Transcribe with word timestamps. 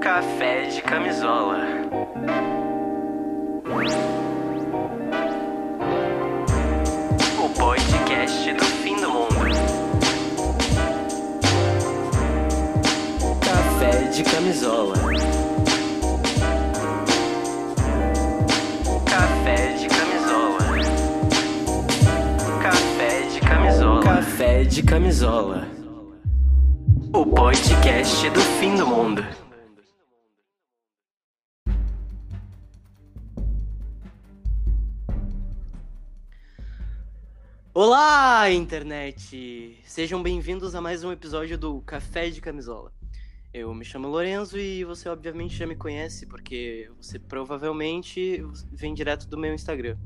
Café 0.00 0.66
de 0.66 0.80
camisola. 0.82 1.58
O 7.36 7.48
podcast 7.48 8.52
do 8.52 8.64
fim 8.64 8.94
do 8.94 9.10
mundo. 9.10 9.28
Café 13.40 14.04
de 14.12 14.22
camisola. 14.22 15.27
De 24.68 24.82
camisola. 24.82 25.66
O 27.14 27.24
podcast 27.24 28.28
do 28.28 28.40
fim 28.60 28.76
do 28.76 28.86
mundo. 28.86 29.22
Olá, 37.72 38.50
internet! 38.50 39.80
Sejam 39.86 40.22
bem-vindos 40.22 40.74
a 40.74 40.82
mais 40.82 41.02
um 41.02 41.12
episódio 41.12 41.56
do 41.56 41.80
Café 41.80 42.28
de 42.28 42.42
Camisola. 42.42 42.92
Eu 43.54 43.72
me 43.72 43.86
chamo 43.86 44.06
Lorenzo 44.06 44.58
e 44.58 44.84
você 44.84 45.08
obviamente 45.08 45.56
já 45.56 45.66
me 45.66 45.76
conhece 45.76 46.26
porque 46.26 46.90
você 47.00 47.18
provavelmente 47.18 48.44
vem 48.70 48.92
direto 48.92 49.26
do 49.26 49.38
meu 49.38 49.54
Instagram. 49.54 49.96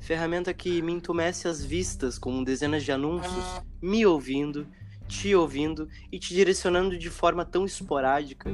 Ferramenta 0.00 0.52
que 0.52 0.82
me 0.82 0.92
entumece 0.92 1.48
as 1.48 1.64
vistas 1.64 2.18
com 2.18 2.42
dezenas 2.42 2.84
de 2.84 2.92
anúncios, 2.92 3.62
me 3.80 4.04
ouvindo, 4.04 4.66
te 5.08 5.34
ouvindo 5.34 5.88
e 6.10 6.18
te 6.18 6.34
direcionando 6.34 6.98
de 6.98 7.10
forma 7.10 7.44
tão 7.44 7.64
esporádica, 7.64 8.50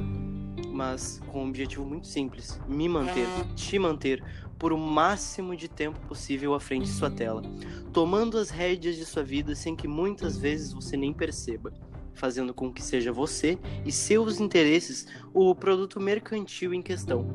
mas 0.71 1.21
com 1.27 1.43
um 1.43 1.49
objetivo 1.49 1.85
muito 1.85 2.07
simples: 2.07 2.59
me 2.67 2.87
manter, 2.87 3.27
te 3.55 3.77
manter 3.77 4.23
por 4.57 4.71
o 4.71 4.77
máximo 4.77 5.55
de 5.55 5.67
tempo 5.67 5.99
possível 6.07 6.53
à 6.53 6.59
frente 6.59 6.85
de 6.85 6.91
sua 6.91 7.09
tela, 7.09 7.41
tomando 7.91 8.37
as 8.37 8.49
rédeas 8.49 8.95
de 8.95 9.05
sua 9.05 9.23
vida 9.23 9.55
sem 9.55 9.75
que 9.75 9.87
muitas 9.87 10.37
vezes 10.37 10.71
você 10.71 10.95
nem 10.95 11.11
perceba, 11.11 11.73
fazendo 12.13 12.53
com 12.53 12.71
que 12.71 12.81
seja 12.81 13.11
você 13.11 13.57
e 13.85 13.91
seus 13.91 14.39
interesses 14.39 15.07
o 15.33 15.53
produto 15.55 15.99
mercantil 15.99 16.73
em 16.73 16.81
questão. 16.81 17.27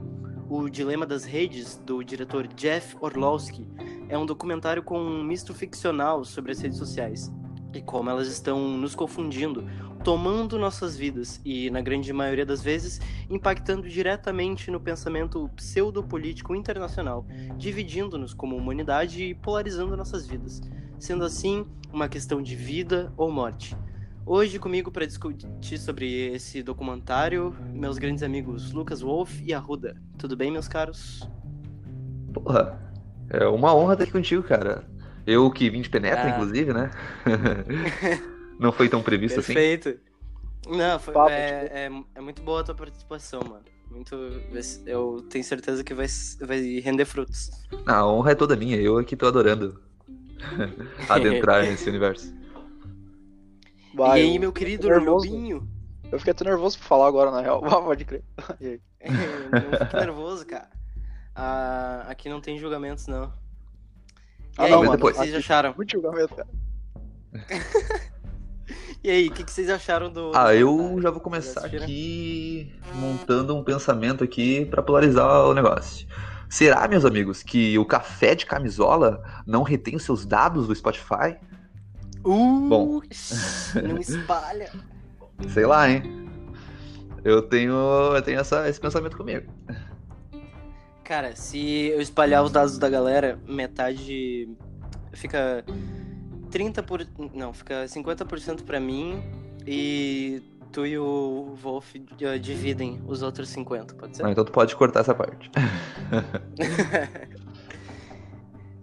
O 0.48 0.68
Dilema 0.68 1.04
das 1.04 1.24
Redes, 1.24 1.76
do 1.76 2.04
diretor 2.04 2.46
Jeff 2.46 2.96
Orlowski, 3.00 3.66
é 4.08 4.16
um 4.16 4.24
documentário 4.24 4.82
com 4.82 4.98
um 4.98 5.24
misto 5.24 5.52
ficcional 5.52 6.24
sobre 6.24 6.52
as 6.52 6.60
redes 6.60 6.78
sociais 6.78 7.32
e 7.74 7.82
como 7.82 8.08
elas 8.08 8.28
estão 8.28 8.76
nos 8.78 8.94
confundindo, 8.94 9.64
tomando 10.02 10.58
nossas 10.58 10.96
vidas 10.96 11.40
e, 11.44 11.68
na 11.70 11.80
grande 11.80 12.12
maioria 12.12 12.46
das 12.46 12.62
vezes, 12.62 13.00
impactando 13.28 13.88
diretamente 13.88 14.70
no 14.70 14.80
pensamento 14.80 15.48
pseudopolítico 15.54 16.54
internacional, 16.54 17.26
dividindo-nos 17.56 18.32
como 18.32 18.56
humanidade 18.56 19.24
e 19.24 19.34
polarizando 19.34 19.96
nossas 19.96 20.26
vidas, 20.26 20.60
sendo 20.98 21.24
assim 21.24 21.66
uma 21.92 22.08
questão 22.08 22.40
de 22.42 22.54
vida 22.54 23.12
ou 23.16 23.30
morte. 23.30 23.76
Hoje 24.28 24.58
comigo 24.58 24.90
para 24.90 25.06
discutir 25.06 25.78
sobre 25.78 26.34
esse 26.34 26.60
documentário, 26.60 27.54
meus 27.72 27.96
grandes 27.96 28.24
amigos 28.24 28.72
Lucas 28.72 29.00
Wolf 29.00 29.40
e 29.40 29.54
Arruda. 29.54 29.96
Tudo 30.18 30.36
bem, 30.36 30.50
meus 30.50 30.66
caros? 30.66 31.20
Porra, 32.34 32.76
é 33.30 33.46
uma 33.46 33.72
honra 33.72 33.92
estar 33.92 34.02
aqui 34.02 34.12
contigo, 34.12 34.42
cara. 34.42 34.84
Eu 35.24 35.48
que 35.50 35.70
vim 35.70 35.80
de 35.80 35.88
penetra, 35.88 36.24
Ah. 36.24 36.30
inclusive, 36.30 36.72
né? 36.72 36.90
Não 38.58 38.72
foi 38.72 38.88
tão 38.88 39.00
previsto 39.00 39.38
assim. 39.38 39.54
Perfeito. 39.54 39.96
Não, 40.68 40.98
foi, 40.98 41.14
Papo, 41.14 41.30
é, 41.30 41.86
é, 41.86 41.90
é 42.16 42.20
muito 42.20 42.42
boa 42.42 42.62
a 42.62 42.64
tua 42.64 42.74
participação, 42.74 43.40
mano. 43.48 43.64
Muito, 43.88 44.16
eu 44.84 45.24
tenho 45.30 45.44
certeza 45.44 45.84
que 45.84 45.94
vai, 45.94 46.06
vai 46.40 46.80
render 46.80 47.04
frutos. 47.04 47.50
Ah, 47.86 47.98
a 47.98 48.06
honra 48.12 48.32
é 48.32 48.34
toda 48.34 48.56
minha, 48.56 48.76
eu 48.76 48.98
aqui 48.98 49.14
tô 49.14 49.26
adorando 49.26 49.80
adentrar 51.08 51.62
nesse 51.62 51.88
universo. 51.88 52.34
Vai, 53.96 54.20
e 54.20 54.22
aí, 54.22 54.34
eu- 54.36 54.40
meu 54.40 54.52
querido. 54.52 54.88
Lobinho? 54.98 55.68
Eu 56.10 56.18
fiquei 56.18 56.30
até 56.32 56.44
nervoso 56.44 56.78
pra 56.78 56.86
falar 56.86 57.08
agora, 57.08 57.30
na 57.30 57.40
real. 57.40 57.62
Ah, 57.66 57.80
Pode 57.82 58.04
crer. 58.04 58.22
E 59.00 59.10
não 59.10 59.78
fique 59.78 59.96
nervoso, 59.96 60.46
cara. 60.46 60.68
Ah, 61.34 62.04
aqui 62.08 62.28
não 62.28 62.40
tem 62.40 62.58
julgamentos, 62.58 63.06
não. 63.06 63.24
E 63.24 63.30
Ah, 64.58 64.64
aí, 64.64 64.70
não, 64.70 64.78
mano, 64.78 64.90
o 64.92 64.96
depois. 64.96 65.16
que 65.16 65.22
vocês 65.22 65.34
acharam? 65.34 65.74
Muito 65.76 65.92
julgamento, 65.92 66.34
cara. 66.34 66.48
E 69.04 69.10
aí, 69.10 69.28
o 69.28 69.32
que, 69.32 69.44
que 69.44 69.52
vocês 69.52 69.70
acharam 69.70 70.10
do. 70.10 70.32
Ah, 70.34 70.52
eu 70.52 70.98
já 71.00 71.10
vou 71.10 71.20
começar 71.20 71.64
aqui 71.64 72.74
montando 72.94 73.54
um 73.54 73.62
pensamento 73.62 74.24
aqui 74.24 74.64
pra 74.66 74.82
polarizar 74.82 75.44
o 75.46 75.54
negócio. 75.54 76.08
Será, 76.48 76.88
meus 76.88 77.04
amigos, 77.04 77.40
que 77.42 77.78
o 77.78 77.84
café 77.84 78.34
de 78.34 78.44
camisola 78.46 79.22
não 79.46 79.62
retém 79.62 79.94
os 79.94 80.02
seus 80.02 80.24
dados 80.26 80.66
do 80.66 80.74
Spotify? 80.74 81.36
Uh, 82.26 82.68
Bom. 82.68 83.00
Não 83.82 83.98
espalha. 83.98 84.72
Sei 85.48 85.64
lá, 85.64 85.88
hein? 85.88 86.02
Eu 87.22 87.40
tenho, 87.42 87.72
eu 87.72 88.22
tenho 88.22 88.40
essa, 88.40 88.68
esse 88.68 88.80
pensamento 88.80 89.16
comigo. 89.16 89.46
Cara, 91.04 91.36
se 91.36 91.86
eu 91.86 92.00
espalhar 92.00 92.42
os 92.42 92.50
dados 92.50 92.78
da 92.78 92.88
galera, 92.88 93.38
metade 93.46 94.48
fica 95.12 95.64
30 96.50 96.82
por, 96.82 97.06
não, 97.32 97.52
fica 97.52 97.84
50% 97.84 98.64
pra 98.64 98.80
mim 98.80 99.22
e 99.64 100.42
tu 100.72 100.84
e 100.84 100.98
o 100.98 101.54
Wolf 101.62 101.94
eh, 102.20 102.38
dividem 102.38 103.00
os 103.06 103.22
outros 103.22 103.48
50, 103.50 103.94
pode 103.94 104.16
ser? 104.16 104.26
Ah, 104.26 104.30
então 104.30 104.44
tu 104.44 104.50
pode 104.50 104.74
cortar 104.74 105.00
essa 105.00 105.14
parte. 105.14 105.50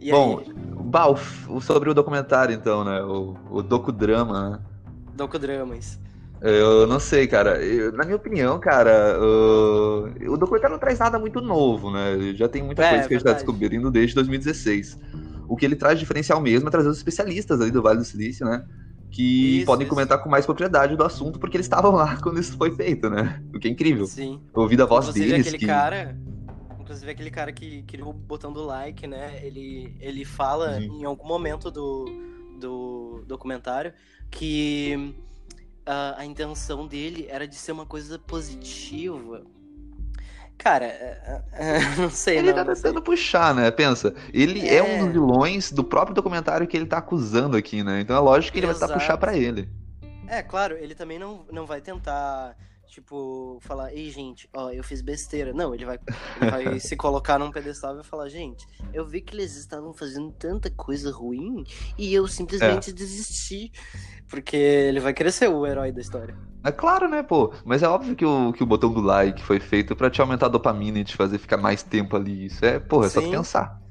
E 0.04 0.12
Bom, 0.12 0.38
aí, 0.38 0.46
bah, 0.84 1.08
o 1.10 1.62
sobre 1.62 1.90
o 1.90 1.94
documentário, 1.94 2.54
então, 2.56 2.84
né? 2.84 3.02
O, 3.04 3.38
o 3.50 3.64
docudrama, 3.64 4.50
né? 4.52 4.66
docodramas. 5.16 6.00
Eu 6.42 6.86
não 6.88 7.00
sei, 7.00 7.28
cara. 7.28 7.64
Eu- 7.64 7.94
na 7.94 8.04
minha 8.04 8.18
opinião, 8.18 8.60
cara, 8.60 9.18
o, 9.22 10.10
o 10.34 10.38
documentário 10.38 10.74
não 10.74 10.80
traz 10.80 11.00
nada 11.00 11.18
muito 11.18 11.40
novo, 11.42 11.90
né? 11.92 12.34
Já 12.36 12.50
tem 12.50 12.62
muita 12.64 12.84
É, 12.84 12.90
coisa 12.90 13.08
que 13.08 13.14
a 13.14 13.18
gente 13.18 13.24
tá 13.26 13.34
descobrindo 13.34 13.90
desde 13.90 14.14
2016. 14.16 14.98
O 15.48 15.56
que 15.56 15.66
ele 15.66 15.76
traz 15.76 16.00
diferencial 16.00 16.42
mesmo 16.42 16.68
é 16.68 16.72
trazer 16.72 16.90
os 16.90 16.98
especialistas 16.98 17.62
ali 17.62 17.72
do 17.72 17.82
Vale 17.82 18.00
do 18.00 18.06
Silício, 18.06 18.46
né? 18.46 18.62
Que 19.10 19.62
Isso, 19.62 19.64
podem 19.64 19.88
isso. 19.88 19.96
comentar 19.96 20.22
com 20.22 20.30
mais 20.30 20.46
propriedade 20.46 20.98
do 20.98 21.04
assunto, 21.04 21.40
porque 21.40 21.56
eles 21.58 21.66
estavam 21.66 21.92
lá 21.94 22.18
quando 22.22 22.40
isso 22.40 22.58
foi 22.58 22.72
feito, 22.76 23.10
né? 23.10 23.42
O 23.56 23.60
que 23.60 23.68
é 23.68 23.72
incrível. 23.72 24.06
Sim. 24.08 24.42
Ouvir 24.54 24.82
a 24.82 24.86
voz 24.86 25.08
Inclusive 25.08 25.14
deles. 25.14 25.48
aquele 25.48 25.60
que... 25.60 25.66
cara, 25.66 26.18
inclusive 26.84 27.10
aquele 27.12 27.32
cara 27.32 27.52
que 27.52 27.82
criou 27.84 28.10
o 28.12 28.14
botão 28.14 28.54
do 28.54 28.64
like, 28.66 29.08
né? 29.08 29.40
Ele 29.44 29.96
ele 30.00 30.24
fala 30.26 30.78
Uhum. 30.78 31.02
em 31.02 31.06
algum 31.06 31.28
momento 31.28 31.72
do, 31.72 32.06
do 32.60 33.24
documentário 33.28 33.94
que 34.30 35.16
a, 35.86 36.20
a 36.22 36.26
intenção 36.26 36.86
dele 36.88 37.26
era 37.30 37.48
de 37.48 37.56
ser 37.56 37.72
uma 37.72 37.86
coisa 37.86 38.20
positiva. 38.20 39.44
Cara, 40.58 40.86
é, 40.86 41.42
é, 41.54 41.80
não 42.00 42.10
sei, 42.10 42.38
Ele 42.38 42.48
não, 42.50 42.56
tá 42.56 42.64
não 42.64 42.76
sei. 42.76 42.84
tentando 42.84 43.02
puxar, 43.02 43.54
né? 43.56 43.70
Pensa, 43.72 44.14
ele 44.34 44.68
é. 44.68 44.78
É. 44.78 44.84
um 44.84 45.00
dos 45.06 45.12
vilões 45.12 45.72
do 45.72 45.84
próprio 45.84 46.14
documentário 46.16 46.68
que 46.68 46.78
ele 46.78 46.86
tá 46.86 47.00
acusando 47.00 47.58
aqui, 47.58 47.84
né? 47.84 48.00
Então 48.02 48.16
é 48.16 48.20
lógico 48.20 48.54
que 48.54 48.60
ele 48.60 48.68
vai 48.68 48.76
tentar 48.76 48.86
Exato. 48.86 49.00
puxar 49.00 49.18
pra 49.18 49.36
ele. 49.36 49.68
É, 50.28 50.42
claro, 50.42 50.76
ele 50.78 50.96
também 50.96 51.20
não, 51.20 51.46
não 51.52 51.66
vai 51.66 51.82
tentar, 51.82 52.56
tipo, 52.94 53.58
falar, 53.62 53.92
ei, 53.92 54.12
gente, 54.12 54.48
ó, 54.54 54.70
eu 54.70 54.84
fiz 54.84 55.02
besteira. 55.02 55.52
Não, 55.52 55.74
ele 55.74 55.84
vai, 55.86 55.98
ele 56.36 56.52
vai 56.52 56.80
se 56.80 56.96
colocar 56.96 57.40
num 57.40 57.52
pedestal 57.52 57.94
e 57.94 57.96
vai 57.96 58.04
falar, 58.04 58.30
gente, 58.30 58.66
eu 58.94 59.06
vi 59.06 59.20
que 59.20 59.36
eles 59.36 59.56
estavam 59.56 59.94
fazendo 59.94 60.32
tanta 60.34 60.70
coisa 60.70 61.12
ruim 61.12 61.64
e 61.98 62.14
eu 62.14 62.28
simplesmente 62.28 62.92
É. 62.92 62.94
desisti. 62.94 63.72
Porque 64.30 64.56
ele 64.56 65.00
vai 65.00 65.14
querer 65.14 65.32
ser 65.32 65.50
o 65.50 65.66
herói 65.66 65.92
da 65.92 66.02
história. 66.02 66.36
É 66.64 66.72
claro, 66.72 67.10
né, 67.10 67.22
pô? 67.22 67.54
Mas 67.66 67.84
é 67.84 67.88
óbvio 67.88 68.16
que 68.16 68.26
o, 68.26 68.54
que 68.54 68.64
o 68.64 68.66
botão 68.66 68.92
do 68.92 69.02
like 69.02 69.42
foi 69.44 69.60
feito 69.60 69.96
pra 69.96 70.10
te 70.10 70.22
aumentar 70.22 70.46
a 70.46 70.50
dopamina 70.50 71.00
e 71.00 71.04
te 71.04 71.16
fazer 71.16 71.38
ficar 71.38 71.58
mais 71.58 71.84
tempo 71.84 72.16
ali. 72.16 72.46
Isso 72.46 72.64
é, 72.64 72.80
porra, 72.80 73.08
é 73.08 73.10
só 73.10 73.22
Sim. 73.22 73.32
pensar. 73.32 73.83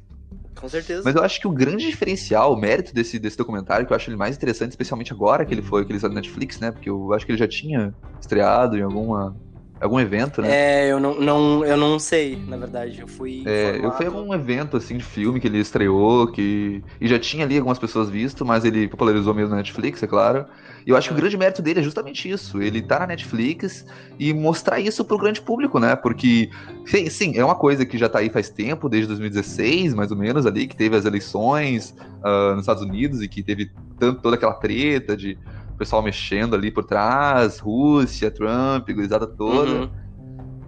Com 0.59 0.69
certeza. 0.69 1.03
Mas 1.05 1.15
eu 1.15 1.23
acho 1.23 1.41
que 1.41 1.49
o 1.49 1.53
grande 1.53 1.87
diferencial, 1.87 2.53
o 2.53 2.57
mérito 2.57 2.95
desse, 2.95 3.19
desse 3.19 3.37
documentário, 3.37 3.87
que 3.87 3.93
eu 3.93 3.97
acho 3.97 4.11
ele 4.11 4.17
mais 4.17 4.37
interessante, 4.37 4.71
especialmente 4.71 5.13
agora 5.13 5.45
que 5.45 5.55
ele 5.55 5.63
foi 5.63 5.85
que 5.85 5.93
ele 5.93 5.99
saiu 5.99 6.11
na 6.11 6.17
Netflix, 6.17 6.61
né? 6.61 6.71
Porque 6.71 6.89
eu 6.91 7.13
acho 7.13 7.25
que 7.27 7.33
ele 7.33 7.39
já 7.39 7.49
tinha 7.49 7.95
estreado 8.21 8.77
em 8.77 8.83
alguma, 8.83 9.37
algum 9.85 10.01
evento, 10.01 10.41
né? 10.41 10.49
É, 10.51 10.93
eu 10.93 11.01
não, 11.01 11.21
não, 11.21 11.65
eu 11.65 11.77
não 11.77 11.99
sei, 11.99 12.39
na 12.47 12.57
verdade. 12.57 13.01
Eu 13.01 13.09
fui. 13.09 13.43
É, 13.47 13.79
eu 13.83 13.91
fui 13.93 14.07
a 14.07 14.09
algum 14.09 14.33
evento 14.33 14.77
assim 14.77 14.97
de 14.97 15.05
filme 15.05 15.41
que 15.41 15.47
ele 15.47 15.59
estreou, 15.59 16.27
que. 16.29 16.83
E 17.01 17.09
já 17.09 17.19
tinha 17.19 17.45
ali 17.45 17.57
algumas 17.57 17.79
pessoas 17.79 18.09
visto, 18.09 18.45
mas 18.45 18.65
ele 18.65 18.89
popularizou 18.89 19.35
mesmo 19.35 19.51
na 19.51 19.57
Netflix, 19.57 20.03
é 20.03 20.07
claro. 20.07 20.47
E 20.87 20.91
eu 20.91 20.97
acho 20.97 21.09
que 21.09 21.15
o 21.15 21.17
grande 21.17 21.37
mérito 21.37 21.63
dele 21.63 21.81
é 21.81 21.83
justamente 21.83 22.29
isso. 22.29 22.61
Ele 22.61 22.83
tá 22.83 23.01
na 23.01 23.07
Netflix 23.07 23.85
e 24.19 24.33
mostrar 24.33 24.81
isso 24.81 25.05
pro 25.05 25.19
grande 25.19 25.41
público, 25.41 25.79
né? 25.79 25.95
Porque, 25.95 26.51
sim, 26.87 27.09
sim, 27.09 27.37
é 27.37 27.45
uma 27.45 27.55
coisa 27.55 27.87
que 27.87 27.97
já 27.97 28.09
tá 28.09 28.19
aí 28.19 28.29
faz 28.29 28.49
tempo, 28.49 28.89
desde 28.89 29.09
2016, 29.09 29.95
mais 29.95 30.11
ou 30.11 30.17
menos, 30.17 30.45
ali, 30.45 30.67
que 30.67 30.77
teve 30.77 30.97
as 30.97 31.05
eleições 31.05 31.95
ah, 32.23 32.53
nos 32.53 32.63
Estados 32.63 32.83
Unidos 32.83 33.23
e 33.23 33.29
que 33.29 33.43
teve 33.43 33.71
tanto, 33.99 34.21
toda 34.21 34.37
aquela 34.37 34.55
treta 34.55 35.17
de 35.17 35.39
pessoal 35.83 36.03
mexendo 36.03 36.55
ali 36.55 36.71
por 36.71 36.85
trás, 36.85 37.59
Rússia, 37.59 38.31
Trump, 38.31 38.89
gurizada 38.91 39.27
toda. 39.27 39.71
Uhum. 39.73 39.91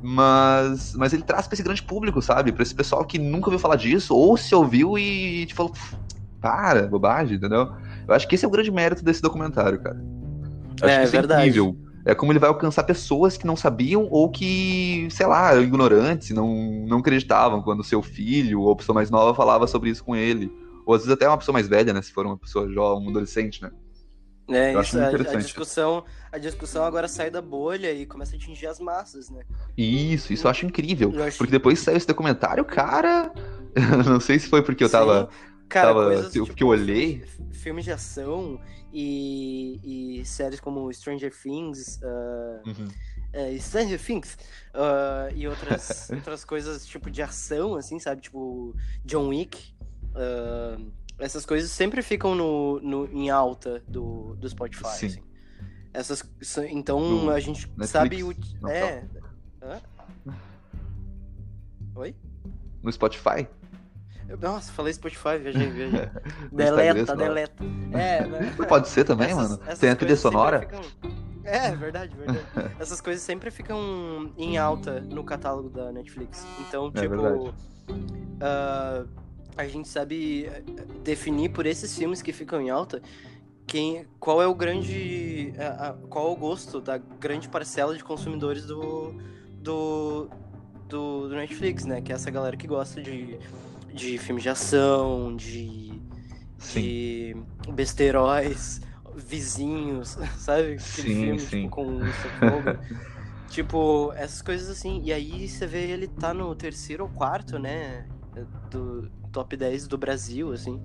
Mas, 0.03 0.95
mas 0.97 1.13
ele 1.13 1.23
traz 1.23 1.47
pra 1.47 1.55
esse 1.55 1.63
grande 1.63 1.83
público, 1.83 2.21
sabe? 2.21 2.53
Pra 2.53 2.63
esse 2.63 2.75
pessoal 2.75 3.05
que 3.05 3.19
nunca 3.19 3.47
ouviu 3.47 3.59
falar 3.59 3.77
disso, 3.77 4.15
ou 4.15 4.37
se 4.37 4.55
ouviu 4.55 4.99
e 4.99 5.47
te 5.47 5.55
falou, 5.55 5.73
"Pff, 5.73 5.97
para, 6.41 6.87
bobagem, 6.87 7.37
entendeu? 7.37 7.71
Eu 8.07 8.15
acho 8.15 8.29
que 8.29 8.35
esse 8.35 8.45
é 8.45 8.49
o 8.49 8.51
grande 8.51 8.71
mérito 8.71 9.03
desse 9.03 9.23
documentário, 9.23 9.81
cara. 9.81 9.97
Eu 10.81 10.87
acho 10.87 10.95
É, 10.95 10.99
que 10.99 11.03
isso 11.05 11.13
verdade. 11.13 11.41
incrível. 11.49 11.77
É 12.05 12.15
como 12.15 12.33
ele 12.33 12.39
vai 12.39 12.51
alcançar 12.51 12.83
pessoas 12.83 13.39
que 13.39 13.47
não 13.47 13.57
sabiam 13.57 14.07
ou 14.11 14.29
que, 14.29 15.09
sei 15.11 15.25
lá, 15.27 15.53
eram 15.53 15.63
ignorantes, 15.63 16.31
não, 16.33 16.85
não 16.87 16.99
acreditavam 16.99 17.63
quando 17.63 17.83
seu 17.83 18.03
filho 18.03 18.61
ou 18.61 18.73
a 18.73 18.77
pessoa 18.77 18.95
mais 18.95 19.11
nova 19.11 19.35
falava 19.35 19.67
sobre 19.67 19.89
isso 19.89 20.05
com 20.05 20.15
ele. 20.15 20.53
Ou 20.85 20.95
às 20.95 21.01
vezes 21.01 21.15
até 21.15 21.27
uma 21.27 21.39
pessoa 21.39 21.55
mais 21.55 21.67
velha, 21.67 21.95
né? 21.95 22.03
Se 22.03 22.13
for 22.13 22.27
uma 22.27 22.37
pessoa 22.37 22.71
jovem, 22.71 23.07
um 23.07 23.11
adolescente, 23.11 23.63
né? 23.63 23.71
É, 24.49 24.75
Eu 24.75 24.81
isso, 24.83 24.97
acho 24.97 24.99
a, 24.99 25.05
a 25.05 25.09
interessante. 25.09 25.43
discussão, 25.45 26.05
a 26.31 26.39
discussão 26.39 26.85
agora 26.85 27.09
sai 27.09 27.31
da 27.31 27.41
bolha 27.41 27.91
e 27.93 28.05
começa 28.05 28.35
a 28.35 28.37
atingir 28.37 28.67
as 28.67 28.79
massas, 28.79 29.31
né? 29.31 29.43
Isso, 29.77 30.33
isso 30.33 30.47
eu 30.47 30.51
acho 30.51 30.67
incrível. 30.67 31.11
Eu 31.13 31.25
acho- 31.25 31.39
Porque 31.39 31.51
depois 31.51 31.79
saiu 31.81 31.97
esse 31.97 32.07
documentário, 32.07 32.65
cara. 32.65 33.33
não 34.07 34.21
sei 34.21 34.39
se 34.39 34.49
foi 34.49 34.63
porque 34.63 34.85
eu 34.85 34.91
tava. 34.91 35.31
Sim. 35.33 35.39
Cara, 35.69 35.89
tava- 35.89 36.05
coisas, 36.05 36.33
que 36.33 36.39
eu- 36.41 36.45
tipo, 36.45 36.63
eu 36.63 36.69
olhei. 36.69 37.25
Filmes, 37.53 37.85
de 37.87 37.91
ação 37.93 38.61
e, 38.93 40.19
e 40.21 40.25
séries 40.27 40.61
como 40.61 40.93
Stranger 40.93 41.33
Things, 41.35 41.99
ah, 42.03 42.61
Uhum. 42.67 42.89
é, 43.33 43.59
Stranger 43.59 43.99
Things 43.99 44.37
ah, 44.75 45.29
e 45.35 45.49
outras, 45.49 46.11
outras 46.13 46.45
coisas 46.45 46.85
tipo 46.85 47.11
de 47.11 47.23
ação, 47.23 47.77
assim, 47.77 47.99
sabe? 47.99 48.21
Tipo 48.21 48.77
John 49.05 49.29
Wick. 49.29 49.75
ah, 50.15 50.77
essas 51.19 51.45
coisas 51.47 51.71
sempre 51.71 52.03
ficam 52.03 52.35
no, 52.35 52.81
no, 52.81 53.07
em 53.13 53.31
alta 53.31 53.83
do, 53.89 54.35
do 54.37 54.49
Spotify. 54.49 54.89
Sim. 54.89 55.07
assim. 55.07 55.23
Essas, 55.93 56.25
então 56.71 57.01
Do 57.25 57.31
a 57.31 57.39
gente 57.39 57.67
Netflix? 57.69 57.91
sabe 57.91 58.23
o. 58.25 58.35
Não, 58.61 58.69
é. 58.71 59.05
Hã? 59.63 59.81
Oi? 61.97 62.15
No 62.83 62.93
Spotify? 62.93 63.47
Nossa, 64.41 64.73
falei 64.73 64.93
Spotify, 64.93 65.39
viajei, 65.41 65.71
viajei. 65.71 66.09
Deleta, 66.51 67.15
deleta. 67.15 67.63
É, 67.93 68.27
né? 68.27 68.55
Pode 68.69 68.89
ser 68.89 69.05
também, 69.05 69.31
Essas- 69.31 69.51
mano. 69.51 69.63
essas 69.67 69.79
Tem 69.79 69.91
a 69.91 69.97
trilha 69.97 70.17
sonora. 70.17 70.61
ficam- 70.61 70.81
É, 71.45 71.71
verdade, 71.77 72.17
verdade. 72.17 72.45
Essas 72.81 73.01
coisas 73.01 73.23
sempre 73.23 73.51
ficam 73.51 74.33
em 74.37 74.57
alta 74.59 75.01
no 75.01 75.23
catálogo 75.23 75.69
da 75.69 75.93
Netflix. 75.93 76.45
Então, 76.67 76.91
É 76.95 77.01
tipo. 77.03 77.17
verdade. 77.17 77.55
ah, 78.41 79.05
a 79.57 79.67
gente 79.67 79.89
sabe 79.89 80.47
eh, 80.47 80.63
definir 81.03 81.51
por 81.51 81.67
esses 81.67 81.97
filmes 81.97 82.21
que 82.23 82.33
ficam 82.33 82.61
em 82.61 82.71
alta 82.71 83.01
quem, 83.67 84.07
qual 84.21 84.43
é 84.43 84.47
o 84.47 84.55
grande. 84.55 85.53
a- 85.59 85.89
a- 85.89 85.93
qual 86.09 86.29
é 86.29 86.31
o 86.33 86.37
gosto 86.37 86.81
da 86.81 86.99
grande 86.99 87.49
parcela 87.49 87.97
de 87.97 88.05
consumidores 88.05 88.67
do. 88.67 89.15
do. 89.59 90.29
do, 90.89 91.29
do 91.29 91.35
Netflix, 91.35 91.85
né? 91.85 92.01
Que 92.03 92.13
é 92.13 92.15
essa 92.15 92.31
galera 92.31 92.57
que 92.57 92.67
gosta 92.67 93.01
de, 93.03 93.39
de 93.93 94.19
filmes 94.19 94.43
de 94.43 94.51
ação, 94.51 95.35
de 95.35 96.01
Sim. 96.59 96.81
de 96.81 97.37
besteiróis, 97.73 98.81
vizinhos, 99.17 100.19
sabe? 100.39 100.75
Aquele 100.75 100.79
Sim, 100.79 101.09
filme 101.09 101.39
sim. 101.39 101.47
Tipo, 101.63 101.69
com 101.71 102.13
tipo, 103.49 104.13
essas 104.15 104.43
coisas 104.43 104.69
assim. 104.69 105.01
E 105.05 105.13
aí 105.13 105.49
você 105.49 105.67
vê 105.67 105.91
ele 105.91 106.07
tá 106.07 106.35
no 106.35 106.55
terceiro 106.55 107.05
ou 107.05 107.11
quarto, 107.11 107.59
né? 107.59 108.07
Do 108.71 109.11
top 109.35 109.57
10 109.57 109.87
do 109.89 109.99
Brasil, 109.99 110.53
assim. 110.53 110.81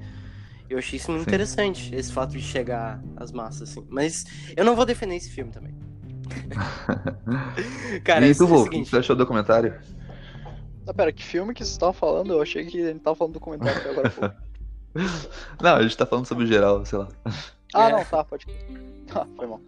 Eu 0.69 0.78
achei 0.78 0.98
isso 0.98 1.10
muito 1.12 1.24
Sim. 1.24 1.30
interessante, 1.30 1.96
esse 1.96 2.12
fato 2.12 2.31
de 2.31 2.42
chegar 2.42 3.01
às 3.16 3.31
massas, 3.31 3.69
assim. 3.69 3.86
Mas 3.90 4.25
eu 4.57 4.66
não 4.66 4.75
vou 4.75 4.86
defender 4.86 5.16
esse 5.16 5.30
filme 5.30 5.51
também. 5.51 5.74
Cara, 8.04 8.28
e 8.28 8.31
é 8.31 8.34
tu, 8.34 8.44
o 8.44 8.48
Vô, 8.48 8.56
o 8.56 8.63
que 8.66 8.72
seguinte, 8.72 8.90
você 8.90 8.98
achou 8.98 9.16
do 9.16 9.19
documentário? 9.19 9.80
Ah, 10.88 10.94
pera, 10.94 11.12
que 11.12 11.24
filme 11.24 11.54
que 11.54 11.60
vocês 11.60 11.72
estavam 11.72 11.94
falando? 11.94 12.34
Eu 12.34 12.42
achei 12.42 12.66
que 12.66 12.81
a 12.84 12.88
gente 12.92 13.00
tava 13.01 13.16
falando 13.16 13.34
do 13.34 13.40
comentário 13.40 13.80
até 13.80 13.90
agora. 13.90 14.38
Não, 15.62 15.75
a 15.75 15.81
gente 15.84 15.95
tá 15.95 16.06
falando 16.06 16.25
sobre 16.25 16.44
o 16.45 16.48
geral, 16.48 16.84
sei 16.86 16.98
lá. 17.00 17.07
Ah, 17.74 17.90
É. 17.90 17.92
não, 17.92 18.04
tá, 18.06 18.24
pode. 18.24 18.45
Ah, 19.13 19.25
foi 19.36 19.48
mal. 19.48 19.60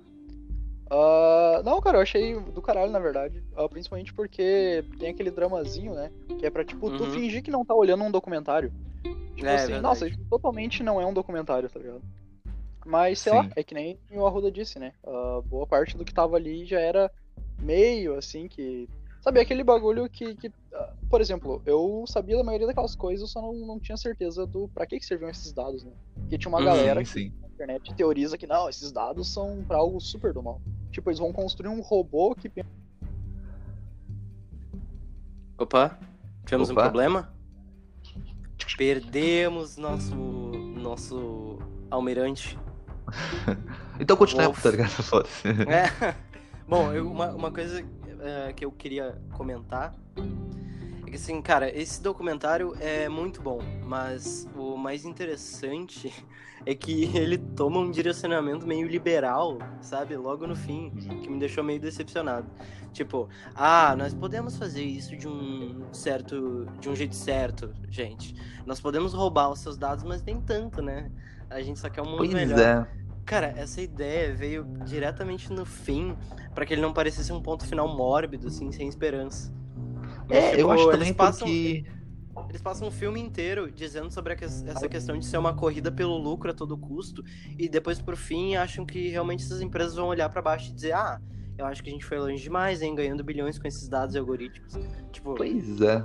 Ah, 0.93 1.61
não, 1.63 1.79
cara, 1.79 1.97
eu 1.97 2.01
achei 2.01 2.37
do 2.37 2.61
caralho, 2.61 2.91
na 2.91 2.99
verdade. 2.99 3.41
Ah, 3.55 3.67
principalmente 3.69 4.13
porque 4.13 4.83
tem 4.99 5.09
aquele 5.09 5.31
dramazinho, 5.31 5.93
né? 5.93 6.11
Que 6.37 6.45
é 6.45 6.49
pra, 6.49 6.65
tipo, 6.65 6.91
tu 6.91 7.03
Uhum. 7.03 7.09
fingir 7.11 7.41
que 7.41 7.49
não 7.49 7.63
tá 7.63 7.73
olhando 7.73 8.03
um 8.03 8.11
documentário. 8.11 8.73
Tipo 9.33 9.45
É, 9.47 9.55
assim, 9.55 9.71
verdade. 9.71 9.81
nossa, 9.81 10.07
isso 10.07 10.19
totalmente 10.29 10.83
não 10.83 10.99
é 10.99 11.05
um 11.05 11.13
documentário, 11.13 11.69
tá 11.69 11.79
ligado? 11.79 12.01
Mas, 12.85 13.19
sei 13.19 13.31
Sim. 13.31 13.37
lá, 13.39 13.49
é 13.55 13.63
que 13.63 13.73
nem 13.73 13.97
o 14.11 14.25
Arruda 14.27 14.51
disse, 14.51 14.77
né? 14.79 14.91
Ah, 15.07 15.41
boa 15.49 15.65
parte 15.65 15.95
do 15.95 16.03
que 16.03 16.13
tava 16.13 16.35
ali 16.35 16.65
já 16.65 16.79
era 16.79 17.09
meio, 17.61 18.17
assim, 18.17 18.49
que... 18.49 18.89
Sabe, 19.21 19.39
aquele 19.39 19.63
bagulho 19.63 20.09
que, 20.09 20.35
que 20.35 20.51
por 21.11 21.19
exemplo, 21.21 21.61
eu 21.65 22.05
sabia 22.07 22.37
da 22.37 22.43
maioria 22.43 22.65
daquelas 22.67 22.95
coisas, 22.95 23.21
eu 23.21 23.27
só 23.27 23.41
não, 23.41 23.53
não 23.53 23.79
tinha 23.79 23.97
certeza 23.97 24.47
do 24.47 24.69
pra 24.69 24.85
que, 24.85 24.97
que 24.97 25.05
serviam 25.05 25.29
esses 25.29 25.51
dados, 25.53 25.83
né? 25.83 25.91
Porque 26.15 26.37
tinha 26.37 26.49
uma 26.49 26.59
Uhum. 26.59 26.65
galera 26.65 27.05
Sim, 27.05 27.29
sim. 27.29 27.33
Internet 27.63 27.93
teoriza 27.95 28.37
que 28.37 28.47
não, 28.47 28.67
esses 28.69 28.91
dados 28.91 29.31
são 29.31 29.63
pra 29.67 29.77
algo 29.77 29.99
super 29.99 30.33
do 30.33 30.41
mal. 30.41 30.59
Tipo, 30.91 31.09
eles 31.09 31.19
vão 31.19 31.31
construir 31.31 31.69
um 31.69 31.81
robô 31.81 32.35
que 32.35 32.51
Opa, 35.57 35.97
tivemos 36.45 36.69
um 36.69 36.73
Opa. 36.73 36.83
problema? 36.83 37.31
Perdemos 38.77 39.77
nosso 39.77 40.15
nosso 40.15 41.59
almirante. 41.89 42.57
Então 43.99 44.17
continuemos, 44.17 44.57
Wolf. 44.57 44.63
tá 44.63 44.71
ligado? 44.71 44.89
Foda-se. 45.03 45.47
É. 45.47 46.15
Bom, 46.67 46.91
eu- 46.91 47.07
uma, 47.11 47.29
uma 47.33 47.51
coisa 47.51 47.85
é, 48.19 48.51
que 48.51 48.65
eu 48.65 48.71
queria 48.71 49.21
comentar 49.33 49.93
é 51.11 51.17
que 51.17 51.17
assim, 51.17 51.41
cara, 51.41 51.69
esse 51.77 52.01
documentário 52.01 52.73
é 52.79 53.09
muito 53.09 53.41
bom, 53.41 53.59
mas 53.83 54.47
o 54.55 54.77
mais 54.77 55.03
interessante 55.03 56.09
é 56.65 56.73
que 56.73 57.03
ele 57.15 57.37
toma 57.37 57.79
um 57.79 57.91
direcionamento 57.91 58.65
meio 58.65 58.87
liberal, 58.87 59.57
sabe? 59.81 60.15
Logo 60.15 60.47
no 60.47 60.55
fim, 60.55 60.89
que 61.21 61.29
me 61.29 61.37
deixou 61.37 61.65
meio 61.65 61.81
decepcionado. 61.81 62.49
Tipo, 62.93 63.27
ah, 63.53 63.93
nós 63.97 64.13
podemos 64.13 64.55
fazer 64.57 64.83
isso 64.83 65.17
de 65.17 65.27
um 65.27 65.93
certo, 65.93 66.65
de 66.79 66.87
um 66.87 66.95
jeito 66.95 67.15
certo, 67.15 67.73
gente. 67.89 68.33
Nós 68.65 68.79
podemos 68.79 69.13
roubar 69.13 69.49
os 69.49 69.59
seus 69.59 69.77
dados, 69.77 70.05
mas 70.05 70.23
nem 70.23 70.39
tanto, 70.39 70.81
né? 70.81 71.11
A 71.49 71.61
gente 71.61 71.77
só 71.77 71.89
quer 71.89 72.01
um 72.03 72.05
mundo 72.05 72.17
Pois 72.19 72.33
melhor. 72.33 72.59
é. 72.59 72.87
Cara, 73.25 73.53
essa 73.57 73.81
ideia 73.81 74.33
veio 74.33 74.63
diretamente 74.85 75.51
no 75.51 75.65
fim, 75.65 76.15
pra 76.55 76.65
que 76.65 76.73
ele 76.73 76.81
não 76.81 76.93
parecesse 76.93 77.31
um 77.33 77.41
ponto 77.41 77.65
final 77.65 77.87
mórbido, 77.95 78.47
assim, 78.47 78.71
sem 78.71 78.87
esperança. 78.87 79.53
É, 80.31 80.53
eu 80.53 80.57
tipo, 80.57 80.71
acho 80.71 80.83
eles 80.83 80.97
também 80.97 81.13
passam, 81.13 81.47
porque. 81.47 81.83
Eles 82.49 82.61
passam 82.61 82.87
um 82.87 82.91
filme 82.91 83.19
inteiro 83.19 83.71
dizendo 83.71 84.09
sobre 84.11 84.35
que- 84.35 84.45
essa 84.45 84.87
questão 84.87 85.17
de 85.17 85.25
ser 85.25 85.37
uma 85.37 85.53
corrida 85.53 85.91
pelo 85.91 86.17
lucro 86.17 86.51
a 86.51 86.53
todo 86.53 86.77
custo, 86.77 87.23
e 87.57 87.69
depois, 87.69 88.01
por 88.01 88.15
fim, 88.15 88.55
acham 88.55 88.85
que 88.85 89.09
realmente 89.09 89.43
essas 89.43 89.61
empresas 89.61 89.95
vão 89.95 90.07
olhar 90.07 90.29
pra 90.29 90.41
baixo 90.41 90.71
e 90.71 90.73
dizer: 90.73 90.93
ah, 90.93 91.19
eu 91.57 91.65
acho 91.65 91.83
que 91.83 91.89
a 91.89 91.93
gente 91.93 92.05
foi 92.05 92.19
longe 92.19 92.41
demais, 92.41 92.81
hein, 92.81 92.95
ganhando 92.95 93.23
bilhões 93.23 93.59
com 93.59 93.67
esses 93.67 93.87
dados 93.87 94.15
e 94.15 94.17
algoritmos. 94.19 94.73
Tipo, 95.11 95.35
Pois 95.35 95.81
é. 95.81 96.03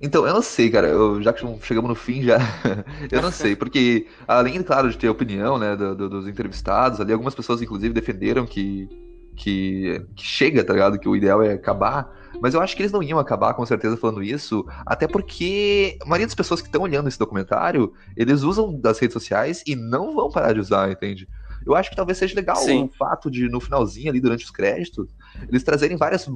Então, 0.00 0.26
eu 0.26 0.34
não 0.34 0.42
sei, 0.42 0.70
cara. 0.70 0.88
Eu, 0.88 1.22
já 1.22 1.32
que 1.32 1.40
chegamos 1.62 1.88
no 1.88 1.94
fim, 1.94 2.22
já. 2.22 2.38
eu 3.10 3.22
não 3.22 3.30
sei, 3.30 3.54
porque 3.56 4.06
além, 4.26 4.62
claro, 4.62 4.90
de 4.90 4.98
ter 4.98 5.08
opinião, 5.08 5.58
né, 5.58 5.76
do- 5.76 5.94
do- 5.94 6.08
dos 6.10 6.28
entrevistados, 6.28 7.00
ali 7.00 7.12
algumas 7.12 7.34
pessoas, 7.34 7.62
inclusive, 7.62 7.94
defenderam 7.94 8.44
que, 8.44 8.88
que, 9.36 10.04
que 10.14 10.24
chega, 10.24 10.64
tá 10.64 10.72
ligado? 10.72 10.98
Que 10.98 11.08
o 11.08 11.16
ideal 11.16 11.42
é 11.42 11.52
acabar. 11.54 12.23
Mas 12.40 12.54
eu 12.54 12.60
acho 12.60 12.76
que 12.76 12.82
eles 12.82 12.92
não 12.92 13.02
iam 13.02 13.18
acabar, 13.18 13.54
com 13.54 13.64
certeza, 13.64 13.96
falando 13.96 14.22
isso, 14.22 14.66
até 14.86 15.06
porque 15.06 15.96
a 16.02 16.04
maioria 16.04 16.26
das 16.26 16.34
pessoas 16.34 16.60
que 16.60 16.68
estão 16.68 16.82
olhando 16.82 17.08
esse 17.08 17.18
documentário, 17.18 17.92
eles 18.16 18.42
usam 18.42 18.78
das 18.78 18.98
redes 18.98 19.12
sociais 19.12 19.62
e 19.66 19.74
não 19.74 20.14
vão 20.14 20.30
parar 20.30 20.52
de 20.52 20.60
usar, 20.60 20.90
entende? 20.90 21.28
Eu 21.66 21.74
acho 21.74 21.90
que 21.90 21.96
talvez 21.96 22.18
seja 22.18 22.34
legal 22.34 22.56
Sim. 22.56 22.84
o 22.84 22.88
fato 22.88 23.30
de, 23.30 23.48
no 23.48 23.60
finalzinho 23.60 24.10
ali, 24.10 24.20
durante 24.20 24.44
os 24.44 24.50
créditos, 24.50 25.08
eles 25.48 25.62
trazerem 25.62 25.96
várias 25.96 26.28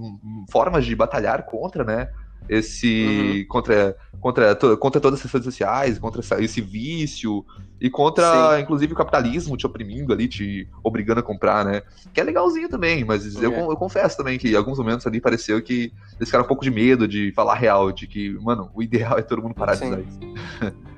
formas 0.51 0.87
de 0.87 0.97
batalhar 0.97 1.45
contra, 1.45 1.85
né? 1.85 2.09
Esse. 2.49 3.47
Contra, 3.49 3.97
contra, 4.21 4.55
to- 4.55 4.77
contra 4.77 5.01
todas 5.01 5.25
as 5.25 5.31
redes 5.33 5.45
sociais, 5.45 5.99
contra 5.99 6.21
essa- 6.21 6.43
esse 6.43 6.61
vício, 6.61 7.45
e 7.81 7.89
contra, 7.89 8.57
Sim. 8.57 8.63
inclusive, 8.63 8.93
o 8.93 8.97
capitalismo 8.97 9.57
te 9.57 9.65
oprimindo 9.67 10.13
ali, 10.13 10.27
te 10.27 10.69
obrigando 10.83 11.21
a 11.21 11.23
comprar, 11.23 11.65
né? 11.65 11.83
Que 12.13 12.21
é 12.21 12.25
legalzinho 12.25 12.69
também, 12.69 13.05
mas 13.05 13.41
eu, 13.41 13.53
É. 13.53 13.61
eu 13.63 13.77
confesso 13.77 14.17
também 14.17 14.37
que 14.39 14.51
em 14.51 14.57
alguns 14.57 14.79
momentos 14.79 15.07
ali 15.07 15.21
pareceu 15.21 15.63
que 15.63 15.93
eles 16.19 16.29
ficaram 16.29 16.45
um 16.45 16.49
pouco 16.49 16.65
de 16.65 16.71
medo 16.71 17.07
de 17.07 17.33
falar 17.33 17.55
real, 17.55 17.93
de 17.93 18.07
que, 18.09 18.31
mano, 18.41 18.71
o 18.75 18.83
ideal 18.83 19.17
é 19.19 19.23
todo 19.23 19.43
mundo 19.43 19.55
parar 19.55 19.77
Sim. 19.77 19.91
de 19.91 19.93
usar 19.93 20.01
isso. 20.03 20.19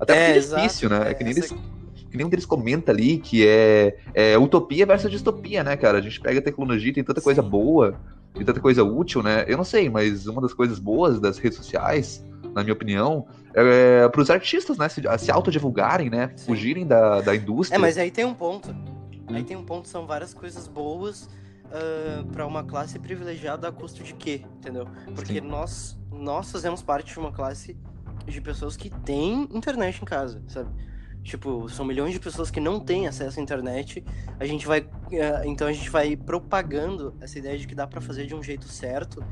Até 0.00 0.14
porque 0.14 0.30
É, 0.30 0.36
é 0.36 0.38
difícil, 0.38 0.88
exato. 0.88 0.88
né? 0.90 1.08
É 1.08 1.10
É, 1.10 1.14
que 1.14 1.24
nem 1.24 1.32
eles 1.32 1.54
que 2.10 2.16
nem 2.16 2.24
um 2.24 2.30
deles 2.30 2.46
comenta 2.46 2.90
ali 2.90 3.18
que 3.18 3.46
é, 3.46 3.94
é 4.14 4.38
utopia 4.38 4.86
versus 4.86 5.10
distopia, 5.10 5.62
né, 5.62 5.76
cara? 5.76 5.98
A 5.98 6.00
gente 6.00 6.18
pega 6.18 6.38
a 6.38 6.42
tecnologia, 6.42 6.90
tem 6.92 7.04
tanta 7.04 7.20
coisa 7.20 7.42
Sim. 7.42 7.48
boa 7.50 7.98
e 8.34 8.44
tanta 8.44 8.60
coisa 8.60 8.82
útil, 8.84 9.22
né? 9.22 9.44
Eu 9.46 9.56
não 9.56 9.64
sei, 9.64 9.88
mas 9.88 10.26
uma 10.26 10.40
das 10.40 10.52
coisas 10.52 10.78
boas 10.78 11.20
das 11.20 11.38
redes 11.38 11.58
sociais, 11.58 12.24
na 12.54 12.62
minha 12.62 12.72
opinião, 12.72 13.26
é 13.54 14.08
para 14.08 14.20
os 14.20 14.30
artistas, 14.30 14.78
né, 14.78 14.88
se, 14.88 15.02
se 15.18 15.30
autodivulgarem, 15.30 16.10
né? 16.10 16.32
Sim. 16.36 16.46
Fugirem 16.46 16.86
da, 16.86 17.20
da 17.20 17.34
indústria. 17.34 17.76
É, 17.76 17.78
mas 17.78 17.98
aí 17.98 18.10
tem 18.10 18.24
um 18.24 18.34
ponto. 18.34 18.74
Aí 19.28 19.44
tem 19.44 19.56
um 19.56 19.64
ponto, 19.64 19.88
são 19.88 20.06
várias 20.06 20.32
coisas 20.32 20.66
boas 20.66 21.28
uh, 21.66 22.24
para 22.32 22.46
uma 22.46 22.64
classe 22.64 22.98
privilegiada 22.98 23.68
a 23.68 23.72
custo 23.72 24.02
de 24.02 24.14
quê? 24.14 24.42
Entendeu? 24.58 24.86
Porque 25.14 25.40
nós, 25.40 25.98
nós 26.10 26.50
fazemos 26.50 26.82
parte 26.82 27.12
de 27.12 27.18
uma 27.18 27.32
classe 27.32 27.76
de 28.26 28.40
pessoas 28.40 28.76
que 28.76 28.90
têm 28.90 29.48
internet 29.52 30.00
em 30.00 30.04
casa, 30.04 30.42
sabe? 30.48 30.70
Tipo, 31.28 31.68
são 31.68 31.84
milhões 31.84 32.14
de 32.14 32.18
pessoas 32.18 32.50
que 32.50 32.58
não 32.58 32.80
têm 32.80 33.06
acesso 33.06 33.38
à 33.38 33.42
internet. 33.42 34.02
A 34.40 34.46
gente 34.46 34.66
vai. 34.66 34.80
Uh, 34.80 35.44
então 35.44 35.68
a 35.68 35.72
gente 35.72 35.90
vai 35.90 36.16
propagando 36.16 37.14
essa 37.20 37.38
ideia 37.38 37.58
de 37.58 37.66
que 37.66 37.74
dá 37.74 37.86
para 37.86 38.00
fazer 38.00 38.24
de 38.24 38.34
um 38.34 38.42
jeito 38.42 38.66
certo. 38.66 39.22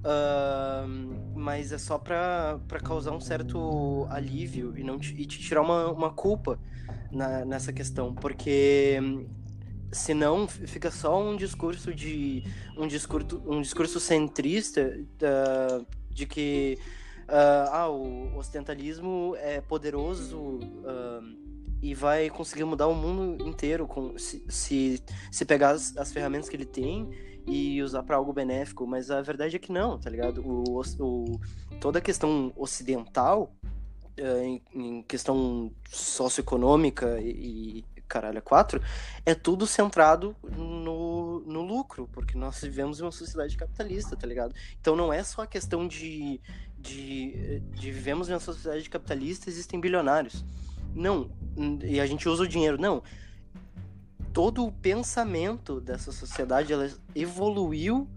Uh, 0.00 1.36
mas 1.36 1.70
é 1.70 1.78
só 1.78 1.98
pra 1.98 2.58
causar 2.82 3.12
um 3.12 3.20
certo 3.20 4.08
alívio 4.10 4.76
e, 4.76 4.82
não 4.82 4.98
te, 4.98 5.14
e 5.14 5.24
te 5.24 5.38
tirar 5.38 5.62
uma, 5.62 5.88
uma 5.92 6.10
culpa 6.10 6.58
na, 7.12 7.44
nessa 7.44 7.72
questão. 7.72 8.12
Porque 8.12 8.98
senão 9.92 10.48
fica 10.48 10.90
só 10.90 11.22
um 11.22 11.36
discurso 11.36 11.94
de. 11.94 12.42
um 12.76 12.88
discurso, 12.88 13.40
um 13.46 13.62
discurso 13.62 14.00
centrista 14.00 14.98
uh, 15.22 15.86
de 16.10 16.26
que 16.26 16.76
uh, 17.28 17.70
ah, 17.72 17.88
o 17.88 18.36
ostentalismo 18.36 19.34
é 19.38 19.60
poderoso 19.60 20.38
uh, 20.38 21.46
e 21.82 21.94
vai 21.94 22.30
conseguir 22.30 22.64
mudar 22.64 22.86
o 22.86 22.94
mundo 22.94 23.46
inteiro 23.46 23.86
com, 23.86 24.16
se, 24.18 24.44
se, 24.48 25.02
se 25.30 25.44
pegar 25.44 25.70
as, 25.70 25.96
as 25.96 26.12
ferramentas 26.12 26.48
que 26.48 26.56
ele 26.56 26.64
tem 26.64 27.10
e 27.46 27.80
usar 27.82 28.02
para 28.02 28.16
algo 28.16 28.32
benéfico, 28.32 28.86
mas 28.86 29.10
a 29.10 29.22
verdade 29.22 29.56
é 29.56 29.58
que 29.58 29.70
não, 29.70 29.98
tá 29.98 30.10
ligado? 30.10 30.42
O, 30.44 30.80
o 30.98 31.40
toda 31.80 31.98
a 31.98 32.02
questão 32.02 32.52
ocidental, 32.56 33.54
uh, 34.18 34.42
em, 34.42 34.62
em, 34.74 35.02
questão 35.02 35.70
socioeconômica 35.88 37.20
e, 37.20 37.84
e 37.84 37.84
caralho, 38.08 38.38
é 38.38 38.40
quatro, 38.40 38.80
é 39.24 39.34
tudo 39.34 39.66
centrado 39.66 40.34
no, 40.42 41.40
no 41.40 41.62
lucro, 41.62 42.08
porque 42.12 42.36
nós 42.36 42.60
vivemos 42.60 43.00
em 43.00 43.02
uma 43.02 43.12
sociedade 43.12 43.56
capitalista, 43.56 44.16
tá 44.16 44.26
ligado? 44.26 44.54
Então 44.80 44.96
não 44.96 45.12
é 45.12 45.22
só 45.22 45.42
a 45.42 45.46
questão 45.46 45.86
de, 45.86 46.40
de, 46.78 47.60
de 47.72 47.90
vivemos 47.90 48.28
em 48.28 48.32
uma 48.32 48.40
sociedade 48.40 48.88
capitalista 48.88 49.48
existem 49.48 49.80
bilionários. 49.80 50.44
Não, 50.94 51.30
e 51.84 52.00
a 52.00 52.06
gente 52.06 52.28
usa 52.28 52.44
o 52.44 52.48
dinheiro. 52.48 52.80
Não. 52.80 53.02
Todo 54.32 54.64
o 54.64 54.72
pensamento 54.72 55.80
dessa 55.80 56.12
sociedade 56.12 56.72
ela 56.72 56.90
evoluiu 57.14 58.08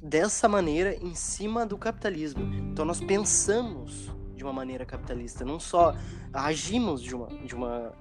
dessa 0.00 0.48
maneira 0.48 0.94
em 0.94 1.14
cima 1.14 1.66
do 1.66 1.76
capitalismo. 1.76 2.42
Então 2.72 2.84
nós 2.84 3.00
pensamos 3.00 4.10
de 4.36 4.44
uma 4.44 4.52
maneira 4.52 4.84
capitalista, 4.84 5.44
não 5.44 5.58
só 5.58 5.94
agimos 6.32 7.02
de 7.02 7.14
uma, 7.14 7.26
de 7.44 7.54
uma 7.54 7.92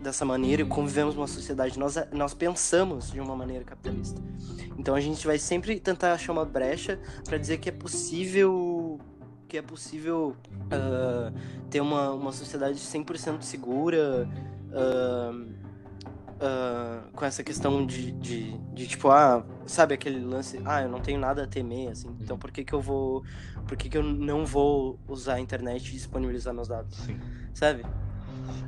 dessa 0.00 0.24
maneira 0.24 0.62
e 0.62 0.64
convivemos 0.64 1.14
numa 1.14 1.26
sociedade, 1.26 1.78
nós, 1.78 1.96
nós 2.12 2.34
pensamos 2.34 3.10
de 3.10 3.20
uma 3.20 3.36
maneira 3.36 3.64
capitalista. 3.64 4.20
Então 4.78 4.94
a 4.94 5.00
gente 5.00 5.26
vai 5.26 5.38
sempre 5.38 5.78
tentar 5.80 6.12
achar 6.12 6.32
uma 6.32 6.44
brecha 6.44 6.98
para 7.24 7.38
dizer 7.38 7.58
que 7.58 7.68
é 7.68 7.72
possível 7.72 9.00
que 9.48 9.56
é 9.56 9.62
possível 9.62 10.36
uh, 10.50 11.32
ter 11.70 11.80
uma, 11.80 12.10
uma 12.10 12.32
sociedade 12.32 12.78
100% 12.78 13.42
segura 13.42 14.28
uh, 14.70 15.66
uh, 16.36 17.10
com 17.12 17.24
essa 17.24 17.42
questão 17.42 17.84
de, 17.86 18.12
de, 18.12 18.58
de, 18.74 18.86
tipo, 18.86 19.10
ah, 19.10 19.44
sabe 19.66 19.94
aquele 19.94 20.20
lance, 20.20 20.60
ah, 20.64 20.82
eu 20.82 20.88
não 20.88 21.00
tenho 21.00 21.18
nada 21.18 21.44
a 21.44 21.46
temer, 21.46 21.90
assim, 21.90 22.14
então 22.20 22.38
por 22.38 22.50
que 22.50 22.64
que 22.64 22.72
eu 22.72 22.80
vou, 22.80 23.24
por 23.66 23.76
que 23.76 23.88
que 23.88 23.96
eu 23.96 24.02
não 24.02 24.44
vou 24.44 24.98
usar 25.08 25.34
a 25.34 25.40
internet 25.40 25.88
e 25.88 25.92
disponibilizar 25.92 26.52
meus 26.54 26.68
dados, 26.68 26.96
Sim. 26.98 27.18
sabe? 27.54 27.84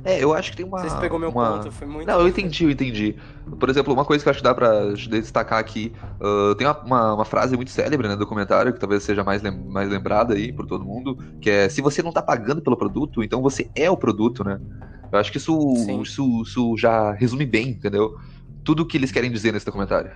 É, 0.03 0.23
eu 0.23 0.33
acho 0.33 0.51
que 0.51 0.57
tem 0.57 0.65
uma. 0.65 0.81
Você 0.81 0.97
pegou 0.99 1.19
meu 1.19 1.29
uma... 1.29 1.57
ponto, 1.57 1.71
foi 1.71 1.87
muito. 1.87 2.07
Não, 2.07 2.19
eu 2.19 2.27
entendi, 2.27 2.63
eu 2.63 2.71
entendi. 2.71 3.15
Por 3.59 3.69
exemplo, 3.69 3.93
uma 3.93 4.05
coisa 4.05 4.23
que 4.23 4.29
eu 4.29 4.31
acho 4.31 4.39
que 4.39 4.43
dá 4.43 4.53
pra 4.53 4.91
destacar 5.09 5.59
aqui: 5.59 5.91
uh, 6.21 6.55
tem 6.55 6.65
uma, 6.65 6.79
uma, 6.79 7.13
uma, 7.15 7.25
frase 7.25 7.55
muito 7.55 7.71
célebre 7.71 8.07
né, 8.07 8.13
no 8.13 8.19
documentário, 8.19 8.73
que 8.73 8.79
talvez 8.79 9.03
seja 9.03 9.23
mais, 9.23 9.41
lem 9.41 9.51
mais 9.51 9.89
lembrada 9.89 10.33
aí 10.33 10.51
por 10.53 10.65
todo 10.65 10.85
mundo, 10.85 11.17
que 11.41 11.49
é: 11.49 11.69
se 11.69 11.81
você 11.81 12.01
não 12.01 12.11
tá 12.11 12.21
pagando 12.21 12.61
pelo 12.61 12.77
produto, 12.77 13.23
então 13.23 13.41
você 13.41 13.69
é 13.75 13.89
o 13.89 13.97
produto, 13.97 14.43
né? 14.43 14.59
Eu 15.11 15.19
acho 15.19 15.31
que 15.31 15.37
isso, 15.37 15.73
isso, 16.01 16.43
isso 16.43 16.77
já 16.77 17.11
resume 17.13 17.45
bem, 17.45 17.69
entendeu? 17.69 18.17
Tudo 18.63 18.83
o 18.83 18.85
que 18.85 18.97
eles 18.97 19.11
querem 19.11 19.31
dizer 19.31 19.51
nesse 19.51 19.65
documentário. 19.65 20.11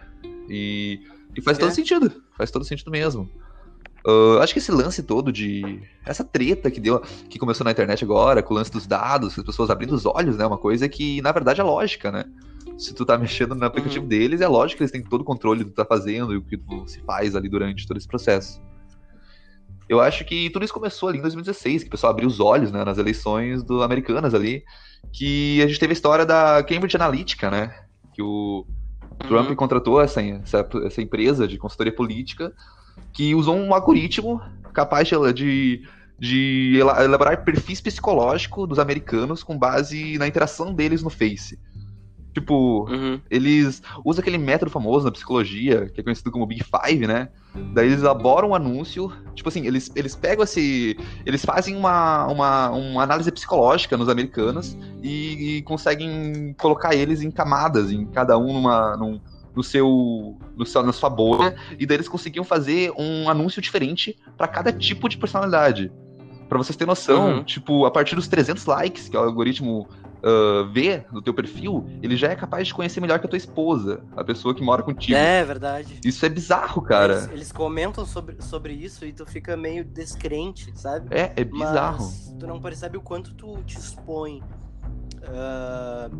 E, 0.47 0.99
e 1.35 1.41
faz 1.41 1.57
é. 1.57 1.61
todo 1.61 1.71
sentido, 1.71 2.11
faz 2.37 2.51
todo 2.51 2.63
sentido 2.63 2.91
mesmo. 2.91 3.29
Uh, 4.05 4.39
acho 4.39 4.51
que 4.51 4.59
esse 4.59 4.71
lance 4.71 5.01
todo 5.01 5.31
de. 5.31 5.81
Essa 6.05 6.25
treta 6.25 6.69
que 6.69 6.81
deu, 6.81 6.99
que 7.29 7.39
começou 7.39 7.63
na 7.63 7.71
internet 7.71 8.03
agora, 8.03 8.43
com 8.43 8.53
o 8.53 8.57
lance 8.57 8.71
dos 8.71 8.85
dados, 8.85 9.37
as 9.39 9.45
pessoas 9.45 9.69
abrindo 9.69 9.93
os 9.93 10.05
olhos, 10.05 10.35
né? 10.35 10.45
Uma 10.45 10.57
coisa 10.57 10.89
que, 10.89 11.21
na 11.21 11.31
verdade, 11.31 11.61
é 11.61 11.63
lógica, 11.63 12.11
né? 12.11 12.25
Se 12.77 12.93
tu 12.93 13.05
tá 13.05 13.17
mexendo 13.17 13.55
no 13.55 13.65
aplicativo 13.65 14.03
uhum. 14.03 14.09
deles, 14.09 14.41
é 14.41 14.47
lógico 14.47 14.77
que 14.77 14.83
eles 14.83 14.91
têm 14.91 15.01
todo 15.01 15.21
o 15.21 15.23
controle 15.23 15.59
do 15.59 15.69
que 15.69 15.71
tu 15.71 15.77
tá 15.77 15.85
fazendo 15.85 16.33
e 16.33 16.37
o 16.37 16.41
que 16.41 16.57
tu 16.57 16.85
se 16.85 16.99
faz 17.01 17.33
ali 17.33 17.47
durante 17.47 17.87
todo 17.87 17.95
esse 17.95 18.07
processo. 18.07 18.61
Eu 19.87 20.01
acho 20.01 20.25
que 20.25 20.49
tudo 20.49 20.65
isso 20.65 20.73
começou 20.73 21.07
ali 21.07 21.19
em 21.19 21.21
2016, 21.21 21.83
que 21.83 21.87
o 21.87 21.91
pessoal 21.91 22.11
abriu 22.11 22.27
os 22.27 22.39
olhos, 22.39 22.71
né, 22.71 22.83
nas 22.83 22.97
eleições 22.97 23.63
do 23.63 23.83
americanas 23.83 24.33
ali, 24.33 24.63
que 25.13 25.61
a 25.61 25.67
gente 25.67 25.79
teve 25.79 25.91
a 25.91 25.93
história 25.93 26.25
da 26.25 26.63
Cambridge 26.63 26.95
Analytica, 26.95 27.49
né? 27.49 27.73
Que 28.13 28.21
o 28.21 28.65
Trump 29.27 29.49
uhum. 29.49 29.55
contratou 29.55 30.01
essa, 30.01 30.21
essa, 30.21 30.67
essa 30.85 31.01
empresa 31.01 31.47
de 31.47 31.57
consultoria 31.57 31.93
política 31.95 32.53
que 33.11 33.35
usou 33.35 33.55
um 33.55 33.73
algoritmo 33.73 34.41
capaz 34.73 35.07
de, 35.07 35.83
de 36.19 36.77
elaborar 36.77 37.43
perfis 37.43 37.79
psicológicos 37.79 38.67
dos 38.67 38.79
americanos 38.79 39.43
com 39.43 39.57
base 39.57 40.17
na 40.17 40.27
interação 40.27 40.73
deles 40.73 41.03
no 41.03 41.09
Face. 41.09 41.59
Tipo, 42.33 42.89
uhum. 42.89 43.21
eles 43.29 43.83
usam 44.03 44.21
aquele 44.21 44.39
método 44.39 44.71
famoso 44.71 45.05
na 45.05 45.11
psicologia, 45.11 45.87
que 45.89 46.01
é 46.01 46.03
conhecido 46.03 46.31
como 46.31 46.47
Big 46.47 46.63
Five, 46.63 47.05
né? 47.05 47.29
Daí 47.73 47.85
eles 47.85 48.01
elaboram 48.01 48.49
um 48.49 48.55
anúncio, 48.55 49.11
tipo 49.35 49.49
assim, 49.49 49.67
eles, 49.67 49.91
eles 49.95 50.15
pegam 50.15 50.43
esse. 50.43 50.97
Eles 51.27 51.45
fazem 51.45 51.75
uma, 51.75 52.25
uma, 52.25 52.71
uma 52.71 53.03
análise 53.03 53.31
psicológica 53.31 53.95
nos 53.95 54.09
americanos 54.09 54.75
e, 55.03 55.57
e 55.57 55.61
conseguem 55.61 56.55
colocar 56.57 56.95
eles 56.95 57.21
em 57.21 57.29
camadas, 57.29 57.91
em 57.91 58.03
cada 58.07 58.35
um 58.35 58.51
numa, 58.51 58.97
num, 58.97 59.21
no 59.55 59.63
seu, 59.63 60.37
no 60.55 60.65
seu, 60.65 60.83
na 60.83 60.93
sua 60.93 61.09
bolha, 61.09 61.55
e 61.77 61.85
daí 61.85 61.97
eles 61.97 62.07
conseguiam 62.07 62.43
fazer 62.43 62.91
um 62.97 63.29
anúncio 63.29 63.61
diferente 63.61 64.17
para 64.37 64.47
cada 64.47 64.71
tipo 64.71 65.07
de 65.07 65.17
personalidade. 65.17 65.91
Para 66.49 66.57
vocês 66.57 66.75
terem 66.75 66.89
noção, 66.89 67.37
uhum. 67.37 67.43
tipo, 67.43 67.85
a 67.85 67.91
partir 67.91 68.15
dos 68.15 68.27
300 68.27 68.65
likes 68.65 69.09
que 69.09 69.17
o 69.17 69.19
algoritmo 69.19 69.87
uh, 70.23 70.69
vê 70.71 71.03
no 71.11 71.21
teu 71.21 71.33
perfil, 71.33 71.85
ele 72.01 72.15
já 72.15 72.29
é 72.29 72.35
capaz 72.35 72.67
de 72.67 72.73
conhecer 72.73 73.01
melhor 73.01 73.19
que 73.19 73.25
a 73.25 73.29
tua 73.29 73.37
esposa, 73.37 74.03
a 74.15 74.23
pessoa 74.23 74.53
que 74.53 74.63
mora 74.63 74.81
contigo. 74.81 75.17
É, 75.17 75.43
verdade. 75.43 75.99
Isso 76.03 76.25
é 76.25 76.29
bizarro, 76.29 76.81
cara. 76.81 77.13
Eles, 77.13 77.31
eles 77.31 77.51
comentam 77.51 78.05
sobre, 78.05 78.41
sobre 78.41 78.73
isso 78.73 79.05
e 79.05 79.13
tu 79.13 79.25
fica 79.25 79.57
meio 79.57 79.83
descrente, 79.83 80.71
sabe? 80.75 81.07
É, 81.11 81.33
é 81.35 81.43
bizarro. 81.43 82.03
Mas 82.03 82.35
tu 82.39 82.47
não 82.47 82.59
percebe 82.61 82.97
o 82.97 83.01
quanto 83.01 83.33
tu 83.33 83.57
te 83.63 83.77
expõe 83.77 84.41
uh, 85.23 86.15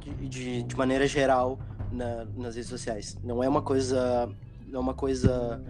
de, 0.00 0.28
de, 0.28 0.62
de 0.62 0.76
maneira 0.76 1.06
geral 1.06 1.58
na, 1.94 2.24
nas 2.36 2.56
redes 2.56 2.68
sociais. 2.68 3.16
Não 3.22 3.42
é 3.42 3.48
uma 3.48 3.62
coisa. 3.62 4.28
Não 4.66 4.80
é 4.80 4.82
uma 4.82 4.94
coisa 4.94 5.62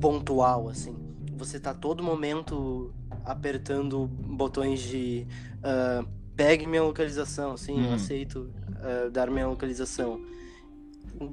pontual, 0.00 0.68
assim. 0.68 0.96
Você 1.36 1.60
tá 1.60 1.74
todo 1.74 2.02
momento 2.02 2.92
apertando 3.24 4.06
botões 4.06 4.80
de 4.80 5.26
uh, 5.58 6.06
pegue 6.36 6.66
minha 6.66 6.82
localização, 6.82 7.52
assim, 7.52 7.80
eu 7.82 7.88
uhum. 7.88 7.94
aceito 7.94 8.52
uh, 8.70 9.10
dar 9.10 9.30
minha 9.30 9.48
localização. 9.48 10.20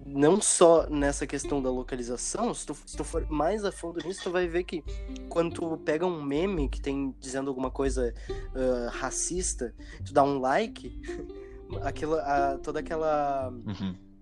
Não 0.05 0.41
só 0.41 0.89
nessa 0.89 1.27
questão 1.27 1.61
da 1.61 1.69
localização, 1.69 2.53
se 2.53 2.65
tu, 2.65 2.73
se 2.85 2.95
tu 2.95 3.03
for 3.03 3.29
mais 3.29 3.65
a 3.65 3.71
fundo 3.71 3.99
nisso, 4.05 4.23
tu 4.23 4.31
vai 4.31 4.47
ver 4.47 4.63
que 4.63 4.81
quando 5.27 5.53
tu 5.53 5.77
pega 5.77 6.05
um 6.05 6.23
meme 6.23 6.69
que 6.69 6.79
tem 6.79 7.13
dizendo 7.19 7.49
alguma 7.49 7.69
coisa 7.69 8.13
uh, 8.29 8.89
racista, 8.91 9.75
tu 10.05 10.13
dá 10.13 10.23
um 10.23 10.39
like, 10.39 11.01
aquilo, 11.83 12.15
toda 12.63 12.79
aquela. 12.79 13.49
Uhum 13.49 14.12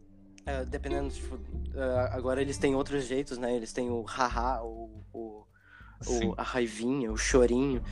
Uh, 0.41 0.65
dependendo, 0.65 1.09
tipo, 1.09 1.35
uh, 1.35 2.09
agora 2.11 2.41
eles 2.41 2.57
têm 2.57 2.75
outros 2.75 3.05
jeitos, 3.05 3.37
né? 3.37 3.55
Eles 3.55 3.71
têm 3.71 3.89
o 3.89 4.01
haha, 4.01 4.61
o, 4.63 5.03
o, 5.13 5.45
o 6.07 6.33
a 6.37 6.43
raivinha, 6.43 7.11
o 7.11 7.17
chorinho. 7.17 7.83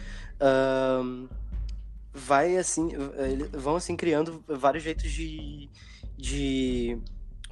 Uh, 0.42 1.30
vai 2.14 2.58
assim, 2.58 2.90
vão 3.54 3.76
assim 3.76 3.96
criando 3.96 4.44
vários 4.48 4.84
jeitos 4.84 5.12
de, 5.12 5.70
de 6.18 6.98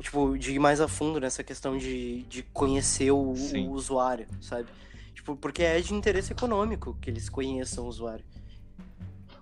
tipo, 0.02 0.38
de 0.38 0.54
ir 0.54 0.60
mais 0.60 0.82
a 0.82 0.88
fundo 0.88 1.20
nessa 1.20 1.44
questão 1.44 1.78
de, 1.78 2.24
de 2.24 2.44
conhecer 2.44 3.12
o, 3.12 3.34
o 3.34 3.72
usuário, 3.72 4.28
sabe? 4.42 4.68
Tipo, 5.14 5.36
porque 5.36 5.64
é 5.64 5.80
de 5.80 5.94
interesse 5.94 6.32
econômico 6.32 6.98
que 7.02 7.10
eles 7.10 7.30
conheçam 7.30 7.86
o 7.86 7.88
usuário. 7.88 8.26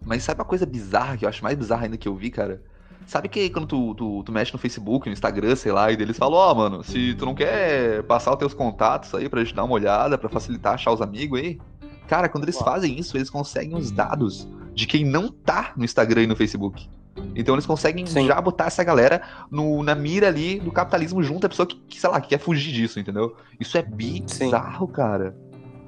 Mas 0.03 0.23
sabe 0.23 0.39
uma 0.39 0.45
coisa 0.47 0.65
bizarra 0.65 1.17
que 1.17 1.25
eu 1.25 1.29
acho 1.29 1.43
mais 1.43 1.57
bizarra 1.57 1.85
ainda 1.85 1.97
que 1.97 2.07
eu 2.07 2.15
vi, 2.15 2.29
cara? 2.29 2.61
Sabe 3.05 3.29
que 3.29 3.49
quando 3.49 3.67
tu, 3.67 3.93
tu, 3.93 4.23
tu, 4.23 4.31
mexe 4.31 4.51
no 4.51 4.57
Facebook, 4.59 5.07
no 5.07 5.13
Instagram, 5.13 5.55
sei 5.55 5.71
lá, 5.71 5.91
e 5.91 5.93
eles 5.93 6.17
falam, 6.17 6.39
ó, 6.39 6.51
oh, 6.51 6.55
mano, 6.55 6.83
se 6.83 7.13
tu 7.13 7.25
não 7.25 7.35
quer 7.35 8.01
passar 8.03 8.31
os 8.31 8.37
teus 8.37 8.53
contatos 8.53 9.13
aí 9.13 9.29
pra 9.29 9.43
gente 9.43 9.53
dar 9.53 9.63
uma 9.63 9.75
olhada, 9.75 10.17
pra 10.17 10.27
facilitar 10.27 10.73
achar 10.73 10.91
os 10.91 11.01
amigos 11.01 11.39
aí. 11.39 11.59
Cara, 12.07 12.27
quando 12.27 12.45
eles 12.45 12.57
fazem 12.57 12.99
isso, 12.99 13.15
eles 13.15 13.29
conseguem 13.29 13.75
os 13.75 13.91
dados 13.91 14.47
de 14.73 14.87
quem 14.87 15.05
não 15.05 15.29
tá 15.29 15.73
no 15.77 15.85
Instagram 15.85 16.23
e 16.23 16.27
no 16.27 16.35
Facebook. 16.35 16.89
Então 17.35 17.55
eles 17.55 17.65
conseguem 17.65 18.05
Sim. 18.05 18.27
já 18.27 18.39
botar 18.41 18.65
essa 18.65 18.83
galera 18.83 19.21
no, 19.49 19.81
na 19.83 19.95
mira 19.95 20.27
ali 20.27 20.59
do 20.59 20.71
capitalismo 20.71 21.23
junto 21.23 21.45
a 21.45 21.49
pessoa 21.49 21.65
que, 21.65 21.75
que, 21.87 21.99
sei 21.99 22.09
lá, 22.09 22.19
que 22.19 22.29
quer 22.29 22.39
fugir 22.39 22.73
disso, 22.73 22.99
entendeu? 22.99 23.35
Isso 23.59 23.77
é 23.77 23.81
bizarro, 23.81 24.87
cara. 24.87 25.35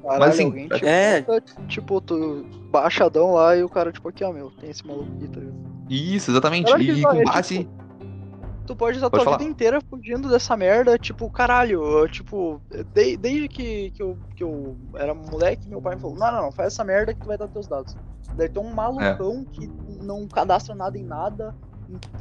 Caralho, 0.01 0.19
Mas, 0.19 0.29
assim, 0.35 0.45
alguém 0.45 0.69
te 0.69 0.85
é- 0.85 1.25
tipo, 1.67 1.99
tu 1.99 2.45
baixadão 2.71 3.33
lá 3.33 3.57
e 3.57 3.63
o 3.63 3.69
cara, 3.69 3.91
tipo, 3.91 4.07
aqui, 4.07 4.23
ó, 4.23 4.31
meu, 4.31 4.51
tem 4.51 4.69
esse 4.69 4.85
maluco 4.87 5.11
aqui, 5.17 5.27
tá 5.27 5.39
ligado? 5.39 5.76
Isso, 5.89 6.31
exatamente. 6.31 6.67
Cara, 6.71 6.79
que 6.83 6.91
E 6.91 7.01
com 7.01 7.13
é 7.13 7.23
base. 7.23 7.57
tipo, 7.59 7.77
Tu 8.65 8.75
pode 8.75 8.97
estar 8.97 9.09
Pode 9.09 9.23
tua 9.23 9.31
falar. 9.31 9.37
vida 9.37 9.49
inteira 9.49 9.79
fugindo 9.89 10.27
dessa 10.29 10.57
merda, 10.57 10.97
tipo, 10.97 11.29
caralho, 11.29 11.81
eu, 11.99 12.09
tipo, 12.09 12.61
de- 12.93 13.15
desde 13.15 13.47
que, 13.47 13.91
que, 13.91 14.03
eu, 14.03 14.17
que 14.35 14.43
eu 14.43 14.75
era 14.95 15.13
moleque, 15.13 15.69
meu 15.69 15.81
pai 15.81 15.95
me 15.95 16.01
falou, 16.01 16.17
não, 16.17 16.29
não, 16.33 16.41
não, 16.43 16.51
faz 16.51 16.73
essa 16.73 16.83
merda 16.83 17.13
que 17.13 17.21
tu 17.21 17.27
vai 17.27 17.37
dar 17.37 17.47
teus 17.47 17.65
dados. 17.65 17.95
Daí 18.35 18.49
tem 18.49 18.61
um 18.61 18.73
malucão 18.73 19.45
É. 19.47 19.51
que 19.53 19.67
não 20.01 20.27
cadastra 20.27 20.75
nada 20.75 20.97
em 20.97 21.03
nada, 21.03 21.55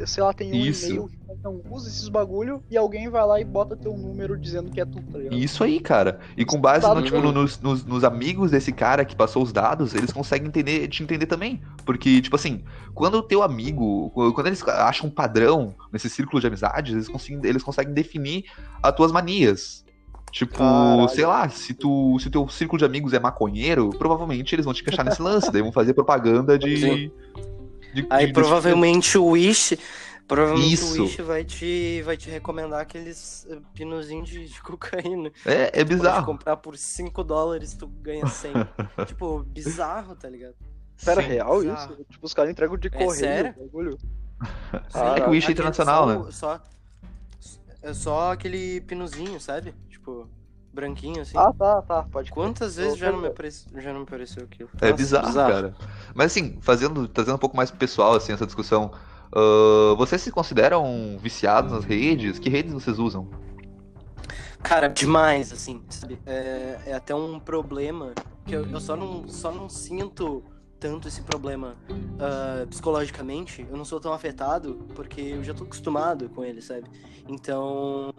sei 0.07 0.23
lá, 0.23 0.33
tem 0.33 0.53
um 0.53 0.57
Isso. 0.57 0.87
e-mail 0.87 1.09
que 1.09 1.17
não 1.43 1.61
usa 1.71 1.89
esses 1.89 2.09
bagulho, 2.09 2.63
e 2.71 2.77
alguém 2.77 3.09
vai 3.09 3.25
lá 3.27 3.41
e 3.41 3.45
bota 3.45 3.77
teu 3.77 3.97
número 3.97 4.37
dizendo 4.39 4.71
que 4.71 4.81
é 4.81 4.85
tu, 4.85 5.01
tá 5.03 5.19
ligado? 5.19 5.37
Isso 5.37 5.63
aí, 5.63 5.79
cara. 5.81 6.19
E 6.37 6.45
com 6.45 6.61
base 6.61 6.87
no, 6.89 7.03
tipo, 7.03 7.21
no- 7.21 7.33
nos, 7.33 7.61
nos- 7.61 7.85
nos 7.85 8.05
amigos 8.05 8.51
desse 8.51 8.73
cara 8.73 9.05
que 9.05 9.15
passou 9.15 9.43
os 9.43 9.53
dados, 9.53 9.95
eles 9.95 10.13
conseguem 10.13 10.49
entender, 10.49 10.89
te 10.89 11.03
entender 11.03 11.27
também. 11.27 11.61
Porque, 11.85 12.21
tipo 12.21 12.37
assim, 12.37 12.65
quando 12.95 13.17
o 13.17 13.23
teu 13.23 13.43
amigo, 13.43 14.11
quando 14.35 14.47
eles 14.47 14.63
acham 14.67 15.09
um 15.09 15.11
padrão 15.11 15.75
nesse 15.93 16.09
círculo 16.11 16.41
de 16.41 16.47
amizades, 16.47 16.93
eles 16.95 17.09
conseguem, 17.09 17.41
eles 17.45 17.63
conseguem 17.63 17.93
definir 17.95 18.45
as 18.83 18.93
tuas 18.95 19.13
manias. 19.13 19.85
Tipo, 20.33 20.59
Caralho. 20.59 21.09
sei 21.09 21.25
lá, 21.25 21.49
se 21.49 21.73
tu, 21.73 22.19
se 22.19 22.29
teu 22.29 22.47
círculo 22.49 22.79
de 22.79 22.85
amigos 22.85 23.13
é 23.13 23.21
maconheiro, 23.21 23.91
provavelmente 23.91 24.55
eles 24.55 24.65
vão 24.65 24.75
te 24.75 24.83
encaixar 24.83 25.05
nesse 25.05 25.23
lance, 25.23 25.51
daí 25.51 25.63
vão 25.63 25.73
fazer 25.73 25.95
propaganda 25.95 26.59
de. 26.59 26.77
Sim. 26.77 27.11
De- 28.03 28.07
Aí 28.11 28.27
de- 28.27 28.33
provavelmente 28.33 29.17
o 29.19 29.27
Wish. 29.27 29.79
Provavelmente 30.29 30.73
Isso. 30.75 31.01
o 31.01 31.05
Wish 31.05 31.23
vai 31.23 31.45
te, 31.45 32.03
vai 32.05 32.17
te 32.17 32.29
recomendar 32.29 32.81
aqueles 32.81 33.47
eh, 33.49 33.59
pinozinhos 33.75 34.29
de, 34.29 34.49
de 34.49 34.61
cocaína. 34.61 35.31
É, 35.45 35.63
é 35.69 35.71
Pode 35.71 35.85
bizarro. 35.85 36.27
comprar 36.27 36.57
por 36.57 36.77
5 36.77 37.23
dólares, 37.23 37.75
tu 37.75 37.87
ganha 37.87 38.27
100. 38.27 38.53
tipo, 39.07 39.45
bizarro, 39.45 40.17
tá 40.17 40.29
ligado? 40.29 40.55
Pera, 41.05 41.23
Sim. 41.23 41.29
real 41.29 41.61
bizarro. 41.61 41.93
isso? 41.95 42.05
Tipo, 42.11 42.27
os 42.27 42.35
caras 42.35 42.51
entregam 42.51 42.77
de 42.77 42.89
É 42.89 42.91
correio 42.91 43.13
sério? 43.13 43.55
bagulho. 43.59 43.99
É 45.17 45.21
que 45.21 45.29
o 45.29 45.31
Wish 45.31 45.49
é 45.49 45.53
internacional, 45.53 46.09
só, 46.09 46.25
né? 46.25 46.31
Só, 46.33 46.63
é 47.83 47.95
só 47.95 48.33
aquele 48.33 48.81
pinozinho, 48.83 49.41
sabe? 49.41 49.73
Tipo, 49.89 50.29
branquinho 50.77 51.23
assim. 51.23 51.37
Ah, 51.37 51.53
tá, 51.53 51.83
tá, 51.83 52.03
pode 52.05 52.31
crer. 52.31 52.45
Quantas 52.45 52.77
vezes 52.77 52.97
já 52.97 53.11
não, 53.11 53.19
me 53.19 53.27
eu- 53.27 53.31
apareceu, 53.33 53.81
já 53.81 53.93
não 53.93 54.01
me 54.01 54.05
apareceu 54.05 54.45
aquilo? 54.45 54.69
É 54.81 54.91
Nossa, 54.91 54.97
bizarro, 54.97 55.35
cara. 55.35 55.75
Mas 56.15 56.27
assim, 56.27 56.59
fazendo, 56.61 57.09
trazendo 57.09 57.35
um 57.35 57.39
pouco 57.39 57.57
mais 57.57 57.71
pessoal, 57.71 58.15
assim, 58.15 58.33
essa 58.33 58.47
discussão. 58.47 58.93
ah, 59.35 59.95
vocês 59.97 60.23
se 60.23 60.31
consideram 60.31 61.19
viciados 61.21 61.73
nas 61.73 61.85
redes? 61.85 62.39
Que 62.39 62.49
redes 62.49 62.73
vocês 62.73 62.99
usam? 62.99 63.29
Cara, 64.63 64.89
demais, 64.89 65.53
assim, 65.53 65.83
sabe? 65.89 66.19
É, 66.27 66.79
é 66.87 66.93
até 66.95 67.15
um 67.15 67.39
problema 67.41 68.13
que 68.47 68.55
eu, 68.55 68.67
eu 68.67 68.81
só, 68.81 68.97
não, 68.97 69.29
só 69.29 69.51
não 69.53 69.69
sinto 69.69 70.43
tanto 70.79 71.09
esse 71.09 71.23
problema 71.23 71.77
ah, 72.19 72.67
psicologicamente. 72.69 73.67
Eu 73.71 73.77
não 73.77 73.85
sou 73.85 74.01
tão 74.01 74.13
afetado 74.13 74.87
porque 74.95 75.21
eu 75.21 75.45
já 75.45 75.55
tô 75.55 75.65
acostumado 75.65 76.29
com 76.31 76.45
ele, 76.45 76.61
sabe? 76.61 76.85
Então, 77.29 78.13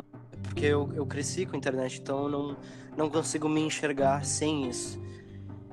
porque 0.44 0.65
eu, 0.65 0.89
eu 0.94 1.06
cresci 1.06 1.46
com 1.46 1.56
a 1.56 1.58
internet, 1.58 2.00
então 2.01 2.24
eu 2.24 2.29
não, 2.29 2.58
não 2.98 3.10
consigo 3.10 3.48
me 3.50 3.62
enxergar 3.62 4.25
sem 4.25 4.70
isso. 4.70 5.00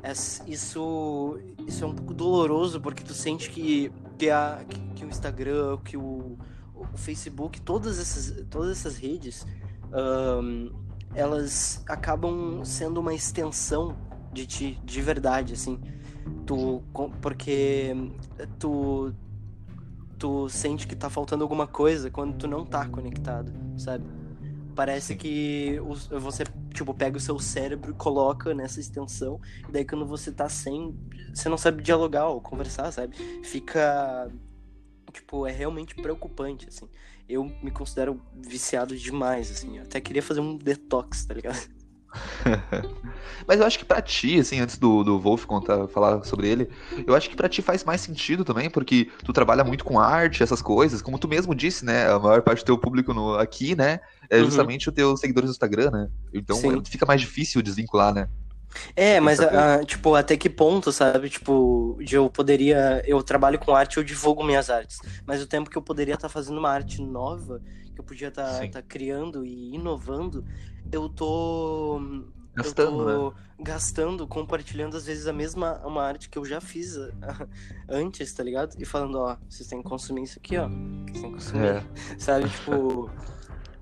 Es- 0.03 0.43
Isso, 0.47 1.39
isso 1.67 1.85
é 1.85 1.87
um 1.87 1.95
pouco 1.95 2.13
doloroso 2.13 2.81
porque 2.81 3.03
tu 3.03 3.15
sente 3.15 3.51
que, 3.51 3.91
que, 4.19 4.31
a, 4.31 4.65
que, 4.69 4.79
que 4.97 5.05
o 5.05 5.09
Instagram, 5.09 5.79
que 5.85 5.97
o, 5.97 6.37
o 6.75 6.85
Facebook, 6.97 7.61
todas 7.61 7.99
essas, 7.99 8.45
todas 8.51 8.71
essas 8.79 8.97
redes 8.97 9.47
ahn, 9.93 10.71
elas 11.15 11.83
acabam 11.89 12.65
sendo 12.65 13.01
uma 13.01 13.15
extensão 13.15 13.97
de 14.33 14.47
ti, 14.47 14.79
de 14.85 15.01
verdade, 15.01 15.55
assim. 15.55 15.79
Tu, 16.45 16.83
porque 17.23 17.95
tu, 18.59 19.13
tu 20.19 20.49
sente 20.49 20.87
que 20.87 20.97
tá 20.97 21.09
faltando 21.09 21.43
alguma 21.45 21.67
coisa 21.67 22.11
quando 22.11 22.37
tu 22.37 22.47
não 22.47 22.65
tá 22.65 22.87
conectado, 22.87 23.53
sabe? 23.77 24.05
Parece 24.75 25.09
Sim. 25.09 25.17
que 25.17 25.79
você, 26.11 26.45
tipo, 26.73 26.93
pega 26.93 27.17
o 27.17 27.21
seu 27.21 27.39
cérebro 27.39 27.93
e 27.93 27.95
coloca 27.95 28.53
nessa 28.55 28.81
extensão, 28.81 29.41
e 29.69 29.73
daí 29.73 29.85
quando 29.85 30.07
você 30.07 30.33
tá 30.33 30.49
sem, 30.49 30.97
você 31.33 31.49
não 31.49 31.57
sabe 31.57 31.83
dialogar 31.83 32.29
ou 32.29 32.41
conversar, 32.41 32.91
sabe? 32.91 33.17
Fica, 33.45 34.31
tipo, 35.13 35.47
é 35.47 35.53
realmente 35.53 35.95
preocupante, 35.95 36.69
assim. 36.69 36.89
Eu 37.29 37.45
me 37.45 37.71
considero 37.71 38.21
viciado 38.35 38.97
demais, 38.97 39.51
assim. 39.51 39.79
Eu 39.79 39.85
até 39.85 40.01
queria 40.01 40.23
fazer 40.23 40.41
um 40.41 40.57
detox, 40.57 41.25
tá 41.25 41.35
ligado? 41.35 41.69
Mas 43.47 43.61
eu 43.61 43.67
acho 43.67 43.79
que 43.79 43.85
pra 43.85 44.01
ti, 44.01 44.39
assim, 44.39 44.61
antes 44.61 44.79
do, 44.79 45.03
do 45.03 45.19
Wolf 45.19 45.45
contar, 45.45 45.89
falar 45.89 46.23
sobre 46.25 46.49
ele, 46.49 46.69
eu 47.07 47.15
acho 47.15 47.29
que 47.29 47.37
pra 47.37 47.49
ti 47.49 47.63
faz 47.63 47.85
mais 47.85 48.01
sentido 48.01 48.45
também, 48.45 48.71
porque 48.71 49.11
tu 49.25 49.33
trabalha 49.33 49.65
muito 49.65 49.85
com 49.85 49.99
arte, 49.99 50.43
essas 50.43 50.63
coisas, 50.63 51.03
como 51.03 51.19
tu 51.19 51.29
mesmo 51.29 51.55
disse, 51.55 51.85
né? 51.85 52.09
A 52.11 52.19
maior 52.19 52.43
parte 52.43 52.61
do 52.61 52.67
teu 52.67 52.79
público 52.79 53.13
no, 53.13 53.35
aqui, 53.35 53.75
né? 53.75 54.01
É 54.31 54.39
Uhum. 54.39 54.45
justamente 54.45 54.89
os 54.89 54.95
teus 54.95 55.21
seguidores 55.21 55.51
do 55.51 55.53
Instagram, 55.53 55.91
né? 55.91 56.09
Então 56.33 56.57
Sim. 56.57 56.83
fica 56.85 57.07
mais 57.07 57.21
difícil 57.21 57.63
desvincular, 57.63 58.13
né? 58.13 58.29
É, 58.97 59.21
mas, 59.21 59.39
ah, 59.41 59.85
tipo, 59.85 60.15
até 60.15 60.37
que 60.37 60.51
ponto, 60.51 60.91
sabe? 60.91 61.31
Tipo, 61.31 61.97
de 62.01 62.17
eu 62.17 62.29
poderia. 62.29 63.03
Eu 63.07 63.23
trabalho 63.23 63.59
com 63.59 63.75
arte, 63.75 63.99
eu 63.99 64.05
divulgo 64.05 64.43
minhas 64.43 64.69
artes. 64.69 64.99
Mas 65.25 65.43
o 65.43 65.47
tempo 65.47 65.71
que 65.71 65.79
eu 65.79 65.83
poderia 65.83 66.15
estar 66.15 66.29
fazendo 66.29 66.59
uma 66.59 66.71
arte 66.71 67.01
nova, 67.01 67.61
que 67.95 68.01
eu 68.01 68.05
podia 68.05 68.29
estar 68.29 68.61
Sim. 68.61 68.71
criando 68.89 69.45
e 69.45 69.75
inovando, 69.75 70.45
eu 70.91 71.09
tô. 71.09 72.01
Gastando, 72.57 73.01
eu 73.01 73.07
né? 73.07 73.13
tô 73.15 73.35
gastando, 73.61 74.27
compartilhando 74.29 74.97
às 74.97 75.07
vezes 75.07 75.27
a 75.27 75.33
mesma 75.33 75.81
uma 75.85 76.03
arte 76.05 76.29
que 76.29 76.39
eu 76.39 76.45
já 76.45 76.61
fiz 76.61 76.97
ah, 76.97 77.47
antes, 77.89 78.33
tá 78.33 78.45
ligado? 78.45 78.77
E 78.79 78.85
falando, 78.85 79.19
ó, 79.19 79.37
vocês 79.49 79.69
têm 79.69 79.83
que 79.83 79.89
consumir 79.89 80.23
isso 80.23 80.39
aqui, 80.39 80.57
ó. 80.57 80.69
Vocês 80.69 81.21
têm 81.21 81.31
que 81.31 81.35
consumir. 81.35 81.67
É. 81.67 81.85
Sabe, 82.19 82.49
tipo, 82.49 83.11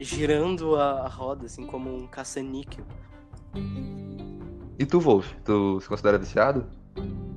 girando 0.03 0.77
a, 0.77 1.03
a 1.05 1.09
roda, 1.09 1.47
assim, 1.47 1.67
como 1.67 1.95
um 1.95 2.07
caça-níquel. 2.07 2.85
E 4.79 4.87
tu, 4.87 4.99
Wolf, 5.01 5.33
tu 5.45 5.81
se 5.81 5.88
considera 5.88 6.19
viciado? 6.19 6.67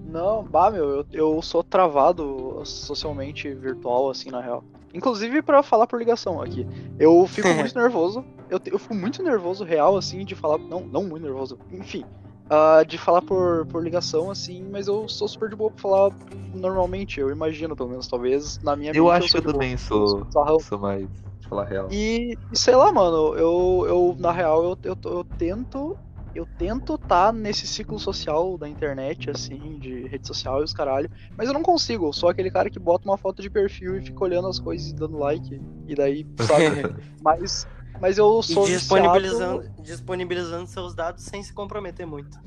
Não, 0.05 0.43
bah, 0.43 0.71
meu, 0.71 0.89
eu, 0.89 1.05
eu 1.11 1.41
sou 1.41 1.63
travado 1.63 2.61
socialmente 2.65 3.53
virtual, 3.53 4.09
assim, 4.09 4.29
na 4.29 4.39
real. 4.41 4.63
Inclusive 4.93 5.41
pra 5.41 5.61
falar 5.61 5.87
por 5.87 5.99
ligação 5.99 6.41
aqui. 6.41 6.65
Eu 6.97 7.27
fico 7.27 7.47
muito 7.53 7.77
nervoso. 7.77 8.23
Eu, 8.49 8.59
te- 8.59 8.71
eu 8.71 8.79
fico 8.79 8.95
muito 8.95 9.21
nervoso, 9.21 9.63
real, 9.65 9.97
assim, 9.97 10.23
de 10.23 10.33
falar. 10.35 10.57
Não, 10.57 10.81
não 10.81 11.03
muito 11.03 11.23
nervoso. 11.23 11.57
Enfim. 11.71 12.05
ah, 12.49 12.83
de 12.83 12.97
falar 12.97 13.21
por, 13.23 13.65
por 13.67 13.83
ligação, 13.83 14.29
assim, 14.31 14.63
mas 14.71 14.87
eu 14.87 15.09
sou 15.09 15.27
super 15.27 15.49
de 15.49 15.55
boa 15.55 15.69
pra 15.71 15.81
falar 15.81 16.11
normalmente, 16.53 17.19
eu 17.19 17.29
imagino, 17.29 17.75
pelo 17.75 17.89
menos, 17.89 18.07
talvez, 18.07 18.59
na 18.63 18.75
minha 18.75 18.93
Eu 18.93 19.05
mente, 19.05 19.15
acho 19.17 19.31
que 19.31 19.31
sou 19.31 19.39
eu 19.39 19.41
de 19.41 19.47
boa. 19.49 19.63
também 19.63 19.77
sou, 19.77 20.25
sou 20.61 20.79
mais, 20.79 21.07
falar 21.47 21.65
real. 21.65 21.87
E, 21.91 22.37
e 22.51 22.57
sei 22.57 22.75
lá, 22.75 22.91
mano, 22.91 23.35
eu, 23.35 23.85
eu 23.87 24.15
na 24.19 24.31
real, 24.31 24.63
eu, 24.63 24.77
eu, 24.83 24.97
eu 25.11 25.23
tento. 25.37 25.97
Eu 26.33 26.45
tento 26.45 26.97
tá 26.97 27.31
nesse 27.31 27.65
ciclo 27.65 27.97
social 27.97 28.57
da 28.57 28.67
internet, 28.67 29.29
assim, 29.29 29.79
de 29.79 30.05
rede 30.07 30.27
social 30.27 30.59
e 30.59 30.65
os 30.65 30.73
caralho, 30.73 31.09
mas 31.37 31.47
eu 31.47 31.53
não 31.53 31.63
consigo. 31.63 32.07
Eu 32.07 32.11
sou 32.11 32.27
aquele 32.27 32.51
cara 32.51 32.69
que 32.69 32.77
bota 32.77 33.07
uma 33.07 33.17
foto 33.17 33.41
de 33.41 33.49
perfil 33.49 33.97
e 33.97 34.01
fica 34.01 34.21
olhando 34.21 34.49
as 34.49 34.59
coisas 34.59 34.89
e 34.89 34.93
dando 34.93 35.17
like. 35.17 35.61
E 35.87 35.95
daí, 35.95 36.27
sabe? 36.45 36.93
mas, 37.23 37.65
mas 38.01 38.17
eu 38.17 38.41
E 38.41 38.53
sou 38.53 38.65
disponibilizando, 38.65 39.61
viciado- 39.61 39.81
disponibilizando 39.83 40.67
seus 40.67 40.93
dados 40.93 41.23
sem 41.23 41.41
se 41.41 41.53
comprometer 41.53 42.05
muito. 42.05 42.37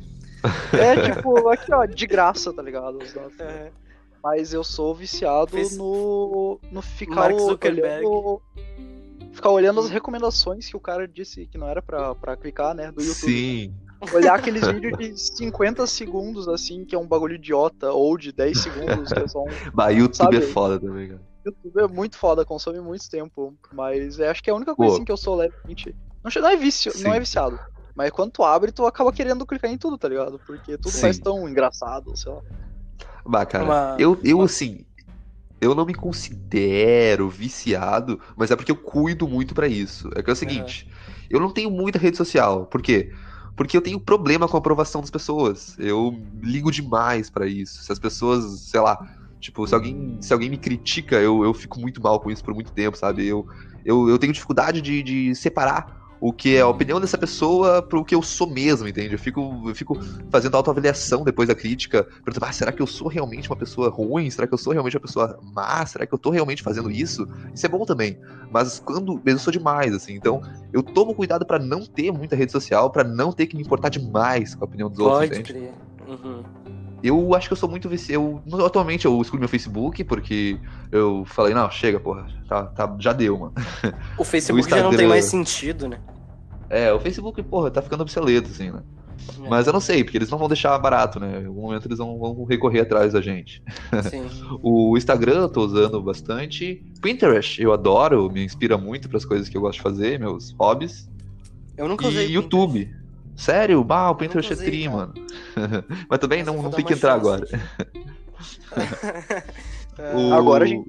É 0.78 1.11
tipo, 1.14 1.48
aqui 1.48 1.72
ó, 1.72 1.87
de 1.87 2.06
graça, 2.06 2.52
tá 2.52 2.62
ligado? 2.62 2.98
Os 2.98 3.12
dados. 3.14 3.34
É. 3.40 3.72
Mas 4.22 4.52
eu 4.52 4.64
sou 4.64 4.94
viciado 4.94 5.52
Fez- 5.52 5.76
no, 5.76 6.59
no 6.70 6.83
ficar 6.83 7.33
olhando. 7.33 8.42
Ficar 9.33 9.50
olhando 9.50 9.81
as 9.81 9.88
recomendações 9.88 10.68
que 10.68 10.76
o 10.76 10.81
cara 10.81 11.07
disse 11.07 11.46
que 11.46 11.57
não 11.57 11.68
era 11.68 11.81
pra, 11.81 12.14
pra 12.14 12.37
clicar, 12.37 12.74
né? 12.74 12.90
Do 12.90 13.02
YouTube. 13.02 13.31
Sim. 13.31 13.74
Olhar 14.12 14.35
aqueles 14.35 14.66
vídeos 14.66 14.98
de 14.98 15.16
50 15.37 15.87
segundos, 15.87 16.48
assim, 16.48 16.85
que 16.85 16.94
é 16.94 16.98
um 16.98 17.07
bagulho 17.07 17.35
idiota, 17.37 17.92
ou 17.92 18.16
de 18.16 18.33
10 18.33 18.59
segundos, 18.61 19.12
que 19.12 19.18
é 19.18 19.28
só 19.28 19.42
um. 19.42 19.46
Bah, 19.72 19.90
YouTube 19.90 20.16
Sabe? 20.16 20.37
é 20.38 20.40
foda 20.40 20.81
também, 20.81 21.09
cara. 21.09 21.22
YouTube 21.44 21.81
é 21.81 21.87
muito 21.87 22.16
foda, 22.16 22.44
consome 22.44 22.81
muito 22.81 23.09
tempo. 23.09 23.54
Mas 23.72 24.18
é, 24.18 24.28
acho 24.28 24.42
que 24.42 24.50
é 24.50 24.52
a 24.52 24.57
única 24.57 24.74
coisa 24.74 24.94
assim, 24.94 25.04
que 25.04 25.12
eu 25.12 25.16
sou 25.16 25.37
levemente. 25.37 25.94
Não, 26.24 26.42
não 26.42 26.48
é 26.48 26.57
vício, 26.57 26.92
não 26.96 27.12
Sim. 27.12 27.16
é 27.16 27.20
viciado. 27.20 27.59
Mas 27.94 28.11
quando 28.11 28.31
tu 28.33 28.44
abre, 28.44 28.70
tu 28.70 28.87
acaba 28.87 29.12
querendo 29.12 29.46
clicar 29.46 29.70
em 29.70 29.78
tudo, 29.78 29.98
tá 29.98 30.09
ligado? 30.09 30.38
Porque 30.46 30.76
tudo 30.76 30.92
Sim. 30.92 31.00
faz 31.00 31.18
tão 31.18 31.48
engraçado, 31.48 32.16
sei 32.16 32.31
lá. 32.33 32.40
Bah, 33.28 33.44
cara, 33.46 33.76
Uma- 33.76 33.96
eu, 33.96 34.20
eu 34.24 34.40
uma- 34.40 34.44
assim, 34.44 34.86
eu 35.60 35.74
não 35.74 35.86
me 35.86 35.94
considero 35.94 37.28
viciado, 37.30 38.20
mas 38.36 38.50
é 38.50 38.56
porque 38.56 38.72
eu 38.72 38.76
cuido 38.76 39.28
muito 39.28 39.54
pra 39.54 39.68
isso. 39.68 40.10
É 40.16 40.22
que 40.22 40.30
é 40.30 40.32
o 40.32 40.36
seguinte, 40.36 40.86
eu 41.30 41.40
não 41.40 41.52
tenho 41.52 41.70
muita 41.70 41.98
rede 41.98 42.16
social. 42.16 42.66
Por 42.66 42.82
quê? 42.82 43.12
Porque 43.56 43.76
eu 43.76 43.82
tenho 43.82 44.00
problema 44.00 44.48
com 44.48 44.56
a 44.56 44.60
aprovação 44.60 45.00
das 45.02 45.10
pessoas. 45.10 45.74
Eu 45.78 46.12
ligo 46.42 46.70
demais 46.72 47.30
pra 47.30 47.46
isso. 47.46 47.82
Se 47.84 47.92
as 47.92 47.98
pessoas, 47.98 48.62
sei 48.70 48.80
lá, 48.80 48.98
Tipo, 49.40 49.66
se 49.68 49.74
alguém, 49.74 50.20
se 50.22 50.32
alguém 50.32 50.50
me 50.50 50.58
critica, 50.58 51.16
eu, 51.20 51.44
eu 51.44 51.54
fico 51.54 51.78
muito 51.80 52.02
mal 52.02 52.20
com 52.20 52.30
isso 52.30 52.42
por 52.44 52.54
muito 52.54 52.72
tempo, 52.72 52.96
sabe? 52.98 53.26
Eu, 53.26 53.46
eu, 53.84 54.08
eu 54.08 54.18
tenho 54.18 54.32
dificuldade 54.32 54.82
de, 54.82 55.02
de 55.02 55.34
separar 55.36 55.86
o 56.20 56.33
que 56.33 56.57
é 56.57 56.61
a 56.61 56.68
opinião 56.68 57.00
dessa 57.00 57.16
pessoa 57.16 57.83
pro 57.83 58.04
que 58.04 58.14
eu 58.14 58.22
sou 58.22 58.48
mesmo, 58.48 58.88
entende? 58.88 59.14
Eu 59.14 59.18
fico, 59.18 59.62
eu 59.66 59.74
fico 59.74 59.98
fazendo 60.31 60.57
autoavaliação 60.57 61.24
depois 61.24 61.48
da 61.48 61.54
crítica, 61.54 62.04
perguntando, 62.24 62.46
ah, 62.46 62.52
será 62.52 62.72
que 62.72 62.83
eu 62.83 62.87
sou 62.87 63.09
realmente 63.09 63.48
uma 63.48 63.57
pessoa 63.57 63.88
ruim? 63.88 64.31
Será 64.31 64.46
que 64.46 64.54
eu 64.54 64.59
sou 64.59 64.72
realmente 64.72 64.96
uma 64.96 65.02
pessoa 65.02 65.38
má? 65.42 65.85
Será 65.87 66.07
que 66.07 66.12
eu 66.12 66.18
tô 66.18 66.31
realmente 66.31 66.62
fazendo 66.62 66.90
isso? 66.90 67.26
Isso 67.54 67.66
é 67.66 67.68
bom 67.68 67.85
também. 67.85 68.18
Mas 68.50 68.81
quando 68.81 69.20
eu 69.24 69.38
sou 69.38 69.52
demais, 69.52 69.94
assim, 69.94 70.14
então 70.14 70.40
eu 70.72 70.83
tomo 70.83 71.14
cuidado 71.14 71.46
para 71.46 71.59
não 71.59 71.85
ter 71.85 72.11
muita 72.11 72.35
rede 72.35 72.52
social, 72.52 72.90
para 72.90 73.04
não 73.04 73.33
ter 73.33 73.46
que 73.46 73.57
me 73.57 73.62
importar 73.62 73.88
demais 73.88 74.54
com 74.54 74.64
a 74.64 74.66
opinião 74.66 74.88
dos 74.88 74.98
Pode 74.98 75.24
outros, 75.24 75.38
entende? 75.38 75.52
crer. 75.52 75.72
Uhum. 76.09 76.42
Eu 77.02 77.34
acho 77.34 77.48
que 77.48 77.52
eu 77.52 77.56
sou 77.56 77.68
muito 77.68 77.88
viciado. 77.88 78.42
Eu, 78.50 78.64
atualmente 78.66 79.04
eu 79.06 79.20
excluo 79.20 79.38
meu 79.38 79.48
Facebook 79.48 80.02
porque 80.04 80.58
eu 80.90 81.24
falei, 81.26 81.54
não, 81.54 81.70
chega, 81.70 82.00
porra, 82.00 82.26
tá, 82.48 82.64
tá, 82.64 82.96
já 82.98 83.12
deu, 83.12 83.38
mano. 83.38 83.52
O 84.18 84.24
Facebook 84.24 84.68
já 84.68 84.76
não 84.76 84.82
tem 84.84 84.90
Instagram- 84.90 85.08
mais 85.08 85.24
sentido, 85.24 85.88
né? 85.88 86.00
É, 86.70 86.92
o 86.92 87.00
Facebook, 87.00 87.42
porra, 87.44 87.70
tá 87.70 87.80
ficando 87.80 88.02
obsoleto, 88.02 88.50
assim, 88.50 88.70
né? 88.70 88.82
É. 89.44 89.48
Mas 89.48 89.66
eu 89.66 89.72
não 89.72 89.80
sei, 89.80 90.04
porque 90.04 90.16
eles 90.18 90.30
não 90.30 90.38
vão 90.38 90.48
deixar 90.48 90.78
barato, 90.78 91.18
né? 91.18 91.40
Em 91.42 91.46
algum 91.46 91.62
momento 91.62 91.87
eles 91.87 91.98
vão, 91.98 92.18
vão 92.18 92.44
recorrer 92.44 92.80
atrás 92.80 93.12
da 93.12 93.20
gente. 93.20 93.62
Sim. 94.11 94.26
O 94.62 94.96
Instagram 94.96 95.42
eu 95.42 95.48
tô 95.48 95.64
usando 95.64 96.00
bastante. 96.02 96.82
Pinterest 97.00 97.61
eu 97.62 97.72
adoro, 97.72 98.30
me 98.30 98.44
inspira 98.44 98.76
muito 98.76 99.08
para 99.08 99.18
as 99.18 99.24
coisas 99.24 99.48
que 99.48 99.56
eu 99.56 99.61
gosto 99.61 99.76
de 99.78 99.82
fazer, 99.82 100.18
meus 100.18 100.52
hobbies. 100.58 101.08
Eu 101.76 101.88
nunca 101.88 102.06
usei 102.08 102.26
E 102.26 102.32
YouTube. 102.32 102.90
Sério? 103.38 103.83
Bah, 103.85 104.11
o 104.11 104.14
Pinterest 104.16 104.53
é 104.53 104.57
tri, 104.57 104.85
cara. 104.85 104.96
mano. 104.96 105.14
Mas 106.11 106.18
também 106.18 106.44
Mas 106.44 106.55
não, 106.55 106.62
não 106.62 106.70
tem 106.70 106.85
que 106.85 106.92
entrar 106.94 107.20
chance. 107.20 107.27
agora. 107.27 107.46
É, 109.98 110.14
O- 110.14 110.33
Agora 110.33 110.64
a 110.64 110.66
gente 110.68 110.87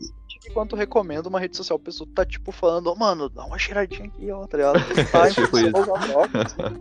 tu 0.68 0.76
recomenda 0.76 1.28
uma 1.28 1.40
rede 1.40 1.56
social, 1.58 1.78
a 1.78 1.80
pessoa 1.80 2.08
tá 2.16 2.26
tipo 2.26 2.52
falando, 2.52 2.88
ô 2.88 2.96
mano, 2.96 3.28
dá 3.30 3.44
uma 3.46 3.58
cheiradinha 3.58 4.06
aqui, 4.06 4.32
ó, 4.32 4.46
tá 4.48 4.58
ligado? 4.58 4.80
Tá, 5.12 5.30
Tipo 5.34 5.58
isso. 5.58 5.68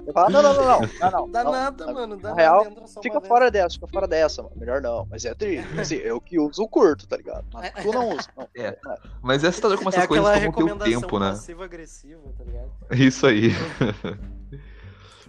Eu 0.07 0.13
falo, 0.13 0.31
não, 0.31 0.43
não, 0.43 0.55
não, 0.55 0.65
não, 0.65 0.81
não, 0.81 1.11
não. 1.11 1.31
Dá 1.31 1.45
não. 1.45 1.53
nada, 1.53 1.87
Na- 1.87 1.93
mano. 1.93 2.17
Dá 2.17 2.29
na 2.31 2.35
nada. 2.35 2.41
real, 2.43 2.67
só 2.87 3.01
Fica 3.03 3.15
uma 3.17 3.21
vez. 3.21 3.29
fora 3.29 3.51
dessa, 3.51 3.75
fica 3.75 3.87
fora 3.89 4.07
dessa, 4.07 4.43
mano. 4.43 4.55
Melhor 4.57 4.81
não. 4.81 5.07
Mas 5.11 5.25
é 5.25 5.35
tri. 5.35 5.59
Assim, 5.79 5.97
eu 5.97 6.21
que 6.21 6.39
uso 6.39 6.63
o 6.63 6.69
curto, 6.69 7.07
tá 7.07 7.17
ligado? 7.17 7.45
Mas 7.53 7.73
tu 7.83 7.91
não 7.93 8.11
usa. 8.11 8.29
Não. 8.37 8.49
É. 8.57 8.79
Mas 9.23 9.43
é 9.45 9.49
assustador 9.49 9.77
como 9.79 9.91
É 9.91 9.95
essas 9.95 10.07
coisas 10.07 10.27
aquela 10.27 10.41
tomam 10.41 10.53
teu 10.53 10.67
recomendação 10.67 11.01
tempo, 11.03 11.19
né? 11.19 11.31
passiva-agressiva, 11.31 12.21
tá 12.37 12.45
ligado? 12.45 12.71
Isso 12.93 13.27
aí. 13.27 13.51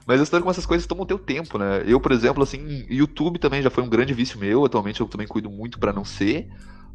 Mas 0.10 0.19
estou 0.22 0.39
como 0.39 0.50
essas 0.50 0.65
coisas 0.65 0.88
tomam 0.88 1.06
teu 1.06 1.19
tempo, 1.19 1.60
né? 1.60 1.84
Eu, 1.86 2.02
por 2.02 2.12
exemplo, 2.12 2.41
assim, 2.41 2.84
YouTube 2.89 3.38
também 3.38 3.62
já 3.62 3.69
foi 3.69 3.84
um 3.84 3.88
grande 3.88 4.12
vício 4.12 4.39
meu. 4.39 4.65
Atualmente 4.65 5.00
eu 5.00 5.08
também 5.08 5.28
cuido 5.28 5.52
muito 5.52 5.78
pra 5.78 5.93
não 5.93 6.04
ser. 6.04 6.48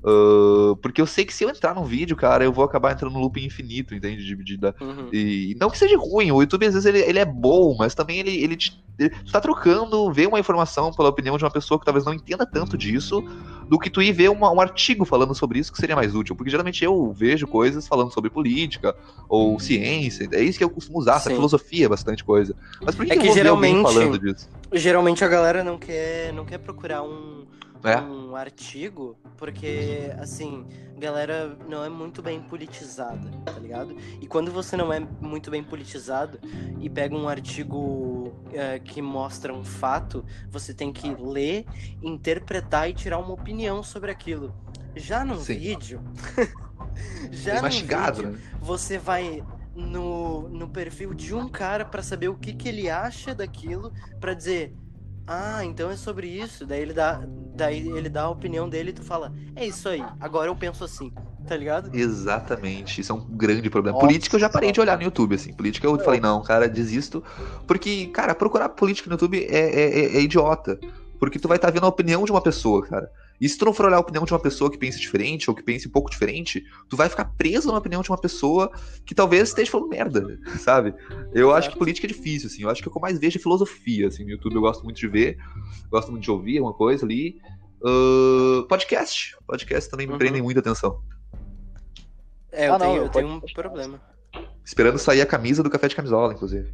Ah, 0.06 0.76
porque 0.82 1.00
eu 1.00 1.06
sei 1.06 1.24
que 1.24 1.32
se 1.32 1.44
eu 1.44 1.48
entrar 1.48 1.74
num 1.74 1.84
vídeo, 1.84 2.14
cara, 2.16 2.44
eu 2.44 2.52
vou 2.52 2.64
acabar 2.64 2.92
entrando 2.92 3.14
no 3.14 3.20
loop 3.20 3.42
infinito, 3.44 3.94
entende? 3.94 4.24
De, 4.24 4.36
de- 4.58 4.74
Uhum. 4.80 5.08
e 5.12 5.56
não 5.58 5.70
que 5.70 5.78
seja 5.78 5.96
ruim, 5.96 6.30
o 6.30 6.40
YouTube 6.42 6.66
às 6.66 6.74
vezes 6.74 6.86
ele, 6.86 6.98
ele 7.00 7.18
é 7.18 7.24
bom, 7.24 7.74
mas 7.78 7.94
também 7.94 8.18
ele, 8.18 8.30
ele, 8.42 8.56
te, 8.56 8.72
ele 8.98 9.10
tu 9.10 9.32
tá 9.32 9.40
trocando, 9.40 10.12
vê 10.12 10.26
uma 10.26 10.38
informação 10.38 10.92
pela 10.92 11.08
opinião 11.08 11.36
de 11.38 11.44
uma 11.44 11.50
pessoa 11.50 11.78
que 11.78 11.84
talvez 11.84 12.04
não 12.04 12.12
entenda 12.14 12.44
tanto 12.46 12.76
disso, 12.76 13.22
do 13.68 13.78
que 13.78 13.88
tu 13.88 14.02
ir 14.02 14.12
ver 14.12 14.30
uma- 14.30 14.52
um 14.52 14.60
artigo 14.60 15.04
falando 15.06 15.34
sobre 15.34 15.58
isso 15.58 15.72
que 15.72 15.78
seria 15.78 15.96
mais 15.96 16.14
útil. 16.14 16.36
Porque 16.36 16.50
geralmente 16.50 16.84
eu 16.84 17.10
vejo 17.12 17.46
coisas 17.46 17.88
falando 17.88 18.12
sobre 18.12 18.28
política 18.30 18.94
ou 19.28 19.58
ciência, 19.58 20.28
é 20.32 20.42
isso 20.42 20.58
que 20.58 20.64
eu 20.64 20.68
costumo 20.70 20.98
usar, 20.98 21.16
essa 21.16 21.30
filosofia, 21.30 21.88
bastante 21.88 22.22
coisa. 22.22 22.54
Mas 22.84 22.94
por 22.94 23.06
que, 23.06 23.12
É 23.12 23.16
que 23.16 23.22
que 23.22 23.26
eu 23.28 23.34
vou 23.34 23.42
ver 23.42 23.48
alguém 23.48 23.70
geralmente- 23.74 23.94
falando 23.94 24.18
disso? 24.18 24.48
Geralmente 24.72 25.24
a 25.24 25.28
galera 25.28 25.64
não 25.64 25.78
quer, 25.78 26.32
não 26.34 26.44
quer 26.44 26.58
procurar 26.58 27.02
um, 27.02 27.46
É. 27.84 28.00
um 28.00 28.34
artigo, 28.34 29.16
porque, 29.36 30.10
assim, 30.18 30.66
galera 30.96 31.56
não 31.68 31.84
é 31.84 31.88
muito 31.88 32.22
bem 32.22 32.40
politizada, 32.40 33.30
tá 33.44 33.58
ligado? 33.58 33.96
E 34.20 34.26
quando 34.26 34.50
você 34.50 34.76
não 34.76 34.92
é 34.92 35.00
muito 35.20 35.50
bem 35.50 35.62
politizado 35.62 36.38
e 36.80 36.88
pega 36.88 37.14
um 37.14 37.28
artigo 37.28 38.34
é, 38.52 38.78
que 38.78 39.02
mostra 39.02 39.52
um 39.52 39.64
fato, 39.64 40.24
você 40.50 40.72
tem 40.72 40.92
que 40.92 41.14
ler, 41.14 41.66
interpretar 42.02 42.88
e 42.88 42.94
tirar 42.94 43.18
uma 43.18 43.34
opinião 43.34 43.82
sobre 43.82 44.10
aquilo. 44.10 44.54
Já 44.96 45.24
num 45.24 45.40
Sim. 45.40 45.58
vídeo. 45.58 46.00
já 47.30 47.60
mastigado, 47.60 48.22
vídeo, 48.22 48.32
né? 48.32 48.58
você 48.60 48.96
vai 48.96 49.44
no, 49.74 50.48
no 50.48 50.68
perfil 50.68 51.12
de 51.12 51.34
um 51.34 51.48
cara 51.48 51.84
pra 51.84 52.02
saber 52.02 52.28
o 52.28 52.34
que, 52.34 52.54
que 52.54 52.68
ele 52.68 52.88
acha 52.88 53.34
daquilo, 53.34 53.92
pra 54.20 54.32
dizer, 54.32 54.74
ah, 55.26 55.64
então 55.64 55.90
é 55.90 55.96
sobre 55.96 56.26
isso. 56.28 56.66
Daí 56.66 56.80
ele 56.82 56.92
dá, 56.92 57.20
daí 57.54 57.88
ele 57.88 58.08
dá 58.08 58.22
a 58.22 58.30
opinião 58.30 58.68
dele 58.68 58.90
e 58.90 58.92
tu 58.92 59.02
fala, 59.02 59.32
é 59.56 59.66
isso 59.66 59.88
aí, 59.88 60.02
agora 60.20 60.48
eu 60.48 60.54
penso 60.56 60.84
assim, 60.84 61.10
tá 61.46 61.56
ligado? 61.56 61.94
Exatamente, 61.96 63.00
isso 63.00 63.12
é 63.12 63.14
um 63.14 63.24
grande 63.36 63.68
problema. 63.70 63.96
Nossa, 63.96 64.06
política 64.06 64.36
eu 64.36 64.40
já 64.40 64.48
parei 64.48 64.72
de 64.72 64.80
olhar 64.80 64.96
no 64.96 65.04
YouTube, 65.04 65.34
assim. 65.34 65.52
Política 65.52 65.86
eu 65.86 65.98
falei, 65.98 66.20
não, 66.20 66.42
cara, 66.42 66.68
desisto. 66.68 67.22
Porque, 67.66 68.06
cara, 68.08 68.34
procurar 68.34 68.68
política 68.70 69.08
no 69.08 69.14
YouTube 69.14 69.44
é, 69.44 69.58
é- 69.58 69.98
é- 70.00 70.16
é 70.16 70.20
idiota. 70.20 70.78
Porque 71.18 71.38
tu 71.38 71.48
vai 71.48 71.56
estar 71.56 71.70
vendo 71.70 71.84
a 71.84 71.88
opinião 71.88 72.24
de 72.24 72.30
uma 72.32 72.42
pessoa, 72.42 72.84
cara. 72.86 73.10
E 73.44 73.48
se 73.48 73.58
tu 73.58 73.66
não 73.66 73.74
for 73.74 73.84
olhar 73.84 73.98
a 73.98 74.00
opinião 74.00 74.24
de 74.24 74.32
uma 74.32 74.38
pessoa 74.40 74.70
que 74.70 74.78
pensa 74.78 74.98
diferente, 74.98 75.50
ou 75.50 75.54
que 75.54 75.62
pense 75.62 75.86
um 75.86 75.90
pouco 75.90 76.08
diferente, 76.10 76.64
tu 76.88 76.96
vai 76.96 77.10
ficar 77.10 77.26
preso 77.26 77.70
na 77.70 77.76
opinião 77.76 78.00
de 78.00 78.10
uma 78.10 78.16
pessoa 78.16 78.70
que 79.04 79.14
talvez 79.14 79.50
esteja 79.50 79.70
falando 79.70 79.90
merda, 79.90 80.38
sabe? 80.58 80.94
Eu 81.34 81.52
acho 81.52 81.70
que 81.70 81.76
política 81.76 82.06
é 82.06 82.08
difícil, 82.08 82.46
assim. 82.48 82.62
Eu 82.62 82.70
acho 82.70 82.80
que 82.80 82.88
o 82.88 82.90
que 82.90 82.96
eu 82.96 83.02
mais 83.02 83.18
vejo 83.18 83.36
é 83.36 83.42
filosofia, 83.42 84.08
assim. 84.08 84.24
No 84.24 84.30
YouTube 84.30 84.54
eu 84.54 84.62
gosto 84.62 84.82
muito 84.82 84.96
de 84.96 85.06
ver, 85.08 85.36
gosto 85.90 86.10
muito 86.10 86.24
de 86.24 86.30
ouvir 86.30 86.56
alguma 86.56 86.72
coisa 86.74 87.04
ali. 87.04 87.36
Ahn, 87.84 88.66
podcast. 88.66 89.36
Podcast 89.46 89.90
também 89.90 90.06
me 90.06 90.14
Uhum. 90.14 90.18
prendem 90.18 90.40
muita 90.40 90.60
atenção. 90.60 91.02
É, 92.50 92.68
eu 92.68 92.74
Ah, 92.74 92.78
não, 92.78 92.86
tenho, 92.86 92.96
eu 92.96 93.02
eu 93.04 93.08
tenho 93.10 93.28
um 93.28 93.40
problema. 93.52 94.00
Esperando 94.64 94.96
sair 94.98 95.20
a 95.20 95.26
camisa 95.26 95.62
do 95.62 95.68
café 95.68 95.86
de 95.88 95.96
camisola, 95.96 96.32
inclusive. 96.32 96.72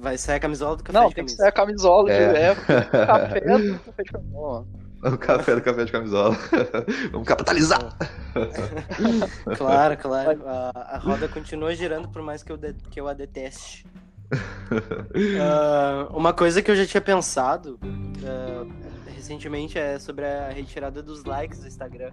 Vai 0.00 0.16
sair 0.16 0.36
a 0.36 0.40
camisola 0.40 0.76
do 0.76 0.82
café 0.82 0.98
Não, 0.98 1.08
de 1.10 1.14
tem 1.16 1.24
que 1.26 1.32
ser 1.32 1.44
a 1.46 1.52
camisola 1.52 2.04
de 2.08 2.12
É. 2.16 2.50
é, 2.50 2.54
café 2.54 3.40
do 3.58 3.78
café 3.80 4.02
de 4.04 4.10
camisola. 4.10 4.66
O 5.12 5.18
café 5.18 5.54
do 5.56 5.60
café 5.62 5.84
de 5.84 5.90
camisola. 5.92 6.36
Vamos 7.10 7.26
capitalizar. 7.26 7.80
Claro, 9.56 9.96
claro. 9.98 10.42
A, 10.46 10.70
a 10.94 10.98
roda 10.98 11.28
continua 11.28 11.74
girando 11.74 12.08
por 12.08 12.22
mais 12.22 12.42
que 12.42 12.52
eu, 12.52 12.56
de- 12.56 12.74
que 12.90 13.00
eu 13.00 13.08
a 13.08 13.12
deteste. 13.12 13.84
Ah, 15.40 16.08
uma 16.12 16.32
coisa 16.32 16.62
que 16.62 16.70
eu 16.70 16.76
já 16.76 16.86
tinha 16.86 17.00
pensado 17.00 17.78
ah, 18.24 18.64
recentemente 19.14 19.78
é 19.78 19.98
sobre 19.98 20.24
a 20.24 20.48
retirada 20.50 21.02
dos 21.02 21.24
likes 21.24 21.60
do 21.60 21.66
Instagram. 21.66 22.12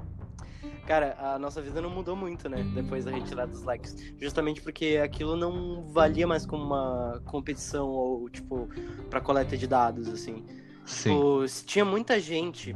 Cara, 0.85 1.15
a 1.19 1.37
nossa 1.39 1.61
vida 1.61 1.79
não 1.81 1.89
mudou 1.91 2.15
muito, 2.15 2.49
né? 2.49 2.63
Depois 2.73 3.05
da 3.05 3.11
retirada 3.11 3.51
dos 3.51 3.61
likes. 3.63 3.95
Justamente 4.19 4.61
porque 4.61 4.99
aquilo 5.01 5.35
não 5.35 5.83
valia 5.91 6.25
mais 6.25 6.45
como 6.47 6.63
uma 6.63 7.21
competição 7.25 7.87
ou, 7.87 8.27
tipo, 8.29 8.67
pra 9.09 9.21
coleta 9.21 9.55
de 9.55 9.67
dados, 9.67 10.07
assim. 10.09 10.43
Sim. 10.89 11.11
Tipo, 11.11 11.47
se 11.47 11.65
tinha 11.65 11.85
muita 11.85 12.19
gente. 12.19 12.75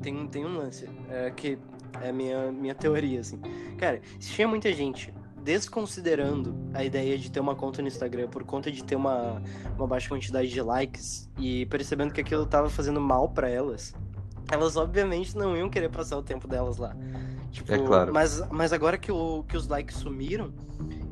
Tem, 0.00 0.26
tem 0.28 0.46
um 0.46 0.56
lance, 0.56 0.88
é, 1.10 1.30
que 1.30 1.58
é 2.00 2.08
a 2.08 2.12
minha, 2.12 2.50
minha 2.52 2.74
teoria, 2.74 3.20
assim. 3.20 3.38
Cara, 3.78 4.00
se 4.18 4.30
tinha 4.30 4.48
muita 4.48 4.72
gente 4.72 5.12
desconsiderando 5.42 6.54
a 6.72 6.84
ideia 6.84 7.18
de 7.18 7.30
ter 7.30 7.40
uma 7.40 7.54
conta 7.56 7.82
no 7.82 7.88
Instagram 7.88 8.28
por 8.28 8.44
conta 8.44 8.70
de 8.70 8.82
ter 8.84 8.94
uma, 8.94 9.42
uma 9.76 9.86
baixa 9.88 10.08
quantidade 10.08 10.48
de 10.48 10.62
likes 10.62 11.28
e 11.36 11.66
percebendo 11.66 12.12
que 12.12 12.20
aquilo 12.20 12.46
tava 12.46 12.70
fazendo 12.70 13.00
mal 13.00 13.28
pra 13.28 13.48
elas, 13.48 13.92
elas 14.50 14.76
obviamente 14.76 15.36
não 15.36 15.56
iam 15.56 15.68
querer 15.68 15.88
passar 15.88 16.16
o 16.16 16.22
tempo 16.22 16.46
delas 16.46 16.78
lá. 16.78 16.96
Tipo, 17.50 17.72
É 17.72 17.78
claro. 17.78 18.14
Mas, 18.14 18.40
mas 18.50 18.72
agora 18.72 18.96
que, 18.96 19.10
o, 19.10 19.42
que 19.48 19.56
os 19.56 19.66
likes 19.66 19.96
sumiram, 19.96 20.52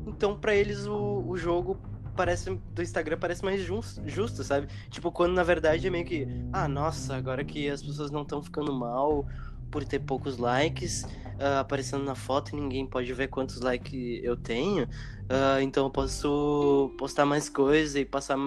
então 0.07 0.37
pra 0.37 0.55
eles 0.55 0.87
o, 0.87 1.23
o 1.27 1.37
jogo 1.37 1.77
parece 2.15 2.49
do 2.49 2.81
Instagram 2.81 3.17
parece 3.17 3.43
mais 3.43 3.61
justo, 3.61 4.01
justo, 4.07 4.43
sabe? 4.43 4.67
Tipo, 4.89 5.11
quando 5.11 5.33
na 5.33 5.43
verdade 5.43 5.87
é 5.87 5.89
meio 5.89 6.05
que, 6.05 6.27
ah, 6.51 6.67
nossa, 6.67 7.15
agora 7.15 7.43
que 7.43 7.69
as 7.69 7.81
pessoas 7.81 8.11
não 8.11 8.21
estão 8.23 8.41
ficando 8.41 8.73
mal 8.73 9.25
por 9.69 9.83
ter 9.83 9.99
poucos 9.99 10.37
likes 10.37 11.05
ah, 11.39 11.61
aparecendo 11.61 12.03
na 12.03 12.15
foto 12.15 12.53
e 12.53 12.59
ninguém 12.59 12.85
pode 12.85 13.11
ver 13.13 13.27
quantos 13.27 13.61
likes 13.61 14.23
eu 14.23 14.35
tenho, 14.35 14.87
ah, 15.29 15.61
então 15.61 15.85
eu 15.85 15.89
posso 15.89 16.93
postar 16.97 17.25
mais 17.25 17.49
coisa 17.49 17.99
e 17.99 18.05
passar 18.05 18.37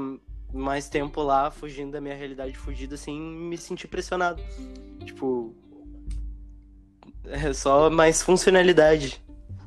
mais 0.52 0.88
tempo 0.88 1.20
lá 1.22 1.50
fugindo 1.50 1.92
da 1.92 2.00
minha 2.00 2.14
realidade 2.14 2.56
fugida 2.56 2.96
sem 2.96 3.18
me 3.20 3.58
sentir 3.58 3.88
pressionado. 3.88 4.40
Tipo, 5.04 5.54
é 7.24 7.52
só 7.52 7.90
mais 7.90 8.22
funcionalidade 8.22 9.20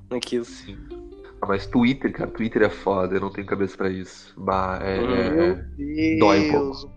naquilo. 0.10 0.46
Sim. 0.46 0.97
Ah, 1.42 1.46
mas 1.48 1.68
Twitter, 1.68 2.12
cara, 2.12 2.30
Twitter 2.32 2.62
é 2.64 2.70
foda, 2.70 3.16
eu 3.16 3.22
não 3.22 3.32
tenho 3.32 3.46
cabeça 3.48 3.78
pra 3.78 3.90
isso. 3.90 4.34
Bah, 4.38 4.80
é. 4.82 4.98
É- 4.98 5.54
Deus. 5.54 6.20
Dói 6.20 6.50
um 6.50 6.52
pouco. 6.52 6.92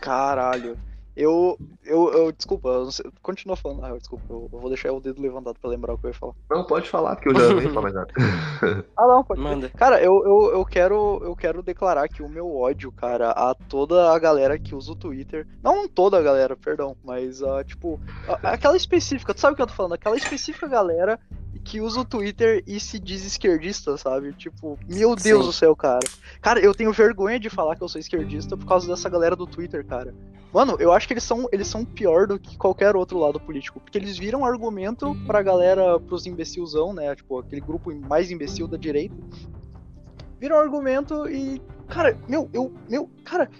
Caralho. 0.00 0.76
Eu, 1.16 1.58
eu, 1.82 2.12
eu 2.12 2.30
desculpa, 2.32 2.68
eu 2.68 2.84
não 2.84 2.90
sei, 2.90 3.10
continua 3.22 3.56
falando, 3.56 3.82
ah, 3.86 3.96
desculpa, 3.96 4.22
eu, 4.28 4.50
eu 4.52 4.60
vou 4.60 4.68
deixar 4.68 4.92
o 4.92 5.00
dedo 5.00 5.22
levantado 5.22 5.56
pra 5.58 5.70
lembrar 5.70 5.94
o 5.94 5.98
que 5.98 6.04
eu 6.04 6.10
ia 6.10 6.14
falar. 6.14 6.34
Não, 6.50 6.62
pode 6.64 6.90
falar, 6.90 7.16
porque 7.16 7.30
eu 7.30 7.34
já 7.34 7.54
não 7.54 7.62
ia 7.62 7.70
falar 7.70 7.82
mais 7.82 7.94
nada. 7.94 8.12
Ah, 8.98 9.06
não, 9.06 9.24
pode. 9.24 9.40
Manda. 9.40 9.70
Cara, 9.70 9.98
eu, 10.02 10.22
eu, 10.26 10.52
eu, 10.52 10.64
quero, 10.66 11.20
eu 11.22 11.34
quero 11.34 11.62
declarar 11.62 12.06
que 12.08 12.22
o 12.22 12.28
meu 12.28 12.54
ódio, 12.54 12.92
cara, 12.92 13.30
a 13.30 13.54
toda 13.54 14.12
a 14.12 14.18
galera 14.18 14.58
que 14.58 14.74
usa 14.74 14.92
o 14.92 14.96
Twitter. 14.96 15.46
Não 15.62 15.88
toda 15.88 16.18
a 16.18 16.22
galera, 16.22 16.54
perdão, 16.54 16.94
mas, 17.02 17.40
uh, 17.40 17.64
tipo, 17.64 17.98
a- 18.28 18.50
aquela 18.52 18.76
específica, 18.76 19.32
tu 19.32 19.40
sabe 19.40 19.54
o 19.54 19.56
que 19.56 19.62
eu 19.62 19.66
tô 19.66 19.72
falando? 19.72 19.94
Aquela 19.94 20.16
específica 20.16 20.68
galera 20.68 21.18
que 21.66 21.80
usa 21.80 22.00
o 22.00 22.04
Twitter 22.04 22.62
e 22.64 22.78
se 22.78 22.98
diz 22.98 23.24
esquerdista, 23.24 23.96
sabe? 23.96 24.32
Tipo, 24.32 24.78
meu 24.88 25.16
Deus 25.16 25.40
Sim. 25.40 25.46
do 25.46 25.52
céu, 25.52 25.74
cara. 25.74 26.06
Cara, 26.40 26.60
eu 26.60 26.72
tenho 26.72 26.92
vergonha 26.92 27.40
de 27.40 27.50
falar 27.50 27.74
que 27.74 27.82
eu 27.82 27.88
sou 27.88 28.00
esquerdista 28.00 28.56
por 28.56 28.66
causa 28.66 28.86
dessa 28.86 29.08
galera 29.08 29.34
do 29.34 29.46
Twitter, 29.46 29.84
cara. 29.84 30.14
Mano, 30.52 30.76
eu 30.78 30.92
acho 30.92 31.08
que 31.08 31.12
eles 31.12 31.24
são, 31.24 31.48
eles 31.52 31.66
são 31.66 31.84
pior 31.84 32.28
do 32.28 32.38
que 32.38 32.56
qualquer 32.56 32.94
outro 32.94 33.18
lado 33.18 33.40
político. 33.40 33.80
Porque 33.80 33.98
eles 33.98 34.16
viram 34.16 34.44
argumento 34.44 35.14
pra 35.26 35.42
galera, 35.42 35.98
pros 35.98 36.24
imbecilzão, 36.24 36.92
né? 36.92 37.16
Tipo, 37.16 37.40
aquele 37.40 37.60
grupo 37.60 37.92
mais 37.94 38.30
imbecil 38.30 38.68
da 38.68 38.76
direita. 38.76 39.16
Viram 40.38 40.56
argumento 40.56 41.28
e. 41.28 41.60
Cara, 41.88 42.16
meu, 42.28 42.48
eu. 42.52 42.72
Meu, 42.88 43.10
cara. 43.24 43.50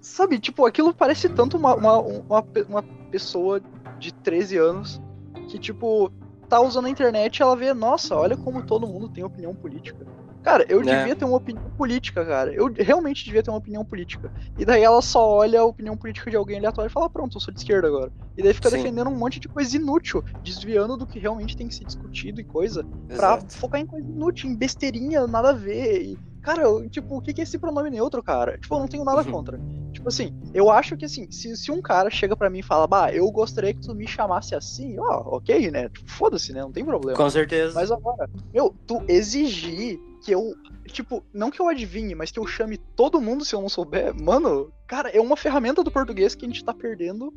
Sabe, 0.00 0.40
tipo, 0.40 0.66
aquilo 0.66 0.92
parece 0.92 1.28
tanto 1.28 1.56
uma, 1.56 1.76
uma, 1.76 1.98
uma, 2.00 2.44
uma 2.68 2.82
pessoa 3.08 3.60
de 4.00 4.12
13 4.12 4.58
anos 4.58 5.00
que, 5.48 5.60
tipo, 5.60 6.10
tá 6.52 6.60
usando 6.60 6.86
a 6.86 6.90
internet 6.90 7.38
e 7.38 7.42
ela 7.42 7.56
vê, 7.56 7.72
nossa, 7.72 8.14
olha 8.16 8.36
como 8.36 8.62
todo 8.62 8.86
mundo 8.86 9.08
tem 9.08 9.24
opinião 9.24 9.54
política. 9.56 10.06
Cara, 10.42 10.66
eu 10.68 10.82
É. 10.84 10.84
devia 10.84 11.16
ter 11.16 11.24
uma 11.24 11.36
opinião 11.38 11.70
política, 11.76 12.26
cara. 12.26 12.52
Eu 12.52 12.70
realmente 12.76 13.24
devia 13.24 13.42
ter 13.42 13.50
uma 13.50 13.58
opinião 13.58 13.84
política. 13.86 14.30
E 14.58 14.64
daí 14.64 14.82
ela 14.82 15.00
só 15.00 15.26
olha 15.28 15.60
a 15.60 15.64
opinião 15.64 15.96
política 15.96 16.30
de 16.30 16.36
alguém 16.36 16.58
aleatório 16.58 16.88
e 16.88 16.92
fala, 16.92 17.08
pronto, 17.08 17.36
eu 17.36 17.40
sou 17.40 17.54
de 17.54 17.60
esquerda 17.60 17.86
agora. 17.88 18.12
E 18.36 18.42
daí 18.42 18.52
fica 18.52 18.70
Sim. 18.70 18.70
defendendo 18.70 19.08
um 19.08 19.16
monte 19.18 19.40
de 19.40 19.48
coisa 19.48 19.76
inútil, 19.76 20.22
desviando 20.42 20.96
do 20.96 21.06
que 21.06 21.18
realmente 21.18 21.56
tem 21.56 21.68
que 21.68 21.74
ser 21.74 21.84
discutido 21.86 22.40
e 22.40 22.44
coisa, 22.44 22.84
pra 23.16 23.38
Exato. 23.38 23.54
focar 23.54 23.80
em 23.80 23.86
coisa 23.86 24.06
inútil, 24.10 24.50
em 24.50 24.56
besteirinha, 24.56 25.26
nada 25.28 25.50
a 25.50 25.52
ver. 25.54 26.02
E, 26.02 26.20
cara, 26.42 26.62
eu, 26.62 26.88
tipo, 26.90 27.16
o 27.16 27.22
que 27.22 27.32
que 27.34 27.40
é 27.40 27.44
esse 27.44 27.58
pronome 27.58 27.90
neutro, 27.90 28.22
cara? 28.22 28.58
Tipo, 28.58 28.74
eu 28.74 28.80
não 28.80 28.88
tenho 28.88 29.04
nada 29.04 29.24
Uhum. 29.24 29.24
contra. 29.24 29.60
Tipo 30.02 30.08
assim, 30.08 30.34
eu 30.52 30.68
acho 30.68 30.96
que 30.96 31.04
assim, 31.04 31.30
se, 31.30 31.56
se 31.56 31.70
um 31.70 31.80
cara 31.80 32.10
chega 32.10 32.36
pra 32.36 32.50
mim 32.50 32.58
e 32.58 32.62
fala, 32.62 32.88
bah, 32.88 33.12
eu 33.12 33.30
gostaria 33.30 33.72
que 33.72 33.80
tu 33.82 33.94
me 33.94 34.04
chamasse 34.04 34.52
assim, 34.52 34.96
ó, 34.98 35.36
ok, 35.36 35.70
né? 35.70 35.88
Tipo, 35.90 36.10
foda-se, 36.10 36.52
né? 36.52 36.60
Não 36.60 36.72
tem 36.72 36.84
problema. 36.84 37.16
Com 37.16 37.30
certeza. 37.30 37.72
Mas 37.72 37.88
agora, 37.92 38.28
meu, 38.52 38.74
tu 38.84 39.00
exigir 39.06 40.00
que 40.24 40.32
eu. 40.32 40.54
Tipo, 40.88 41.22
não 41.32 41.52
que 41.52 41.60
eu 41.60 41.68
adivinhe, 41.68 42.16
mas 42.16 42.32
que 42.32 42.40
eu 42.40 42.46
chame 42.48 42.78
todo 42.96 43.20
mundo 43.20 43.44
se 43.44 43.54
eu 43.54 43.60
não 43.60 43.68
souber, 43.68 44.12
mano, 44.20 44.72
cara, 44.88 45.08
é 45.10 45.20
uma 45.20 45.36
ferramenta 45.36 45.84
do 45.84 45.90
português 45.92 46.34
que 46.34 46.44
a 46.44 46.48
gente 46.48 46.64
tá 46.64 46.74
perdendo 46.74 47.32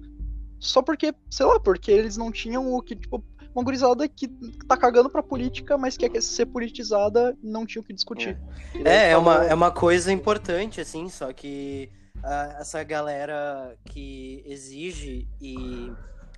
só 0.60 0.82
porque, 0.82 1.14
sei 1.30 1.46
lá, 1.46 1.60
porque 1.60 1.92
eles 1.92 2.18
não 2.18 2.32
tinham 2.32 2.74
o 2.74 2.82
que, 2.82 2.96
tipo, 2.96 3.24
uma 3.54 3.64
gurizada 3.64 4.08
que 4.08 4.28
tá 4.68 4.76
cagando 4.76 5.08
pra 5.12 5.22
política, 5.22 5.78
mas 5.78 5.96
quer 5.96 6.10
ser 6.20 6.48
politizada 6.48 7.38
não 7.44 7.64
tinha 7.64 7.80
o 7.84 7.86
que 7.86 7.94
discutir. 7.94 8.36
É, 8.84 9.12
é 9.12 9.14
falou- 9.14 9.22
uma, 9.22 9.46
é 9.46 9.54
uma 9.54 9.72
coisa 9.72 10.12
importante, 10.12 10.82
assim, 10.82 11.08
só 11.10 11.32
que 11.32 11.92
ah, 12.24 12.58
essa 12.60 12.84
galera 12.84 13.76
que 13.86 14.44
exige 14.46 15.28
e, 15.40 15.92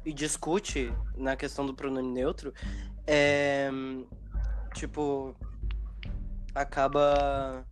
e 0.06 0.14
discute 0.14 0.94
na 1.16 1.36
questão 1.36 1.66
do 1.66 1.74
pronome 1.74 2.12
neutro, 2.12 2.54
é, 3.06 3.70
tipo, 4.74 5.36
acaba 6.54 7.66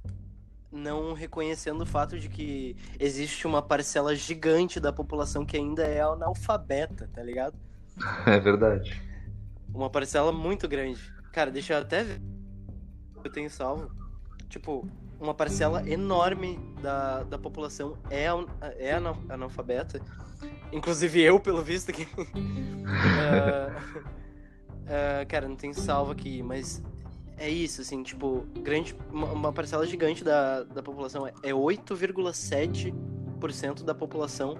não 0.71 1.13
reconhecendo 1.13 1.81
o 1.81 1.85
fato 1.85 2.19
de 2.19 2.27
que 2.27 2.75
existe 2.99 3.47
uma 3.47 3.61
parcela 3.61 4.15
gigante 4.15 4.79
da 4.79 4.91
população 4.91 5.45
que 5.45 5.55
ainda 5.55 5.83
é 5.83 6.01
analfabeta, 6.01 7.09
tá 7.13 7.23
ligado? 7.23 7.57
É 8.27 8.39
verdade. 8.39 9.01
Uma 9.73 9.89
parcela 9.89 10.31
muito 10.31 10.67
grande. 10.67 11.01
Cara, 11.31 11.49
deixa 11.49 11.73
eu 11.73 11.79
até 11.79 12.03
ver. 12.03 12.21
Eu 13.23 13.31
tenho 13.31 13.49
salvo. 13.49 13.89
Tipo, 14.49 14.87
uma 15.19 15.33
parcela 15.33 15.87
enorme 15.89 16.57
da, 16.81 17.23
da 17.23 17.37
população 17.37 17.97
é, 18.09 18.25
é 18.77 18.93
ana- 18.93 19.17
analfabeta. 19.29 19.99
Inclusive 20.71 21.21
eu, 21.21 21.39
pelo 21.39 21.61
visto, 21.61 21.91
que. 21.93 22.07
Ah, 24.87 25.25
cara, 25.27 25.47
não 25.47 25.55
tem 25.55 25.73
salvo 25.73 26.11
aqui, 26.11 26.43
mas 26.43 26.79
é 27.37 27.49
isso, 27.49 27.81
assim, 27.81 28.03
tipo, 28.03 28.45
grande, 28.61 28.95
uma, 29.11 29.51
parcela 29.51 29.83
gigante 29.87 30.23
da, 30.23 30.61
da 30.63 30.83
população 30.83 31.25
é 31.27 31.31
8,7% 31.51 33.83
da 33.83 33.95
população 33.95 34.55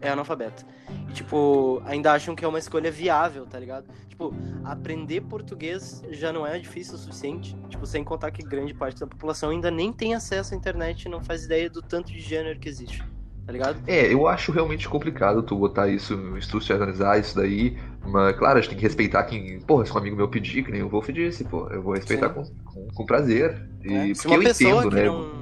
é 0.00 0.10
analfabeta. 0.10 0.64
E, 1.08 1.12
tipo, 1.12 1.82
ainda 1.84 2.12
acham 2.12 2.34
que 2.34 2.44
é 2.44 2.48
uma 2.48 2.58
escolha 2.58 2.90
viável, 2.90 3.46
tá 3.46 3.58
ligado? 3.58 3.86
Tipo, 4.08 4.34
aprender 4.64 5.20
português 5.22 6.02
já 6.10 6.32
não 6.32 6.46
é 6.46 6.58
difícil 6.58 6.94
o 6.94 6.98
suficiente. 6.98 7.56
Tipo, 7.68 7.86
sem 7.86 8.02
contar 8.02 8.30
que 8.30 8.42
grande 8.42 8.74
parte 8.74 9.00
da 9.00 9.06
população 9.06 9.50
ainda 9.50 9.70
nem 9.70 9.92
tem 9.92 10.14
acesso 10.14 10.54
à 10.54 10.56
internet 10.56 11.04
e 11.04 11.08
não 11.08 11.22
faz 11.22 11.44
ideia 11.44 11.70
do 11.70 11.80
tanto 11.80 12.12
de 12.12 12.18
gênero 12.20 12.58
que 12.58 12.68
existe. 12.68 13.04
Tá 13.46 13.52
ligado? 13.52 13.80
É, 13.86 14.12
eu 14.12 14.28
acho 14.28 14.52
realmente 14.52 14.86
complicado 14.86 15.42
tu 15.42 15.56
botar 15.56 15.88
isso, 15.88 16.12
institucionalizar 16.36 17.18
isso 17.18 17.34
daí. 17.34 17.78
Mas, 18.04 18.36
claro, 18.36 18.58
a 18.58 18.60
gente 18.60 18.70
tem 18.70 18.78
que 18.78 18.84
respeitar 18.84 19.24
quem. 19.24 19.60
Porra, 19.60 19.86
se 19.86 19.92
um 19.92 19.96
amigo 19.96 20.16
meu 20.16 20.28
pedir, 20.28 20.62
que 20.64 20.70
nem 20.70 20.82
o 20.82 20.88
Wolf 20.88 21.08
disse, 21.08 21.44
pô, 21.44 21.66
eu 21.68 21.82
vou 21.82 21.94
respeitar 21.94 22.28
com, 22.28 22.42
com, 22.64 22.88
com 22.88 23.06
prazer. 23.06 23.58
E, 23.82 23.94
É, 23.94 24.12
porque 24.14 24.34
eu 24.34 24.42
entendo, 24.42 24.90
né? 24.90 25.04
não. 25.04 25.37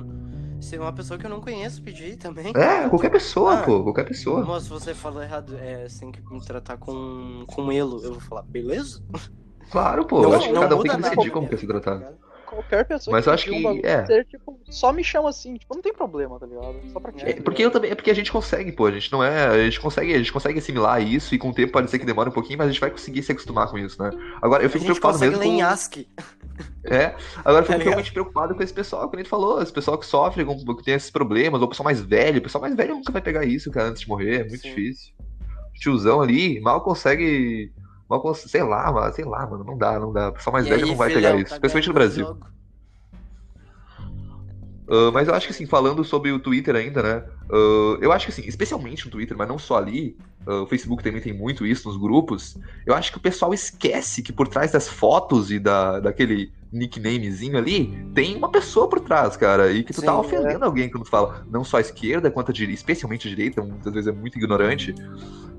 Se 0.60 0.78
uma 0.78 0.92
pessoa 0.92 1.18
que 1.18 1.26
eu 1.26 1.30
não 1.30 1.40
conheço 1.40 1.80
pedir 1.82 2.16
também. 2.16 2.52
É, 2.56 2.88
qualquer 2.88 3.10
pessoa, 3.10 3.60
Ah. 3.60 3.62
pô, 3.62 3.82
qualquer 3.84 4.04
pessoa. 4.04 4.44
Moço, 4.44 4.68
você 4.68 4.94
falou 4.94 5.22
errado, 5.22 5.56
é, 5.58 5.88
você 5.88 6.00
tem 6.00 6.10
que 6.12 6.20
me 6.28 6.40
tratar 6.44 6.76
com, 6.76 7.44
com 7.46 7.70
elo. 7.70 8.02
Eu 8.02 8.12
vou 8.12 8.20
falar, 8.20 8.42
beleza? 8.42 9.00
Claro, 9.70 10.04
pô, 10.06 10.22
Não- 10.22 10.30
eu 10.30 10.36
acho 10.36 10.48
que 10.48 10.54
cada 10.54 10.74
um 10.76 10.82
tem 10.82 10.90
que 10.92 10.96
nada, 10.96 11.10
decidir 11.10 11.30
como 11.30 11.48
quer 11.48 11.58
ser 11.58 11.66
tratado. 11.66 12.00
Tá 12.00 12.06
ligado? 12.10 12.26
Qualquer 12.46 12.84
pessoa 12.86 13.16
Mas 13.16 13.26
eu 13.26 13.32
acho 13.32 13.44
que- 13.44 13.60
bagulho 13.62 13.84
é. 13.84 14.06
ser, 14.06 14.24
tipo, 14.24 14.58
só 14.70 14.92
me 14.92 15.02
chama 15.02 15.28
assim, 15.28 15.56
tipo, 15.56 15.74
não 15.74 15.82
tem 15.82 15.92
problema, 15.92 16.38
tá 16.38 16.46
ligado? 16.46 16.76
Só 16.92 17.00
pra 17.00 17.10
ti. 17.12 17.24
É, 17.26 17.30
É, 17.30 17.34
porque 17.42 17.62
eu 17.62 17.70
também, 17.72 17.90
é 17.90 17.94
porque 17.96 18.10
a 18.10 18.14
gente 18.14 18.30
consegue, 18.30 18.70
pô, 18.72 18.86
a 18.86 18.92
gente 18.92 19.10
não 19.12 19.22
é, 19.22 19.46
a 19.48 19.64
gente 19.64 19.80
consegue, 19.80 20.14
a 20.14 20.18
gente 20.18 20.32
consegue 20.32 20.58
assimilar 20.60 21.02
isso 21.02 21.34
e 21.34 21.38
com 21.38 21.50
o 21.50 21.52
tempo 21.52 21.72
pode 21.72 21.90
ser 21.90 21.98
que 21.98 22.06
demore 22.06 22.30
um 22.30 22.32
pouquinho, 22.32 22.56
mas 22.58 22.68
a 22.68 22.70
gente 22.70 22.80
vai 22.80 22.90
conseguir 22.90 23.22
se 23.24 23.32
acostumar 23.32 23.68
com 23.68 23.76
isso, 23.76 24.00
né? 24.00 24.10
Agora 24.40 24.62
eu 24.62 24.66
A 24.68 24.70
fico 24.70 24.84
gente 24.84 24.98
preocupado 24.98 25.18
mesmo 25.18 25.42
com, 25.42 25.64
ASCII. 25.64 26.08
É, 26.84 27.14
agora 27.44 27.62
eu 27.62 27.66
fico 27.66 27.78
Tá 27.78 27.84
realmente 27.84 28.12
preocupado 28.12 28.54
com 28.54 28.62
esse 28.62 28.72
pessoal, 28.72 29.02
como 29.04 29.16
a 29.16 29.18
gente 29.18 29.28
falou, 29.28 29.60
esse 29.60 29.72
pessoal 29.72 29.98
que 29.98 30.06
sofre, 30.06 30.44
que 30.44 30.82
tem 30.84 30.94
esses 30.94 31.10
problemas, 31.10 31.60
ou 31.60 31.66
o 31.66 31.70
pessoal 31.70 31.84
mais 31.84 32.00
velho, 32.00 32.38
o 32.38 32.42
pessoal 32.42 32.62
mais 32.62 32.74
velho 32.74 32.94
nunca 32.94 33.12
vai 33.12 33.20
pegar 33.20 33.44
isso, 33.44 33.70
cara, 33.70 33.88
antes 33.88 34.02
de 34.02 34.08
morrer, 34.08 34.40
é 34.40 34.48
muito 34.48 34.62
Sim. 34.62 34.68
difícil. 34.68 35.12
O 35.70 35.78
tiozão 35.78 36.20
ali 36.20 36.60
mal 36.60 36.80
consegue, 36.80 37.72
mal 38.08 38.20
consegue, 38.20 38.48
sei 38.50 38.62
lá, 38.62 38.90
mano, 38.92 39.12
sei 39.12 39.24
lá, 39.24 39.46
mano, 39.46 39.64
não 39.64 39.76
dá, 39.76 39.98
não 39.98 40.12
dá, 40.12 40.28
o 40.28 40.32
pessoal 40.32 40.54
mais 40.54 40.66
E 40.66 40.70
velho 40.70 40.84
aí, 40.84 40.88
não 40.90 40.96
vai 40.96 41.08
filhão, 41.10 41.22
pegar 41.22 41.40
isso, 41.40 41.50
tá 41.50 41.56
especialmente 41.56 41.88
no 41.88 41.94
Brasil. 41.94 42.26
jogo. 42.26 42.46
Ah, 44.88 45.10
mas 45.12 45.28
eu 45.28 45.34
acho 45.34 45.46
que 45.46 45.52
assim, 45.52 45.66
falando 45.66 46.04
sobre 46.04 46.30
o 46.32 46.40
Twitter 46.40 46.74
ainda, 46.76 47.02
né? 47.02 47.26
ah, 47.50 47.98
eu 48.00 48.12
acho 48.12 48.26
que 48.26 48.32
assim, 48.32 48.48
especialmente 48.48 49.04
no 49.06 49.10
Twitter, 49.10 49.36
mas 49.36 49.48
não 49.48 49.58
só 49.58 49.76
ali, 49.78 50.16
ah, 50.46 50.62
o 50.62 50.66
Facebook 50.66 51.02
também 51.02 51.20
tem 51.20 51.32
muito 51.32 51.66
isso 51.66 51.88
nos 51.88 51.96
grupos. 51.98 52.56
Eu 52.84 52.94
acho 52.94 53.10
que 53.12 53.18
o 53.18 53.20
pessoal 53.20 53.52
esquece 53.54 54.22
que 54.22 54.32
por 54.32 54.48
trás 54.48 54.72
das 54.72 54.88
fotos 54.88 55.50
e 55.50 55.58
da, 55.58 56.00
daquele 56.00 56.52
nicknamezinho 56.76 57.56
ali, 57.56 58.06
tem 58.14 58.36
uma 58.36 58.50
pessoa 58.50 58.88
por 58.88 59.00
trás, 59.00 59.36
cara. 59.36 59.70
E 59.72 59.82
que 59.82 59.92
tu 59.92 60.00
Sim, 60.00 60.06
tá 60.06 60.12
é. 60.12 60.16
ofendendo 60.16 60.64
alguém 60.64 60.90
quando 60.90 61.04
tu 61.04 61.10
fala, 61.10 61.46
não 61.50 61.64
só 61.64 61.78
a 61.78 61.80
esquerda, 61.80 62.30
quanto 62.30 62.50
a 62.50 62.54
direita, 62.54 62.78
especialmente 62.78 63.26
a 63.26 63.30
direita, 63.30 63.62
muitas 63.62 63.92
vezes 63.92 64.08
é 64.08 64.12
muito 64.12 64.36
ignorante. 64.38 64.94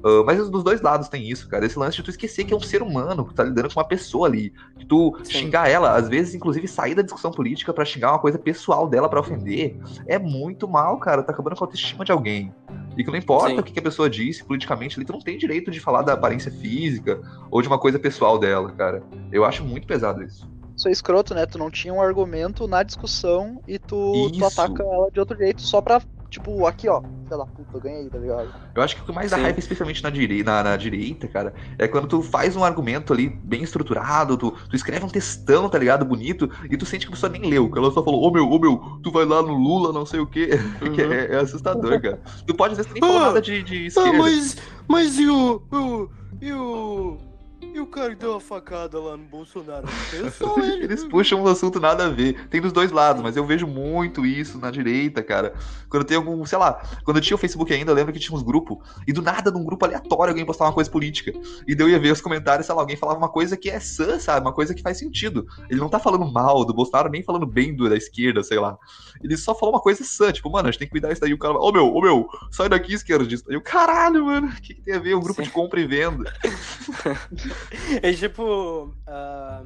Ah, 0.04 0.24
mas 0.26 0.50
dos 0.50 0.64
dois 0.64 0.82
lados 0.82 1.10
tem 1.10 1.30
isso, 1.30 1.48
cara. 1.50 1.66
Esse 1.66 1.78
lance 1.78 1.98
de 1.98 2.04
tu 2.04 2.10
esquecer 2.10 2.46
que 2.46 2.54
é 2.54 2.58
um 2.58 2.62
ser 2.62 2.82
humano, 2.82 3.26
que 3.26 3.34
tá 3.34 3.44
lidando 3.44 3.74
com 3.74 3.80
uma 3.80 3.88
pessoa 3.88 4.28
ali. 4.28 4.54
Que 4.78 4.86
tu 4.86 5.18
Sim. 5.24 5.32
xingar 5.32 5.70
ela, 5.70 5.96
às 5.96 6.08
vezes, 6.08 6.36
inclusive, 6.36 6.68
sair 6.68 6.96
da 6.96 7.02
discussão 7.02 7.32
política 7.32 7.74
pra 7.74 7.86
xingar 7.86 8.12
uma 8.12 8.20
coisa 8.20 8.38
pessoal 8.38 8.88
dela 8.88 9.10
pra 9.10 9.20
ofender, 9.20 9.78
é 10.06 10.18
muito 10.18 10.68
mal, 10.68 10.98
cara. 11.00 11.24
Tá 11.24 11.34
acabando 11.34 11.56
com 11.56 11.64
a 11.64 11.68
autoestima 11.68 12.06
de 12.06 12.12
alguém. 12.12 12.54
E 12.98 13.04
que 13.04 13.12
não 13.12 13.18
importa 13.18 13.50
Sim. 13.50 13.60
o 13.60 13.64
que 13.64 13.72
que 13.74 13.80
a 13.80 13.84
pessoa 13.84 14.10
disse 14.10 14.44
politicamente 14.44 14.98
ali, 14.98 15.06
tu 15.06 15.14
não 15.14 15.20
tem 15.20 15.38
direito 15.38 15.70
de 15.70 15.80
falar 15.80 16.02
da 16.02 16.14
aparência 16.14 16.52
física 16.52 17.22
ou 17.52 17.62
de 17.62 17.68
uma 17.68 17.78
coisa 17.78 18.00
pessoal 18.00 18.40
dela, 18.40 18.72
cara. 18.72 19.04
Eu 19.32 19.46
acho 19.46 19.64
muito 19.64 19.86
pesado 19.86 20.24
isso. 20.24 20.50
É 20.86 20.92
escroto, 20.92 21.34
né? 21.34 21.46
Tu 21.46 21.58
não 21.58 21.72
tinha 21.72 21.94
um 21.94 22.02
argumento 22.02 22.68
na 22.68 22.84
discussão 22.84 23.62
e 23.68 23.80
tu, 23.80 24.30
tu 24.38 24.46
ataca 24.46 24.84
ela 24.84 25.10
de 25.12 25.20
outro 25.20 25.38
jeito 25.38 25.62
só 25.62 25.82
pra, 25.82 26.02
tipo, 26.30 26.66
aqui 26.66 26.88
ó, 26.88 27.02
sei 27.28 27.38
lá, 27.38 27.48
puta, 27.48 27.78
eu 27.78 27.82
ganhei, 27.82 28.10
tá 28.10 28.20
ligado? 28.20 28.54
Eu 28.76 28.84
acho 28.84 28.96
que 28.96 29.02
o 29.02 29.06
que 29.06 29.12
mais 29.12 29.32
dá 29.32 29.38
raiva, 29.38 29.58
especialmente 29.60 30.04
na, 30.04 30.10
direi 30.12 30.44
na, 30.44 30.64
na 30.64 30.78
direita, 30.78 31.28
cara, 31.28 31.54
é 31.80 31.88
quando 31.88 32.08
tu 32.08 32.22
faz 32.22 32.56
um 32.56 32.64
argumento 32.64 33.12
ali 33.12 33.28
bem 33.28 33.64
estruturado, 33.64 34.38
tu, 34.38 34.52
tu 34.52 34.76
escreve 34.76 35.04
um 35.04 35.10
textão, 35.10 35.68
tá 35.68 35.80
ligado, 35.80 36.06
bonito, 36.06 36.48
e 36.70 36.78
tu 36.78 36.86
sente 36.86 37.06
que 37.08 37.12
a 37.12 37.16
pessoa 37.16 37.32
nem 37.32 37.50
leu, 37.50 37.72
que 37.72 37.78
ela 37.80 37.90
só 37.92 38.04
falou, 38.04 38.22
ô 38.22 38.32
meu, 38.32 38.48
ô 38.48 38.60
meu, 38.60 39.00
tu 39.02 39.12
vai 39.12 39.26
lá 39.26 39.42
no 39.42 39.56
Lula, 39.56 39.92
não 39.92 40.06
sei 40.06 40.20
o 40.20 40.28
quê. 40.28 40.50
Que 40.94 41.02
Uhum. 41.02 41.02
é, 41.02 41.34
é 41.34 41.38
assustador, 41.38 42.00
cara. 42.00 42.22
Tu 42.46 42.54
pode 42.56 42.74
às 42.74 42.78
vezes 42.78 42.92
nem 42.94 43.04
falar 43.04 43.20
Ah, 43.20 43.28
nada 43.28 43.42
de, 43.42 43.64
de 43.64 43.86
Ah, 43.96 44.14
esquerda. 44.14 44.14
mas, 44.14 44.56
mas 44.90 45.18
e 45.20 45.28
o, 45.30 45.66
o, 45.72 46.10
e 46.42 46.54
o, 46.54 47.27
E 47.60 47.80
o 47.80 47.88
cara 47.88 48.10
que 48.10 48.22
deu 48.22 48.32
uma 48.32 48.40
facada 48.40 49.00
lá 49.00 49.18
no 49.18 49.24
Bolsonaro? 49.24 49.88
Eu 50.14 50.32
sou 50.32 50.60
ele. 50.60 50.84
Eles 50.84 51.04
puxam 51.04 51.42
um 51.42 51.48
assunto 51.48 51.80
nada 51.80 52.06
a 52.06 52.10
ver. 52.10 52.48
Tem 52.50 52.62
dos 52.62 52.72
dois 52.72 52.92
lados, 52.92 53.22
mas 53.22 53.36
eu 53.36 53.46
vejo 53.46 53.66
muito 53.66 54.26
isso 54.26 54.60
na 54.60 54.70
direita, 54.70 55.24
cara. 55.24 55.54
Quando 55.90 56.04
tem 56.04 56.18
algum, 56.18 56.46
sei 56.46 56.58
lá, 56.58 56.82
quando 57.04 57.18
eu 57.18 57.22
tinha 57.22 57.36
o 57.36 57.40
Facebook 57.40 57.74
ainda, 57.74 57.92
eu 57.92 57.96
lembro 57.96 58.14
que 58.14 58.20
tinha 58.20 58.36
uns 58.36 58.44
grupos, 58.44 58.78
e 59.08 59.14
do 59.14 59.22
nada, 59.22 59.50
num 59.50 59.64
grupo 59.64 59.86
aleatório, 59.86 60.32
alguém 60.32 60.46
postava 60.46 60.70
uma 60.70 60.76
coisa 60.76 60.90
política. 60.90 61.32
E 61.68 61.74
daí 61.74 61.88
eu 61.88 61.90
ia 61.90 62.00
ver 62.00 62.12
os 62.12 62.22
comentários, 62.22 62.66
sei 62.66 62.76
lá, 62.76 62.82
alguém 62.82 62.96
falava 62.96 63.18
uma 63.18 63.30
coisa 63.30 63.58
que 63.58 63.70
é 63.70 63.80
sã, 63.80 64.20
sabe? 64.20 64.46
Uma 64.46 64.54
coisa 64.54 64.76
que 64.76 64.82
faz 64.82 65.00
sentido. 65.00 65.48
Ele 65.70 65.80
não 65.80 65.90
tá 65.90 66.00
falando 66.00 66.32
mal 66.32 66.64
do 66.64 66.74
Bolsonaro, 66.74 67.10
nem 67.10 67.24
falando 67.24 67.46
bem 67.46 67.76
do, 67.76 67.90
da 67.90 67.98
esquerda, 67.98 68.44
sei 68.44 68.60
lá. 68.60 68.78
Ele 69.24 69.36
só 69.36 69.56
falou 69.56 69.74
uma 69.74 69.82
coisa 69.82 70.04
sã, 70.04 70.32
tipo, 70.32 70.50
mano, 70.52 70.68
a 70.68 70.72
gente 70.72 70.80
tem 70.80 70.88
que 70.88 70.92
cuidar 70.92 71.10
disso 71.10 71.22
daí. 71.22 71.34
O 71.34 71.40
cara, 71.40 71.58
ô 71.58 71.72
meu, 71.72 71.88
ô 71.88 72.02
meu, 72.02 72.30
sai 72.52 72.70
daqui, 72.70 72.94
esquerdista. 72.94 73.52
E 73.52 73.58
o 73.58 73.62
caralho, 73.62 74.26
mano, 74.26 74.48
o 74.48 74.62
que, 74.62 74.76
que 74.76 74.82
tem 74.82 74.94
a 74.94 75.00
ver? 75.00 75.16
Um 75.16 75.22
grupo 75.22 75.42
Sim. 75.42 75.48
de 75.48 75.54
compra 75.54 75.80
e 75.80 75.88
venda. 75.88 76.32
É 78.02 78.14
tipo. 78.14 78.94
ah, 79.06 79.64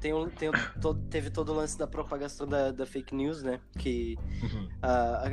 tem 0.00 0.12
um, 0.12 0.28
tem 0.28 0.48
um- 0.48 0.80
to- 0.80 0.94
teve 1.10 1.30
todo 1.30 1.52
o 1.52 1.54
lance 1.54 1.78
da 1.78 1.86
propagação 1.86 2.46
da, 2.46 2.70
da 2.72 2.84
fake 2.86 3.14
news, 3.14 3.42
né? 3.42 3.60
Que 3.78 4.16
a, 4.80 4.90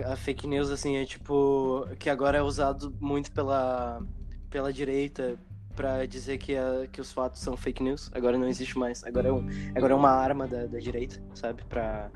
a- 0.09 0.13
a 0.13 0.15
fake 0.15 0.47
news, 0.47 0.69
assim, 0.69 0.97
é 0.97 1.05
tipo. 1.05 1.87
Que 1.97 2.09
agora 2.09 2.37
é 2.37 2.41
usado 2.41 2.95
muito 2.99 3.31
pela, 3.31 4.01
pela 4.49 4.71
direita 4.71 5.37
pra 5.75 6.05
dizer 6.05 6.37
que, 6.37 6.55
a, 6.57 6.87
que 6.91 6.99
os 6.99 7.11
fatos 7.11 7.39
são 7.41 7.55
fake 7.55 7.81
news. 7.81 8.09
Agora 8.13 8.37
não 8.37 8.47
existe 8.47 8.77
mais. 8.77 9.03
Agora 9.03 9.29
é, 9.29 9.31
um, 9.31 9.47
agora 9.75 9.93
é 9.93 9.95
uma 9.95 10.11
arma 10.11 10.45
da, 10.47 10.65
da 10.65 10.77
direita, 10.79 11.21
sabe? 11.33 11.63
Pra 11.65 12.11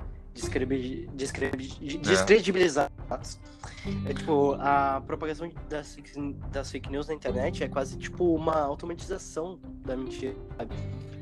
descredibilizar 2.02 2.92
fatos. 3.08 3.40
É 4.06 4.14
tipo, 4.14 4.54
a 4.60 5.02
propagação 5.06 5.50
das, 5.70 5.94
fake- 5.96 6.34
das 6.52 6.72
fake 6.72 6.90
news 6.92 7.08
na 7.08 7.14
internet 7.14 7.64
é 7.64 7.68
quase 7.70 7.98
tipo 7.98 8.34
uma 8.36 8.56
automatização 8.62 9.60
da 9.86 9.96
mentira, 9.96 10.36
sabe? 10.58 10.76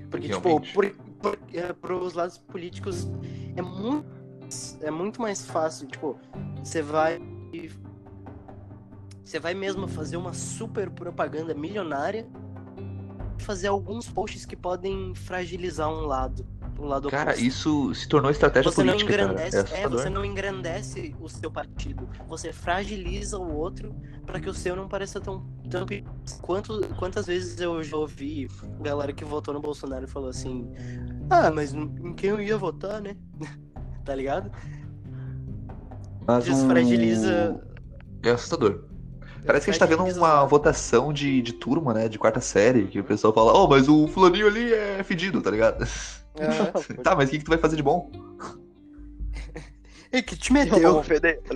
Porque, 0.10 0.28
Realmente. 0.28 0.68
tipo, 0.68 0.94
por, 1.22 1.40
é, 1.54 1.74
pros 1.74 2.14
lados 2.14 2.38
políticos 2.38 3.08
é 3.56 3.62
muito, 3.62 4.06
é 4.82 4.92
muito 4.92 5.22
mais 5.22 5.46
fácil. 5.46 5.88
Tipo, 5.88 6.18
você 6.64 6.82
vai. 6.82 7.20
Você 9.24 9.40
vai 9.40 9.54
mesmo 9.54 9.88
fazer 9.88 10.18
uma 10.18 10.34
super 10.34 10.90
propaganda 10.90 11.54
milionária 11.54 12.28
e 13.38 13.44
fazer 13.44 13.68
alguns 13.68 14.10
posts 14.10 14.46
que 14.46 14.58
podem 14.58 15.16
fragilizar 15.16 15.90
um 15.90 16.02
lado. 16.06 16.46
Um 16.82 16.88
lado 16.88 17.10
Cara, 17.10 17.32
oposto. 17.32 17.46
isso 17.46 17.94
se 17.94 18.08
tornou 18.08 18.32
estratégia 18.32 18.72
Você 18.72 18.84
não 18.84 18.98
política, 18.98 19.14
cara. 19.16 19.34
engrandece, 19.34 19.56
É 19.56 19.60
é, 19.60 19.64
assustador. 19.64 20.02
você 20.02 20.10
não 20.10 20.26
engrandece 20.26 21.16
o 21.20 21.30
seu 21.30 21.52
partido. 21.52 22.10
Você 22.28 22.52
fragiliza 22.52 23.38
o 23.38 23.54
outro 23.56 23.96
para 24.26 24.40
que 24.40 24.50
o 24.50 24.54
seu 24.54 24.76
não 24.76 24.88
pareça 24.88 25.22
tão, 25.22 25.46
tão. 25.70 25.86
Quanto, 26.42 26.82
quantas 26.96 27.28
vezes 27.28 27.60
eu 27.62 27.84
já 27.84 27.96
ouvi 27.98 28.48
galera 28.82 29.14
que 29.14 29.24
votou 29.24 29.54
no 29.54 29.62
Bolsonaro 29.62 30.06
e 30.06 30.08
falou 30.08 30.30
assim: 30.30 30.72
Ah, 31.30 31.52
mas 31.52 31.74
em 31.74 32.14
quem 32.16 32.32
eu 32.32 32.42
ia 32.42 32.58
votar, 32.58 33.00
né? 33.00 33.16
tá 34.04 34.16
ligado? 34.16 34.52
Mas 36.28 36.46
Desfragiliza. 36.46 37.62
É 38.24 38.32
assustador. 38.32 38.86
Parece 39.46 39.66
que 39.66 39.72
a 39.72 39.74
gente 39.74 39.80
tá 39.80 39.86
vendo 39.88 40.04
uma 40.18 40.46
votação 40.46 41.12
de, 41.12 41.42
de 41.42 41.54
turma, 41.54 41.94
né? 41.94 42.08
De 42.08 42.20
quarta 42.20 42.40
série, 42.40 42.88
que 42.88 43.00
o 43.00 43.04
pessoal 43.04 43.34
fala, 43.34 43.54
oh, 43.54 43.68
mas 43.68 43.90
o 43.90 44.08
fulaninho 44.08 44.48
ali 44.48 44.72
é 44.74 45.04
fedido, 45.04 45.42
tá 45.42 45.50
ligado? 45.52 45.84
Aham. 46.40 46.72
tá, 47.04 47.16
mas 47.16 47.30
o 47.30 47.32
que, 47.32 47.40
que 47.40 47.46
tu 47.46 47.50
vai 47.50 47.58
fazer 47.58 47.76
de 47.76 47.84
bom? 47.84 48.12
E 50.14 50.22
que 50.22 50.36
te 50.36 50.52
meteu? 50.52 50.98
ofender. 50.98 51.40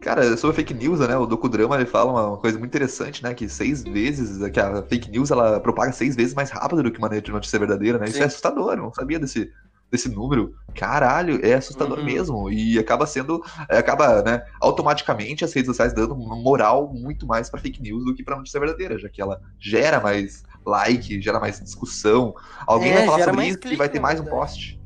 Cara, 0.00 0.36
sobre 0.36 0.54
fake 0.56 0.74
news, 0.74 1.00
né? 1.00 1.16
O 1.16 1.26
docudrama 1.26 1.74
ele 1.76 1.86
fala 1.86 2.28
uma 2.28 2.36
coisa 2.36 2.56
muito 2.58 2.70
interessante, 2.70 3.22
né? 3.22 3.34
Que 3.34 3.48
seis 3.48 3.82
vezes, 3.82 4.38
que 4.50 4.60
a 4.60 4.82
fake 4.82 5.10
news 5.10 5.30
ela 5.32 5.58
propaga 5.60 5.92
seis 5.92 6.14
vezes 6.14 6.34
mais 6.34 6.50
rápido 6.50 6.82
do 6.82 6.92
que 6.92 6.98
uma 6.98 7.08
notícia 7.08 7.58
verdadeira, 7.58 7.98
né? 7.98 8.06
Isso 8.06 8.18
Sim. 8.18 8.22
é 8.22 8.26
assustador, 8.26 8.72
eu 8.72 8.76
não 8.78 8.92
sabia 8.92 9.18
desse, 9.18 9.50
desse 9.90 10.08
número. 10.08 10.54
Caralho, 10.74 11.44
é 11.44 11.54
assustador 11.54 11.98
Uhum. 11.98 12.04
mesmo. 12.04 12.50
E 12.50 12.78
acaba 12.78 13.06
sendo, 13.06 13.42
é, 13.68 13.78
acaba, 13.78 14.22
né? 14.22 14.42
Automaticamente 14.60 15.44
as 15.44 15.52
redes 15.52 15.68
sociais 15.68 15.92
dando 15.92 16.14
uma 16.14 16.36
moral 16.36 16.92
muito 16.92 17.26
mais 17.26 17.50
pra 17.50 17.60
fake 17.60 17.82
news 17.82 18.04
do 18.04 18.14
que 18.14 18.22
pra 18.24 18.36
notícia 18.36 18.60
verdadeira, 18.60 18.98
já 18.98 19.08
que 19.08 19.20
ela 19.20 19.40
gera 19.60 20.00
mais 20.00 20.42
like, 20.66 21.20
gera 21.20 21.40
mais 21.40 21.60
discussão. 21.60 22.34
Alguém 22.66 22.90
É, 22.90 22.94
vai 22.94 23.06
falar 23.06 23.24
sobre 23.24 23.46
isso 23.48 23.58
e 23.64 23.76
vai 23.76 23.88
ter 23.88 24.00
mais 24.00 24.20
um 24.20 24.24
verdade. 24.24 24.46
post. 24.46 24.80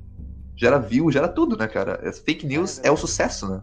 Gera 0.56 0.78
view, 0.78 1.10
gera 1.12 1.28
tudo, 1.28 1.56
né, 1.56 1.66
cara? 1.66 2.08
As 2.08 2.18
fake 2.18 2.46
news 2.46 2.78
É 2.78 2.88
é 2.88 2.90
o 2.90 2.96
sucesso, 2.96 3.48
né? 3.48 3.60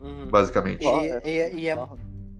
Uhum. 0.00 0.26
Basicamente. 0.30 0.84
E, 0.84 1.28
e- 1.28 1.54
e 1.60 1.68
é 1.68 1.76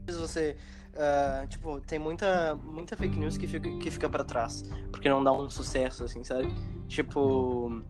você 0.09 0.57
ah, 0.97 1.47
tipo 1.49 1.81
tem 1.81 1.99
muita 1.99 2.55
muita 2.55 2.97
fake 2.97 3.19
news 3.19 3.39
que 3.39 3.47
fica 3.47 3.71
que 3.79 3.91
fica 3.91 4.11
para 4.11 4.23
trás 4.25 4.63
porque 4.91 5.09
não 5.09 5.25
dá 5.25 5.33
um 5.33 5.49
sucesso 5.49 6.05
assim 6.05 6.23
sabe 6.23 6.53
tipo 6.87 7.83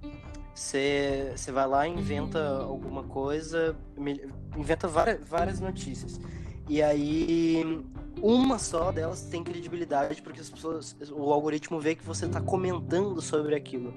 você 0.55 1.33
você 1.35 1.51
vai 1.51 1.67
lá 1.67 1.89
inventa 1.89 2.59
alguma 2.59 3.03
coisa 3.03 3.75
inventa 4.57 4.87
várias, 4.87 5.27
várias 5.29 5.59
notícias 5.61 6.21
e 6.69 6.83
aí 6.83 7.85
uma 8.21 8.59
só 8.59 8.93
delas 8.93 9.23
tem 9.23 9.43
credibilidade 9.43 10.23
porque 10.23 10.41
as 10.41 10.49
pessoas 10.51 10.97
o 11.11 11.33
algoritmo 11.33 11.81
vê 11.81 11.95
que 11.95 12.05
você 12.05 12.29
tá 12.29 12.41
comentando 12.41 13.21
sobre 13.21 13.55
aquilo 13.55 13.93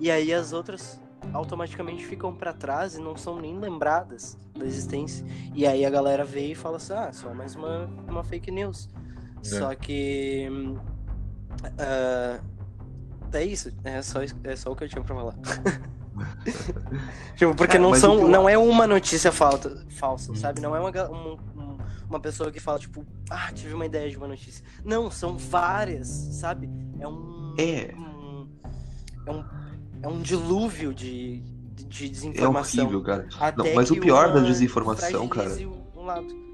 e 0.00 0.10
aí 0.10 0.32
as 0.34 0.52
outras 0.52 1.00
automaticamente 1.32 2.04
ficam 2.06 2.34
para 2.34 2.52
trás 2.52 2.94
e 2.94 3.00
não 3.00 3.16
são 3.16 3.40
nem 3.40 3.58
lembradas 3.58 4.38
da 4.56 4.64
existência 4.64 5.24
e 5.54 5.66
aí 5.66 5.84
a 5.84 5.90
galera 5.90 6.24
vê 6.24 6.52
e 6.52 6.54
fala 6.54 6.76
assim, 6.78 6.92
ah, 6.92 7.12
só 7.12 7.32
mais 7.34 7.54
uma, 7.54 7.88
uma 8.08 8.24
fake 8.24 8.50
news. 8.50 8.88
Só 9.42 9.72
que. 9.74 10.48
hum, 10.50 10.76
ah, 11.78 12.40
é 13.32 13.44
isso. 13.44 13.72
É 13.84 14.02
só, 14.02 14.20
é 14.42 14.56
só 14.56 14.72
o 14.72 14.76
que 14.76 14.84
eu 14.84 14.88
tinha 14.88 15.02
pra 15.02 15.14
falar. 15.14 15.34
tipo, 17.36 17.54
porque 17.54 17.78
não 17.78 17.94
são. 17.94 18.26
Não 18.28 18.48
é 18.48 18.58
uma 18.58 18.86
notícia 18.86 19.30
falta, 19.30 19.86
falsa, 19.90 20.34
sabe? 20.34 20.60
Não 20.60 20.74
é 20.74 20.80
uma, 20.80 20.90
um- 21.10 21.38
um- 21.56 21.57
uma 22.08 22.20
pessoa 22.20 22.50
que 22.50 22.58
fala, 22.60 22.78
tipo, 22.78 23.04
ah, 23.30 23.50
tive 23.52 23.74
uma 23.74 23.86
ideia 23.86 24.08
de 24.10 24.16
uma 24.16 24.26
notícia. 24.28 24.64
Não, 24.84 25.10
são 25.10 25.36
várias, 25.36 26.08
sabe? 26.08 26.68
É 26.98 27.06
um. 27.08 27.54
É. 27.58 27.94
um- 27.96 28.48
é 29.26 29.30
um, 29.30 29.44
é 30.02 30.08
um 30.08 30.20
dilúvio 30.22 30.94
de, 30.94 31.40
de 31.74 32.06
É 32.06 32.08
desinformação. 32.08 32.84
horrível, 32.84 33.02
cara. 33.02 33.28
Não, 33.56 33.74
mas 33.74 33.90
o 33.90 33.96
pior 34.00 34.32
da 34.32 34.40
desinformação, 34.40 35.28
cara, 35.28 35.50
Um 35.94 36.04
lado. 36.04 36.47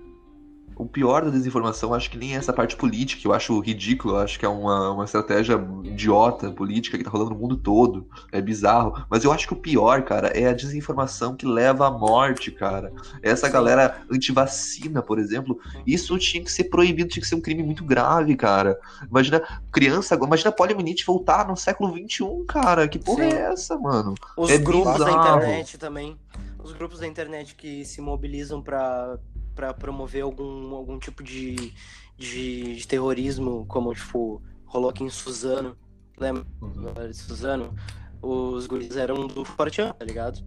O 0.76 0.86
pior 0.86 1.24
da 1.24 1.30
desinformação, 1.30 1.94
acho 1.94 2.10
que 2.10 2.18
nem 2.18 2.34
é 2.34 2.36
essa 2.38 2.52
parte 2.52 2.76
política, 2.76 3.26
eu 3.26 3.32
acho 3.32 3.58
ridículo, 3.60 4.14
eu 4.14 4.20
acho 4.20 4.38
que 4.38 4.44
é 4.44 4.48
uma, 4.48 4.90
uma 4.90 5.04
estratégia 5.04 5.54
idiota 5.84 6.50
política 6.50 6.98
que 6.98 7.04
tá 7.04 7.10
rolando 7.10 7.30
no 7.30 7.36
mundo 7.36 7.56
todo. 7.56 8.06
É 8.32 8.40
bizarro. 8.40 9.04
Mas 9.08 9.24
eu 9.24 9.32
acho 9.32 9.46
que 9.46 9.52
o 9.52 9.56
pior, 9.56 10.02
cara, 10.02 10.28
é 10.28 10.48
a 10.48 10.52
desinformação 10.52 11.36
que 11.36 11.46
leva 11.46 11.86
à 11.86 11.90
morte, 11.90 12.50
cara. 12.50 12.92
Essa 13.22 13.48
galera 13.48 14.02
antivacina, 14.10 15.02
por 15.02 15.18
exemplo, 15.18 15.58
isso 15.86 16.18
tinha 16.18 16.42
que 16.42 16.50
ser 16.50 16.64
proibido, 16.64 17.08
tinha 17.10 17.22
que 17.22 17.28
ser 17.28 17.34
um 17.36 17.40
crime 17.40 17.62
muito 17.62 17.84
grave, 17.84 18.34
cara. 18.36 18.78
Imagina 19.08 19.42
criança, 19.70 20.14
imagina 20.16 20.50
poliomielite 20.52 21.04
voltar 21.06 21.46
no 21.46 21.56
século 21.56 21.92
XXI, 21.96 22.44
cara. 22.48 22.88
Que 22.88 22.98
porra 22.98 23.24
Sim. 23.30 23.36
é 23.36 23.40
essa, 23.52 23.78
mano? 23.78 24.14
Os 24.36 24.50
É 24.50 24.58
grupos 24.58 24.98
da 24.98 25.04
bizarro. 25.06 25.38
internet 25.38 25.78
também. 25.78 26.16
Os 26.62 26.72
grupos 26.72 26.98
da 27.00 27.06
internet 27.06 27.54
que 27.54 27.84
se 27.84 28.00
mobilizam 28.00 28.62
pra 28.62 29.18
pra 29.54 29.72
promover 29.74 30.22
algum, 30.22 30.74
algum 30.74 30.98
tipo 30.98 31.22
de, 31.22 31.72
de, 32.16 32.76
de 32.76 32.86
terrorismo, 32.88 33.64
como 33.66 33.94
tipo, 33.94 34.42
rolou 34.66 34.90
aqui 34.90 35.04
em 35.04 35.10
Suzano. 35.10 35.76
Lembra 36.18 36.44
Uhum. 36.60 37.08
de 37.10 37.16
Suzano? 37.16 37.74
Os 38.22 38.66
guris 38.66 38.96
eram 38.96 39.26
do 39.26 39.44
Fortean, 39.44 39.92
tá 39.92 40.04
ligado? 40.04 40.40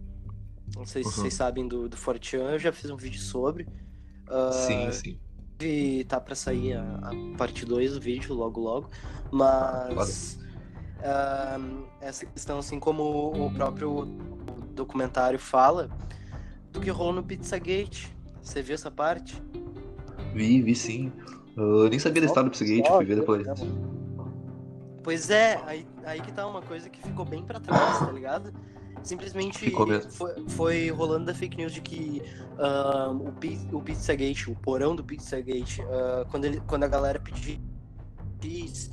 Não 0.76 0.84
sei 0.84 1.02
se 1.02 1.08
Uhum. 1.08 1.14
vocês 1.14 1.34
sabem 1.34 1.66
do, 1.68 1.88
do 1.88 1.96
Fortean, 1.96 2.50
eu 2.52 2.58
já 2.58 2.72
fiz 2.72 2.90
um 2.90 2.96
vídeo 2.96 3.20
sobre. 3.20 3.66
Ah, 4.28 4.50
Sim, 4.52 4.92
sim. 4.92 5.20
e 5.60 6.04
tá 6.04 6.20
pra 6.20 6.34
sair 6.34 6.74
a, 6.74 6.82
a 6.82 7.36
parte 7.36 7.64
2 7.64 7.94
do 7.94 8.00
vídeo 8.00 8.34
logo 8.34 8.60
logo. 8.60 8.90
Mas 9.30 10.38
ah, 11.02 11.58
essa 12.00 12.26
questão, 12.26 12.58
assim 12.58 12.78
como 12.78 13.46
o 13.46 13.50
próprio 13.54 14.04
documentário 14.74 15.38
fala, 15.38 15.88
do 16.70 16.80
que 16.80 16.90
rolou 16.90 17.12
no 17.14 17.22
Pizzagate. 17.22 18.14
Você 18.48 18.62
viu 18.62 18.74
essa 18.74 18.90
parte? 18.90 19.42
Vi, 20.32 20.62
vi 20.62 20.74
sim. 20.74 21.12
Eu 21.54 21.86
nem 21.90 21.98
sabia 21.98 22.22
da 22.22 22.26
história 22.26 22.48
do 22.48 22.52
Pizzagate, 22.52 22.88
fui 22.88 23.04
ver 23.04 23.16
depois. 23.16 23.46
Pois 25.04 25.28
é, 25.28 25.60
aí, 25.66 25.86
aí 26.02 26.22
que 26.22 26.32
tá 26.32 26.46
uma 26.46 26.62
coisa 26.62 26.88
que 26.88 27.02
ficou 27.02 27.26
bem 27.26 27.44
pra 27.44 27.60
trás, 27.60 27.98
tá 27.98 28.10
ligado? 28.10 28.50
Simplesmente 29.02 29.70
foi, 30.10 30.48
foi 30.48 30.90
rolando 30.90 31.26
da 31.26 31.34
fake 31.34 31.58
news 31.58 31.72
de 31.72 31.82
que 31.82 32.22
o, 33.20 33.76
o 33.76 33.82
Pizzagate, 33.82 34.50
o 34.50 34.54
porão 34.54 34.96
do 34.96 35.04
Pizzagate, 35.04 35.82
ah, 35.82 36.24
quando, 36.30 36.46
ele, 36.46 36.62
quando 36.66 36.84
a 36.84 36.88
galera 36.88 37.20
pedia 37.20 37.58
cheese, 38.42 38.90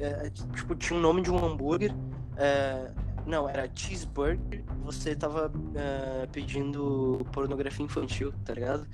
é, 0.00 0.28
tipo, 0.30 0.74
tinha 0.74 0.98
o 0.98 1.02
nome 1.02 1.22
de 1.22 1.30
um 1.30 1.38
hambúrguer, 1.38 1.94
é, 2.36 2.90
não, 3.28 3.48
era 3.48 3.70
cheeseburger, 3.74 4.64
você 4.82 5.14
tava 5.14 5.52
é, 5.74 6.26
pedindo 6.26 7.20
pornografia 7.32 7.84
infantil, 7.84 8.32
tá 8.44 8.54
ligado? 8.54 8.86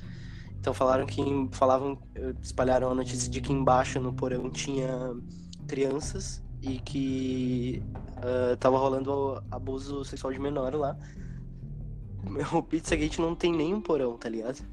Então 0.59 0.73
falaram 0.73 1.07
que 1.07 1.23
falavam, 1.53 1.99
espalharam 2.43 2.91
a 2.91 2.95
notícia 2.95 3.31
de 3.31 3.41
que 3.41 3.53
embaixo 3.53 4.01
no 4.01 4.13
porão 4.13 4.51
tinha 4.51 5.15
crianças 5.69 6.43
e 6.63 6.79
que 6.79 7.83
uh, 8.19 8.57
tava 8.57 8.79
rolando 8.79 9.43
abuso 9.51 10.05
sexual 10.05 10.33
de 10.33 10.39
menor 10.39 10.75
lá. 10.75 10.97
O 12.55 12.63
Pizzagate 12.63 13.21
não 13.21 13.35
tem 13.35 13.53
nenhum 13.53 13.83
porão, 13.83 14.17
tá 14.17 14.31
ligado? 14.31 14.65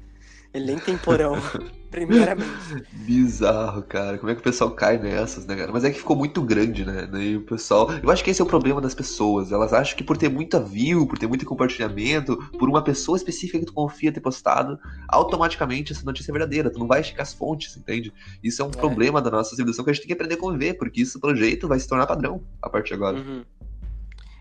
Ele 0.54 0.66
nem 0.66 0.78
tem 0.78 0.98
porão, 0.98 1.36
primeiramente. 1.90 2.84
Bizarro, 2.92 3.82
cara. 3.82 4.18
Como 4.18 4.30
é 4.30 4.34
que 4.34 4.40
o 4.42 4.44
pessoal 4.44 4.70
cai 4.72 4.98
nessas, 4.98 5.46
né, 5.46 5.56
cara? 5.56 5.72
Mas 5.72 5.82
é 5.82 5.90
que 5.90 5.98
ficou 5.98 6.14
muito 6.14 6.42
grande, 6.42 6.84
né? 6.84 7.08
Daí 7.10 7.36
o 7.36 7.42
pessoal. 7.42 7.90
Eu 8.02 8.10
acho 8.10 8.22
que 8.22 8.30
esse 8.30 8.42
é 8.42 8.44
o 8.44 8.46
problema 8.46 8.78
das 8.78 8.94
pessoas. 8.94 9.50
Elas 9.50 9.72
acham 9.72 9.96
que 9.96 10.04
por 10.04 10.18
ter 10.18 10.28
muita 10.28 10.60
view, 10.60 11.06
por 11.06 11.18
ter 11.18 11.26
muito 11.26 11.46
compartilhamento, 11.46 12.36
por 12.58 12.68
uma 12.68 12.84
pessoa 12.84 13.16
específica 13.16 13.58
que 13.58 13.64
tu 13.64 13.72
confia 13.72 14.12
ter 14.12 14.20
postado, 14.20 14.78
automaticamente 15.08 15.92
essa 15.92 16.04
notícia 16.04 16.30
é 16.30 16.32
verdadeira. 16.32 16.70
Tu 16.70 16.78
não 16.78 16.86
vai 16.86 17.00
esticar 17.00 17.22
as 17.22 17.32
fontes, 17.32 17.74
entende? 17.74 18.12
Isso 18.44 18.60
é 18.60 18.64
um 18.64 18.70
é. 18.70 18.72
problema 18.72 19.22
da 19.22 19.30
nossa 19.30 19.50
civilização 19.50 19.84
que 19.86 19.90
a 19.90 19.94
gente 19.94 20.02
tem 20.02 20.08
que 20.08 20.12
aprender 20.12 20.34
a 20.34 20.38
conviver, 20.38 20.74
porque 20.74 21.00
isso, 21.00 21.18
pelo 21.18 21.34
jeito, 21.34 21.66
vai 21.66 21.80
se 21.80 21.88
tornar 21.88 22.06
padrão 22.06 22.42
a 22.60 22.68
partir 22.68 22.88
de 22.88 22.94
agora. 22.94 23.16
Uhum. 23.16 23.42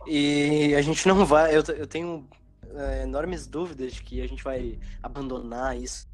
E 0.05 0.75
a 0.75 0.81
gente 0.81 1.07
não 1.07 1.25
vai. 1.25 1.55
Eu, 1.55 1.63
eu 1.77 1.87
tenho 1.87 2.27
é, 2.75 3.03
enormes 3.03 3.47
dúvidas 3.47 3.93
de 3.93 4.03
que 4.03 4.21
a 4.21 4.27
gente 4.27 4.43
vai 4.43 4.79
abandonar 5.01 5.77
isso. 5.77 6.07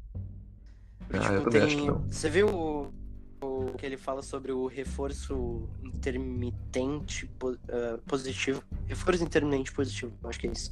Ah, 1.12 1.18
tipo, 1.20 1.32
eu 1.32 1.44
também 1.44 1.52
tem... 1.52 1.62
acho 1.62 1.76
que 1.76 1.86
não. 1.86 2.04
Você 2.08 2.30
viu 2.30 2.48
o, 2.48 2.92
o, 3.40 3.72
que 3.76 3.86
ele 3.86 3.96
fala 3.96 4.22
sobre 4.22 4.52
o 4.52 4.66
reforço 4.66 5.68
intermitente 5.82 7.30
uh, 7.42 7.98
positivo? 8.06 8.62
Reforço 8.86 9.24
intermitente 9.24 9.72
positivo, 9.72 10.12
acho 10.24 10.38
que 10.38 10.46
é 10.46 10.52
isso. 10.52 10.70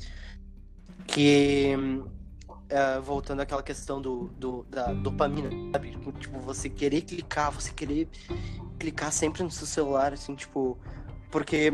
Que 1.06 1.74
uh, 1.76 3.02
voltando 3.02 3.40
àquela 3.40 3.62
questão 3.62 4.00
do, 4.00 4.28
do, 4.38 4.64
da 4.64 4.92
dopamina, 4.92 5.50
sabe? 5.72 5.96
Tipo, 6.18 6.38
você 6.40 6.68
querer 6.68 7.02
clicar, 7.02 7.50
você 7.50 7.72
querer 7.72 8.08
clicar 8.78 9.12
sempre 9.12 9.42
no 9.42 9.50
seu 9.50 9.66
celular, 9.66 10.12
assim, 10.12 10.34
tipo, 10.34 10.78
porque 11.30 11.72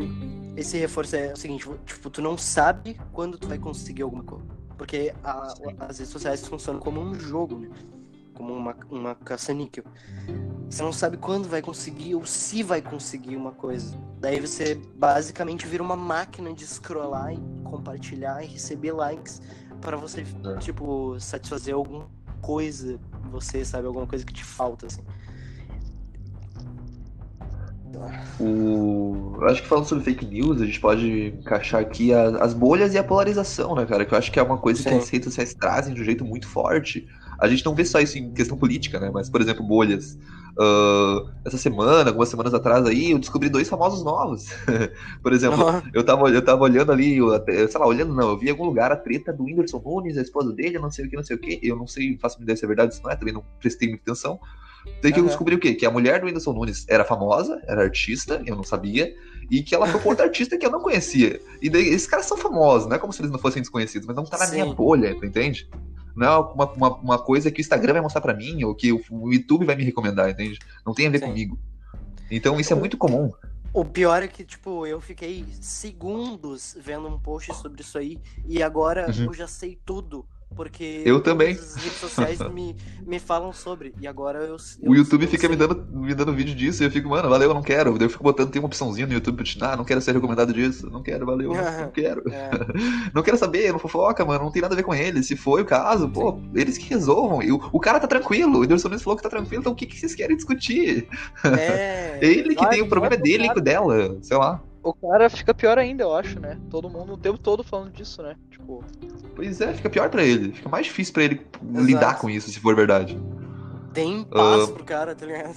esse 0.55 0.77
reforço 0.77 1.15
é 1.15 1.33
o 1.33 1.37
seguinte, 1.37 1.67
tipo, 1.85 2.09
tu 2.09 2.21
não 2.21 2.37
sabe 2.37 2.99
quando 3.11 3.37
tu 3.37 3.47
vai 3.47 3.57
conseguir 3.57 4.03
alguma 4.03 4.23
coisa. 4.23 4.45
Porque 4.77 5.13
a, 5.23 5.53
as 5.79 5.99
redes 5.99 6.09
sociais 6.09 6.45
funcionam 6.47 6.79
como 6.79 6.99
um 6.99 7.13
jogo, 7.15 7.59
né? 7.59 7.69
Como 8.33 8.53
uma, 8.53 8.75
uma 8.89 9.15
caça-níquel. 9.15 9.83
Você 10.69 10.81
não 10.81 10.91
sabe 10.91 11.17
quando 11.17 11.47
vai 11.47 11.61
conseguir 11.61 12.15
ou 12.15 12.25
se 12.25 12.63
vai 12.63 12.81
conseguir 12.81 13.35
uma 13.35 13.51
coisa. 13.51 13.95
Daí 14.19 14.39
você 14.39 14.75
basicamente 14.95 15.67
vira 15.67 15.83
uma 15.83 15.95
máquina 15.95 16.51
de 16.51 16.65
scrollar 16.65 17.33
e 17.33 17.39
compartilhar 17.63 18.43
e 18.43 18.47
receber 18.47 18.91
likes 18.91 19.41
para 19.79 19.97
você, 19.97 20.21
é. 20.21 20.57
tipo, 20.57 21.19
satisfazer 21.19 21.75
alguma 21.75 22.09
coisa. 22.41 22.99
Você 23.31 23.63
sabe, 23.63 23.87
alguma 23.87 24.07
coisa 24.07 24.25
que 24.25 24.33
te 24.33 24.43
falta, 24.43 24.87
assim. 24.87 25.03
O... 28.39 29.37
Eu 29.41 29.47
acho 29.47 29.61
que 29.61 29.67
falando 29.67 29.85
sobre 29.85 30.03
fake 30.03 30.25
news, 30.25 30.61
a 30.61 30.65
gente 30.65 30.79
pode 30.79 31.35
encaixar 31.39 31.81
aqui 31.81 32.13
as, 32.13 32.33
as 32.35 32.53
bolhas 32.53 32.93
e 32.93 32.97
a 32.97 33.03
polarização, 33.03 33.75
né, 33.75 33.85
cara? 33.85 34.05
Que 34.05 34.13
eu 34.13 34.17
acho 34.17 34.31
que 34.31 34.39
é 34.39 34.43
uma 34.43 34.57
coisa 34.57 34.81
Sim. 34.81 34.89
que 34.89 34.95
as 34.95 35.09
redes 35.09 35.25
sociais 35.25 35.53
trazem 35.53 35.93
de 35.93 36.01
um 36.01 36.05
jeito 36.05 36.25
muito 36.25 36.47
forte. 36.47 37.07
A 37.39 37.47
gente 37.47 37.65
não 37.65 37.75
vê 37.75 37.83
só 37.83 37.99
isso 37.99 38.17
em 38.17 38.31
questão 38.31 38.57
política, 38.57 38.99
né? 38.99 39.11
Mas, 39.13 39.29
por 39.29 39.41
exemplo, 39.41 39.65
bolhas. 39.65 40.17
Uh, 40.57 41.31
essa 41.43 41.57
semana, 41.57 42.09
algumas 42.09 42.29
semanas 42.29 42.53
atrás 42.53 42.85
aí, 42.85 43.11
eu 43.11 43.19
descobri 43.19 43.49
dois 43.49 43.67
famosos 43.67 44.03
novos. 44.03 44.45
por 45.21 45.33
exemplo, 45.33 45.65
uhum. 45.65 45.81
eu, 45.93 46.03
tava, 46.03 46.29
eu 46.29 46.41
tava 46.43 46.63
olhando 46.63 46.91
ali, 46.91 47.17
eu, 47.17 47.29
sei 47.47 47.79
lá, 47.79 47.87
olhando 47.87 48.13
não, 48.13 48.29
eu 48.29 48.37
vi 48.37 48.47
em 48.47 48.51
algum 48.51 48.65
lugar 48.65 48.91
a 48.91 48.95
treta 48.95 49.33
do 49.33 49.43
Whindersson 49.43 49.81
Nunes, 49.83 50.17
a 50.17 50.21
esposa 50.21 50.53
dele, 50.53 50.77
não 50.77 50.91
sei 50.91 51.05
o 51.05 51.09
que, 51.09 51.15
não 51.15 51.23
sei 51.23 51.35
o 51.35 51.39
que. 51.39 51.59
Eu 51.63 51.75
não 51.75 51.87
sei, 51.87 52.17
faço 52.21 52.41
ideia 52.41 52.55
se 52.55 52.63
é 52.63 52.67
verdade, 52.67 52.95
se 52.95 53.03
não 53.03 53.09
é, 53.09 53.15
também 53.15 53.33
não 53.33 53.43
prestei 53.59 53.89
muita 53.89 54.03
atenção. 54.03 54.39
Daí 55.01 55.11
que 55.11 55.19
uhum. 55.19 55.25
eu 55.25 55.29
descobri 55.29 55.55
o 55.55 55.59
quê? 55.59 55.73
Que 55.73 55.85
a 55.85 55.91
mulher 55.91 56.19
do 56.19 56.25
Whindersson 56.25 56.53
Nunes 56.53 56.85
era 56.87 57.03
famosa, 57.03 57.61
era 57.67 57.83
artista, 57.83 58.41
eu 58.45 58.55
não 58.55 58.63
sabia, 58.63 59.13
e 59.49 59.61
que 59.61 59.75
ela 59.75 59.87
foi 59.87 59.99
com 59.99 60.09
outra 60.09 60.25
artista 60.25 60.57
que 60.57 60.65
eu 60.65 60.71
não 60.71 60.81
conhecia. 60.81 61.39
E 61.61 61.69
daí, 61.69 61.87
esses 61.87 62.07
caras 62.07 62.25
são 62.25 62.37
famosos, 62.37 62.87
não 62.87 62.95
é 62.95 62.99
como 62.99 63.11
se 63.11 63.21
eles 63.21 63.31
não 63.31 63.39
fossem 63.39 63.61
desconhecidos, 63.61 64.07
mas 64.07 64.15
não 64.15 64.23
tá 64.23 64.37
na 64.37 64.45
Sim. 64.45 64.61
minha 64.61 64.73
bolha, 64.73 65.15
tu 65.17 65.25
entende? 65.25 65.69
Não 66.15 66.27
é 66.27 66.37
uma, 66.37 66.71
uma, 66.71 66.95
uma, 66.95 67.19
coisa 67.19 67.49
que 67.51 67.59
o 67.59 67.61
Instagram 67.61 67.93
vai 67.93 68.01
mostrar 68.01 68.21
para 68.21 68.33
mim, 68.33 68.63
ou 68.63 68.75
que 68.75 68.91
o, 68.91 69.01
o, 69.09 69.33
YouTube 69.33 69.65
vai 69.65 69.75
me 69.75 69.83
recomendar, 69.83 70.29
entende? 70.29 70.59
Não 70.85 70.93
tem 70.93 71.07
a 71.07 71.09
ver 71.09 71.19
Sim. 71.19 71.27
comigo. 71.27 71.59
Então 72.29 72.59
isso 72.59 72.71
é 72.71 72.75
muito 72.75 72.97
comum. 72.97 73.31
O 73.73 73.83
pior 73.83 74.21
é 74.21 74.27
que, 74.27 74.43
tipo, 74.43 74.85
eu 74.85 75.01
fiquei 75.01 75.45
segundos 75.59 76.77
vendo 76.79 77.07
um 77.07 77.17
post 77.17 77.53
sobre 77.55 77.81
isso 77.81 77.97
aí, 77.97 78.19
e 78.47 78.61
agora 78.61 79.09
uhum. 79.09 79.25
eu 79.25 79.33
já 79.33 79.47
sei 79.47 79.77
tudo. 79.83 80.25
Porque 80.55 81.01
eu 81.05 81.21
também. 81.21 81.53
as 81.53 81.75
redes 81.75 81.99
sociais 81.99 82.39
me, 82.53 82.75
me 83.05 83.19
falam 83.19 83.51
sobre. 83.53 83.93
E 83.99 84.07
agora 84.07 84.39
eu. 84.39 84.57
eu 84.81 84.91
o 84.91 84.95
YouTube 84.95 85.27
fica 85.27 85.47
me 85.49 85.55
dando, 85.55 85.85
me 85.91 86.13
dando 86.13 86.33
vídeo 86.33 86.55
disso 86.55 86.83
e 86.83 86.85
eu 86.85 86.91
fico, 86.91 87.09
mano, 87.09 87.29
valeu, 87.29 87.49
eu 87.49 87.53
não 87.53 87.61
quero. 87.61 87.97
Eu 87.99 88.09
fico 88.09 88.23
botando, 88.23 88.51
tem 88.51 88.61
uma 88.61 88.67
opçãozinha 88.67 89.07
no 89.07 89.13
YouTube 89.13 89.37
pra 89.37 89.45
te 89.45 89.57
ah, 89.63 89.77
não 89.77 89.85
quero 89.85 90.01
ser 90.01 90.13
recomendado 90.13 90.53
disso. 90.53 90.89
Não 90.89 91.01
quero, 91.01 91.25
valeu, 91.25 91.53
não 91.53 91.91
quero. 91.91 92.23
É. 92.29 92.49
não 93.13 93.23
quero 93.23 93.37
saber, 93.37 93.71
não 93.71 93.79
fofoca, 93.79 94.25
mano, 94.25 94.45
não 94.45 94.51
tem 94.51 94.61
nada 94.61 94.73
a 94.73 94.77
ver 94.77 94.83
com 94.83 94.93
ele. 94.93 95.23
Se 95.23 95.35
foi 95.35 95.61
o 95.61 95.65
caso, 95.65 96.09
pô, 96.09 96.39
eles 96.53 96.77
que 96.77 96.89
resolvam. 96.89 97.41
E 97.41 97.51
o, 97.51 97.61
o 97.71 97.79
cara 97.79 97.99
tá 97.99 98.07
tranquilo, 98.07 98.61
o 98.61 98.65
Nunes 98.65 99.01
falou 99.01 99.17
que 99.17 99.23
tá 99.23 99.29
tranquilo, 99.29 99.61
então 99.61 99.73
o 99.73 99.75
que, 99.75 99.85
que 99.85 99.99
vocês 99.99 100.15
querem 100.15 100.35
discutir? 100.35 101.07
É. 101.43 102.19
ele 102.21 102.55
que 102.55 102.69
tem 102.69 102.81
o 102.81 102.87
problema 102.87 103.15
é 103.15 103.17
dele 103.17 103.53
com 103.53 103.61
dela, 103.61 104.17
sei 104.21 104.37
lá 104.37 104.61
o 104.83 104.93
cara 104.93 105.29
fica 105.29 105.53
pior 105.53 105.77
ainda, 105.77 106.03
eu 106.03 106.13
acho, 106.13 106.39
né? 106.39 106.59
Todo 106.69 106.89
mundo 106.89 107.13
o 107.13 107.17
tempo 107.17 107.37
todo 107.37 107.63
falando 107.63 107.91
disso, 107.91 108.21
né? 108.21 108.35
Tipo. 108.51 108.83
Pois 109.35 109.61
é, 109.61 109.73
fica 109.73 109.89
pior 109.89 110.09
para 110.09 110.23
ele. 110.23 110.51
Fica 110.51 110.69
mais 110.69 110.85
difícil 110.85 111.13
para 111.13 111.23
ele 111.23 111.41
Exato. 111.63 111.85
lidar 111.85 112.19
com 112.19 112.29
isso, 112.29 112.51
se 112.51 112.59
for 112.59 112.75
verdade. 112.75 113.19
Tem 113.93 114.23
paz 114.25 114.69
uh, 114.69 114.73
pro 114.73 114.83
cara, 114.83 115.15
tá 115.15 115.25
ligado? 115.25 115.55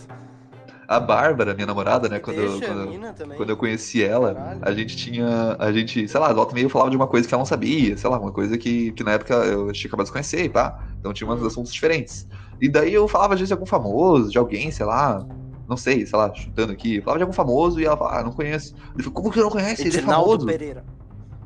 A 0.86 1.00
Bárbara, 1.00 1.52
minha 1.54 1.66
namorada, 1.66 2.08
né? 2.08 2.20
Quando, 2.20 2.38
eu, 2.38 2.60
quando, 2.60 3.36
quando, 3.36 3.50
eu 3.50 3.56
conheci 3.56 4.04
ela, 4.04 4.32
Caralho. 4.34 4.60
a 4.62 4.72
gente 4.72 4.96
tinha. 4.96 5.56
A 5.58 5.72
gente, 5.72 6.06
sei 6.06 6.20
lá, 6.20 6.32
volta 6.32 6.54
meio 6.54 6.68
falava 6.68 6.90
de 6.90 6.96
uma 6.96 7.08
coisa 7.08 7.26
que 7.26 7.34
ela 7.34 7.40
não 7.40 7.46
sabia, 7.46 7.96
sei 7.96 8.08
lá, 8.08 8.20
uma 8.20 8.30
coisa 8.30 8.56
que, 8.56 8.92
que 8.92 9.02
na 9.02 9.12
época 9.12 9.34
eu 9.34 9.72
tinha 9.72 9.88
acabado 9.88 10.06
de 10.06 10.12
conhecer 10.12 10.44
e 10.44 10.48
pá. 10.48 10.78
Então 11.00 11.12
tinha 11.12 11.28
uns 11.28 11.40
uhum. 11.40 11.46
assuntos 11.48 11.72
diferentes. 11.72 12.28
E 12.60 12.68
daí 12.68 12.94
eu 12.94 13.08
falava 13.08 13.34
às 13.34 13.40
vezes 13.40 13.48
de 13.48 13.54
algum 13.54 13.66
famoso, 13.66 14.30
de 14.30 14.38
alguém, 14.38 14.70
sei 14.70 14.86
lá, 14.86 15.26
não 15.68 15.76
sei, 15.76 16.06
sei 16.06 16.18
lá, 16.18 16.32
chutando 16.34 16.72
aqui, 16.72 17.00
falava 17.00 17.18
de 17.18 17.22
algum 17.24 17.32
famoso 17.32 17.80
e 17.80 17.84
ela 17.84 17.96
fala, 17.96 18.20
ah, 18.20 18.24
não 18.24 18.32
conheço. 18.32 18.74
Eu 18.96 19.04
falei, 19.04 19.10
como 19.10 19.30
que 19.30 19.36
você 19.36 19.42
não 19.42 19.50
conhece? 19.50 19.86
Ele 19.86 19.98
é 19.98 20.02
famoso. 20.02 20.46
Pereira. 20.46 20.84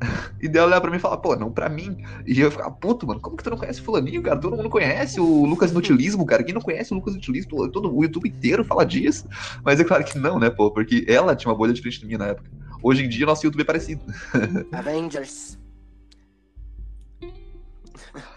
E 0.41 0.47
daí 0.47 0.57
ela 0.57 0.67
olhava 0.67 0.81
pra 0.81 0.89
mim 0.89 0.97
e 0.97 0.99
falava, 0.99 1.21
pô, 1.21 1.35
não 1.35 1.51
pra 1.51 1.69
mim. 1.69 2.03
E 2.25 2.39
eu 2.39 2.49
ficava, 2.49 2.71
puto, 2.71 3.05
mano, 3.05 3.19
como 3.19 3.37
que 3.37 3.43
tu 3.43 3.51
não 3.51 3.57
conhece 3.57 3.79
o 3.79 3.83
fulaninho, 3.83 4.23
cara? 4.23 4.39
Todo 4.39 4.57
mundo 4.57 4.69
conhece 4.69 5.19
o 5.19 5.45
Lucas 5.45 5.71
Nutilismo, 5.71 6.25
cara. 6.25 6.43
Quem 6.43 6.55
não 6.55 6.61
conhece 6.61 6.91
o 6.91 6.95
Lucas 6.95 7.13
Nutilismo? 7.13 7.69
Todo 7.69 7.95
o 7.95 8.03
YouTube 8.03 8.27
inteiro 8.27 8.65
fala 8.65 8.83
disso. 8.83 9.27
Mas 9.63 9.79
é 9.79 9.83
claro 9.83 10.03
que 10.03 10.17
não, 10.17 10.39
né, 10.39 10.49
pô? 10.49 10.71
Porque 10.71 11.05
ela 11.07 11.35
tinha 11.35 11.51
uma 11.51 11.57
bolha 11.57 11.71
diferente 11.71 11.99
de 11.99 12.07
mim 12.07 12.17
na 12.17 12.29
época. 12.29 12.49
Hoje 12.81 13.05
em 13.05 13.09
dia, 13.09 13.27
nosso 13.27 13.45
YouTube 13.45 13.61
é 13.61 13.65
parecido. 13.65 14.01
Avengers. 14.73 15.59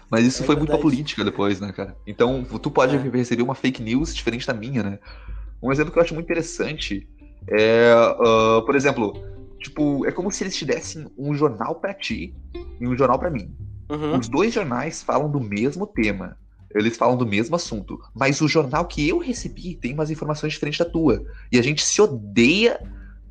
Mas 0.09 0.23
isso 0.25 0.43
é 0.43 0.45
foi 0.45 0.55
verdade. 0.55 0.59
muito 0.59 0.69
pra 0.69 0.77
política 0.77 1.23
depois, 1.23 1.59
né, 1.59 1.71
cara? 1.71 1.97
Então, 2.05 2.43
tu 2.43 2.69
pode 2.69 2.95
é. 2.95 2.99
receber 2.99 3.41
uma 3.41 3.55
fake 3.55 3.81
news 3.81 4.13
diferente 4.13 4.45
da 4.45 4.53
minha, 4.53 4.83
né? 4.83 4.99
Um 5.65 5.71
exemplo 5.71 5.91
que 5.91 5.97
eu 5.97 6.03
acho 6.03 6.13
muito 6.13 6.27
interessante 6.27 7.07
é, 7.47 7.91
uh, 8.19 8.63
por 8.65 8.75
exemplo, 8.75 9.13
tipo, 9.59 10.05
é 10.05 10.11
como 10.11 10.29
se 10.29 10.43
eles 10.43 10.55
te 10.55 10.63
dessem 10.63 11.07
um 11.17 11.33
jornal 11.33 11.75
para 11.75 11.93
ti 11.93 12.35
e 12.79 12.87
um 12.87 12.95
jornal 12.95 13.17
para 13.17 13.31
mim. 13.31 13.51
Uhum. 13.89 14.19
Os 14.19 14.27
dois 14.27 14.53
jornais 14.53 15.01
falam 15.01 15.29
do 15.29 15.39
mesmo 15.39 15.87
tema. 15.87 16.37
Eles 16.73 16.97
falam 16.97 17.17
do 17.17 17.25
mesmo 17.25 17.55
assunto. 17.55 17.99
Mas 18.13 18.41
o 18.41 18.47
jornal 18.47 18.85
que 18.85 19.07
eu 19.07 19.17
recebi 19.17 19.75
tem 19.75 19.93
umas 19.93 20.11
informações 20.11 20.53
diferentes 20.53 20.79
da 20.79 20.85
tua. 20.85 21.25
E 21.51 21.57
a 21.57 21.63
gente 21.63 21.81
se 21.81 21.99
odeia 21.99 22.79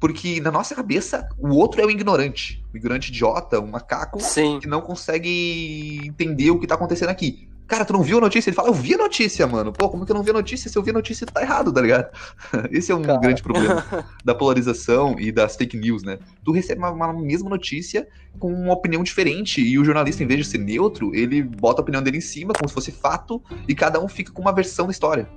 porque 0.00 0.40
na 0.40 0.50
nossa 0.50 0.74
cabeça 0.74 1.28
o 1.38 1.50
outro 1.50 1.80
é 1.80 1.86
o 1.86 1.90
ignorante. 1.90 2.64
O 2.72 2.76
ignorante 2.76 3.10
idiota, 3.10 3.60
um 3.60 3.68
macaco 3.68 4.20
Sim. 4.20 4.58
que 4.60 4.66
não 4.66 4.80
consegue 4.80 6.00
entender 6.04 6.50
o 6.50 6.58
que 6.58 6.66
tá 6.66 6.74
acontecendo 6.74 7.10
aqui. 7.10 7.48
Cara, 7.66 7.84
tu 7.84 7.92
não 7.92 8.02
viu 8.02 8.18
a 8.18 8.20
notícia? 8.20 8.50
Ele 8.50 8.54
fala, 8.54 8.68
eu 8.68 8.74
vi 8.74 8.94
a 8.94 8.98
notícia, 8.98 9.46
mano. 9.46 9.72
Pô, 9.72 9.88
como 9.88 10.04
que 10.04 10.12
eu 10.12 10.16
não 10.16 10.22
vi 10.22 10.30
a 10.30 10.34
notícia? 10.34 10.70
Se 10.70 10.76
eu 10.76 10.82
vi 10.82 10.90
a 10.90 10.94
notícia, 10.94 11.26
tá 11.26 11.40
errado, 11.40 11.72
tá 11.72 11.80
ligado? 11.80 12.10
Esse 12.70 12.92
é 12.92 12.94
um 12.94 13.02
Cara. 13.02 13.18
grande 13.18 13.42
problema 13.42 13.84
da 14.24 14.34
polarização 14.34 15.16
e 15.18 15.32
das 15.32 15.56
fake 15.56 15.76
news, 15.76 16.02
né? 16.02 16.18
Tu 16.44 16.52
recebe 16.52 16.78
uma, 16.78 16.90
uma, 16.90 17.12
mesma 17.12 17.48
notícia 17.48 18.06
com 18.38 18.52
uma 18.52 18.74
opinião 18.74 19.02
diferente 19.02 19.62
e 19.62 19.78
o 19.78 19.84
jornalista, 19.84 20.22
em 20.22 20.26
vez 20.26 20.40
de 20.40 20.46
ser 20.46 20.58
neutro, 20.58 21.14
ele 21.14 21.42
bota 21.42 21.80
a 21.80 21.82
opinião 21.82 22.02
dele 22.02 22.18
em 22.18 22.22
cima, 22.22 22.52
como 22.52 22.68
se 22.68 22.74
fosse 22.74 22.92
fato, 22.92 23.42
e 23.66 23.74
cada 23.74 24.00
um 24.00 24.08
fica 24.08 24.32
com 24.32 24.42
uma 24.42 24.52
versão 24.52 24.86
da 24.86 24.92
história. 24.92 25.28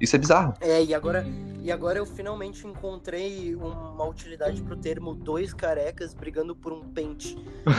Isso 0.00 0.16
é 0.16 0.18
bizarro. 0.18 0.54
É, 0.60 0.82
e 0.82 0.92
agora, 0.92 1.24
e 1.62 1.70
agora 1.70 1.98
eu 1.98 2.06
finalmente 2.06 2.66
encontrei 2.66 3.54
uma 3.54 4.04
utilidade 4.06 4.62
pro 4.62 4.76
termo 4.76 5.14
dois 5.14 5.54
carecas 5.54 6.12
brigando 6.12 6.54
por 6.54 6.72
um 6.72 6.80
pente. 6.80 7.36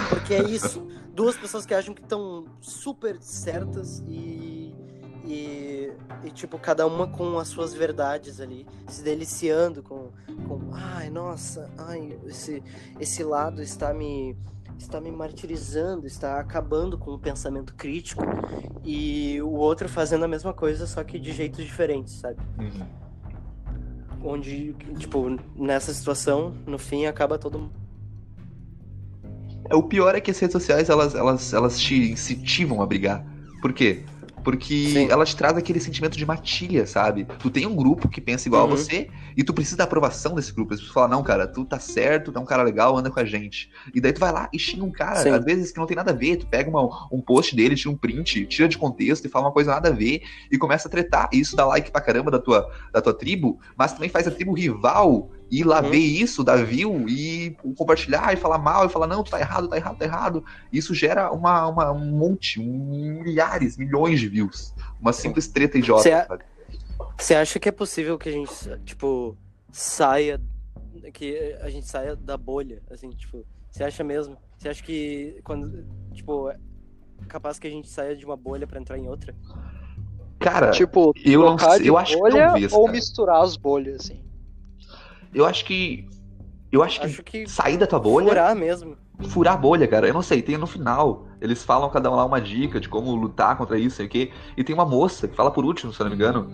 Porque 0.10 0.34
é 0.34 0.44
isso. 0.44 0.88
duas 1.14 1.36
pessoas 1.38 1.66
que 1.66 1.74
acham 1.74 1.94
que 1.94 2.02
estão 2.02 2.46
super 2.62 3.22
certas 3.22 4.00
e, 4.08 4.74
e, 5.26 5.92
e, 6.24 6.32
tipo, 6.32 6.58
cada 6.58 6.88
uma 6.88 7.08
com 7.08 7.38
as 7.38 7.48
suas 7.48 7.74
verdades 7.74 8.40
ali, 8.40 8.66
se 8.88 9.04
deliciando 9.04 9.84
com, 9.84 10.12
com 10.48 10.74
ai, 10.74 11.10
nossa, 11.10 11.70
ai, 11.78 12.18
esse, 12.26 12.64
esse 13.00 13.24
lado 13.24 13.62
está 13.62 13.94
me 13.94 14.38
está 14.78 15.00
me 15.00 15.12
martirizando, 15.12 16.06
está 16.06 16.40
acabando 16.40 16.98
com 16.98 17.12
o 17.12 17.20
pensamento 17.20 17.74
crítico 17.76 18.24
e 18.84 19.42
o 19.42 19.52
outro 19.52 19.88
fazendo 19.90 20.26
a 20.26 20.28
mesma 20.28 20.54
coisa, 20.54 20.86
só 20.86 21.04
que 21.04 21.20
de 21.20 21.32
jeitos 21.32 21.64
diferentes, 21.64 22.14
sabe? 22.14 22.38
Uhum. 22.60 22.86
Onde, 24.24 24.74
tipo, 24.98 25.38
nessa 25.56 25.94
situação, 25.94 26.54
no 26.66 26.80
fim, 26.80 27.06
acaba 27.06 27.38
todo 27.38 27.60
mundo. 27.60 27.74
É, 29.70 29.76
O 29.76 29.84
pior 29.84 30.16
é 30.16 30.22
que 30.22 30.32
as 30.32 30.40
redes 30.40 30.54
sociais, 30.54 30.90
elas, 30.90 31.16
elas, 31.16 31.54
elas 31.54 31.80
te 31.80 32.12
incentivam 32.12 32.82
a 32.82 32.86
brigar. 32.86 33.26
Por 33.62 33.74
quê? 33.74 34.04
Porque 34.46 34.90
Sim. 34.92 35.08
elas 35.12 35.34
trazem 35.34 35.58
aquele 35.58 35.80
sentimento 35.80 36.16
de 36.16 36.24
matilha, 36.26 36.86
sabe? 36.86 37.26
Tu 37.40 37.50
tem 37.50 37.66
um 37.66 37.76
grupo 37.76 38.08
que 38.08 38.22
pensa 38.22 38.48
igual 38.48 38.68
Uhum. 38.68 38.74
a 38.74 38.78
você 38.78 39.10
e 39.36 39.44
tu 39.44 39.54
precisa 39.56 39.76
da 39.76 39.84
aprovação 39.86 40.36
desse 40.36 40.54
grupo. 40.54 40.74
As 40.76 40.80
pessoas 40.80 40.94
falam, 40.94 41.10
não, 41.10 41.24
cara, 41.24 41.48
tu 41.48 41.66
tá 41.66 41.80
certo, 41.80 42.32
tu 42.32 42.38
é 42.38 42.42
um 42.42 42.46
cara 42.46 42.62
legal, 42.62 42.96
anda 42.96 43.10
com 43.10 43.20
a 43.20 43.26
gente. 43.26 43.72
E 43.94 44.00
daí 44.00 44.14
tu 44.14 44.20
vai 44.20 44.32
lá 44.32 44.48
e 44.54 44.60
xinga 44.60 44.84
um 44.86 44.92
cara, 44.92 45.16
Sim. 45.20 45.30
às 45.32 45.44
vezes 45.44 45.72
que 45.72 45.80
não 45.80 45.88
tem 45.88 45.98
nada 45.98 46.12
a 46.12 46.14
ver. 46.14 46.38
Tu 46.38 46.46
pega 46.46 46.70
uma- 46.70 47.08
um 47.12 47.20
post 47.20 47.56
dele, 47.56 47.76
tira 47.76 47.90
um 47.90 47.98
print, 47.98 48.46
tira 48.46 48.68
de 48.68 48.78
contexto 48.78 49.26
e 49.26 49.30
fala 49.30 49.46
uma 49.48 49.52
coisa 49.52 49.72
nada 49.72 49.90
a 49.90 49.92
ver 49.92 50.22
e 50.52 50.58
começa 50.60 50.88
a 50.88 50.92
tretar. 50.92 51.28
E 51.34 51.40
isso 51.40 51.56
dá 51.56 51.66
like 51.66 51.90
pra 51.92 52.00
caramba 52.00 52.30
da 52.30 52.38
tua, 52.40 52.70
da 52.94 53.02
tua 53.02 53.14
tribo, 53.16 53.60
mas 53.76 53.94
também 53.94 54.10
faz 54.10 54.28
a 54.28 54.32
tribo 54.32 54.54
rival 54.54 55.32
ir 55.52 55.64
lá 55.64 55.82
Uhum. 55.82 55.90
ver 55.92 55.98
isso, 56.00 56.44
dar 56.44 56.64
view 56.66 57.08
e 57.08 57.52
compartilhar 57.78 58.34
e 58.34 58.38
falar 58.38 58.58
mal 58.58 58.86
e 58.86 58.90
falar, 58.90 59.08
não, 59.08 59.24
tu 59.24 59.32
tá 59.32 59.40
errado, 59.40 59.68
tá 59.68 59.78
errado, 59.78 59.98
tá 59.98 60.06
errado. 60.06 60.46
Isso 60.72 60.94
gera 60.94 61.32
uma, 61.32 61.68
uma- 61.68 61.92
um 61.92 62.12
monte, 62.12 62.60
um- 62.60 63.22
milhares, 63.24 63.78
milhões 63.78 64.20
de 64.20 64.28
views. 64.28 64.74
Uma 65.00 65.14
simples 65.14 65.48
treta 65.48 65.78
idiota? 65.78 66.28
Você 67.18 67.36
acha 67.36 67.60
que 67.60 67.70
é 67.70 67.72
possível 67.72 68.18
que 68.18 68.30
a 68.30 68.32
gente, 68.32 68.52
tipo, 68.86 69.38
saia. 69.72 70.42
Que 71.14 71.56
a 71.62 71.70
gente 71.70 71.88
saia 71.88 72.16
da 72.16 72.36
bolha? 72.38 72.82
Assim, 72.90 73.10
tipo, 73.12 73.46
você 73.70 73.84
acha 73.84 74.04
mesmo? 74.04 74.38
Você 74.58 74.70
acha 74.70 74.82
que 74.84 75.40
quando. 75.44 75.86
Tipo, 76.14 76.50
é 76.50 76.58
capaz 77.28 77.60
que 77.60 77.68
a 77.68 77.70
gente 77.70 77.88
saia 77.90 78.16
de 78.16 78.26
uma 78.26 78.36
bolha 78.36 78.66
pra 78.66 78.80
entrar 78.80 78.98
em 78.98 79.08
outra? 79.08 79.36
Cara, 80.40 80.72
Tipo, 80.72 81.14
eu 81.24 81.40
não 81.42 81.58
eu 81.84 81.98
acho 81.98 82.14
que 82.14 82.30
talvez, 82.30 82.74
ou 82.74 82.82
cara. 82.86 82.92
misturar 82.92 83.42
as 83.44 83.56
bolhas, 83.58 84.02
assim. 84.02 84.22
Eu 85.36 85.46
acho 85.46 85.66
que. 85.66 86.08
Eu 86.72 86.84
acho 86.84 87.00
que 87.00 87.06
Acho 87.06 87.24
que. 87.24 87.48
sair 87.48 87.78
da 87.78 87.86
tua 87.88 88.00
bolha. 88.00 88.28
Furar 88.28 88.56
mesmo. 88.56 88.98
furar 89.30 89.54
a 89.54 89.58
bolha, 89.58 89.88
cara. 89.88 90.08
Eu 90.08 90.14
não 90.14 90.22
sei, 90.22 90.42
tem 90.42 90.58
no 90.58 90.68
final. 90.68 91.28
Eles 91.40 91.64
falam 91.64 91.90
cada 91.90 92.12
um 92.12 92.16
lá 92.16 92.26
uma 92.26 92.42
dica 92.42 92.80
de 92.80 92.90
como 92.90 93.16
lutar 93.16 93.56
contra 93.58 93.78
isso, 93.80 93.96
sei 93.98 94.08
o 94.08 94.10
quê. 94.10 94.32
E 94.58 94.64
tem 94.64 94.74
uma 94.74 94.84
moça 94.86 95.28
que 95.28 95.36
fala 95.36 95.52
por 95.52 95.64
último, 95.64 95.94
se 95.94 96.02
eu 96.02 96.06
não 96.06 96.10
me 96.12 96.16
engano. 96.18 96.50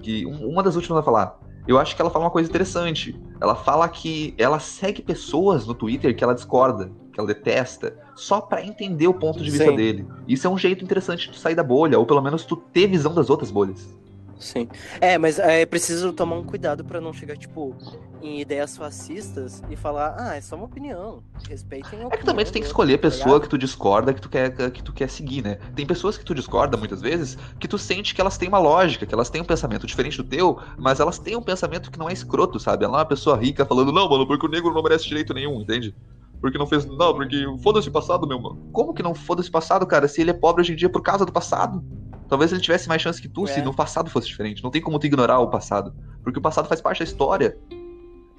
Que 0.00 0.24
um- 0.24 0.48
uma 0.48 0.62
das 0.62 0.76
últimas 0.76 0.96
vai 0.96 1.04
falar. 1.04 1.38
Eu 1.68 1.78
acho 1.78 1.94
que 1.96 2.00
ela 2.00 2.10
fala 2.10 2.24
uma 2.26 2.30
coisa 2.30 2.48
interessante. 2.48 3.20
Ela 3.40 3.54
fala 3.56 3.88
que 3.88 4.34
ela 4.38 4.60
segue 4.60 5.02
pessoas 5.02 5.66
no 5.66 5.74
Twitter 5.74 6.14
que 6.16 6.22
ela 6.22 6.32
discorda, 6.34 6.90
que 7.12 7.18
ela 7.18 7.26
detesta, 7.26 7.98
só 8.14 8.40
pra 8.40 8.64
entender 8.64 9.08
o 9.08 9.14
ponto 9.14 9.42
de 9.42 9.50
vista 9.50 9.66
Sim. 9.66 9.76
dele. 9.76 10.06
Isso 10.28 10.46
é 10.46 10.50
um 10.50 10.56
jeito 10.56 10.84
interessante 10.84 11.26
de 11.26 11.32
tu 11.32 11.38
sair 11.38 11.56
da 11.56 11.64
bolha, 11.64 11.98
ou 11.98 12.06
pelo 12.06 12.22
menos 12.22 12.44
tu 12.44 12.56
ter 12.56 12.86
visão 12.86 13.12
das 13.12 13.28
outras 13.28 13.50
bolhas. 13.50 13.94
Sim. 14.38 14.68
É, 15.00 15.18
mas 15.18 15.38
é 15.38 15.66
preciso 15.66 16.12
tomar 16.12 16.36
um 16.36 16.44
cuidado 16.44 16.84
pra 16.84 17.00
não 17.00 17.12
chegar, 17.12 17.36
tipo, 17.36 17.74
em 18.22 18.40
ideias 18.40 18.76
fascistas 18.76 19.62
e 19.70 19.76
falar, 19.76 20.16
ah, 20.18 20.36
é 20.36 20.40
só 20.40 20.56
uma 20.56 20.64
opinião. 20.64 21.22
Respeitem 21.48 22.02
a 22.02 22.06
É 22.06 22.16
que 22.16 22.24
também 22.24 22.44
tu 22.44 22.52
tem 22.52 22.62
que 22.62 22.68
escolher 22.68 22.94
a 22.94 22.98
pessoa 22.98 23.40
que 23.40 23.48
tu 23.48 23.58
discorda, 23.58 24.12
que 24.12 24.20
tu 24.20 24.28
quer 24.28 24.50
que 24.70 24.82
tu 24.82 24.92
quer 24.92 25.08
seguir, 25.08 25.42
né? 25.42 25.58
Tem 25.74 25.86
pessoas 25.86 26.16
que 26.16 26.24
tu 26.24 26.34
discorda 26.34 26.76
muitas 26.76 27.00
vezes, 27.00 27.36
que 27.58 27.68
tu 27.68 27.78
sente 27.78 28.14
que 28.14 28.20
elas 28.20 28.36
têm 28.38 28.48
uma 28.48 28.58
lógica, 28.58 29.06
que 29.06 29.14
elas 29.14 29.30
têm 29.30 29.40
um 29.40 29.44
pensamento 29.44 29.86
diferente 29.86 30.16
do 30.16 30.24
teu, 30.24 30.58
mas 30.78 31.00
elas 31.00 31.18
têm 31.18 31.36
um 31.36 31.42
pensamento 31.42 31.90
que 31.90 31.98
não 31.98 32.08
é 32.08 32.12
escroto, 32.12 32.58
sabe? 32.58 32.84
Ela 32.84 32.94
é 32.94 32.98
uma 33.00 33.04
pessoa 33.06 33.36
rica 33.36 33.64
falando, 33.64 33.92
não, 33.92 34.08
mano, 34.08 34.26
porque 34.26 34.46
o 34.46 34.48
negro 34.48 34.72
não 34.72 34.82
merece 34.82 35.06
direito 35.06 35.34
nenhum, 35.34 35.60
entende? 35.60 35.94
Porque 36.40 36.58
não 36.58 36.66
fez. 36.66 36.84
Não, 36.84 37.14
porque 37.14 37.44
foda-se 37.62 37.88
o 37.88 37.92
passado, 37.92 38.26
meu 38.26 38.38
mano. 38.40 38.68
Como 38.72 38.92
que 38.92 39.02
não 39.02 39.14
foda-se 39.14 39.50
passado, 39.50 39.86
cara? 39.86 40.06
Se 40.06 40.20
ele 40.20 40.30
é 40.30 40.34
pobre 40.34 40.62
hoje 40.62 40.72
em 40.72 40.76
dia 40.76 40.88
por 40.88 41.02
causa 41.02 41.24
do 41.24 41.32
passado. 41.32 41.82
Talvez 42.28 42.52
ele 42.52 42.60
tivesse 42.60 42.88
mais 42.88 43.00
chance 43.00 43.22
que 43.22 43.28
tu 43.28 43.46
se 43.46 43.60
É. 43.60 43.62
no 43.62 43.74
passado 43.74 44.10
fosse 44.10 44.26
diferente. 44.26 44.62
Não 44.62 44.70
tem 44.70 44.82
como 44.82 44.98
tu 44.98 45.06
ignorar 45.06 45.38
o 45.38 45.48
passado. 45.48 45.94
Porque 46.22 46.38
o 46.38 46.42
passado 46.42 46.68
faz 46.68 46.80
parte 46.80 46.98
da 46.98 47.04
história. 47.04 47.56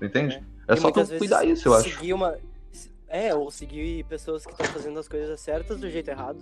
Entende? 0.02 0.43
É, 0.68 0.74
E 0.74 0.78
só 0.78 0.91
tu 0.91 1.06
cuidar 1.18 1.43
isso, 1.45 1.68
eu 1.70 1.74
acho. 1.74 1.89
Seguir 1.89 2.14
uma. 2.14 2.38
É, 3.08 3.34
ou 3.34 3.50
seguir 3.50 4.04
pessoas 4.06 4.45
que 4.45 4.52
estão 4.52 4.66
fazendo 4.68 5.00
as 5.00 5.08
coisas 5.08 5.39
certas 5.39 5.80
do 5.80 5.89
jeito 5.89 6.10
errado. 6.10 6.39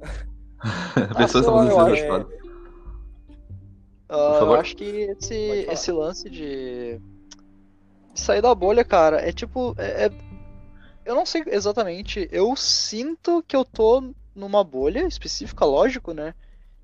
Pessoas 1.16 1.30
sei 1.30 1.42
são 1.44 1.54
lá, 1.56 1.64
eu 1.66 1.78
muito 1.78 1.92
acho- 1.94 2.06
foda. 2.06 2.28
Ah, 4.08 4.38
eu 4.40 4.54
acho 4.54 4.76
que 4.76 4.84
esse, 4.84 5.34
esse 5.70 5.92
lance 5.92 6.28
de... 6.28 7.00
de 8.12 8.20
sair 8.20 8.40
da 8.42 8.54
bolha, 8.54 8.84
cara, 8.84 9.20
é 9.20 9.32
tipo. 9.32 9.74
é- 9.78 10.06
é- 10.06 10.10
Eu 11.04 11.14
não 11.14 11.24
sei 11.26 11.42
exatamente. 11.46 12.28
Eu 12.32 12.54
sinto 12.56 13.42
que 13.46 13.54
eu 13.56 13.64
tô 13.64 14.12
numa 14.34 14.62
bolha 14.64 15.06
específica, 15.06 15.64
lógico, 15.64 16.12
né? 16.12 16.34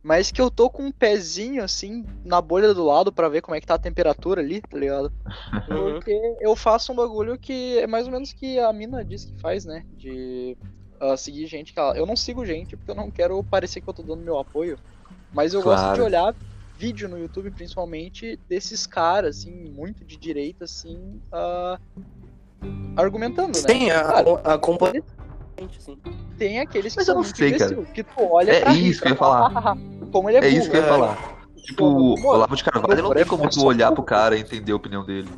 Mas 0.07 0.31
que 0.31 0.41
eu 0.41 0.49
tô 0.53 0.71
com 0.71 0.85
um 0.85 0.93
pezinho 0.93 1.65
assim 1.65 2.07
na 2.25 2.41
bolha 2.41 2.73
do 2.73 2.85
lado 2.85 3.13
pra 3.13 3.29
ver 3.29 3.43
como 3.43 3.57
é 3.57 3.61
que 3.61 3.67
tá 3.67 3.75
a 3.75 3.79
temperatura 3.79 4.41
ali, 4.41 4.61
tá 4.61 4.79
ligado? 4.79 5.13
Uhum. 5.69 5.95
Porque 5.95 6.37
eu 6.41 6.55
faço 6.55 6.93
um 6.93 6.95
bagulho 6.95 7.37
que 7.37 7.79
é 7.79 7.89
mais 7.89 8.07
ou 8.07 8.13
menos 8.13 8.33
que 8.33 8.57
a 8.59 8.73
mina 8.73 9.05
diz 9.05 9.25
que 9.25 9.41
faz, 9.41 9.65
né? 9.65 9.85
De 9.97 10.57
ah, 11.01 11.17
seguir 11.17 11.47
gente 11.49 11.73
que 11.73 11.79
ela... 11.81 11.97
Eu 11.97 12.07
não 12.07 12.15
sigo 12.15 12.47
gente 12.47 12.77
porque 12.77 12.91
eu 12.91 12.95
não 12.95 13.11
quero 13.11 13.43
parecer 13.43 13.81
que 13.81 13.89
eu 13.89 13.95
tô 13.95 14.03
dando 14.03 14.23
meu 14.23 14.39
apoio. 14.39 14.79
Mas 15.33 15.55
eu 15.55 15.63
gosto 15.63 15.83
de 15.83 15.89
Claro. 15.89 16.05
olhar 16.05 16.35
vídeo 16.77 17.09
no 17.09 17.19
YouTube, 17.19 17.51
principalmente, 17.51 18.39
desses 18.49 18.87
caras, 18.87 19.39
assim, 19.39 19.51
muito 19.51 20.05
de 20.05 20.17
direita, 20.17 20.65
assim, 20.67 21.21
ah, 21.33 21.81
argumentando, 22.97 23.59
né? 23.61 23.69
Sim, 23.69 23.91
a, 23.91 24.05
Cara, 24.05 24.41
a 24.45 24.59
componente, 24.59 25.07
assim. 25.65 25.97
tem 26.39 26.61
aqueles 26.61 26.93
que 26.93 26.99
Mas 27.01 27.09
eu 27.09 27.15
não 27.15 27.23
muito 27.23 27.37
sei, 27.37 27.53
cara. 27.53 27.75
que 27.95 28.03
tu 28.03 28.11
olha 28.31 28.51
É 28.53 28.73
isso 28.73 29.01
que 29.01 29.09
eu 29.09 29.13
ia 29.13 29.17
falar. 29.17 29.77
Como 30.13 30.29
ele 30.31 30.39
é, 30.39 30.45
É 30.45 30.49
isso 30.49 30.71
que 30.71 30.77
eu 30.77 30.83
ia 30.83 30.87
burro, 30.89 31.07
né? 31.07 31.15
falar. 31.15 31.37
Tipo, 31.63 31.85
o 31.85 32.27
Olavo 32.27 32.55
de 32.55 32.63
Carvalho 32.65 33.03
não 33.03 33.13
tem 33.13 33.23
é 33.23 33.25
como 33.25 33.49
tu 33.49 33.65
olhar 33.65 33.87
burro. 33.87 33.97
pro 33.97 34.05
cara 34.05 34.37
e 34.37 34.41
entender 34.41 34.73
a 34.73 34.77
opinião 34.77 35.05
dele. 35.05 35.29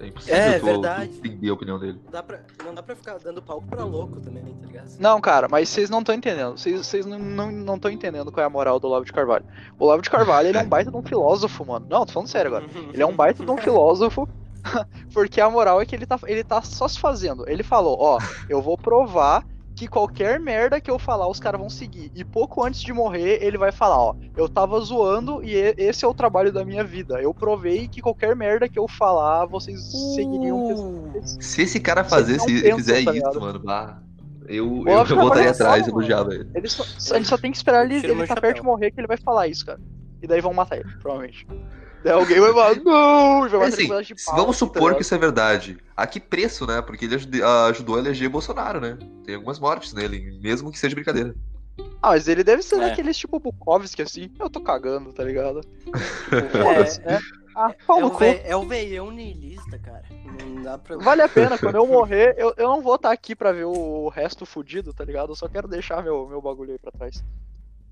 É 0.00 0.06
impossível 0.06 0.36
É, 0.38 0.58
tu, 0.60 0.64
verdade. 0.64 1.08
tu 1.08 1.26
entender 1.26 1.48
a 1.50 1.52
opinião 1.52 1.78
dele. 1.78 2.00
Dá 2.10 2.22
pra, 2.22 2.40
não 2.64 2.72
dá 2.72 2.82
pra 2.82 2.94
ficar 2.94 3.18
dando 3.18 3.42
palco 3.42 3.66
pra 3.66 3.82
louco 3.84 4.20
também, 4.20 4.44
tá 4.44 4.66
ligado? 4.66 4.88
Não, 5.00 5.20
cara, 5.20 5.48
mas 5.50 5.68
vocês 5.68 5.90
não 5.90 5.98
estão 5.98 6.14
entendendo. 6.14 6.56
Vocês, 6.56 7.04
não 7.04 7.18
estão 7.18 7.50
não, 7.50 7.74
estão 7.74 7.90
entendendo 7.90 8.30
qual 8.30 8.44
é 8.44 8.46
a 8.46 8.50
moral 8.50 8.78
do 8.78 8.86
Olavo 8.86 9.04
de 9.04 9.12
Carvalho. 9.12 9.44
O 9.78 9.84
Olavo 9.84 10.00
de 10.00 10.08
Carvalho, 10.08 10.48
ele 10.48 10.56
é 10.58 10.62
um 10.62 10.68
baita 10.70 10.90
de 10.90 10.96
um 10.96 11.02
filósofo, 11.02 11.66
mano. 11.66 11.84
Não, 11.90 12.06
tô 12.06 12.12
falando 12.12 12.28
sério 12.28 12.48
agora. 12.48 12.64
Ele 12.94 13.02
é 13.02 13.06
um 13.06 13.12
baita 13.12 13.44
de 13.44 13.50
um 13.50 13.56
filósofo, 13.58 14.28
porque 15.12 15.40
a 15.40 15.50
moral 15.50 15.80
é 15.80 15.86
que 15.86 15.94
ele 15.94 16.06
tá, 16.06 16.18
ele 16.26 16.44
tá 16.44 16.62
só 16.62 16.88
se 16.88 16.98
fazendo. 16.98 17.48
Ele 17.48 17.62
falou, 17.62 17.96
ó, 18.00 18.18
eu 18.48 18.60
vou 18.60 18.76
provar 18.76 19.44
que 19.78 19.86
qualquer 19.86 20.40
merda 20.40 20.80
que 20.80 20.90
eu 20.90 20.98
falar, 20.98 21.28
os 21.28 21.38
caras 21.38 21.60
vão 21.60 21.70
seguir. 21.70 22.10
E 22.12 22.24
pouco 22.24 22.64
antes 22.64 22.80
de 22.80 22.92
morrer, 22.92 23.38
ele 23.40 23.56
vai 23.56 23.70
falar, 23.70 23.96
ó, 23.96 24.16
eu 24.36 24.48
tava 24.48 24.80
zoando 24.80 25.40
e 25.44 25.54
esse 25.54 26.04
é 26.04 26.08
o 26.08 26.12
trabalho 26.12 26.52
da 26.52 26.64
minha 26.64 26.82
vida. 26.82 27.22
Eu 27.22 27.32
provei 27.32 27.86
que 27.86 28.00
qualquer 28.00 28.34
merda 28.34 28.68
que 28.68 28.78
eu 28.78 28.88
falar, 28.88 29.46
vocês 29.46 29.80
seguiriam. 30.16 30.58
Uh, 30.58 31.22
Se 31.22 31.62
esse 31.62 31.78
cara 31.78 32.02
fazer, 32.02 32.40
se 32.40 32.50
ele 32.50 32.62
pensam, 32.62 32.78
fizer 32.78 33.04
tá 33.04 33.14
isso, 33.14 33.40
mano, 33.40 33.60
bah, 33.60 34.02
eu, 34.48 34.82
eu, 34.84 35.06
eu 35.06 35.16
voltaria 35.16 35.50
atrás, 35.50 35.86
eu 35.86 35.92
elogiava 35.92 36.34
ele. 36.34 36.50
Ele 36.54 36.68
só, 36.68 36.82
gente 37.16 37.28
só 37.28 37.38
tem 37.38 37.52
que 37.52 37.56
esperar 37.58 37.84
ele, 37.84 38.04
ele 38.04 38.14
tá 38.22 38.26
chapéu. 38.26 38.42
perto 38.42 38.56
de 38.56 38.62
morrer 38.62 38.90
que 38.90 38.98
ele 38.98 39.06
vai 39.06 39.18
falar 39.18 39.46
isso, 39.46 39.64
cara. 39.64 39.80
E 40.20 40.26
daí 40.26 40.40
vão 40.40 40.52
matar 40.52 40.78
ele, 40.78 40.90
provavelmente. 41.00 41.46
Daí 42.04 42.12
alguém 42.12 42.40
vai 42.40 42.52
falar, 42.52 42.76
não! 42.76 43.46
E 43.46 43.48
vai 43.48 43.60
Mas, 43.60 43.74
assim, 43.74 44.02
de 44.02 44.24
pau, 44.24 44.36
vamos 44.36 44.56
tá 44.56 44.58
supor 44.58 44.82
ligado? 44.82 44.96
que 44.96 45.02
isso 45.02 45.14
é 45.14 45.18
verdade. 45.18 45.78
A 45.96 46.06
que 46.06 46.20
preço, 46.20 46.66
né? 46.66 46.80
Porque 46.80 47.04
ele 47.06 47.16
ajude- 47.16 47.42
ajudou 47.42 47.96
a 47.96 47.98
eleger 47.98 48.28
Bolsonaro, 48.28 48.80
né? 48.80 48.96
Tem 49.24 49.34
algumas 49.34 49.58
mortes 49.58 49.92
nele, 49.92 50.38
mesmo 50.40 50.70
que 50.70 50.78
seja 50.78 50.94
brincadeira. 50.94 51.34
Ah, 52.02 52.10
mas 52.10 52.28
ele 52.28 52.44
deve 52.44 52.62
ser 52.62 52.76
É. 52.76 52.88
daqueles 52.88 53.16
tipo 53.16 53.38
Bukowski, 53.40 54.02
assim. 54.02 54.30
Eu 54.38 54.48
tô 54.48 54.60
cagando, 54.60 55.12
tá 55.12 55.24
ligado? 55.24 55.60
É, 56.32 56.62
Foda-se, 56.62 57.00
né? 57.02 57.18
Ah, 57.56 57.74
é, 57.88 58.04
o 58.04 58.08
ve, 58.16 58.40
é 58.44 58.54
o 58.56 58.62
veião 58.68 59.10
niilista, 59.10 59.78
cara. 59.80 60.04
Não 60.44 60.62
dá 60.62 60.78
pra. 60.78 60.96
Vale 60.98 61.22
a 61.22 61.28
pena, 61.28 61.58
quando 61.58 61.74
eu 61.74 61.86
morrer, 61.88 62.34
eu, 62.38 62.54
eu 62.56 62.68
não 62.68 62.80
vou 62.80 62.94
estar 62.94 63.10
aqui 63.10 63.34
pra 63.34 63.50
ver 63.50 63.64
o 63.64 64.08
resto 64.08 64.46
fudido, 64.46 64.92
tá 64.94 65.04
ligado? 65.04 65.32
Eu 65.32 65.36
só 65.36 65.48
quero 65.48 65.66
deixar 65.66 66.02
meu, 66.04 66.28
meu 66.28 66.40
bagulho 66.40 66.70
aí 66.72 66.78
pra 66.78 66.92
trás. 66.92 67.24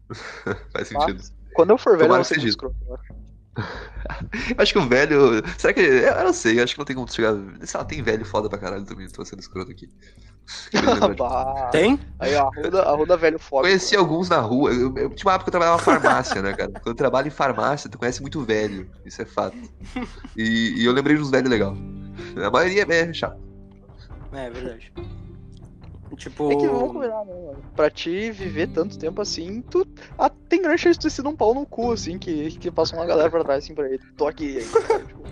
Faz 0.72 0.88
Tá? 0.90 1.00
sentido. 1.00 1.22
Quando 1.54 1.70
eu 1.70 1.78
for 1.78 1.92
velho, 1.96 2.02
eu 2.02 2.06
Tomara 2.08 2.22
vou 2.22 2.28
que 2.28 2.28
ser 2.28 2.34
seja. 2.36 2.48
escroto. 2.48 2.76
eu 2.86 2.94
acho. 2.94 3.12
Acho 4.58 4.72
que 4.72 4.78
o 4.78 4.88
velho. 4.88 5.42
Será 5.56 5.72
que. 5.72 5.80
Eu 5.80 6.24
não 6.24 6.32
sei, 6.32 6.60
acho 6.60 6.74
que 6.74 6.78
não 6.78 6.84
tem 6.84 6.96
como 6.96 7.10
chegar. 7.10 7.34
Sei 7.62 7.78
lá, 7.78 7.84
tem 7.84 8.02
velho 8.02 8.24
foda 8.24 8.48
pra 8.48 8.58
caralho 8.58 8.84
também, 8.84 9.08
tô 9.08 9.24
sendo 9.24 9.40
escroto 9.40 9.70
aqui. 9.70 9.88
Tem? 11.72 11.98
Aí 12.20 12.36
ó, 12.36 12.46
a 12.46 12.50
Ruda, 12.62 12.82
a 12.82 12.90
Ruda 12.92 13.16
velho 13.16 13.38
foda. 13.38 13.66
Conheci 13.66 13.96
alguns 13.96 14.28
na 14.28 14.38
rua. 14.38 14.70
Eu, 14.70 14.96
eu, 14.96 15.10
tinha 15.10 15.28
uma 15.28 15.34
época 15.34 15.50
que 15.50 15.56
eu 15.56 15.60
trabalhava 15.60 15.80
em 15.80 15.84
farmácia, 15.84 16.40
né, 16.40 16.52
cara? 16.52 16.70
Quando 16.70 16.86
eu 16.86 16.94
trabalho 16.94 17.26
em 17.26 17.32
farmácia, 17.32 17.90
tu 17.90 17.98
conhece 17.98 18.20
muito 18.22 18.40
velho. 18.44 18.88
Isso 19.04 19.20
é 19.20 19.24
fato. 19.24 19.56
E, 20.36 20.74
e 20.76 20.84
eu 20.84 20.92
lembrei 20.92 21.16
de 21.16 21.22
uns 21.22 21.30
velhos 21.30 21.50
legal. 21.50 21.76
A 22.36 22.50
maioria 22.50 22.86
é 22.88 23.12
chato. 23.12 23.40
É, 24.32 24.46
é 24.46 24.50
verdade. 24.50 24.92
Tipo. 26.16 26.52
É 26.52 26.56
que 26.56 26.68
vamos 26.68 26.92
combinar, 26.92 27.24
né, 27.24 27.34
mano? 27.34 27.58
Pra 27.74 27.90
te 27.90 28.30
viver 28.30 28.68
tanto 28.68 28.96
tempo 28.98 29.20
assim, 29.20 29.60
tu 29.62 29.86
ah, 30.18 30.30
tem 30.48 30.62
grande 30.62 30.80
chance 30.82 30.98
de 30.98 31.02
ter 31.06 31.10
sido 31.10 31.28
um 31.28 31.34
pau 31.36 31.52
no 31.52 31.66
cu, 31.66 31.90
assim, 31.92 32.18
que, 32.18 32.50
que 32.58 32.70
passou 32.70 32.98
uma 32.98 33.06
galera 33.06 33.28
pra 33.30 33.42
trás, 33.42 33.64
assim, 33.64 33.74
pra 33.74 33.88
ele. 33.88 34.00
Tô 34.16 34.26
aqui, 34.26 34.58
aí. 34.58 34.64
tipo, 34.64 35.22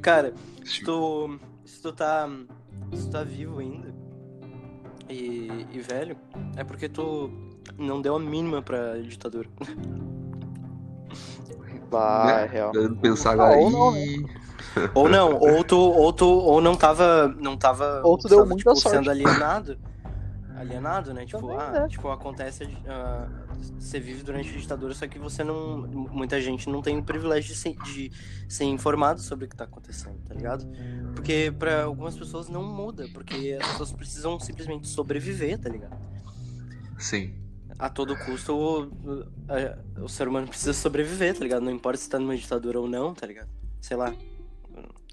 Cara, 0.00 0.32
se 0.64 0.84
tu, 0.84 1.38
se 1.64 1.82
tu 1.82 1.92
tá. 1.92 2.28
Se 2.94 3.06
tu 3.06 3.10
tá 3.10 3.24
vivo 3.24 3.58
ainda. 3.58 3.92
e, 5.08 5.66
e 5.72 5.80
velho, 5.80 6.16
é 6.56 6.62
porque 6.64 6.88
tu 6.88 7.30
não 7.76 8.00
deu 8.00 8.14
a 8.16 8.20
mínima 8.20 8.62
pra 8.62 8.98
ditadura. 8.98 9.48
Vai, 11.90 12.42
Né? 12.42 12.46
real. 12.46 12.72
Eu 12.74 12.94
pensar 12.96 13.32
agora. 13.32 13.56
Ou 13.56 13.70
não, 13.70 13.90
né? 13.92 14.04
"Ih, 14.06 14.24
Ou 14.94 15.08
não, 15.08 15.36
ou 15.38 15.64
tu, 15.64 15.76
ou 15.76 16.12
tu 16.12 16.24
ou 16.26 16.60
não 16.60 16.76
tava. 16.76 17.26
Não 17.40 17.56
tava. 17.56 18.00
Ou 18.04 18.16
tu 18.16 18.28
deu 18.28 18.38
sabe, 18.38 18.50
muita 18.50 18.70
tipo, 18.70 18.76
sorte. 18.80 18.96
sendo 18.98 19.10
alienado. 19.10 19.76
Alienado, 20.60 21.14
né? 21.14 21.24
Tipo, 21.24 21.40
Também, 21.40 21.56
ah, 21.56 21.70
né? 21.70 21.88
tipo, 21.88 22.08
acontece. 22.08 22.64
ah, 22.86 23.26
você 23.78 23.98
vive 23.98 24.22
durante 24.22 24.48
a 24.54 24.58
ditadura, 24.58 24.92
só 24.94 25.06
que 25.08 25.18
você 25.18 25.42
não. 25.42 25.78
Muita 25.88 26.40
gente 26.40 26.68
não 26.68 26.82
tem 26.82 26.98
o 26.98 27.02
privilégio 27.02 27.54
de 27.54 27.58
ser, 27.58 27.74
de 27.84 28.12
ser 28.48 28.64
informado 28.64 29.20
sobre 29.20 29.46
o 29.46 29.48
que 29.48 29.56
tá 29.56 29.64
acontecendo, 29.64 30.18
tá 30.26 30.34
ligado? 30.34 30.66
Porque 31.14 31.52
pra 31.58 31.84
algumas 31.84 32.16
pessoas 32.16 32.48
não 32.48 32.62
muda, 32.62 33.06
porque 33.14 33.56
as 33.60 33.66
pessoas 33.72 33.92
precisam 33.92 34.38
simplesmente 34.38 34.86
sobreviver, 34.86 35.58
tá 35.58 35.68
ligado? 35.68 35.96
Sim. 36.98 37.34
A 37.78 37.88
todo 37.88 38.14
custo, 38.14 38.52
o, 38.54 38.82
o- 38.84 39.26
a- 39.48 40.02
o 40.02 40.08
ser 40.08 40.28
humano 40.28 40.46
precisa 40.46 40.74
sobreviver, 40.74 41.34
tá 41.34 41.40
ligado? 41.42 41.62
Não 41.62 41.72
importa 41.72 41.98
se 41.98 42.08
tá 42.10 42.18
numa 42.18 42.36
ditadura 42.36 42.78
ou 42.78 42.86
não, 42.88 43.14
tá 43.14 43.26
ligado? 43.26 43.48
Sei 43.80 43.96
lá. 43.96 44.14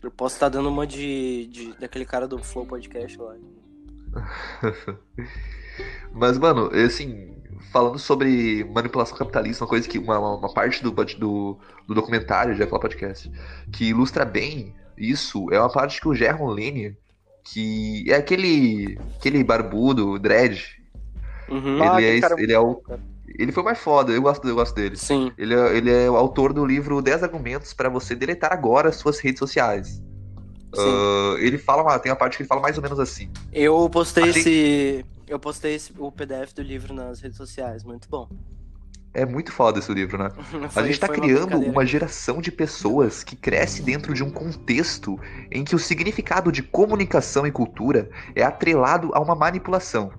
Eu 0.03 0.11
posso 0.11 0.35
estar 0.35 0.49
dando 0.49 0.69
uma 0.69 0.85
de, 0.85 1.47
de. 1.47 1.73
daquele 1.79 2.05
cara 2.05 2.27
do 2.27 2.37
Flow 2.37 2.65
Podcast 2.65 3.17
lá. 3.17 3.35
Mas, 6.14 6.38
mano, 6.38 6.70
assim, 6.74 7.36
falando 7.72 7.99
sobre 7.99 8.64
manipulação 8.64 9.18
capitalista, 9.18 9.64
uma 9.64 9.70
coisa 9.70 9.88
que. 9.88 9.99
Uma, 9.99 10.18
uma- 10.20 10.53
parte 10.53 10.82
do, 10.84 10.91
do, 10.91 11.58
do 11.88 11.93
documentário, 11.93 12.55
já 12.55 12.66
falar 12.66 12.82
podcast, 12.82 13.32
que 13.72 13.86
ilustra 13.86 14.26
bem 14.26 14.76
isso, 14.97 15.51
é 15.51 15.60
uma 15.60 15.72
parte 15.72 16.01
que 16.01 16.08
o 16.08 16.16
Gerron 16.16 16.47
Lane, 16.49 16.97
que 17.43 18.03
é 18.08 18.16
aquele. 18.16 18.97
aquele 19.18 19.43
barbudo, 19.43 20.18
dread, 20.18 20.78
Uhum. 21.49 21.82
Ah, 21.82 22.01
ele, 22.01 22.05
é, 22.05 22.10
aquele 22.10 22.22
cara 22.22 22.41
ele 22.41 22.53
é 22.53 22.60
o. 22.60 22.82
Ele 23.38 23.51
foi 23.51 23.64
mais 23.64 23.78
foda, 23.78 24.12
eu 24.12 24.22
gosto, 24.22 24.47
eu 24.47 24.55
gosto 24.55 24.76
dele. 24.76 24.95
Sim. 24.97 25.32
Ele 25.38 25.53
é, 25.53 25.78
ele 25.78 25.91
é 25.91 26.10
o 26.10 26.16
autor 26.16 26.53
do 26.53 26.66
livro 26.66 27.01
10 27.01 27.24
argumentos 27.24 27.74
para 27.74 27.89
você 27.89 28.16
deletar 28.16 28.51
agora 28.51 28.91
suas 28.91 29.20
redes 29.20 29.39
sociais. 29.39 30.01
Sim. 30.74 30.82
Ah, 30.82 31.36
ele 31.39 31.57
fala, 31.57 31.82
uma- 31.84 31.97
tem 31.99 32.11
uma 32.11 32.18
parte 32.18 32.38
que 32.38 32.43
ele 32.43 32.47
fala 32.47 32.61
mais 32.61 32.78
ou 32.78 32.84
menos 32.84 32.99
assim. 32.99 33.30
Eu 33.53 33.89
postei 33.89 34.30
Achei- 34.30 34.41
esse. 34.41 35.05
Eu 35.28 35.39
postei 35.39 35.76
esse, 35.76 35.93
o 35.97 36.11
PDF 36.11 36.53
do 36.53 36.61
livro 36.61 36.93
nas 36.93 37.20
redes 37.20 37.38
sociais, 37.38 37.84
muito 37.84 38.07
bom. 38.09 38.30
É 39.13 39.26
muito 39.26 39.51
foda 39.51 39.80
esse 39.80 39.91
livro, 39.91 40.18
né? 40.18 40.30
A 40.65 40.70
Foi- 40.70 40.86
gente 40.86 40.99
tá 40.99 41.07
criando 41.07 41.45
brincadeira. 41.47 41.72
uma 41.72 41.86
geração 41.86 42.39
de 42.39 42.51
pessoas 42.51 43.24
que 43.24 43.36
cresce 43.36 43.82
dentro 43.82 44.13
de 44.13 44.24
um 44.24 44.30
contexto 44.30 45.20
em 45.51 45.63
que 45.63 45.74
o 45.76 45.80
significado 45.80 46.51
de 46.51 46.61
comunicação 46.61 47.47
e 47.47 47.51
cultura 47.51 48.09
é 48.36 48.43
atrelado 48.43 49.09
a 49.13 49.20
uma 49.20 49.34
manipulação. 49.36 50.11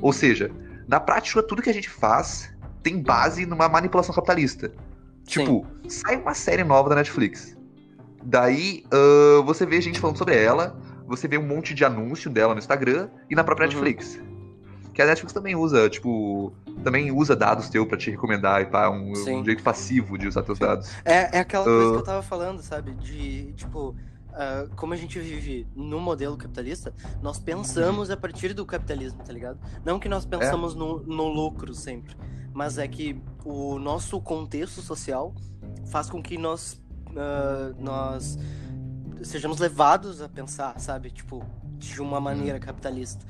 Ou 0.00 0.12
seja, 0.12 0.50
na 0.86 0.98
prática, 0.98 1.42
tudo 1.42 1.60
que 1.60 1.68
a 1.68 1.74
gente 1.74 1.90
faz 1.90 2.50
tem 2.82 3.02
base 3.02 3.44
numa 3.44 3.68
manipulação 3.68 4.14
capitalista. 4.14 4.72
Tipo, 5.26 5.66
sai 5.88 6.16
uma 6.16 6.32
série 6.32 6.64
nova 6.64 6.88
da 6.88 6.94
Netflix. 6.94 7.54
Daí 8.22 8.84
ah, 8.90 9.42
você 9.44 9.64
vê 9.66 9.80
gente 9.80 10.00
falando 10.00 10.16
sobre 10.18 10.36
ela, 10.36 10.76
você 11.06 11.26
vê 11.28 11.38
um 11.38 11.46
monte 11.46 11.72
de 11.74 11.84
anúncio 11.84 12.30
dela 12.30 12.54
no 12.54 12.58
Instagram 12.58 13.08
e 13.30 13.34
na 13.34 13.42
própria 13.44 13.66
Uhum. 13.66 13.72
Netflix. 13.72 14.20
Que 14.92 15.02
a 15.02 15.06
Netflix 15.06 15.32
também 15.32 15.54
usa, 15.54 15.88
tipo, 15.88 16.52
também 16.82 17.12
usa 17.12 17.36
dados 17.36 17.68
teu 17.68 17.86
pra 17.86 17.96
te 17.96 18.10
recomendar 18.10 18.60
e 18.62 18.66
pá, 18.66 18.90
um, 18.90 19.12
um 19.12 19.44
jeito 19.44 19.62
passivo 19.62 20.18
de 20.18 20.26
usar 20.26 20.42
teus 20.42 20.58
dados. 20.58 20.90
É, 21.04 21.36
é 21.36 21.40
aquela 21.40 21.64
coisa 21.64 21.88
Ah. 21.88 21.92
que 21.92 21.98
eu 21.98 22.02
tava 22.04 22.22
falando, 22.22 22.60
sabe? 22.60 22.90
De, 22.94 23.52
tipo, 23.52 23.94
ah, 24.32 24.66
como 24.74 24.92
a 24.92 24.96
gente 24.96 25.18
vive 25.20 25.68
no 25.76 26.00
modelo 26.00 26.36
capitalista, 26.36 26.92
nós 27.22 27.38
pensamos 27.38 28.10
a 28.10 28.16
partir 28.16 28.52
do 28.52 28.66
capitalismo, 28.66 29.22
tá 29.24 29.32
ligado? 29.32 29.60
Não 29.84 30.00
que 30.00 30.08
nós 30.08 30.26
pensamos 30.26 30.74
no, 30.74 30.98
no 30.98 31.28
lucro 31.28 31.72
sempre, 31.72 32.16
mas 32.52 32.76
é 32.76 32.88
que 32.88 33.22
o 33.44 33.78
nosso 33.78 34.20
contexto 34.20 34.80
social 34.82 35.32
faz 35.92 36.10
com 36.10 36.20
que 36.20 36.36
nós, 36.36 36.82
ah, 37.18 37.74
nós 37.78 38.38
sejamos 39.22 39.58
levados 39.58 40.22
a 40.22 40.28
pensar, 40.28 40.78
sabe? 40.80 41.10
Tipo, 41.10 41.44
de 41.76 42.00
uma 42.00 42.20
maneira 42.20 42.58
capitalista. 42.58 43.26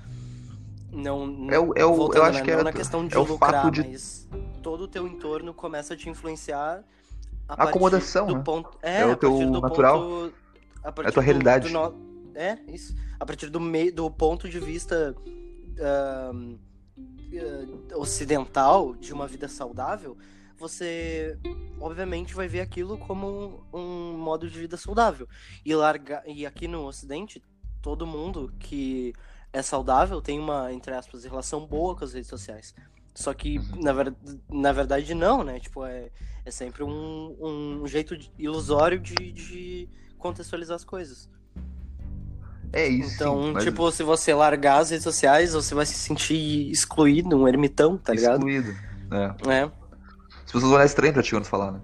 Não, 0.91 1.27
não 1.27 1.51
É 1.53 1.59
o- 1.59 1.73
é 1.77 1.85
o- 1.85 2.13
eu 2.15 2.23
acho 2.23 2.39
né, 2.39 2.45
que 2.45 2.51
não 2.53 2.61
é- 2.61 2.65
na 2.65 2.73
questão 2.73 3.07
de 3.07 3.15
é 3.15 3.19
lucrar, 3.19 3.53
fato 3.63 3.71
de- 3.71 3.87
mas 3.89 4.27
todo 4.63 4.83
o 4.85 4.89
teu 4.89 5.07
entorno 5.07 5.53
começa 5.53 5.95
a 5.95 5.97
te 5.97 6.09
influenciar 6.09 6.83
a 7.49 7.65
Acomodação, 7.65 8.25
partir 8.27 8.35
do 8.35 8.39
né? 8.39 8.45
ponto 8.45 8.79
é, 8.83 9.01
É 9.01 9.07
o 9.07 9.17
teu 9.17 9.51
natural. 9.51 10.01
ponto, 10.01 10.35
a 10.83 10.89
É 10.89 10.91
a 10.91 10.93
tua 10.93 11.13
do- 11.13 11.21
realidade. 11.21 11.69
do 11.69 11.73
no- 11.75 11.95
é 12.35 12.59
isso 12.69 12.95
a 13.21 13.27
partir 13.27 13.51
do 13.51 13.61
meio 13.61 13.93
do 13.95 14.11
ponto 14.11 14.49
de 14.49 14.59
vista 14.61 15.15
ahn, 15.81 16.57
eh, 17.33 17.95
ocidental 17.97 18.95
de 18.95 19.13
uma 19.13 19.27
vida 19.27 19.47
saudável 19.49 20.17
você 20.59 21.39
obviamente 21.81 22.35
vai 22.35 22.49
ver 22.49 22.61
aquilo 22.61 22.99
como 22.99 23.65
um, 23.73 23.79
um 23.79 24.19
modo 24.19 24.51
de 24.51 24.59
vida 24.59 24.77
saudável 24.77 25.29
e 25.65 25.75
largar 25.75 26.23
e 26.27 26.45
aqui 26.45 26.67
no 26.67 26.85
Ocidente 26.87 27.43
todo 27.81 28.07
mundo 28.07 28.53
que 28.59 29.15
é 29.53 29.63
saudável 29.63 30.21
tem 30.21 30.39
uma 30.39 30.73
entre 30.73 30.93
aspas 30.93 31.25
relação 31.25 31.65
boa 31.67 31.97
com 31.97 32.05
as 32.05 32.13
redes 32.13 32.29
sociais 32.29 32.75
só 33.15 33.33
que 33.33 33.59
Uhum. 33.59 33.83
na, 33.83 33.93
ver, 33.93 34.15
na 34.51 34.73
verdade 34.73 35.15
não 35.15 35.45
né 35.45 35.61
tipo 35.61 35.85
é, 35.85 36.11
é 36.45 36.51
sempre 36.51 36.83
um, 36.83 37.37
um 37.41 37.87
jeito 37.87 38.17
ilusório 38.39 38.99
de, 38.99 39.15
de 39.33 39.89
contextualizar 40.19 40.75
as 40.77 40.85
coisas 40.85 41.29
É 42.73 42.87
isso. 42.87 43.15
então 43.15 43.43
sim, 43.43 43.53
mas 43.53 43.65
tipo 43.65 43.91
se 43.93 44.03
você 44.03 44.35
largar 44.35 44.79
as 44.79 44.91
redes 44.91 45.05
sociais 45.05 45.53
você 45.53 45.75
vai 45.75 45.87
se 45.87 45.95
sentir 45.95 46.69
excluído 46.71 47.37
um 47.37 47.47
ermitão 47.47 47.97
tá 47.97 48.13
ligado 48.13 48.39
excluído. 48.49 48.77
É. 49.11 49.65
é 49.65 49.88
As 50.49 50.53
pessoas 50.53 50.65
vão 50.65 50.73
olhar 50.73 50.87
estranho 50.87 51.13
pra 51.13 51.23
ti 51.23 51.33
quando 51.33 51.45
falar, 51.45 51.73
né? 51.73 51.81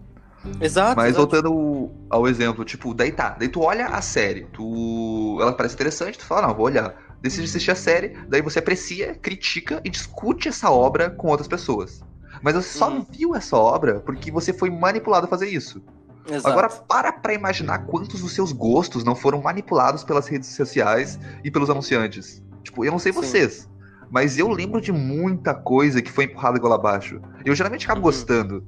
exato 0.58 0.96
Mas 0.96 1.10
exato. 1.10 1.18
voltando 1.18 1.90
ao 2.08 2.26
exemplo, 2.26 2.64
tipo, 2.64 2.94
daí 2.94 3.12
tá, 3.12 3.36
daí 3.38 3.46
tu 3.46 3.60
olha 3.60 3.88
a 3.88 4.00
série, 4.00 4.46
tu. 4.54 5.38
Ela 5.38 5.52
parece 5.52 5.74
interessante, 5.74 6.18
tu 6.18 6.24
fala, 6.24 6.48
não, 6.48 6.54
vou 6.54 6.64
olhar. 6.64 6.94
Decide 7.20 7.44
assistir 7.44 7.70
a 7.70 7.74
série, 7.74 8.16
daí 8.26 8.40
você 8.40 8.60
aprecia, 8.60 9.14
critica 9.14 9.82
e 9.84 9.90
discute 9.90 10.48
essa 10.48 10.70
obra 10.70 11.10
com 11.10 11.28
outras 11.28 11.46
pessoas. 11.46 12.02
Mas 12.42 12.54
você 12.54 12.78
só 12.78 12.88
não 12.88 13.02
viu 13.02 13.34
essa 13.34 13.54
obra 13.54 14.00
porque 14.00 14.30
você 14.30 14.50
foi 14.50 14.70
manipulado 14.70 15.26
a 15.26 15.28
fazer 15.28 15.48
isso. 15.48 15.82
Exato. 16.26 16.48
Agora 16.48 16.68
para 16.70 17.12
pra 17.12 17.34
imaginar 17.34 17.80
quantos 17.80 18.22
dos 18.22 18.32
seus 18.32 18.50
gostos 18.50 19.04
não 19.04 19.14
foram 19.14 19.42
manipulados 19.42 20.02
pelas 20.04 20.26
redes 20.26 20.48
sociais 20.48 21.18
e 21.44 21.50
pelos 21.50 21.68
anunciantes. 21.68 22.42
Tipo, 22.62 22.82
eu 22.82 22.90
não 22.90 22.98
sei 22.98 23.12
Sim. 23.12 23.20
vocês, 23.20 23.68
mas 24.10 24.38
eu 24.38 24.48
lembro 24.48 24.80
de 24.80 24.92
muita 24.92 25.54
coisa 25.54 26.02
que 26.02 26.10
foi 26.10 26.24
empurrada 26.24 26.58
goela 26.58 26.76
abaixo. 26.76 27.20
Eu 27.44 27.54
geralmente 27.54 27.84
acabo 27.84 28.00
Uhum. 28.00 28.02
gostando. 28.02 28.66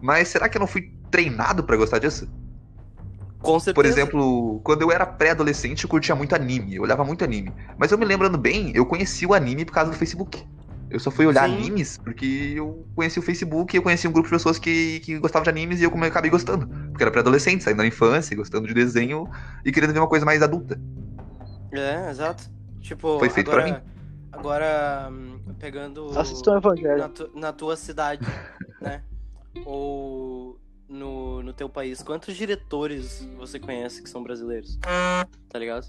Mas 0.00 0.28
será 0.28 0.48
que 0.48 0.56
eu 0.56 0.60
não 0.60 0.66
fui 0.66 0.92
treinado 1.10 1.64
pra 1.64 1.76
gostar 1.76 1.98
disso? 1.98 2.28
com 3.40 3.58
certeza 3.60 3.74
Por 3.74 3.84
exemplo, 3.84 4.60
quando 4.64 4.82
eu 4.82 4.90
era 4.90 5.04
pré-adolescente, 5.06 5.84
eu 5.84 5.90
curtia 5.90 6.14
muito 6.14 6.34
anime, 6.34 6.76
eu 6.76 6.82
olhava 6.82 7.04
muito 7.04 7.22
anime. 7.24 7.54
Mas 7.78 7.92
eu 7.92 7.98
me 7.98 8.04
lembrando 8.06 8.38
bem, 8.38 8.72
eu 8.74 8.86
conheci 8.86 9.26
o 9.26 9.34
anime 9.34 9.64
por 9.64 9.72
causa 9.72 9.90
do 9.90 9.96
Facebook. 9.96 10.42
Eu 10.88 10.98
só 11.00 11.10
fui 11.10 11.26
olhar 11.26 11.42
Sim. 11.42 11.44
animes 11.44 11.98
porque 11.98 12.54
eu 12.56 12.86
conheci 12.94 13.18
o 13.18 13.22
Facebook 13.22 13.74
e 13.76 13.78
eu 13.78 13.82
conheci 13.82 14.08
um 14.08 14.12
grupo 14.12 14.28
de 14.28 14.34
pessoas 14.34 14.58
que, 14.58 15.00
que 15.00 15.18
gostavam 15.18 15.42
de 15.44 15.50
animes 15.50 15.80
e 15.80 15.84
eu 15.84 15.90
acabei 16.04 16.30
gostando. 16.30 16.66
Porque 16.66 17.02
era 17.02 17.10
pré-adolescente, 17.10 17.62
saindo 17.62 17.78
da 17.78 17.86
infância, 17.86 18.36
gostando 18.36 18.66
de 18.66 18.72
desenho 18.72 19.28
e 19.64 19.72
querendo 19.72 19.92
ver 19.92 19.98
uma 19.98 20.08
coisa 20.08 20.24
mais 20.24 20.42
adulta. 20.42 20.80
É, 21.72 22.08
exato. 22.10 22.50
Tipo, 22.80 23.08
Foi 23.18 23.28
feito 23.30 23.50
agora, 23.50 23.50
pra 23.50 23.64
mim. 23.64 23.76
Agora, 24.38 25.08
hum, 25.10 25.38
pegando 25.58 26.18
Assistam 26.18 26.52
o 26.52 26.56
Evangelho. 26.58 26.98
na, 26.98 27.08
tu- 27.08 27.30
na 27.34 27.52
tua 27.52 27.76
cidade, 27.76 28.24
né? 28.80 29.02
Ou 29.64 30.58
no, 30.88 31.42
no 31.42 31.52
teu 31.52 31.68
país, 31.68 32.02
quantos 32.02 32.36
diretores 32.36 33.26
você 33.36 33.58
conhece 33.58 34.02
que 34.02 34.08
são 34.10 34.22
brasileiros? 34.22 34.78
Tá 35.48 35.58
ligado? 35.58 35.86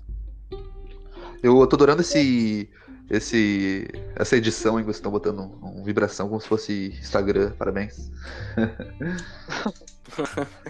Eu 1.43 1.67
tô 1.67 1.75
adorando 1.75 2.01
esse. 2.01 2.69
esse 3.09 3.87
essa 4.15 4.35
edição 4.37 4.79
em 4.79 4.81
que 4.81 4.85
vocês 4.85 4.97
estão 4.97 5.11
botando 5.11 5.39
um, 5.41 5.79
um 5.81 5.83
vibração 5.83 6.27
como 6.29 6.39
se 6.41 6.47
fosse 6.47 6.87
Instagram. 6.99 7.51
Parabéns. 7.57 8.09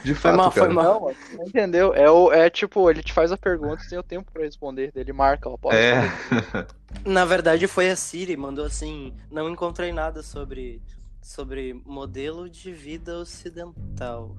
De 0.04 0.14
Foi 0.14 0.32
fato, 0.32 0.38
mal, 0.38 0.52
foi 0.52 0.62
cara. 0.62 0.74
mal. 0.74 0.84
Não, 0.84 1.02
mano, 1.02 1.18
não 1.34 1.46
entendeu? 1.46 1.94
É, 1.94 2.10
o, 2.10 2.32
é 2.32 2.50
tipo, 2.50 2.90
ele 2.90 3.02
te 3.04 3.14
faz 3.14 3.32
a 3.32 3.38
pergunta 3.38 3.84
e 3.84 3.90
tem 3.90 3.98
o 3.98 4.04
tempo 4.04 4.32
pra 4.32 4.44
responder. 4.44 4.92
Ele 4.96 5.14
marca, 5.14 5.50
ó, 5.50 5.58
pode 5.58 5.78
É. 5.78 6.02
responder. 6.02 6.68
Na 7.06 7.26
verdade, 7.26 7.68
foi 7.68 7.90
a 7.90 7.96
Siri, 7.96 8.36
mandou 8.38 8.66
assim: 8.66 9.14
não 9.30 9.50
encontrei 9.50 9.92
nada 9.92 10.24
sobre, 10.24 10.82
sobre 11.22 11.74
modelo 11.86 12.50
de 12.50 12.72
vida 12.72 13.18
ocidental. 13.20 14.36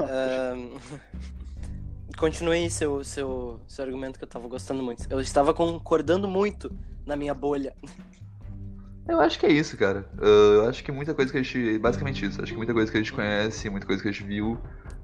Ahn, 0.00 0.78
Continue 2.16 2.70
seu, 2.70 3.02
seu, 3.02 3.60
seu 3.66 3.84
argumento 3.84 4.18
que 4.18 4.24
eu 4.24 4.28
tava 4.28 4.46
gostando 4.46 4.82
muito. 4.82 5.04
Eu 5.10 5.20
estava 5.20 5.52
concordando 5.52 6.28
muito 6.28 6.70
na 7.04 7.16
minha 7.16 7.34
bolha. 7.34 7.74
Eu 9.06 9.20
acho 9.20 9.38
que 9.38 9.44
é 9.46 9.52
isso, 9.52 9.76
cara. 9.76 10.06
Uh, 10.18 10.54
Eu 10.62 10.68
acho 10.68 10.82
que 10.82 10.90
muita 10.90 11.14
coisa 11.14 11.30
que 11.30 11.38
a 11.38 11.42
gente. 11.42 11.78
Basicamente 11.78 12.24
isso. 12.24 12.42
Acho 12.42 12.52
que 12.52 12.56
muita 12.56 12.72
coisa 12.72 12.90
que 12.90 12.96
a 12.96 13.00
gente 13.00 13.12
conhece, 13.12 13.68
muita 13.68 13.86
coisa 13.86 14.02
que 14.02 14.08
a 14.08 14.12
gente 14.12 14.24
viu, 14.24 14.58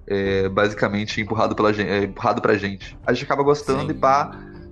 é 0.07 0.49
basicamente 0.49 1.21
empurrado, 1.21 1.55
pela 1.55 1.73
gente, 1.73 1.89
é 1.91 2.05
empurrado 2.05 2.41
pra 2.41 2.57
gente. 2.57 2.99
A 3.07 3.13
gente 3.13 3.25
acaba 3.25 3.43
gostando 3.43 3.83
Sim. 3.83 3.91
e 3.91 3.95
pá. 3.95 4.31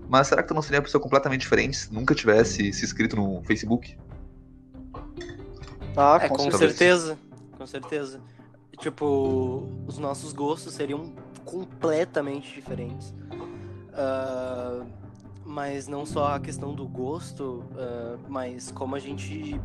Mas 0.08 0.28
será 0.28 0.42
que 0.42 0.48
tu 0.48 0.54
não 0.54 0.62
seria 0.62 0.78
uma 0.78 0.84
pessoa 0.84 1.02
completamente 1.02 1.42
diferente 1.42 1.76
se 1.76 1.92
nunca 1.92 2.14
tivesse 2.14 2.72
se 2.72 2.84
inscrito 2.84 3.14
no 3.14 3.42
Facebook? 3.44 3.94
Ah, 5.94 6.18
É, 6.22 6.28
com, 6.28 6.36
com 6.36 6.50
certeza. 6.50 6.68
certeza. 6.68 7.18
Com 7.58 7.66
certeza. 7.66 8.20
Tipo, 8.78 9.68
os 9.86 9.98
nossos 9.98 10.32
gostos 10.32 10.72
seriam 10.72 11.12
completamente 11.44 12.54
diferentes. 12.54 13.12
Ah, 13.92 14.82
mas 15.58 15.88
não 15.88 16.06
só 16.06 16.36
a 16.36 16.40
questão 16.40 16.72
do 16.72 16.86
gosto, 16.86 17.64
ah, 17.76 18.16
mas 18.28 18.70
como 18.70 18.94
a 18.94 18.98
gente 19.00 19.60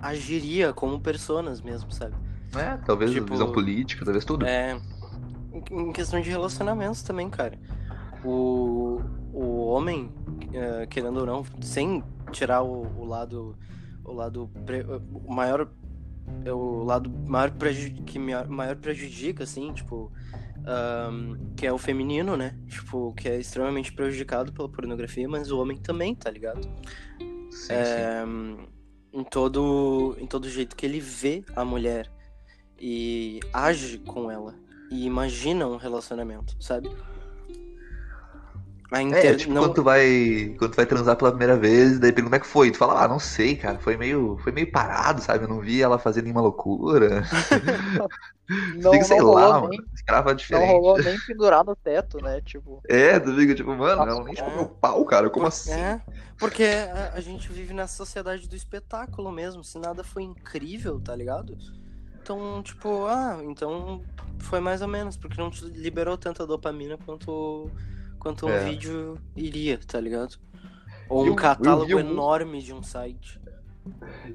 agiria 0.00 0.72
como 0.72 1.00
personas 1.00 1.60
mesmo, 1.60 1.90
sabe? 1.90 2.14
É, 2.56 2.76
talvez 2.86 3.10
Tipo- 3.10 3.32
visão 3.32 3.50
política, 3.50 4.04
talvez 4.04 4.24
tudo. 4.24 4.46
É. 4.46 4.80
Em 5.72 5.92
questão 5.92 6.20
de 6.20 6.30
relacionamentos 6.30 7.02
também, 7.02 7.28
cara. 7.28 7.58
O, 8.24 9.00
o 9.32 9.66
homem, 9.66 10.08
eh, 10.52 10.86
querendo 10.88 11.18
ou 11.18 11.26
não, 11.26 11.44
sem 11.60 12.02
tirar 12.30 12.62
o, 12.62 12.86
o 12.96 13.04
lado. 13.04 13.56
O 14.04 14.12
lado. 14.12 14.48
pre- 14.64 14.86
O 15.26 15.34
maior. 15.34 15.68
é 16.44 16.52
O 16.52 16.84
lado 16.84 17.10
maior 17.10 17.50
que 18.06 18.18
maior 18.20 18.76
prejudica, 18.76 19.42
assim, 19.44 19.72
tipo. 19.72 20.12
Ahn, 20.68 21.54
que 21.56 21.66
é 21.66 21.72
o 21.72 21.78
feminino, 21.78 22.36
né? 22.36 22.54
Tipo, 22.68 23.14
que 23.14 23.28
é 23.28 23.38
extremamente 23.38 23.92
prejudicado 23.92 24.52
pela 24.52 24.68
pornografia, 24.68 25.28
mas 25.28 25.50
o 25.50 25.58
homem 25.58 25.78
também, 25.78 26.14
tá 26.14 26.30
ligado? 26.30 26.62
Sim, 27.50 27.66
sim. 27.66 27.72
É, 27.72 28.24
em 29.12 29.24
todo 29.24 30.16
em 30.20 30.26
todo 30.26 30.48
jeito 30.48 30.76
que 30.76 30.84
ele 30.84 31.00
vê 31.00 31.42
a 31.56 31.64
mulher 31.64 32.10
e 32.78 33.40
age 33.52 33.98
com 33.98 34.30
ela 34.30 34.54
e 34.90 35.06
imagina 35.06 35.66
um 35.66 35.76
relacionamento, 35.76 36.56
sabe? 36.62 36.90
A 38.90 39.02
É, 39.10 39.34
inter... 39.34 39.34
tipo, 39.34 39.52
não... 39.52 39.62
quando 39.62 39.74
tu 39.74 39.82
vai. 39.82 40.54
Quando 40.58 40.72
tu 40.72 40.76
vai 40.76 40.86
transar 40.86 41.16
pela 41.16 41.30
primeira 41.30 41.56
vez, 41.58 41.98
daí 41.98 42.12
pergunta 42.12 42.30
como 42.30 42.36
é 42.36 42.40
que 42.40 42.46
foi. 42.46 42.70
Tu 42.70 42.78
fala, 42.78 43.04
ah, 43.04 43.08
não 43.08 43.18
sei, 43.18 43.56
cara. 43.56 43.78
Foi 43.78 43.96
meio, 43.96 44.38
foi 44.38 44.52
meio 44.52 44.70
parado, 44.70 45.20
sabe? 45.22 45.44
Eu 45.44 45.48
não 45.48 45.60
vi 45.60 45.82
ela 45.82 45.98
fazer 45.98 46.22
nenhuma 46.22 46.40
loucura. 46.42 47.22
Não, 48.72 48.90
Fica, 48.90 49.04
sei 49.04 49.20
lá, 49.20 49.22
rolou 49.22 49.60
mano. 49.60 49.70
nem, 49.70 49.88
Escrava 49.94 50.34
não 50.48 50.64
diferente. 50.64 50.66
rolou 50.66 50.98
nem 51.00 51.20
pendurar 51.20 51.64
no 51.64 51.76
teto, 51.76 52.20
né? 52.20 52.40
Tipo, 52.42 52.84
É, 52.88 53.18
tu 53.20 53.34
fica 53.36 53.54
tipo, 53.54 53.70
mano, 53.76 54.08
ela 54.08 54.24
nem 54.24 54.34
É. 54.36 54.42
chupou 54.42 54.54
meu 54.54 54.68
pau, 54.68 55.04
cara. 55.04 55.28
Como 55.30 55.46
Por- 55.46 55.46
assim? 55.46 55.78
É, 55.80 56.00
porque 56.38 56.64
a, 56.64 57.14
a 57.14 57.20
gente 57.20 57.52
vive 57.52 57.74
nessa 57.74 57.96
sociedade 57.96 58.48
do 58.48 58.56
espetáculo 58.56 59.30
mesmo. 59.32 59.64
Se 59.64 59.78
nada 59.78 60.04
foi 60.04 60.22
incrível, 60.24 61.00
tá 61.00 61.14
ligado? 61.14 61.58
Então, 62.20 62.62
tipo, 62.62 63.06
ah, 63.06 63.40
então 63.44 64.06
foi 64.40 64.60
mais 64.60 64.82
ou 64.82 64.88
menos, 64.88 65.16
porque 65.16 65.40
não 65.40 65.50
te 65.50 65.64
liberou 65.66 66.18
tanta 66.18 66.46
dopamina 66.46 66.98
quanto, 66.98 67.74
quanto 68.28 68.46
um 68.46 68.50
É. 68.50 68.64
vídeo 68.64 69.18
iria, 69.34 69.78
tá 69.78 69.98
ligado? 70.00 70.36
Ou 71.08 71.20
Eu- 71.20 71.24
um 71.24 71.28
eu 71.28 71.34
catálogo 71.36 71.86
vi 71.86 71.92
algum- 71.94 72.10
enorme 72.10 72.60
de 72.62 72.74
um 72.74 72.82
site. 72.82 73.40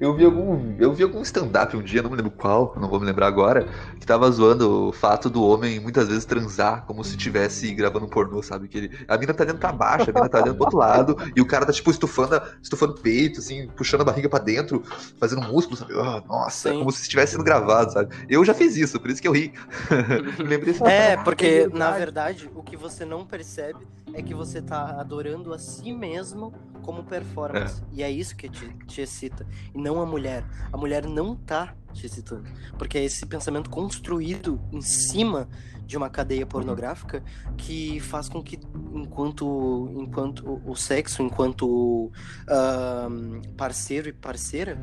Eu 0.00 0.14
vi 0.14 0.24
algum, 0.24 0.76
eu 0.78 0.92
vi 0.92 1.02
algum 1.04 1.22
stand-up 1.22 1.76
um 1.76 1.82
dia, 1.82 2.02
não 2.02 2.10
me 2.10 2.16
lembro 2.16 2.32
qual, 2.32 2.74
não 2.80 2.88
vou 2.88 2.98
me 2.98 3.06
lembrar 3.06 3.26
agora, 3.28 3.68
que 3.98 4.04
tava 4.06 4.30
zoando 4.30 4.88
o 4.88 4.92
fato 4.92 5.30
do 5.30 5.42
homem 5.42 5.78
muitas 5.78 6.08
vezes 6.08 6.24
transar 6.24 6.84
como 6.84 7.04
se 7.04 7.10
estivesse 7.12 7.72
gravando 7.74 8.06
um 8.06 8.08
pornô, 8.08 8.42
sabe? 8.42 8.66
Que 8.68 8.78
ele, 8.78 8.98
a 9.06 9.16
mina 9.16 9.32
tá 9.32 9.44
dentro 9.44 9.60
pra 9.60 9.72
baixo, 9.72 10.10
a 10.10 10.12
mina 10.12 10.28
tá 10.28 10.38
dentro 10.40 10.54
pro 10.56 10.64
outro 10.64 10.78
lado, 10.78 11.16
e 11.34 11.40
o 11.40 11.46
cara 11.46 11.64
tá 11.64 11.72
tipo 11.72 11.90
estufando, 11.90 12.40
estufando 12.62 12.92
o 12.94 13.00
peito, 13.00 13.38
assim, 13.38 13.68
puxando 13.76 14.00
a 14.00 14.04
barriga 14.04 14.28
pra 14.28 14.38
dentro, 14.40 14.82
fazendo 15.18 15.42
músculo, 15.42 15.76
sabe? 15.76 15.92
Ah, 15.94 16.22
nossa, 16.26 16.70
Sim. 16.70 16.78
como 16.78 16.90
se 16.90 17.02
estivesse 17.02 17.32
sendo 17.32 17.44
gravado, 17.44 17.92
sabe? 17.92 18.14
Eu 18.28 18.44
já 18.44 18.52
fiz 18.52 18.76
isso, 18.76 18.98
por 19.00 19.10
isso 19.10 19.22
que 19.22 19.28
eu 19.28 19.32
ri. 19.32 19.52
lembrei 20.38 20.74
É, 20.84 21.14
"Ah, 21.14 21.22
porque 21.22 21.46
verdade." 21.46 21.78
na 21.78 21.90
verdade 21.92 22.50
o 22.54 22.62
que 22.62 22.76
você 22.76 23.04
não 23.04 23.24
percebe 23.24 23.86
é 24.14 24.22
que 24.22 24.34
você 24.34 24.62
tá 24.62 25.00
adorando 25.00 25.52
a 25.52 25.58
si 25.58 25.92
mesmo 25.92 26.52
como 26.82 27.04
performance. 27.04 27.82
E 27.92 28.02
é 28.02 28.10
isso 28.10 28.36
que 28.36 28.48
te, 28.48 28.68
te 28.86 29.00
excita. 29.00 29.46
E 29.74 29.78
não 29.78 30.00
a 30.00 30.06
mulher. 30.06 30.44
A 30.72 30.76
mulher 30.76 31.06
não 31.06 31.34
tá 31.34 31.74
te 31.92 32.06
excitando. 32.06 32.44
Porque 32.78 32.98
é 32.98 33.04
esse 33.04 33.26
pensamento 33.26 33.70
construído 33.70 34.60
em 34.72 34.80
cima 34.80 35.48
de 35.86 35.96
uma 35.96 36.08
cadeia 36.08 36.46
pornográfica 36.46 37.22
que 37.56 38.00
faz 38.00 38.28
com 38.28 38.42
que 38.42 38.58
enquanto 38.94 39.90
enquanto 39.98 40.60
o- 40.64 40.74
sexo 40.74 41.22
enquanto 41.22 42.10
ahn, 42.48 43.42
parceiro 43.56 44.08
e 44.08 44.12
parceira 44.12 44.80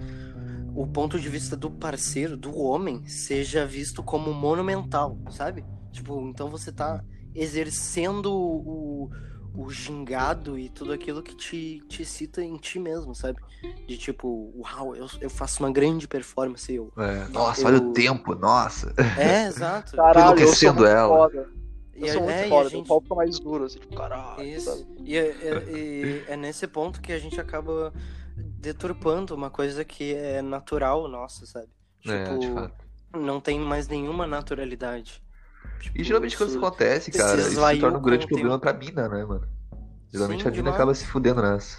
o 0.75 0.85
ponto 0.87 1.19
de 1.19 1.27
vista 1.27 1.57
do 1.57 1.71
parceiro 1.71 2.37
do 2.37 2.55
homem 2.57 3.03
seja 3.07 3.65
visto 3.65 4.03
como 4.03 4.31
monumental 4.33 5.17
sabe 5.31 5.65
tipo 5.91 6.21
então 6.27 6.49
você 6.49 6.71
tá 6.71 7.03
exercendo 7.35 8.31
o, 8.33 9.09
o 9.53 9.69
gingado 9.69 10.57
e 10.57 10.69
tudo 10.69 10.93
aquilo 10.93 11.21
que 11.23 11.35
te, 11.35 11.79
te 11.87 12.01
excita 12.03 12.43
em 12.43 12.57
ti 12.57 12.79
mesmo 12.79 13.13
sabe 13.15 13.39
de 13.87 13.97
tipo 13.97 14.51
uau 14.55 14.95
eu, 14.95 15.07
eu 15.19 15.29
faço 15.29 15.63
uma 15.63 15.71
grande 15.71 16.07
performance 16.07 16.73
eu 16.73 16.91
É, 16.97 17.27
nossa, 17.29 17.61
Eu- 17.61 17.67
olha 17.67 17.77
o 17.77 17.93
tempo, 17.93 18.35
nossa. 18.35 18.93
é 19.17 19.45
exato 19.47 19.95
caralho, 19.97 20.39
eu 20.39 20.47
sou 20.53 20.69
enlouquecendo 20.69 20.75
muito 20.81 20.87
ela. 20.91 21.07
foda. 21.17 21.49
e, 21.95 22.01
Eu 22.01 22.07
é- 22.07 22.13
sou 22.13 22.21
muito 22.23 22.35
é, 22.35 22.41
e 22.41 22.45
a 22.45 22.49
foda, 22.49 22.69
gente- 22.69 22.85
o 22.85 22.87
pau 22.87 23.01
fica 23.01 23.15
mais 23.15 23.39
duro, 23.39 23.63
assim, 23.65 23.79
tipo, 23.79 23.95
caralho. 23.95 24.43
Isso. 24.43 24.69
sabe? 24.69 24.87
E 25.05 25.17
é, 25.17 25.27
é- 25.27 25.71
e 25.71 26.23
é 26.27 26.35
nesse 26.37 26.67
ponto 26.67 27.01
que 27.01 27.11
a 27.11 27.19
gente 27.19 27.39
acaba 27.39 27.93
deturpando 28.59 29.35
uma 29.35 29.49
coisa 29.49 29.83
que 29.83 30.13
é 30.13 30.41
natural 30.41 31.07
nossa, 31.07 31.45
sabe? 31.45 31.67
É, 32.05 32.23
de 32.37 32.39
Tipo, 32.47 32.53
fato. 32.55 32.73
não 33.13 33.39
tem 33.39 33.59
mais 33.59 33.87
nenhuma 33.87 34.25
naturalidade. 34.25 35.21
Tipo, 35.79 35.99
E 35.99 36.03
geralmente 36.03 36.37
quando 36.37 36.49
isso 36.49 36.57
acontece, 36.59 37.11
cara, 37.11 37.39
isso 37.41 37.49
se 37.51 37.79
torna 37.79 37.97
um 37.97 38.01
grande 38.01 38.27
problema 38.27 38.51
tempo. 38.59 38.61
pra 38.61 38.73
mina, 38.73 39.07
né, 39.09 39.25
mano? 39.25 39.47
Geralmente 40.11 40.43
Sim, 40.43 40.47
a 40.47 40.51
mina 40.51 40.63
demais. 40.63 40.75
acaba 40.75 40.93
se 40.93 41.05
fudendo 41.05 41.41
nessa. 41.41 41.77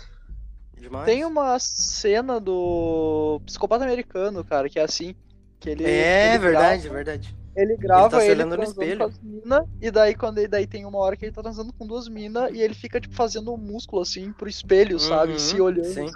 demais. 0.76 1.04
Tem 1.04 1.24
uma 1.24 1.58
cena 1.58 2.40
do 2.40 3.40
Psicopata 3.46 3.84
Americano, 3.84 4.42
cara, 4.44 4.68
que 4.68 4.78
é 4.78 4.82
assim. 4.82 5.14
Que 5.60 5.70
ele, 5.70 5.84
É 5.84 6.30
ele 6.30 6.38
verdade, 6.38 6.82
grava- 6.82 6.94
verdade. 6.96 7.36
Ele 7.54 7.76
grava 7.76 8.08
tá 8.08 8.24
ele, 8.24 8.32
olhando 8.32 8.50
no 8.52 8.56
transando 8.56 8.82
espelho. 8.82 8.98
com 8.98 9.04
as 9.04 9.18
minas, 9.20 9.64
e 9.80 9.90
daí 9.90 10.14
quando 10.14 10.38
ele, 10.38 10.48
daí 10.48 10.66
tem 10.66 10.86
uma 10.86 10.98
hora 10.98 11.14
que 11.16 11.26
ele 11.26 11.32
tá 11.32 11.42
transando 11.42 11.70
com 11.74 11.86
duas 11.86 12.08
minas 12.08 12.50
e 12.50 12.62
ele 12.62 12.72
fica, 12.72 12.98
tipo, 12.98 13.14
fazendo 13.14 13.52
um 13.52 13.58
músculo 13.58 14.00
assim 14.00 14.32
pro 14.32 14.48
espelho, 14.48 14.98
sabe? 14.98 15.32
Uhum, 15.32 15.38
Se 15.38 15.60
olhando. 15.60 15.84
Sim. 15.86 16.06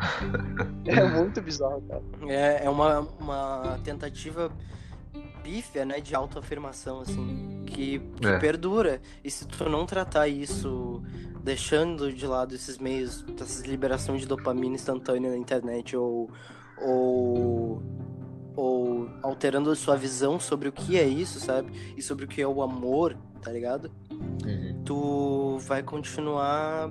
É 0.88 1.04
muito 1.04 1.40
bizarro, 1.42 1.82
cara. 1.82 2.02
É, 2.28 2.64
é 2.64 2.70
uma, 2.70 3.00
uma 3.20 3.78
tentativa 3.84 4.50
pífia, 5.46 5.84
né, 5.84 6.00
de 6.00 6.12
autoafirmação, 6.14 7.00
assim, 7.02 7.62
que, 7.66 8.00
que 8.20 8.26
É. 8.26 8.38
perdura. 8.38 9.00
E 9.22 9.30
se 9.30 9.46
tu 9.46 9.68
não 9.68 9.86
tratar 9.86 10.26
isso, 10.26 11.00
deixando 11.44 12.12
de 12.12 12.26
lado 12.26 12.52
esses 12.52 12.78
meios, 12.78 13.24
essa 13.40 13.64
liberação 13.64 14.16
de 14.16 14.26
dopamina 14.26 14.74
instantânea 14.74 15.30
na 15.30 15.36
internet, 15.36 15.96
ou, 15.96 16.28
ou, 16.82 17.80
ou 18.56 19.08
alterando 19.22 19.70
a 19.70 19.76
sua 19.76 19.96
visão 19.96 20.40
sobre 20.40 20.68
o 20.68 20.72
que 20.72 20.98
é 20.98 21.06
isso, 21.06 21.38
sabe? 21.38 21.70
E 21.96 22.02
sobre 22.02 22.24
o 22.24 22.28
que 22.28 22.42
é 22.42 22.48
o 22.48 22.60
amor, 22.60 23.16
tá 23.40 23.52
ligado? 23.52 23.90
tu 24.84 25.58
vai 25.66 25.82
continuar 25.82 26.90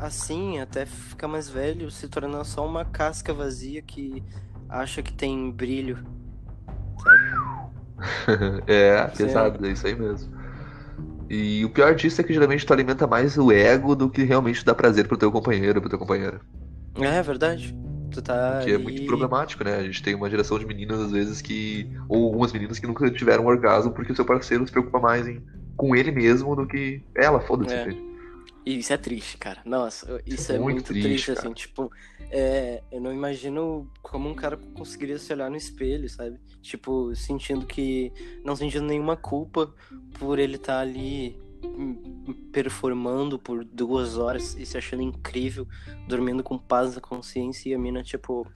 assim 0.00 0.58
até 0.60 0.84
ficar 0.86 1.26
mais 1.28 1.48
velho, 1.48 1.90
se 1.90 2.08
tornando 2.08 2.44
só 2.44 2.66
uma 2.66 2.84
casca 2.84 3.32
vazia 3.32 3.80
que 3.82 4.22
acha 4.68 5.02
que 5.02 5.12
tem 5.12 5.50
brilho. 5.50 6.04
é, 8.66 9.08
Sim. 9.14 9.24
pesado, 9.24 9.66
é 9.66 9.70
isso 9.70 9.86
aí 9.86 9.94
mesmo. 9.94 10.34
E 11.28 11.64
o 11.64 11.70
pior 11.70 11.94
disso 11.94 12.20
é 12.20 12.24
que 12.24 12.32
geralmente 12.32 12.64
tu 12.64 12.72
alimenta 12.72 13.06
mais 13.06 13.36
o 13.36 13.50
ego 13.50 13.96
do 13.96 14.08
que 14.08 14.22
realmente 14.22 14.64
dá 14.64 14.74
prazer 14.74 15.08
pro 15.08 15.16
teu 15.16 15.32
companheiro, 15.32 15.80
pro 15.80 15.90
teu 15.90 15.98
companheira. 15.98 16.40
É 16.94 17.22
verdade. 17.22 17.76
Tu 18.12 18.22
tá. 18.22 18.60
Que 18.62 18.72
é 18.72 18.78
muito 18.78 19.04
problemático, 19.06 19.64
né? 19.64 19.76
A 19.76 19.82
gente 19.82 20.02
tem 20.02 20.14
uma 20.14 20.30
geração 20.30 20.58
de 20.58 20.64
meninas, 20.64 21.00
às 21.00 21.10
vezes, 21.10 21.42
que. 21.42 21.90
Ou 22.08 22.26
algumas 22.26 22.52
meninas 22.52 22.78
que 22.78 22.86
nunca 22.86 23.10
tiveram 23.10 23.46
orgasmo 23.46 23.92
porque 23.92 24.12
o 24.12 24.16
seu 24.16 24.24
parceiro 24.24 24.64
se 24.64 24.72
preocupa 24.72 25.00
mais 25.00 25.26
em 25.26 25.42
com 25.76 25.94
ele 25.94 26.10
mesmo 26.10 26.56
do 26.56 26.66
que 26.66 27.02
ela, 27.14 27.40
foda-se. 27.40 27.74
É. 27.74 28.15
E 28.66 28.80
isso 28.80 28.92
é 28.92 28.96
triste, 28.96 29.38
cara. 29.38 29.62
Nossa, 29.64 30.20
isso 30.26 30.50
é 30.50 30.58
Muito 30.58 30.74
muito, 30.74 30.86
triste, 30.88 31.06
triste, 31.06 31.30
assim, 31.30 31.52
tipo, 31.52 31.88
é, 32.32 32.82
eu 32.90 33.00
não 33.00 33.12
imagino 33.12 33.88
como 34.02 34.28
um 34.28 34.34
cara 34.34 34.56
conseguiria 34.74 35.20
se 35.20 35.32
olhar 35.32 35.48
no 35.48 35.56
espelho, 35.56 36.10
sabe? 36.10 36.40
Tipo, 36.60 37.14
sentindo 37.14 37.64
que. 37.64 38.12
não 38.44 38.56
sentindo 38.56 38.84
nenhuma 38.84 39.16
culpa 39.16 39.72
por 40.18 40.40
ele 40.40 40.56
estar 40.56 40.80
ali 40.80 41.38
hum, 41.64 42.48
performando 42.52 43.38
por 43.38 43.64
duas 43.64 44.18
horas 44.18 44.56
e 44.56 44.66
se 44.66 44.76
achando 44.76 45.02
incrível, 45.02 45.68
dormindo 46.08 46.42
com 46.42 46.58
paz 46.58 46.96
da 46.96 47.00
consciência 47.00 47.68
e 47.68 47.74
a 47.74 47.78
mina, 47.78 48.02
tipo, 48.02 48.50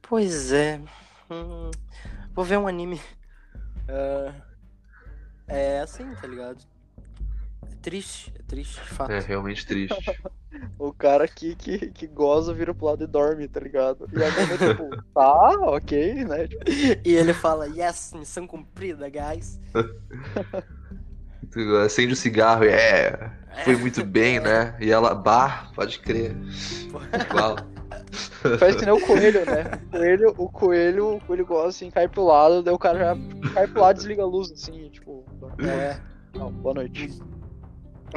pois 0.00 0.52
é, 0.52 0.80
hum, 1.28 1.72
vou 2.32 2.44
ver 2.44 2.56
um 2.56 2.68
anime. 2.68 3.00
Ah, 3.88 4.32
é 5.48 5.80
assim, 5.80 6.14
tá 6.14 6.28
ligado? 6.28 6.64
É 7.80 7.82
triste, 7.82 8.30
é 8.38 8.42
triste, 8.42 8.74
de 8.74 8.88
fato. 8.90 9.10
É 9.10 9.20
realmente 9.20 9.66
triste. 9.66 9.96
O 10.78 10.92
cara 10.92 11.24
aqui 11.24 11.54
que, 11.54 11.90
que 11.90 12.06
goza, 12.06 12.52
vira 12.52 12.74
pro 12.74 12.86
lado 12.86 13.04
e 13.04 13.06
dorme, 13.06 13.46
tá 13.48 13.60
ligado? 13.60 14.06
E 14.12 14.22
a 14.22 14.30
mina, 14.30 14.58
tipo, 14.58 14.90
tá, 15.14 15.50
ok, 15.60 16.24
né? 16.24 16.48
Tipo, 16.48 16.64
E 17.04 17.14
ele 17.14 17.32
fala, 17.32 17.66
yes, 17.66 18.12
missão 18.14 18.46
cumprida, 18.46 19.08
guys. 19.08 19.60
tu 21.50 21.76
acende 21.76 22.12
o 22.12 22.16
cigarro 22.16 22.64
e 22.64 22.68
é. 22.68 23.30
Foi 23.64 23.76
muito 23.76 24.04
bem, 24.04 24.40
né? 24.40 24.76
E 24.80 24.90
ela, 24.90 25.14
bah, 25.14 25.70
pode 25.74 25.98
crer. 26.00 26.36
Igual. 27.30 27.56
Faz 28.58 28.76
que 28.76 28.84
nem 28.84 28.94
o 28.94 29.06
coelho, 29.06 29.46
né? 29.46 29.80
O 29.86 29.90
coelho, 29.90 30.34
o 30.36 30.48
coelho, 30.48 31.14
o 31.14 31.20
coelho 31.20 31.46
gosta 31.46 31.68
assim, 31.68 31.90
cai 31.90 32.08
pro 32.08 32.24
lado, 32.24 32.62
daí 32.62 32.74
o 32.74 32.78
cara 32.78 32.98
já 32.98 33.16
cai 33.54 33.66
pro 33.66 33.80
lado 33.80 33.96
e 33.96 33.98
desliga 33.98 34.22
a 34.22 34.26
luz, 34.26 34.50
assim, 34.50 34.90
tipo. 34.90 35.24
É. 35.60 35.98
Não, 36.36 36.50
boa 36.52 36.74
noite. 36.74 37.08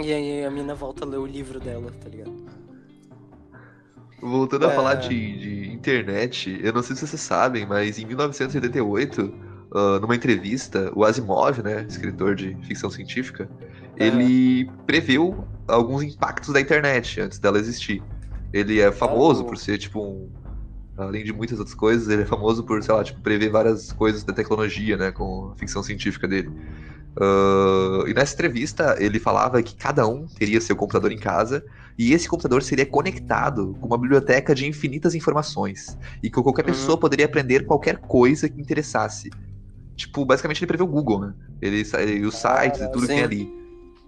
E 0.01 0.11
aí 0.11 0.45
a 0.45 0.49
mina 0.51 0.73
volta 0.73 1.05
a 1.05 1.07
ler 1.07 1.17
o 1.17 1.25
livro 1.25 1.59
dela, 1.59 1.91
tá 1.91 2.09
ligado? 2.09 2.33
Voltando 4.21 4.65
a 4.65 4.71
É. 4.71 4.75
falar 4.75 4.95
de, 4.95 5.09
de 5.37 5.73
internet, 5.73 6.59
eu 6.63 6.71
não 6.73 6.81
sei 6.81 6.95
se 6.95 7.05
vocês 7.05 7.21
sabem, 7.21 7.65
mas 7.65 7.99
em 7.99 8.05
1988, 8.05 9.33
ah, 9.73 9.99
numa 9.99 10.15
entrevista, 10.15 10.91
o 10.95 11.03
Asimov, 11.03 11.61
né, 11.61 11.85
escritor 11.87 12.35
de 12.35 12.55
ficção 12.63 12.89
científica, 12.89 13.49
ele 13.97 14.65
previu 14.85 15.45
alguns 15.67 16.03
impactos 16.03 16.53
da 16.53 16.61
internet 16.61 17.19
antes 17.21 17.37
dela 17.37 17.59
existir. 17.59 18.01
Ele 18.51 18.79
é 18.79 18.91
famoso 18.91 19.43
Oh. 19.43 19.45
por 19.47 19.57
ser, 19.57 19.77
tipo, 19.77 20.01
um, 20.01 20.29
além 20.95 21.23
de 21.23 21.33
muitas 21.33 21.59
outras 21.59 21.75
coisas, 21.75 22.07
ele 22.07 22.21
é 22.21 22.25
famoso 22.25 22.63
por, 22.63 22.81
sei 22.81 22.95
lá, 22.95 23.03
tipo, 23.03 23.19
prever 23.21 23.49
várias 23.49 23.91
coisas 23.91 24.23
da 24.23 24.31
tecnologia, 24.33 24.95
né, 24.95 25.11
com 25.11 25.51
a 25.51 25.55
ficção 25.55 25.83
científica 25.83 26.27
dele. 26.27 26.49
Ah, 27.19 28.03
e 28.07 28.13
nessa 28.13 28.33
entrevista, 28.33 28.95
ele 28.99 29.19
falava 29.19 29.61
que 29.61 29.75
cada 29.75 30.07
um 30.07 30.27
teria 30.27 30.59
seu 30.61 30.75
computador 30.75 31.11
em 31.11 31.17
casa 31.19 31.63
e 31.97 32.13
esse 32.13 32.27
computador 32.27 32.63
seria 32.63 32.85
conectado 32.85 33.77
com 33.79 33.87
uma 33.87 33.97
biblioteca 33.97 34.55
de 34.55 34.65
infinitas 34.67 35.13
informações. 35.15 35.97
E 36.23 36.29
que 36.29 36.41
qualquer 36.41 36.63
Uhum. 36.63 36.67
pessoa 36.73 36.99
poderia 36.99 37.25
aprender 37.25 37.65
qualquer 37.65 37.97
coisa 37.97 38.49
que 38.49 38.59
interessasse. 38.59 39.29
Tipo, 39.95 40.25
basicamente 40.25 40.59
ele 40.59 40.67
prevê 40.67 40.83
o 40.83 40.87
Google, 40.87 41.21
né? 41.21 41.33
Ele, 41.61 41.85
sa- 41.85 42.01
e 42.01 42.25
os 42.25 42.35
sites 42.35 42.81
e 42.81 42.87
tudo 42.91 43.01
que 43.01 43.13
sim. 43.13 43.15
tem 43.15 43.23
ali. 43.23 43.62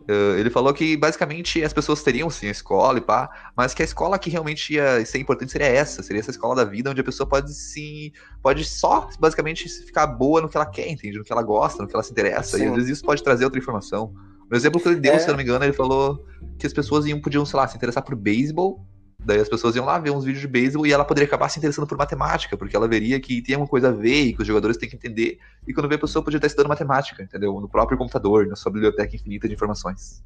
Uh, 0.07 0.37
ele 0.37 0.51
falou 0.51 0.71
que 0.71 0.95
basicamente 0.95 1.63
as 1.63 1.73
pessoas 1.73 2.03
teriam 2.03 2.29
sim 2.29 2.47
a 2.47 2.51
escola 2.51 2.99
e 2.99 3.01
pá, 3.01 3.27
mas 3.57 3.73
que 3.73 3.81
a 3.81 3.85
escola 3.85 4.19
que 4.19 4.29
realmente 4.29 4.73
ia 4.75 5.03
ser 5.03 5.17
importante 5.17 5.51
seria 5.51 5.65
essa, 5.67 6.03
seria 6.03 6.19
essa 6.19 6.29
escola 6.29 6.53
da 6.53 6.63
vida 6.63 6.91
onde 6.91 7.01
a 7.01 7.03
pessoa 7.03 7.27
pode 7.27 7.51
sim, 7.51 8.11
pode 8.41 8.63
só 8.65 9.09
basicamente 9.19 9.67
ficar 9.67 10.05
boa 10.05 10.41
no 10.41 10.47
que 10.47 10.55
ela 10.55 10.65
quer, 10.67 10.87
entende? 10.89 11.17
No 11.17 11.23
que 11.23 11.31
ela 11.33 11.41
gosta, 11.41 11.81
no 11.81 11.89
que 11.89 11.95
ela 11.95 12.03
se 12.03 12.11
interessa, 12.11 12.55
e 12.57 12.59
Sim. 12.59 12.67
às 12.67 12.75
vezes 12.75 12.89
isso 12.91 13.03
pode 13.03 13.23
trazer 13.23 13.45
outra 13.45 13.59
informação. 13.59 14.13
No 14.47 14.55
exemplo 14.55 14.79
que 14.79 14.87
ele 14.87 14.99
deu, 14.99 15.13
É. 15.13 15.17
se 15.19 15.25
eu 15.25 15.31
não 15.31 15.37
me 15.37 15.43
engano, 15.43 15.65
ele 15.65 15.73
falou 15.73 16.23
que 16.59 16.67
as 16.67 16.73
pessoas 16.73 17.07
iam, 17.07 17.19
podiam, 17.19 17.43
sei 17.43 17.57
lá, 17.59 17.67
se 17.67 17.75
interessar 17.75 18.03
por 18.03 18.15
beisebol, 18.15 18.85
daí 19.25 19.39
as 19.39 19.49
pessoas 19.49 19.75
iam 19.75 19.85
lá 19.85 19.97
ver 19.99 20.11
uns 20.11 20.23
vídeos 20.23 20.41
de 20.41 20.47
beisebol 20.47 20.85
e 20.85 20.93
ela 20.93 21.03
poderia 21.03 21.27
acabar 21.27 21.49
se 21.49 21.57
interessando 21.59 21.87
por 21.87 21.97
matemática, 21.97 22.55
porque 22.55 22.75
ela 22.75 22.87
veria 22.87 23.19
que 23.19 23.41
tem 23.41 23.55
uma 23.57 23.67
coisa 23.67 23.89
a 23.89 23.91
ver 23.91 24.23
e 24.25 24.33
que 24.33 24.41
os 24.41 24.47
jogadores 24.47 24.77
têm 24.77 24.87
que 24.87 24.95
entender, 24.95 25.39
e 25.67 25.73
quando 25.73 25.89
vê 25.89 25.95
a 25.95 25.99
pessoa 25.99 26.23
podia 26.23 26.37
estar 26.37 26.47
estudando 26.47 26.69
matemática, 26.69 27.23
entendeu? 27.23 27.59
No 27.59 27.67
próprio 27.67 27.97
computador, 27.97 28.45
na 28.47 28.55
sua 28.55 28.71
biblioteca 28.71 29.15
infinita 29.15 29.47
de 29.47 29.53
informações. 29.53 30.23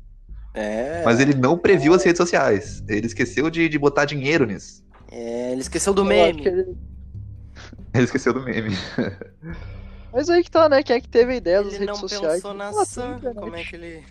É. 0.53 1.03
Mas 1.05 1.19
ele 1.19 1.33
não 1.33 1.57
previu 1.57 1.93
as 1.93 2.03
redes 2.03 2.17
sociais. 2.17 2.83
Ele 2.87 3.05
esqueceu 3.07 3.49
de, 3.49 3.69
de 3.69 3.77
botar 3.79 4.05
dinheiro 4.05 4.45
nisso. 4.45 4.83
É, 5.11 5.51
ele 5.51 5.61
esqueceu 5.61 5.93
do 5.93 6.01
Eu 6.01 6.05
meme. 6.05 6.45
ele- 6.45 6.75
Ele 7.93 8.03
esqueceu 8.03 8.33
do 8.33 8.41
meme. 8.41 8.75
Mas 10.11 10.29
aí 10.29 10.43
que 10.43 10.49
tá, 10.49 10.67
né? 10.67 10.81
Quem 10.81 10.95
é 10.95 11.01
que 11.01 11.07
teve 11.07 11.33
a 11.33 11.35
ideia 11.35 11.57
das 11.63 11.73
Ele 11.73 11.85
redes 11.85 12.01
não 12.01 12.07
sociais? 12.07 12.35
pensou 12.41 12.53
na 12.53 12.69
Ah, 12.69 12.71
tem 12.73 12.81
ação. 12.81 13.17
internet. 13.17 13.39
Como 13.39 13.55
é 13.55 13.63
que 13.63 13.75
ele. 13.75 14.03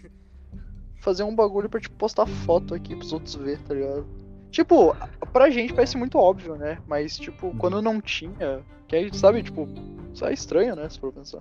Fazer 1.00 1.22
um 1.24 1.34
bagulho 1.34 1.68
pra, 1.68 1.80
tipo, 1.80 1.96
postar 1.96 2.26
foto 2.26 2.74
aqui 2.74 2.94
pros 2.94 3.12
outros 3.12 3.34
ver, 3.34 3.58
tá 3.66 3.74
ligado? 3.74 4.06
Tipo, 4.50 4.96
pra 5.32 5.50
gente 5.50 5.72
parece 5.74 5.96
muito 5.96 6.18
óbvio, 6.18 6.56
né? 6.56 6.78
Mas, 6.86 7.18
tipo, 7.18 7.54
quando 7.58 7.82
não 7.82 8.00
tinha, 8.00 8.60
que 8.86 8.96
aí, 8.96 9.10
sabe, 9.12 9.42
tipo, 9.42 9.68
isso 10.14 10.24
é 10.24 10.32
estranho, 10.32 10.74
né? 10.74 10.88
Se 10.88 10.98
for 10.98 11.12
pensar. 11.12 11.40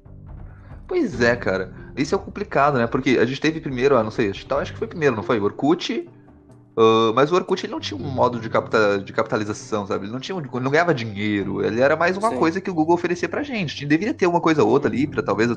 Pois 0.88 1.22
é, 1.22 1.36
cara. 1.36 1.74
Isso 1.96 2.16
é 2.16 2.18
complicado, 2.18 2.78
né? 2.78 2.88
Porque 2.88 3.18
a 3.20 3.26
gente 3.26 3.42
teve 3.42 3.60
primeiro, 3.60 3.98
ah, 3.98 4.04
não 4.04 4.12
sei, 4.12 4.30
acho 4.30 4.46
que- 4.46 4.72
que 4.74 4.78
foi 4.78 4.88
primeiro, 4.88 5.16
não 5.16 5.24
foi? 5.24 5.40
Orkut. 5.40 6.08
Ah, 6.78 7.12
mas 7.16 7.32
o 7.32 7.36
Orkut 7.36 7.66
ele 7.66 7.72
não 7.74 7.80
tinha 7.80 8.00
um 8.00 8.04
modo 8.04 8.40
de, 8.40 8.50
capta- 8.50 9.00
de 9.00 9.12
capitalização, 9.12 9.88
sabe? 9.88 10.06
Ele 10.06 10.14
não, 10.14 10.20
tinha, 10.20 10.38
ele 10.38 10.48
não 10.62 10.70
ganhava 10.72 10.94
dinheiro. 10.94 11.66
Ele 11.66 11.82
era 11.82 11.96
mais 11.96 12.16
uma 12.18 12.30
Sim. 12.30 12.38
coisa 12.38 12.62
que 12.62 12.70
o 12.70 12.74
Google 12.74 12.94
oferecia 12.96 13.28
pra 13.28 13.42
gente. 13.42 13.86
Deveria 13.86 14.14
ter 14.14 14.28
uma 14.28 14.40
coisa 14.40 14.64
ou 14.64 14.70
outra 14.70 14.90
ali 14.90 15.08
pra 15.08 15.24
talvez 15.24 15.50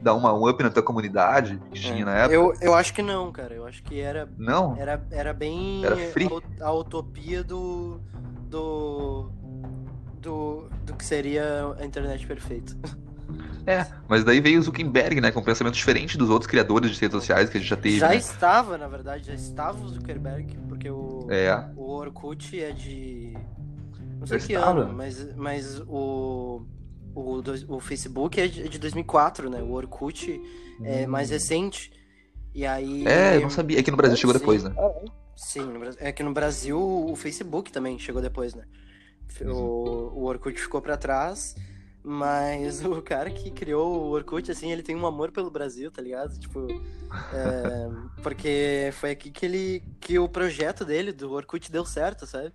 dar 0.00 0.14
uma, 0.14 0.32
um 0.32 0.48
up 0.48 0.62
na 0.62 0.70
tua 0.70 0.82
comunidade 0.82 1.60
que 1.70 1.80
tinha 1.80 2.04
na 2.04 2.14
época. 2.14 2.34
É. 2.34 2.36
Eu, 2.38 2.54
eu 2.60 2.74
acho 2.74 2.94
que 2.94 3.02
não, 3.02 3.30
cara. 3.30 3.54
Eu 3.54 3.66
acho 3.66 3.82
que 3.82 4.00
era, 4.00 4.28
Não? 4.38 4.74
era, 4.78 5.06
era 5.10 5.34
bem 5.34 5.84
Era 5.84 5.96
free? 5.96 6.28
a, 6.60 6.66
a 6.68 6.72
utopia 6.72 7.44
do. 7.44 8.00
do. 8.48 9.30
do. 10.20 10.68
do 10.84 10.94
que 10.94 11.04
seria 11.04 11.74
a 11.78 11.84
internet 11.84 12.26
perfeita. 12.26 12.74
É. 13.66 13.86
Mas 14.08 14.24
daí 14.24 14.40
veio 14.40 14.60
o 14.60 14.62
Zuckerberg, 14.62 15.20
né? 15.20 15.30
Com 15.30 15.40
um 15.40 15.44
pensamento 15.44 15.74
diferente 15.74 16.18
dos 16.18 16.28
outros 16.30 16.48
criadores 16.50 16.90
de 16.90 17.00
redes 17.00 17.14
sociais 17.14 17.48
que 17.48 17.56
a 17.56 17.60
gente 17.60 17.68
já 17.70 17.76
teve. 17.76 17.98
já 17.98 18.08
né? 18.10 18.16
estava, 18.16 18.76
na 18.76 18.86
verdade, 18.88 19.26
já 19.26 19.34
estava 19.34 19.82
o 19.82 19.88
Zuckerberg, 19.88 20.56
porque 20.68 20.90
o, 20.90 21.26
É. 21.30 21.68
o 21.76 21.90
Orkut 21.90 22.60
é 22.60 22.72
de. 22.72 23.32
Não 24.18 24.26
sei 24.26 24.38
Já 24.38 24.46
que 24.46 24.52
estava. 24.54 24.80
ano, 24.82 24.92
mas, 24.92 25.34
mas 25.36 25.80
o. 25.88 26.62
O, 27.16 27.40
o 27.68 27.78
Facebook 27.80 28.40
é 28.40 28.48
de, 28.48 28.62
é 28.62 28.68
de 28.68 28.78
2004, 28.78 29.48
né? 29.48 29.62
O 29.62 29.70
Orkut 29.72 30.40
é 30.82 31.06
mais 31.06 31.30
recente. 31.30 31.92
E 32.54 32.66
aí. 32.66 33.06
É, 33.06 33.36
eu 33.36 33.42
não 33.42 33.50
sabia. 33.50 33.78
É 33.78 33.82
que 33.82 33.90
no 33.90 33.96
Brasil 33.96 34.16
chegou 34.16 34.32
Sim. 34.34 34.38
depois, 34.40 34.64
né? 34.64 34.72
Sim, 35.36 35.64
no 35.64 35.78
Brasil- 35.78 36.00
é 36.02 36.12
que 36.12 36.22
no 36.22 36.32
Brasil 36.32 36.78
o 36.80 37.14
Facebook 37.16 37.70
também 37.72 37.98
chegou 37.98 38.20
depois, 38.20 38.54
né? 38.54 38.64
O, 39.44 40.12
o 40.20 40.24
Orkut 40.24 40.60
ficou 40.60 40.80
pra 40.80 40.96
trás, 40.96 41.54
mas 42.04 42.84
o 42.84 43.00
cara 43.00 43.30
que 43.30 43.50
criou 43.50 44.02
o 44.02 44.10
Orkut, 44.10 44.50
assim, 44.50 44.70
ele 44.70 44.82
tem 44.82 44.94
um 44.94 45.06
amor 45.06 45.32
pelo 45.32 45.50
Brasil, 45.50 45.90
tá 45.90 46.02
ligado? 46.02 46.38
Tipo, 46.38 46.68
é, 47.32 47.88
porque 48.22 48.90
foi 48.92 49.10
aqui 49.12 49.30
que 49.30 49.46
ele 49.46 49.82
que 50.00 50.18
o 50.18 50.28
projeto 50.28 50.84
dele 50.84 51.12
do 51.12 51.32
Orkut 51.32 51.72
deu 51.72 51.84
certo, 51.86 52.26
sabe? 52.26 52.52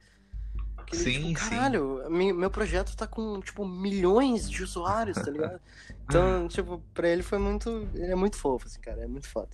Que 0.86 0.96
ele, 0.96 1.04
Sim, 1.04 1.12
tipo, 1.12 1.28
sim. 1.28 1.34
caralho, 1.34 2.10
mi- 2.10 2.32
meu 2.34 2.52
projeto 2.52 2.96
tá 2.96 3.08
com, 3.08 3.40
tipo, 3.42 3.66
milhões 3.66 4.50
de 4.50 4.64
usuários, 4.64 5.18
tá 5.22 5.32
ligado? 5.32 5.60
Então, 6.10 6.48
tipo, 6.48 6.82
pra 6.92 7.08
ele 7.08 7.22
foi 7.22 7.38
muito. 7.38 7.88
Ele 7.94 8.12
é 8.12 8.16
muito 8.16 8.36
fofo, 8.36 8.66
assim, 8.66 8.82
cara, 8.82 9.04
é 9.04 9.08
muito 9.08 9.28
foda. 9.30 9.50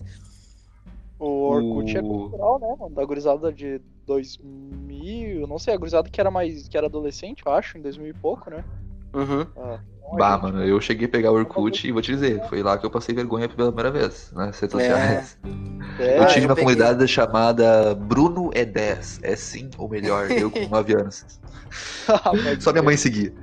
O 1.20 1.50
Orkut 1.50 1.98
é 1.98 2.02
O- 2.02 2.08
cultural, 2.08 2.60
né, 2.60 2.76
mano? 2.80 2.96
Da 2.96 3.04
gurizada 3.04 3.52
de 3.52 3.82
2000, 4.06 5.46
não 5.48 5.60
sei, 5.60 5.74
a 5.74 5.78
gurizada 5.78 6.10
que 6.10 6.22
era 6.22 6.32
mais, 6.32 6.70
que 6.70 6.78
era 6.78 6.88
adolescente, 6.88 7.43
eu 7.46 7.52
acho, 7.52 7.78
em 7.78 7.82
2000 7.82 8.08
e 8.08 8.14
pouco, 8.14 8.50
né? 8.50 8.64
Uhum. 9.16 9.45
A 9.57 9.80
Bah, 10.18 10.38
mano, 10.38 10.63
eu 10.63 10.80
cheguei 10.80 11.07
a 11.07 11.09
pegar 11.09 11.32
o 11.32 11.36
Orkut 11.36 11.88
e 11.88 11.91
vou 11.91 12.01
te 12.01 12.11
dizer, 12.13 12.41
foi 12.47 12.61
lá 12.61 12.78
que 12.78 12.86
eu 12.86 12.91
passei 12.91 13.13
vergonha 13.16 13.49
pela 13.49 13.72
primeira 13.72 13.91
vez, 13.91 14.32
nas 14.34 14.59
redes 14.59 14.76
É. 14.76 14.80
sociais. 14.80 15.38
É, 15.97 16.20
eu 16.20 16.28
tive 16.28 16.45
uma 16.45 16.55
peguei. 16.55 16.76
comunidade 16.76 17.07
chamada 17.07 17.95
Bruno 17.95 18.51
é 18.53 18.63
10, 18.63 19.20
é 19.24 19.36
sim 19.36 19.70
ou 19.78 19.89
melhor, 19.89 20.30
eu 20.32 20.51
com 20.51 20.68
9 20.70 20.93
anos. 20.95 21.26
Só 22.59 22.72
minha 22.72 22.84
mãe 22.84 22.95
seguia. 22.95 23.34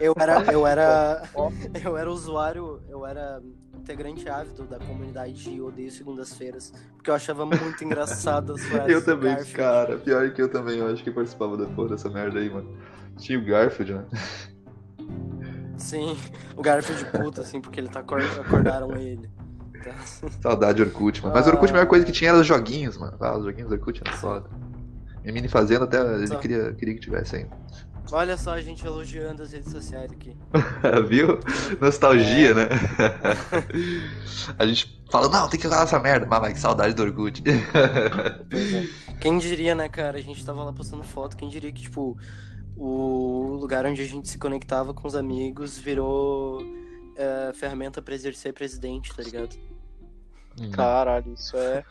Eu 0.00 0.12
era, 0.18 0.42
eu 0.52 0.66
era, 0.66 1.22
eu 1.84 1.96
era 1.96 2.10
usuário, 2.10 2.80
eu 2.88 3.06
era 3.06 3.40
integrante 3.78 4.28
ávido 4.28 4.64
da 4.64 4.78
comunidade 4.78 5.34
de 5.34 5.60
Odeio 5.60 5.90
Segundas-Feiras, 5.90 6.72
porque 6.96 7.10
eu 7.10 7.14
achava 7.14 7.46
muito 7.46 7.82
engraçado 7.84 8.52
as 8.54 8.64
frases 8.64 8.88
Eu 8.92 9.04
também, 9.04 9.34
Garfield. 9.34 9.56
cara, 9.56 9.96
pior 9.98 10.30
que 10.32 10.42
eu 10.42 10.48
também, 10.50 10.78
eu 10.78 10.88
acho 10.92 11.02
que 11.02 11.10
participava 11.10 11.56
da 11.56 11.66
porra 11.66 11.90
dessa 11.90 12.10
merda 12.10 12.38
aí, 12.40 12.50
mano. 12.50 12.68
Tinha 13.18 13.38
o 13.38 13.44
Garfield, 13.44 13.94
né? 13.94 14.04
Sim, 15.80 16.16
o 16.56 16.62
Garfield 16.62 17.04
puto, 17.06 17.40
assim, 17.40 17.60
porque 17.60 17.80
ele 17.80 17.88
tá 17.88 18.00
acor- 18.00 18.22
acordaram 18.22 18.96
ele. 18.96 19.28
Tá. 19.82 19.94
Saudade 20.42 20.76
de 20.76 20.82
Orkut, 20.82 21.22
mano. 21.22 21.34
Mas 21.34 21.46
o 21.46 21.50
Orkut, 21.50 21.70
a 21.70 21.72
melhor 21.72 21.86
coisa 21.88 22.04
que 22.04 22.12
tinha 22.12 22.30
era 22.30 22.38
os 22.38 22.46
joguinhos, 22.46 22.98
mano. 22.98 23.16
Ah, 23.18 23.36
os 23.36 23.44
joguinhos 23.44 23.70
do 23.70 23.74
Orkut 23.76 24.00
eram 24.04 24.16
foda. 24.18 24.50
Minha 25.22 25.32
mini 25.34 25.48
fazenda 25.48 25.84
até 25.84 26.00
ele 26.14 26.26
Só. 26.26 26.36
queria, 26.36 26.72
queria 26.74 26.94
que 26.94 27.00
tivesse 27.00 27.36
ainda. 27.36 27.50
Olha 28.12 28.36
só 28.36 28.54
a 28.54 28.60
gente 28.60 28.84
elogiando 28.84 29.42
as 29.42 29.52
redes 29.52 29.70
sociais 29.70 30.10
aqui. 30.10 30.36
Viu? 31.08 31.38
Nostalgia, 31.80 32.54
né? 32.54 32.68
a 34.58 34.66
gente 34.66 35.00
fala, 35.10 35.28
não, 35.28 35.48
tem 35.48 35.58
que 35.58 35.64
jogar 35.64 35.82
essa 35.84 35.98
merda. 35.98 36.26
Mas, 36.26 36.40
mas 36.40 36.52
que 36.54 36.60
saudade 36.60 36.92
do 36.94 37.02
Orkut. 37.02 37.42
Pois 38.50 38.74
é. 38.74 38.88
Quem 39.20 39.38
diria, 39.38 39.74
né, 39.74 39.88
cara? 39.88 40.18
A 40.18 40.22
gente 40.22 40.44
tava 40.44 40.64
lá 40.64 40.72
postando 40.72 41.04
foto, 41.04 41.36
quem 41.36 41.48
diria 41.48 41.70
que, 41.70 41.82
tipo, 41.82 42.16
o 42.82 43.56
lugar 43.60 43.84
onde 43.86 44.00
a 44.02 44.06
gente 44.06 44.28
se 44.28 44.38
conectava 44.38 44.94
com 44.94 45.06
os 45.06 45.14
amigos 45.14 45.76
virou 45.78 46.62
é, 47.16 47.52
ferramenta 47.54 48.00
pra 48.00 48.14
exercer 48.14 48.52
presidente, 48.54 49.14
tá 49.14 49.22
ligado? 49.22 49.54
Caralho, 50.72 51.32
isso 51.34 51.56
é, 51.56 51.84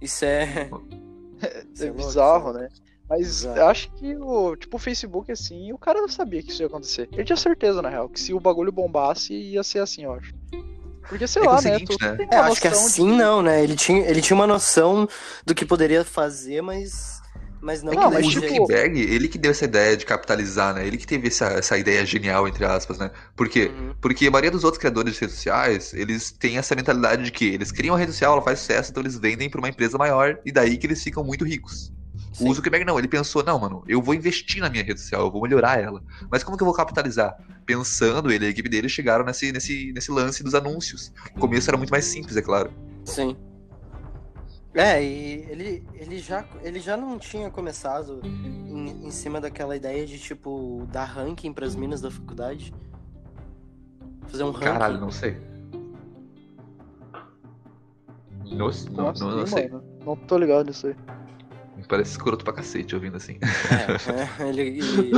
Isso 0.00 0.24
é. 0.24 0.68
é 1.42 1.64
Isso 1.72 1.84
é 1.84 1.86
louco, 1.86 1.96
bizarro, 1.96 2.50
isso 2.50 2.58
é 2.58 2.62
né? 2.62 2.68
Mas 3.08 3.18
Bizarro. 3.20 3.56
eu 3.58 3.66
acho 3.68 3.92
que 3.92 4.16
o, 4.16 4.56
tipo, 4.56 4.76
o 4.76 4.80
Facebook, 4.80 5.30
assim, 5.30 5.72
o 5.72 5.78
cara 5.78 6.00
não 6.00 6.08
sabia 6.08 6.42
que 6.42 6.50
isso 6.50 6.60
ia 6.62 6.66
acontecer. 6.66 7.08
Ele 7.12 7.24
tinha 7.24 7.36
certeza, 7.36 7.80
na 7.80 7.88
real, 7.88 8.08
que 8.08 8.18
se 8.18 8.34
o 8.34 8.40
bagulho 8.40 8.72
bombasse, 8.72 9.32
ia 9.32 9.62
ser 9.62 9.78
assim, 9.78 10.02
eu 10.04 10.12
acho. 10.12 10.32
Porque, 11.08 11.24
sei 11.28 11.42
É 11.42 11.44
que 11.44 11.48
lá, 11.52 11.54
é 11.54 11.60
o 11.60 11.62
né? 11.62 11.72
seguinte, 11.78 11.96
né? 12.02 12.28
É, 12.32 12.36
acho 12.38 12.60
que 12.60 12.68
noção 12.68 12.86
assim 12.86 13.06
de- 13.08 13.16
não, 13.16 13.42
né? 13.42 13.62
Ele 13.62 13.76
tinha, 13.76 14.00
ele 14.00 14.20
tinha 14.20 14.34
uma 14.36 14.46
noção 14.46 15.08
do 15.44 15.54
que 15.54 15.64
poderia 15.64 16.04
fazer, 16.04 16.60
mas. 16.62 17.15
Mas 17.66 17.82
não, 17.82 17.92
É 17.92 17.96
Não, 17.96 18.10
mas 18.12 18.24
o 18.24 18.30
tipo- 18.30 18.46
Zuckerberg, 18.46 19.00
ele 19.00 19.26
que 19.26 19.36
deu 19.36 19.50
essa 19.50 19.64
ideia 19.64 19.96
de 19.96 20.06
capitalizar, 20.06 20.72
né? 20.72 20.86
Ele 20.86 20.96
que 20.96 21.04
teve 21.04 21.26
essa, 21.26 21.46
essa 21.46 21.76
ideia 21.76 22.06
genial, 22.06 22.46
entre 22.46 22.64
aspas, 22.64 22.96
né? 22.96 23.10
Por 23.34 23.48
quê? 23.48 23.72
Uhum. 23.76 23.92
Porque 24.00 24.28
a 24.28 24.30
maioria 24.30 24.52
dos 24.52 24.62
outros 24.62 24.78
criadores 24.78 25.14
de 25.14 25.20
redes 25.20 25.34
sociais, 25.34 25.92
eles 25.92 26.30
têm 26.30 26.58
essa 26.58 26.76
mentalidade 26.76 27.24
de 27.24 27.32
que 27.32 27.44
eles 27.44 27.72
criam 27.72 27.96
a 27.96 27.98
rede 27.98 28.12
social, 28.12 28.34
ela 28.34 28.42
faz 28.42 28.60
sucesso, 28.60 28.92
então 28.92 29.02
eles 29.02 29.18
vendem 29.18 29.50
para 29.50 29.58
uma 29.58 29.68
empresa 29.68 29.98
maior 29.98 30.38
e 30.46 30.52
daí 30.52 30.76
que 30.78 30.86
eles 30.86 31.02
ficam 31.02 31.24
muito 31.24 31.44
ricos. 31.44 31.92
Sim. 32.32 32.48
O 32.48 32.54
Zuckerberg 32.54 32.86
não, 32.86 33.00
ele 33.00 33.08
pensou, 33.08 33.42
não, 33.42 33.58
mano, 33.58 33.82
eu 33.88 34.00
vou 34.00 34.14
investir 34.14 34.60
na 34.60 34.70
minha 34.70 34.84
rede 34.84 35.00
social, 35.00 35.22
eu 35.22 35.32
vou 35.32 35.42
melhorar 35.42 35.82
ela. 35.82 36.00
Mas 36.30 36.44
como 36.44 36.56
que 36.56 36.62
eu 36.62 36.66
vou 36.66 36.74
capitalizar? 36.74 37.34
Pensando, 37.64 38.30
ele 38.30 38.44
e 38.44 38.46
a 38.46 38.50
equipe 38.50 38.68
dele 38.68 38.88
chegaram 38.88 39.24
nesse, 39.24 39.50
nesse, 39.50 39.92
nesse 39.92 40.12
lance 40.12 40.44
dos 40.44 40.54
anúncios. 40.54 41.12
No 41.34 41.40
começo 41.40 41.68
era 41.68 41.76
muito 41.76 41.90
mais 41.90 42.04
simples, 42.04 42.36
é 42.36 42.42
claro. 42.42 42.70
Sim. 43.04 43.36
É, 44.76 45.02
e 45.02 45.32
ele, 45.50 45.82
ele, 45.94 46.18
já, 46.18 46.44
ele 46.62 46.78
já 46.80 46.96
não 46.98 47.18
tinha 47.18 47.50
começado 47.50 48.20
em, 48.22 49.06
em 49.06 49.10
cima 49.10 49.40
daquela 49.40 49.74
ideia 49.74 50.06
de, 50.06 50.18
tipo, 50.18 50.86
dar 50.92 51.04
ranking 51.04 51.50
pras 51.52 51.74
minas 51.74 52.02
da 52.02 52.10
faculdade? 52.10 52.74
Fazer 54.26 54.44
um 54.44 54.50
ranking. 54.50 54.66
Caralho, 54.66 55.00
não 55.00 55.10
sei. 55.10 55.38
Nossa, 58.44 58.88
não, 58.90 59.04
Nossa, 59.04 59.24
não, 59.24 59.46
sei. 59.46 59.68
mano. 59.68 59.84
Não 60.04 60.14
tô 60.16 60.36
ligado 60.36 60.66
nisso 60.66 60.88
aí. 60.88 60.96
Parece 61.88 62.12
escroto 62.12 62.44
pra 62.44 62.52
cacete 62.52 62.94
ouvindo 62.94 63.16
assim. 63.16 63.38
É, 63.40 64.42
é, 64.44 64.48
ele, 64.48 64.62
ele- 64.62 65.10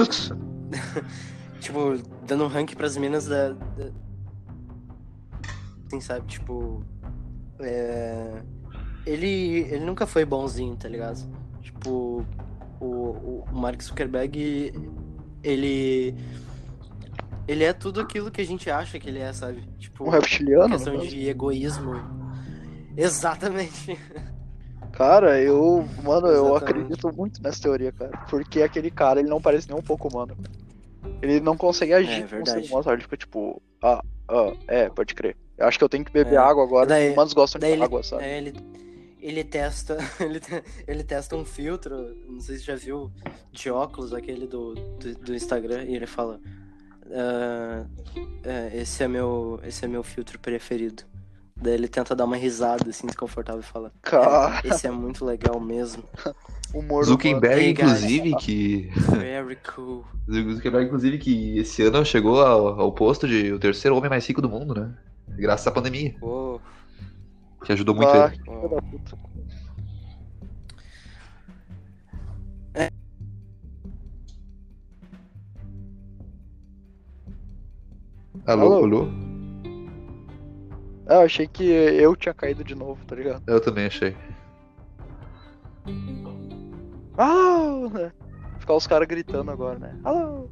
tipo, 1.61 1.99
dando 2.27 2.45
um 2.45 2.49
ranking 2.49 2.77
pras 2.77 2.97
minas 2.97 3.27
da. 3.27 3.51
da- 3.53 3.91
assim, 5.87 6.01
sabe? 6.01 6.27
Tipo. 6.27 6.85
é, 7.61 8.43
ele, 9.09 9.61
ele 9.71 9.85
nunca 9.85 10.07
foi 10.07 10.25
bonzinho, 10.25 10.77
tá 10.77 10.89
ligado? 10.89 11.19
Tipo, 11.63 12.25
o, 12.81 12.85
o, 12.85 13.45
Mark 13.53 13.81
Zuckerberg, 13.83 14.73
ele. 15.43 16.15
Ele 17.47 17.65
é 17.65 17.73
tudo 17.73 18.01
aquilo 18.01 18.31
que 18.31 18.41
a 18.43 18.47
gente 18.47 18.71
acha 18.71 18.99
que 18.99 19.09
ele 19.09 19.21
é, 19.21 19.33
sabe? 19.33 19.63
Tipo, 19.79 20.05
Um 20.05 20.11
reptiliano? 20.11 20.69
questão 20.71 20.93
no 20.93 20.99
caso? 21.01 21.11
de 21.11 21.29
egoísmo. 21.29 21.95
Exatamente. 22.97 23.99
Cara, 24.93 25.41
eu. 25.41 25.87
Mano, 26.03 26.27
eu 26.27 26.57
Exatamente. 26.57 26.65
acredito 26.83 27.13
muito 27.17 27.43
nessa 27.43 27.63
teoria, 27.63 27.93
cara. 27.93 28.17
Porque 28.29 28.63
aquele 28.63 28.91
cara, 28.91 29.21
ele 29.21 29.29
não 29.29 29.41
parece 29.41 29.69
nem 29.69 29.79
um 29.79 29.83
pouco 29.83 30.09
humano. 30.09 30.37
Ele 31.23 31.41
não 31.41 31.57
consegue 31.57 31.93
agir 31.95 32.25
É, 32.25 32.45
ser 32.45 32.65
humano, 32.67 32.83
sabe? 32.83 32.97
Ele 32.97 33.03
fica 33.03 33.17
tipo, 33.17 33.63
ah, 33.83 34.03
ah, 34.29 34.53
é, 34.67 34.89
pode 34.91 35.15
crer. 35.15 35.37
Eu 35.57 35.67
acho 35.67 35.79
que 35.79 35.85
eu 35.85 35.89
tenho 35.89 36.05
que 36.05 36.13
beber 36.13 36.35
É. 36.35 36.37
água 36.37 36.63
agora. 36.65 36.87
Daí- 36.87 37.13
Humanos 37.13 37.33
gostam 37.33 37.59
de 37.61 37.67
ele, 37.67 37.83
água, 37.83 38.03
sabe? 38.03 38.25
é, 38.25 38.39
ele, 38.39 38.53
ele 39.21 39.45
testa. 39.45 39.97
Ele, 40.21 40.41
te- 40.41 40.63
ele 40.87 41.03
testa 41.05 41.37
um 41.37 41.45
filtro. 41.45 42.15
Não 42.29 42.41
sei 42.41 42.57
se 42.59 42.65
já 42.65 42.75
viu 42.77 43.11
de 43.53 43.71
óculos, 43.71 44.13
aquele 44.13 44.47
do, 44.47 44.75
do, 44.75 45.15
do 45.17 45.35
Instagram, 45.35 45.85
e 45.85 45.95
ele 45.97 46.07
fala. 46.07 46.41
"Ah, 47.13 47.85
é, 48.45 48.71
esse 48.79 49.03
é 49.03 49.09
meu. 49.09 49.61
Esse 49.63 49.85
é 49.85 49.89
meu 49.89 50.03
filtro 50.03 50.39
preferido. 50.39 51.03
Daí 51.61 51.75
ele 51.75 51.89
tenta 51.89 52.15
dar 52.15 52.25
uma 52.25 52.37
risada 52.37 52.89
assim, 52.89 53.07
desconfortável 53.09 53.61
e 53.61 53.65
fala. 53.65 53.93
Cara, 54.03 54.61
Esse 54.65 54.87
é 54.87 54.91
muito 54.93 55.25
legal 55.25 55.59
mesmo. 55.59 56.05
humor 56.73 57.05
Zuckerberg, 57.05 57.61
Hey, 57.65 57.71
inclusive, 57.73 58.37
que. 58.37 58.91
Very 59.19 59.59
cool. 59.75 60.05
Zuckerberg, 60.31 60.87
inclusive, 60.87 61.19
que 61.19 61.59
esse 61.59 61.83
ano 61.83 62.05
chegou 62.05 62.41
ao, 62.41 62.81
ao 62.81 62.93
posto 62.93 63.27
de 63.27 63.53
o 63.53 63.59
terceiro 63.59 63.97
homem 63.97 64.09
mais 64.09 64.25
rico 64.27 64.41
do 64.41 64.49
mundo, 64.49 64.73
né? 64.73 64.95
Graças 65.31 65.67
à 65.67 65.71
pandemia, 65.73 66.15
Uou, 66.23 66.61
que 67.65 67.73
ajudou 67.73 67.95
muito 67.95 68.09
Ah, 68.09 68.33
ele. 68.33 68.49
Alô, 78.47 78.75
Alô? 78.75 78.85
alô? 78.85 79.09
Ah, 81.07 81.15
eu 81.17 81.21
achei 81.23 81.47
que 81.47 81.65
eu 81.65 82.17
tinha 82.17 82.35
caído 82.35 82.65
de 82.65 82.75
novo, 82.75 83.05
tá 83.07 83.15
ligado? 83.15 83.43
Eu 83.47 83.61
também 83.61 83.87
achei. 83.87 84.17
Alô! 87.17 87.89
né? 87.91 88.13
Ficar 88.59 88.75
os 88.75 88.87
caras 88.87 89.09
gritando 89.09 89.51
agora, 89.51 89.79
né? 89.79 89.99
Alô! 90.05 90.49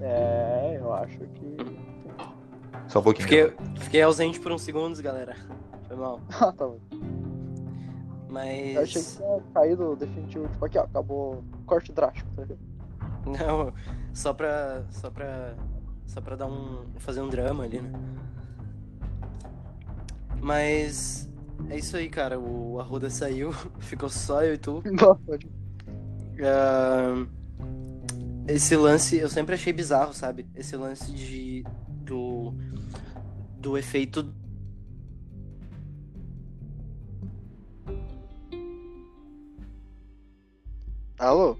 É, 0.00 0.59
eu 0.76 0.92
acho 0.92 1.18
que. 1.18 1.56
Só 2.88 3.00
um 3.00 3.02
pouquinho. 3.02 3.28
Fiquei, 3.28 3.54
fiquei 3.80 4.02
ausente 4.02 4.40
por 4.40 4.52
uns 4.52 4.62
segundos, 4.62 5.00
galera. 5.00 5.36
Foi 5.86 5.96
mal. 5.96 6.20
Ah, 6.40 6.52
tá 6.52 6.66
bom. 6.66 6.78
Mas. 8.28 8.74
Eu 8.74 8.82
achei 8.82 9.02
que 9.02 9.16
tinha 9.16 9.42
caído 9.54 9.96
definitivo. 9.96 10.48
Tipo, 10.48 10.64
aqui, 10.64 10.78
ó, 10.78 10.82
acabou. 10.82 11.44
Corte 11.66 11.92
drástico, 11.92 12.28
tá 12.36 12.42
ligado? 12.42 12.60
Não, 13.26 13.72
só 14.12 14.32
pra. 14.32 14.84
Só 14.90 15.10
pra. 15.10 15.54
Só 16.06 16.20
pra 16.20 16.36
dar 16.36 16.46
um. 16.46 16.84
fazer 16.98 17.20
um 17.20 17.28
drama 17.28 17.64
ali, 17.64 17.80
né? 17.80 17.92
Mas. 20.40 21.28
É 21.68 21.76
isso 21.76 21.96
aí, 21.96 22.08
cara. 22.08 22.38
O 22.38 22.80
Arruda 22.80 23.10
saiu, 23.10 23.52
ficou 23.80 24.08
só 24.08 24.42
eu 24.42 24.54
e 24.54 24.58
tu. 24.58 24.82
Não, 24.84 25.16
pode. 25.16 25.48
Ah, 26.42 27.26
esse 28.54 28.76
lance 28.76 29.16
eu 29.16 29.28
sempre 29.28 29.54
achei 29.54 29.72
bizarro, 29.72 30.12
sabe? 30.12 30.46
Esse 30.54 30.76
lance 30.76 31.12
de. 31.12 31.64
do. 31.88 32.52
do 33.58 33.78
efeito. 33.78 34.34
Alô? 41.18 41.56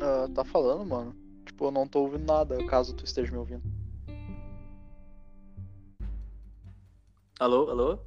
Ah, 0.00 0.28
tá 0.34 0.44
falando, 0.44 0.84
mano? 0.86 1.14
Tipo, 1.44 1.66
eu 1.66 1.70
não 1.70 1.86
tô 1.86 2.00
ouvindo 2.00 2.24
nada, 2.24 2.64
caso 2.66 2.94
tu 2.94 3.04
esteja 3.04 3.30
me 3.30 3.36
ouvindo. 3.38 3.79
Alô, 7.40 7.70
alô? 7.70 7.98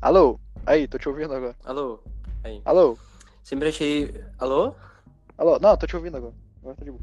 Alô? 0.00 0.40
Aí, 0.64 0.86
tô 0.86 0.96
te 0.96 1.08
ouvindo 1.08 1.34
agora. 1.34 1.56
Alô? 1.64 1.98
Aí. 2.44 2.62
Alô? 2.64 2.96
Sempre 3.42 3.70
achei. 3.70 4.14
Alô? 4.38 4.72
Alô? 5.36 5.58
Não, 5.58 5.76
tô 5.76 5.88
te 5.88 5.96
ouvindo 5.96 6.18
agora. 6.18 6.34
Agora 6.60 6.76
tá 6.76 6.84
de 6.84 6.92
boa. 6.92 7.02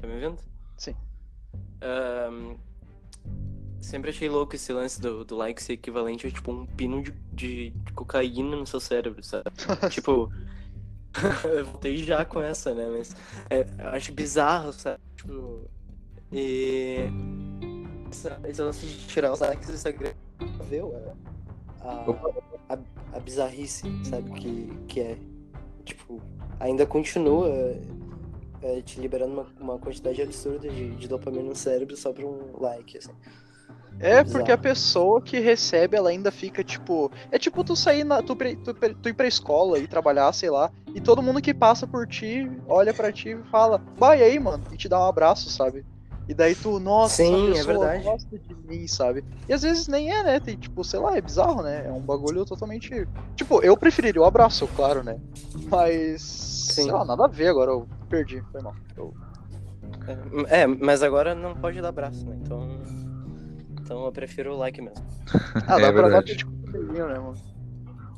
Tá 0.00 0.06
me 0.06 0.14
ouvindo? 0.14 0.38
Sim. 0.76 0.94
Ahn, 1.82 2.54
sempre 3.80 4.10
achei 4.10 4.28
louco 4.28 4.54
esse 4.54 4.72
lance 4.72 5.00
do, 5.00 5.24
do 5.24 5.34
like 5.34 5.60
ser 5.60 5.72
equivalente 5.72 6.28
a 6.28 6.30
tipo 6.30 6.52
um 6.52 6.64
pino 6.64 7.02
de, 7.02 7.10
de, 7.32 7.70
de 7.70 7.92
cocaína 7.92 8.54
no 8.54 8.64
seu 8.64 8.78
cérebro, 8.78 9.20
sabe? 9.20 9.50
tipo. 9.90 10.30
eu 11.42 11.64
voltei 11.64 11.96
já 11.96 12.24
com 12.24 12.40
essa, 12.40 12.72
né? 12.72 12.86
Mas 12.88 13.16
é, 13.50 13.66
eu 13.80 13.88
acho 13.88 14.12
bizarro, 14.12 14.72
sabe? 14.72 15.00
Tipo. 15.16 15.68
E. 16.32 16.98
Esse 18.48 18.62
lance 18.62 18.86
de 18.86 19.08
tirar 19.08 19.32
os 19.32 19.40
likes 19.40 19.66
do 19.66 19.74
Instagram. 19.74 20.14
Viu? 20.68 20.94
É, 20.94 21.12
A, 21.80 22.74
a, 22.74 22.78
a 23.16 23.20
bizarrice, 23.20 23.84
sabe? 24.04 24.30
Que, 24.32 24.78
que 24.88 25.00
é. 25.00 25.18
Tipo, 25.84 26.20
ainda 26.58 26.86
continua 26.86 27.48
é, 28.62 28.80
te 28.80 28.98
liberando 29.00 29.32
uma, 29.34 29.46
uma 29.60 29.78
quantidade 29.78 30.22
absurda 30.22 30.68
de, 30.68 30.96
de 30.96 31.08
dopamina 31.08 31.44
no 31.44 31.54
cérebro 31.54 31.96
só 31.96 32.12
pra 32.12 32.24
um 32.24 32.58
like, 32.58 32.96
assim. 32.98 33.12
É, 34.00 34.24
Bizarro. 34.24 34.30
porque 34.32 34.50
a 34.50 34.58
pessoa 34.58 35.22
que 35.22 35.38
recebe, 35.38 35.96
ela 35.96 36.10
ainda 36.10 36.32
fica, 36.32 36.64
tipo. 36.64 37.12
É 37.30 37.38
tipo 37.38 37.62
tu 37.62 37.76
sair 37.76 38.02
na. 38.02 38.22
Tu, 38.22 38.34
tu, 38.34 38.74
tu 38.74 39.08
ir 39.08 39.14
pra 39.14 39.26
escola 39.26 39.78
e 39.78 39.86
trabalhar, 39.86 40.32
sei 40.32 40.50
lá. 40.50 40.72
E 40.94 41.00
todo 41.00 41.22
mundo 41.22 41.40
que 41.40 41.54
passa 41.54 41.86
por 41.86 42.06
ti, 42.06 42.50
olha 42.66 42.92
pra 42.92 43.12
ti 43.12 43.30
e 43.30 43.42
fala, 43.50 43.80
vai 43.96 44.20
aí, 44.22 44.38
mano, 44.40 44.64
e 44.72 44.76
te 44.76 44.88
dá 44.88 44.98
um 44.98 45.08
abraço, 45.08 45.48
sabe? 45.48 45.84
E 46.28 46.32
daí 46.34 46.54
tu, 46.54 46.80
nossa, 46.80 47.22
Sim, 47.22 47.48
é 47.48 47.50
essa 47.52 47.66
pessoa 47.66 47.78
verdade. 47.78 48.04
gosta 48.04 48.38
de 48.38 48.54
mim, 48.54 48.88
sabe? 48.88 49.24
E 49.46 49.52
às 49.52 49.62
vezes 49.62 49.86
nem 49.88 50.10
é, 50.10 50.22
né? 50.22 50.40
Tem, 50.40 50.56
tipo, 50.56 50.82
sei 50.82 50.98
lá, 50.98 51.16
é 51.16 51.20
bizarro, 51.20 51.62
né? 51.62 51.86
É 51.86 51.92
um 51.92 52.00
bagulho 52.00 52.44
totalmente. 52.46 53.06
Tipo, 53.36 53.60
eu 53.62 53.76
preferiria 53.76 54.22
o 54.22 54.24
abraço, 54.24 54.66
claro, 54.68 55.02
né? 55.02 55.16
Mas. 55.70 56.22
Sei 56.22 56.90
lá, 56.90 57.04
nada 57.04 57.26
a 57.26 57.28
ver 57.28 57.48
agora, 57.48 57.72
eu 57.72 57.86
perdi, 58.08 58.42
foi 58.50 58.62
mal. 58.62 58.74
Eu- 58.96 59.14
É, 60.48 60.62
é, 60.62 60.66
mas 60.66 61.02
agora 61.02 61.34
não 61.34 61.54
pode 61.54 61.80
dar 61.80 61.88
abraço, 61.88 62.24
né? 62.26 62.36
Então. 62.42 62.66
Então 63.82 64.04
eu 64.06 64.12
prefiro 64.12 64.54
o 64.54 64.58
like 64.58 64.80
mesmo. 64.80 65.04
Ah, 65.68 65.76
É 65.78 65.80
dá 65.82 65.92
pra 65.92 66.08
dar 66.08 66.22
coelhinho, 66.22 67.08
né, 67.08 67.18
mano? 67.18 67.36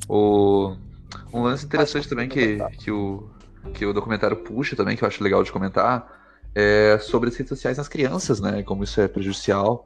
O... 0.09 0.77
Um 1.33 1.43
lance 1.43 1.65
interessante 1.67 2.09
também 2.09 2.29
que, 2.29 2.59
que, 2.79 2.91
o, 2.91 3.29
que 3.75 3.85
o 3.85 3.93
documentário 3.93 4.37
puxa 4.37 4.77
também, 4.77 4.97
que 4.97 5.03
eu 5.03 5.09
acho 5.09 5.23
legal 5.23 5.43
de 5.43 5.53
comentar, 5.53 6.16
é 6.59 6.99
sobre 6.99 7.29
as 7.29 7.37
redes 7.37 7.51
sociais 7.51 7.77
nas 7.77 7.87
crianças, 7.87 8.41
né? 8.41 8.63
Como 8.63 8.83
isso 8.83 8.99
é 8.99 9.07
prejudicial. 9.07 9.85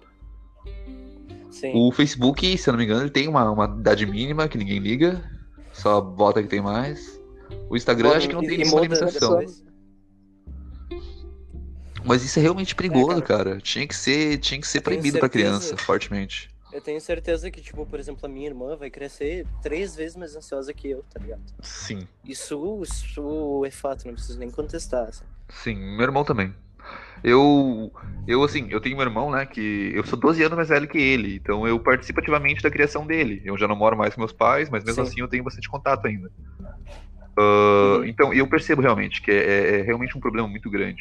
Sim. 1.51 1.73
O 1.75 1.91
Facebook, 1.91 2.57
se 2.57 2.69
eu 2.69 2.73
não 2.73 2.79
me 2.79 2.85
engano, 2.85 3.03
ele 3.03 3.11
tem 3.11 3.27
uma, 3.27 3.51
uma 3.51 3.65
idade 3.65 4.07
mínima 4.07 4.47
que 4.49 4.57
ninguém 4.57 4.79
liga, 4.79 5.21
só 5.73 6.01
bota 6.01 6.41
que 6.41 6.49
tem 6.49 6.61
mais. 6.61 7.21
O 7.69 7.77
Instagram 7.77 8.13
acho 8.13 8.29
que 8.29 8.35
não 8.35 8.41
tem 8.41 8.59
nenhuma 8.59 8.81
limitação. 8.83 9.41
Mas 12.05 12.23
isso 12.25 12.39
é 12.39 12.43
realmente 12.43 12.75
perigoso, 12.75 13.19
É, 13.19 13.21
cara. 13.21 13.45
cara. 13.51 13.61
Tinha 13.61 13.87
que 13.87 13.95
ser, 13.95 14.39
tinha 14.39 14.61
que 14.61 14.67
ser 14.67 14.79
Eu 14.79 14.83
proibido 14.83 15.19
pra 15.19 15.29
certeza. 15.29 15.49
criança, 15.59 15.77
fortemente. 15.77 16.49
Eu 16.73 16.81
tenho 16.81 17.01
certeza 17.01 17.51
que, 17.51 17.61
tipo, 17.61 17.85
por 17.85 17.99
exemplo, 17.99 18.25
a 18.25 18.29
minha 18.29 18.47
irmã 18.47 18.77
vai 18.77 18.89
crescer 18.89 19.45
três 19.61 19.97
vezes 19.97 20.17
mais 20.17 20.37
ansiosa 20.37 20.73
que 20.73 20.89
eu, 20.89 21.05
tá 21.13 21.21
ligado? 21.21 21.43
Sim. 21.61 22.07
Isso, 22.25 22.81
isso 22.85 23.65
é 23.67 23.71
fato, 23.73 24.07
não 24.07 24.15
preciso 24.15 24.39
nem 24.39 24.51
contestar. 24.51 25.09
assim. 25.09 25.25
Sim, 25.51 25.75
meu 25.97 26.03
irmão 26.05 26.25
também. 26.25 26.55
Eu, 27.25 27.93
eu 28.27 28.43
assim, 28.45 28.69
eu 28.71 28.81
tenho 28.81 28.99
um 28.99 29.03
irmão, 29.03 29.31
né, 29.31 29.47
que 29.47 29.93
eu 29.95 30.05
sou 30.05 30.19
12 30.19 30.43
anos 30.43 30.57
mais 30.57 30.69
velho 30.69 30.89
que 30.89 30.99
ele, 30.99 31.37
então 31.37 31.67
eu 31.69 31.81
participo 31.81 32.21
ativamente 32.21 32.63
da 32.63 32.71
criação 32.71 33.07
dele. 33.07 33.43
Eu 33.45 33.59
já 33.59 33.69
não 33.69 33.77
moro 33.77 33.97
mais 33.97 34.15
com 34.15 34.21
meus 34.21 34.33
pais, 34.33 34.71
mas 34.71 34.85
mesmo 34.85 35.03
Sim. 35.05 35.09
assim 35.09 35.21
eu 35.21 35.29
tenho 35.29 35.45
bastante 35.45 35.69
contato 35.69 36.07
ainda. 36.07 36.31
Uhum. 37.39 38.05
Então, 38.05 38.35
eu 38.35 38.47
percebo 38.49 38.83
realmente 38.83 39.23
que 39.23 39.31
é, 39.31 39.37
é- 39.37 39.81
é 39.81 39.83
realmente 39.83 40.17
um 40.17 40.21
problema 40.21 40.47
muito 40.49 40.71
grande, 40.71 41.01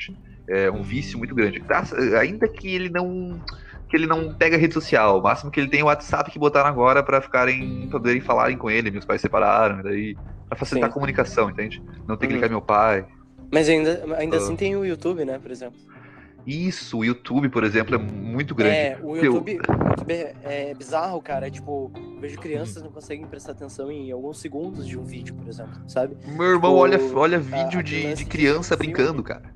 é 0.50 0.72
um 0.72 0.84
vício 0.84 1.18
muito 1.18 1.36
grande. 1.36 1.62
Ainda 2.20 2.48
que 2.48 2.68
ele 2.74 2.90
não 2.90 3.42
que 3.90 3.98
ele 3.98 4.06
não 4.06 4.36
pega 4.36 4.56
rede 4.56 4.74
social, 4.76 5.18
o 5.20 5.24
máximo 5.24 5.50
que 5.50 5.60
ele 5.60 5.68
tem 5.70 5.80
é 5.80 5.84
o 5.84 5.88
WhatsApp 5.88 6.30
que 6.32 6.38
botaram 6.38 6.70
agora 6.70 7.02
pra 7.04 7.22
ficarem 7.22 7.90
poderem 7.90 8.22
falarem 8.22 8.56
com 8.58 8.70
ele, 8.70 8.92
meus 8.92 9.04
pais 9.06 9.20
separaram, 9.20 9.80
e 9.80 9.84
daí 9.84 10.18
pra 10.48 10.58
facilitar 10.58 10.88
Sim. 10.88 10.92
a 10.92 10.94
comunicação, 10.94 11.50
entende? 11.50 11.82
Não 12.08 12.16
ter 12.16 12.28
que 12.28 12.34
Uhum. 12.34 12.38
ligar 12.38 12.50
meu 12.50 12.62
pai. 12.62 13.06
Mas 13.52 13.68
ainda, 13.70 14.04
ainda 14.18 14.38
Ah. 14.38 14.40
assim 14.40 14.56
tem 14.56 14.76
o 14.76 14.86
YouTube, 14.86 15.26
né, 15.26 15.40
por 15.40 15.52
exemplo. 15.52 15.80
Isso, 16.48 16.98
o 17.00 17.06
YouTube, 17.06 17.50
por 17.50 17.64
exemplo, 17.64 17.94
é 17.96 17.98
muito 17.98 18.56
grande. 18.56 18.76
É, 18.76 18.98
o 19.04 19.16
Eu- 19.18 19.26
YouTube, 19.26 19.60
o 19.60 19.90
YouTube 19.90 20.14
é, 20.14 20.36
é 20.44 20.74
bizarro, 20.74 21.22
cara. 21.22 21.48
É, 21.48 21.50
tipo, 21.52 21.92
eu 21.96 22.20
vejo 22.20 22.38
crianças 22.40 22.82
não 22.82 22.90
conseguem 22.92 23.26
prestar 23.28 23.52
atenção 23.52 23.92
em 23.92 24.12
alguns 24.12 24.40
segundos 24.40 24.88
de 24.88 24.98
um 24.98 25.04
vídeo, 25.04 25.36
por 25.36 25.48
exemplo, 25.48 25.74
sabe? 25.88 26.16
Meu 26.26 26.46
irmão 26.46 26.72
Tipo, 26.72 26.76
olha, 26.82 27.00
olha 27.14 27.40
vídeo 27.40 27.80
a 27.80 27.84
de, 27.84 28.02
de 28.02 28.14
de 28.16 28.26
criança 28.26 28.76
filme. 28.78 28.94
brincando, 28.94 29.22
cara. 29.22 29.54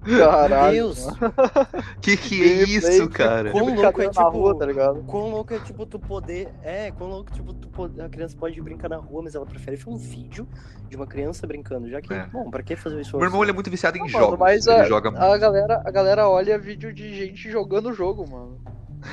Caralho. 0.00 0.72
Meu 0.74 0.94
Deus! 0.94 1.06
Que 2.00 2.16
que 2.16 2.42
é 2.42 2.62
isso, 2.64 3.02
de- 3.02 3.08
cara? 3.08 3.50
Quão 3.50 3.66
de 3.74 3.76
louco 3.82 4.00
é, 4.02 4.08
tipo, 4.08 4.28
rua, 4.30 4.56
tá 4.58 4.64
ligado? 4.66 5.02
Quão 5.04 5.28
louco 5.30 5.52
é, 5.52 5.58
tipo, 5.58 5.84
tu 5.84 5.98
poder. 5.98 6.48
É, 6.62 6.90
quão 6.92 7.10
louco, 7.10 7.30
tipo, 7.32 7.52
tu 7.52 7.68
pode... 7.68 8.00
a 8.00 8.08
criança 8.08 8.36
pode 8.38 8.60
brincar 8.62 8.88
na 8.88 8.96
rua, 8.96 9.22
mas 9.22 9.34
ela 9.34 9.44
prefere 9.44 9.76
ver 9.76 9.88
um 9.90 9.96
vídeo 9.96 10.48
de 10.88 10.96
uma 10.96 11.06
criança 11.06 11.46
brincando. 11.46 11.88
Já 11.90 12.00
que, 12.00 12.12
É. 12.14 12.26
bom, 12.26 12.50
pra 12.50 12.62
que 12.62 12.76
fazer 12.76 13.00
isso? 13.00 13.16
Meu 13.16 13.26
irmão 13.26 13.42
ele 13.42 13.50
é 13.50 13.54
muito 13.54 13.70
viciado 13.70 13.96
em 13.98 14.00
Não, 14.00 14.08
jogos. 14.08 14.26
mano, 14.30 14.38
mas 14.38 14.66
ele 14.66 14.76
a, 14.80 14.84
joga 14.84 15.08
a 15.10 15.36
galera, 15.36 15.82
a 15.84 15.90
galera 15.90 16.28
olha 16.28 16.58
vídeo 16.58 16.92
de 16.92 17.14
gente 17.14 17.50
jogando 17.50 17.90
o 17.90 17.92
jogo, 17.92 18.24
mano. 18.30 18.58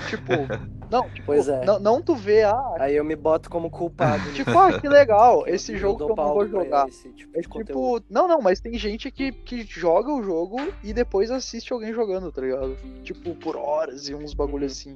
Tipo, 0.09 0.31
não, 0.89 1.09
tipo, 1.09 1.25
Pois 1.25 1.47
é. 1.47 1.63
não, 1.65 1.79
não 1.79 2.01
tu 2.01 2.15
vê, 2.15 2.43
ah, 2.43 2.75
Aí 2.79 2.95
eu 2.95 3.03
me 3.03 3.15
boto 3.15 3.49
como 3.49 3.69
culpado. 3.69 4.23
nisso. 4.23 4.35
tipo, 4.35 4.57
ah, 4.57 4.79
que 4.79 4.87
legal, 4.87 5.43
esse 5.47 5.73
Eu 5.73 5.79
jogo 5.79 6.05
que 6.05 6.11
eu 6.11 6.15
não 6.15 6.33
vou 6.33 6.47
jogar. 6.47 6.87
esse 6.87 7.09
tipo 7.09 7.37
É 7.37 7.41
tipo, 7.41 8.01
não, 8.09 8.27
não, 8.27 8.41
mas 8.41 8.59
tem 8.59 8.77
gente 8.77 9.09
que, 9.11 9.31
que 9.31 9.63
joga 9.63 10.11
o 10.11 10.23
jogo 10.23 10.57
e 10.83 10.93
depois 10.93 11.31
assiste 11.31 11.71
alguém 11.73 11.93
jogando, 11.93 12.31
tá 12.31 12.41
ligado? 12.41 12.77
Tipo, 13.03 13.35
por 13.35 13.55
horas 13.55 14.07
e 14.07 14.15
uns 14.15 14.33
bagulhos 14.33 14.71
assim. 14.73 14.95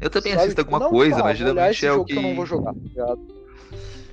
Eu 0.00 0.08
também 0.08 0.32
sabe? 0.32 0.44
assisto 0.44 0.60
alguma 0.62 0.78
não, 0.78 0.90
coisa, 0.90 1.22
mas 1.22 1.36
geralmente 1.36 1.84
é 1.84 1.92
o 1.92 1.96
jogo 1.96 2.06
que. 2.06 2.16
eu 2.16 2.22
não 2.22 2.34
vou 2.34 2.46
jogar, 2.46 2.72
tá 2.72 2.80
ligado? 2.82 3.39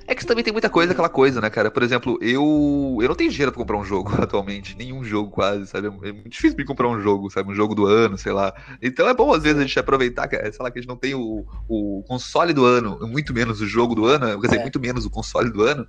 É 0.09 0.15
que 0.15 0.25
também 0.25 0.41
tem 0.43 0.53
muita 0.53 0.69
coisa, 0.69 0.93
aquela 0.93 1.09
coisa, 1.09 1.41
né, 1.41 1.49
cara? 1.49 1.69
Por 1.69 1.83
exemplo, 1.83 2.17
eu 2.21 2.97
eu 3.01 3.07
não 3.09 3.15
tenho 3.15 3.29
dinheiro 3.29 3.51
pra 3.51 3.59
comprar 3.59 3.77
um 3.77 3.83
jogo 3.83 4.09
atualmente, 4.23 4.75
nenhum 4.77 5.03
jogo 5.03 5.29
quase, 5.29 5.67
sabe? 5.67 5.87
É 5.87 6.11
muito 6.13 6.29
difícil 6.29 6.57
mim 6.57 6.63
comprar 6.65 6.87
um 6.87 7.01
jogo, 7.01 7.29
sabe? 7.29 7.51
Um 7.51 7.55
jogo 7.55 7.75
do 7.75 7.85
ano, 7.85 8.17
sei 8.17 8.31
lá. 8.31 8.53
Então 8.81 9.07
é 9.09 9.13
bom 9.13 9.33
às 9.33 9.43
vezes 9.43 9.59
a 9.59 9.61
gente 9.63 9.77
aproveitar, 9.77 10.29
sei 10.29 10.51
lá, 10.59 10.71
que 10.71 10.79
a 10.79 10.81
gente 10.81 10.87
não 10.89 10.95
tem 10.95 11.13
o, 11.13 11.45
o 11.67 12.03
console 12.07 12.53
do 12.53 12.63
ano, 12.65 12.97
muito 13.05 13.33
menos 13.33 13.59
o 13.59 13.67
jogo 13.67 13.93
do 13.95 14.05
ano, 14.05 14.39
quer 14.39 14.47
dizer, 14.47 14.59
É. 14.59 14.61
muito 14.61 14.79
menos 14.79 15.05
o 15.05 15.09
console 15.09 15.51
do 15.51 15.61
ano, 15.63 15.85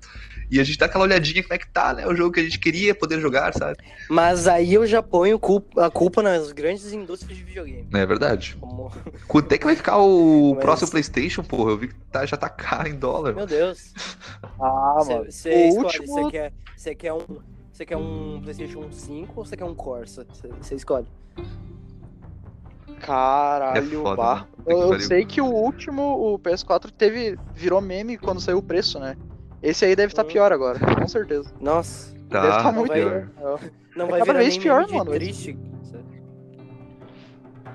e 0.50 0.58
a 0.58 0.64
gente 0.64 0.78
dá 0.78 0.86
aquela 0.86 1.04
olhadinha 1.04 1.42
como 1.42 1.54
é 1.54 1.58
que 1.58 1.68
tá, 1.70 1.94
né? 1.94 2.06
O 2.06 2.14
jogo 2.16 2.32
que 2.32 2.40
a 2.40 2.42
gente 2.44 2.58
queria 2.58 2.94
poder 2.96 3.20
jogar, 3.20 3.54
sabe? 3.54 3.76
Mas 4.10 4.48
aí 4.48 4.74
eu 4.74 4.84
já 4.86 5.00
ponho 5.02 5.38
culpa- 5.38 5.86
a 5.86 5.90
culpa 5.90 6.22
nas 6.22 6.50
grandes 6.50 6.92
indústrias 6.92 7.38
de 7.38 7.44
videogame. 7.44 7.86
É 7.94 8.04
verdade. 8.04 8.56
Como... 8.60 8.90
Quanto 9.28 9.52
é 9.52 9.58
que 9.58 9.64
vai 9.64 9.76
ficar 9.76 9.98
o 9.98 10.54
Mas- 10.56 10.64
próximo 10.64 10.90
PlayStation, 10.90 11.44
porra? 11.44 11.70
Eu 11.70 11.78
vi 11.78 11.88
que 11.88 11.94
tá- 12.10 12.26
já 12.26 12.36
tá 12.36 12.48
caro 12.48 12.88
em 12.88 12.94
dólar. 12.96 13.34
Meu 13.34 13.46
Deus. 13.46 13.92
Ah, 14.60 15.02
mano. 15.06 15.30
Você 15.30 15.48
o 15.50 15.68
escolhe, 15.68 15.84
último- 15.86 16.06
você 16.06 16.30
quer, 16.30 16.52
você 16.76 16.94
quer 16.94 17.12
um. 17.12 17.20
Você 17.72 17.86
quer 17.86 17.96
um 17.96 18.40
PlayStation 18.42 18.90
5 18.90 19.32
ou 19.36 19.44
você 19.44 19.56
quer 19.56 19.64
um 19.64 19.74
Corsa? 19.74 20.26
Você- 20.60 20.74
escolhe. 20.74 21.06
Caralho, 23.00 24.00
É 24.00 24.02
foda, 24.02 24.34
né? 24.34 24.46
Eu, 24.66 24.92
eu 24.94 25.00
sei 25.00 25.24
que 25.24 25.40
o 25.40 25.46
último, 25.46 26.02
o 26.34 26.38
PS4, 26.38 26.90
teve, 26.90 27.38
virou 27.54 27.80
meme 27.80 28.18
quando 28.18 28.40
saiu 28.40 28.58
o 28.58 28.62
preço, 28.62 28.98
né? 28.98 29.16
Esse 29.62 29.84
aí 29.84 29.94
deve 29.94 30.12
estar 30.12 30.24
Hum. 30.24 30.28
pior 30.28 30.52
agora, 30.52 30.78
com 30.96 31.06
certeza. 31.06 31.52
Nossa. 31.60 32.12
Tá, 32.28 32.42
deve 32.42 32.56
estar 32.56 32.72
não 32.72 32.78
muito 32.80 32.88
vai- 32.88 33.00
pior. 33.00 33.28
Não 33.96 34.06
É 34.06 34.10
vai 34.10 34.18
cada 34.20 34.24
virar 34.24 34.38
vez 34.40 34.58
pior, 34.58 34.88
mano, 34.90 35.10
triste. 35.12 35.56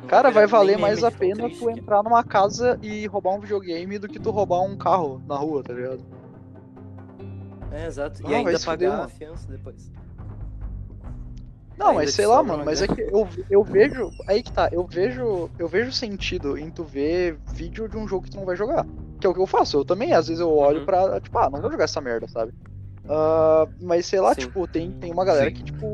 Cara, 0.08 0.30
vai 0.30 0.46
valer 0.46 0.78
mais 0.78 1.02
a 1.04 1.10
pena 1.10 1.46
triste 1.46 1.60
tu 1.60 1.70
entrar 1.70 2.04
numa 2.04 2.24
casa 2.24 2.78
e 2.84 3.08
roubar 3.08 3.34
um 3.36 3.40
videogame 3.40 3.98
do 3.98 4.08
que 4.10 4.20
tu 4.20 4.30
roubar 4.32 4.62
um 4.62 4.76
carro 4.76 5.22
na 5.26 5.36
rua, 5.38 5.64
tá 5.64 5.74
ligado? 5.74 6.04
É, 7.74 7.88
exato. 7.88 8.22
Não, 8.24 8.30
e 8.30 8.36
ainda 8.36 8.52
vai 8.52 8.60
se 8.60 8.66
fuder, 8.66 8.90
pagar 8.90 8.94
a 8.94 9.06
mano. 9.08 9.10
fiança 9.18 9.48
depois. 9.52 9.92
Não, 11.78 11.88
Ainda 11.88 12.02
mas 12.02 12.14
sei 12.14 12.28
lá, 12.28 12.44
mano, 12.44 12.60
uma 12.60 12.66
mas 12.66 12.82
é 12.84 12.88
que 12.88 13.02
eu, 13.02 13.28
eu 13.50 13.64
vejo. 13.64 14.12
Aí 14.28 14.44
que 14.44 14.52
tá, 14.52 14.70
eu 14.72 14.86
vejo. 14.86 15.50
Eu 15.58 15.68
vejo 15.68 15.92
sentido 15.92 16.56
em 16.58 16.70
tu 16.70 16.84
ver 16.84 17.38
vídeo 17.52 17.90
de 17.90 17.98
um 17.98 18.08
jogo 18.08 18.26
que 18.26 18.32
tu 18.32 18.38
não 18.38 18.46
vai 18.46 18.56
jogar. 18.56 18.86
Que 19.20 19.26
é 19.26 19.30
o 19.30 19.34
que 19.34 19.40
eu 19.40 19.48
faço. 19.48 19.78
Eu 19.78 19.84
também, 19.86 20.14
às 20.14 20.28
vezes, 20.28 20.40
eu 20.40 20.56
olho 20.56 20.82
Uhum. 20.82 20.86
pra, 20.86 21.20
tipo, 21.20 21.36
ah, 21.40 21.50
não 21.50 21.60
vou 21.62 21.72
jogar 21.72 21.86
essa 21.86 22.00
merda, 22.00 22.28
sabe? 22.28 22.54
Ah, 23.10 23.68
mas 23.82 24.06
sei 24.06 24.20
lá, 24.22 24.34
Sim. 24.36 24.42
tipo, 24.42 24.68
tem, 24.68 24.92
tem 24.92 25.12
uma 25.12 25.26
galera 25.26 25.50
Sim. 25.50 25.56
que, 25.56 25.64
tipo, 25.64 25.94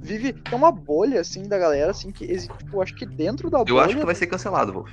vive. 0.00 0.32
Tem 0.32 0.58
uma 0.58 0.72
bolha, 0.72 1.20
assim, 1.20 1.46
da 1.46 1.58
galera, 1.58 1.90
assim, 1.90 2.10
que 2.10 2.24
existe, 2.24 2.56
tipo, 2.56 2.80
acho 2.80 2.94
que 2.94 3.04
dentro 3.04 3.50
da 3.50 3.58
Eu 3.58 3.64
bolha. 3.66 3.84
acho 3.84 3.96
que 3.98 4.06
vai 4.06 4.14
ser 4.14 4.26
cancelado, 4.28 4.72
Wolf. 4.72 4.90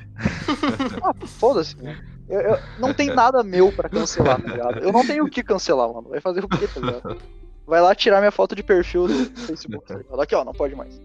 Ah, 1.02 1.14
foda-se, 1.26 1.78
né? 1.82 1.98
Eu, 2.30 2.40
eu- 2.42 2.60
não 2.80 2.94
tem 2.94 3.08
nada 3.14 3.44
meu 3.44 3.72
pra 3.72 3.88
cancelar, 3.90 4.42
tá 4.42 4.52
ligado? 4.52 4.80
Eu 4.80 4.92
não 4.92 5.06
tenho 5.06 5.26
o 5.26 5.30
que 5.30 5.44
cancelar, 5.44 5.88
mano. 5.92 6.10
Vai 6.10 6.20
fazer 6.22 6.44
o 6.44 6.48
quê, 6.50 6.68
tá 6.68 6.80
ligado? 6.80 7.18
Vai 7.68 7.82
lá 7.82 7.96
tirar 7.96 8.20
minha 8.20 8.32
foto 8.32 8.56
de 8.56 8.62
perfil 8.64 9.08
do 9.08 9.26
Facebook, 9.42 9.88
tá 9.88 9.96
ligado? 9.98 10.22
Aqui, 10.22 10.36
ó, 10.36 10.44
não 10.46 10.54
pode 10.54 10.76
mais. 10.76 11.00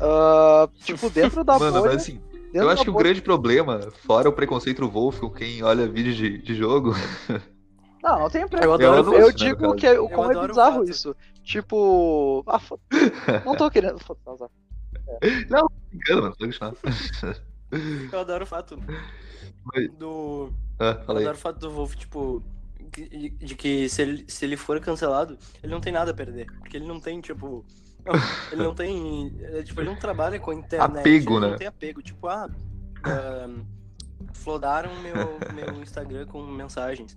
Ah, 0.00 0.68
tipo, 0.84 1.10
dentro 1.10 1.42
da 1.44 1.58
Mano, 1.58 1.78
bolha. 1.80 1.92
mas 1.92 2.02
assim, 2.02 2.20
dentro 2.52 2.60
eu 2.62 2.70
acho 2.70 2.84
que 2.84 2.90
o 2.90 2.94
grande 2.94 3.20
problema, 3.20 3.80
fora 4.06 4.28
o 4.28 4.32
preconceito 4.32 4.80
do 4.82 4.88
Wolf 4.90 5.18
com 5.20 5.30
quem 5.30 5.62
olha 5.62 5.88
vídeo 5.88 6.14
de, 6.14 6.38
de 6.38 6.54
jogo, 6.54 6.92
Não, 8.02 8.20
não 8.20 8.30
tem 8.30 8.42
Eu 8.42 8.48
preconceito. 8.48 8.88
adoro 8.88 9.12
Eu, 9.12 9.26
anúncio, 9.26 9.26
né, 9.26 9.32
digo 9.52 9.74
que 9.74 9.84
é, 9.86 9.96
Eu 9.96 10.08
como 10.08 10.30
é 10.30 10.38
o 10.38 10.46
bizarro 10.46 10.78
fato. 10.78 10.90
isso. 10.90 11.16
Tipo. 11.42 12.44
Ah, 12.46 12.60
foda 12.60 12.80
Não 13.44 13.56
tô 13.56 13.68
querendo. 13.68 13.98
Foda 14.04 14.20
azar. 14.26 14.48
brincando, 15.90 16.22
mano, 16.22 16.34
pode 16.38 16.58
continuar. 16.58 16.74
Eu 18.12 18.20
adoro 18.20 18.44
o 18.44 18.46
fato 18.46 18.78
Mas- 19.64 19.90
do. 19.92 20.52
Ah, 20.78 21.02
Eu 21.08 21.16
adoro 21.16 21.34
o 21.36 21.40
fato 21.40 21.58
do 21.58 21.70
Wolf, 21.70 21.94
tipo. 21.96 22.42
De, 22.92 23.28
de 23.30 23.54
que 23.54 23.88
se 23.88 24.00
ele, 24.00 24.24
se 24.28 24.44
ele 24.46 24.56
for 24.56 24.80
cancelado, 24.80 25.36
ele 25.62 25.70
não 25.72 25.80
tem 25.80 25.92
nada 25.92 26.10
a 26.12 26.14
perder. 26.14 26.46
Porque 26.58 26.76
ele 26.78 26.86
não 26.86 26.98
tem, 27.00 27.20
tipo. 27.20 27.64
Ele 28.50 28.62
não 28.62 28.74
tem. 28.74 29.36
é, 29.42 29.62
Tipo, 29.62 29.82
ele 29.82 29.90
não 29.90 29.96
trabalha 29.96 30.40
com 30.40 30.50
a 30.50 30.54
internet. 30.54 31.00
Apego, 31.00 31.32
ele 31.34 31.40
né? 31.40 31.50
Não 31.50 31.58
tem 31.58 31.66
apego. 31.66 32.00
Tipo, 32.00 32.26
ah. 32.28 32.48
ahn, 33.04 33.64
flodaram 34.32 34.90
meu, 35.02 35.14
meu 35.54 35.82
Instagram 35.82 36.24
com 36.26 36.40
mensagens. 36.46 37.14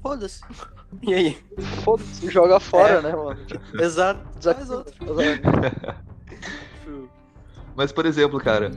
Foda-se. 0.00 0.40
E 1.02 1.14
aí? 1.14 1.38
Foda-se, 1.84 2.30
joga 2.30 2.58
fora, 2.60 2.94
É. 2.98 3.02
né, 3.02 3.14
mano? 3.14 3.40
Exato. 3.80 4.20
Faz 4.40 4.70
outro. 4.70 4.94
Mas, 7.80 7.92
por 7.92 8.04
exemplo, 8.04 8.38
cara, 8.38 8.70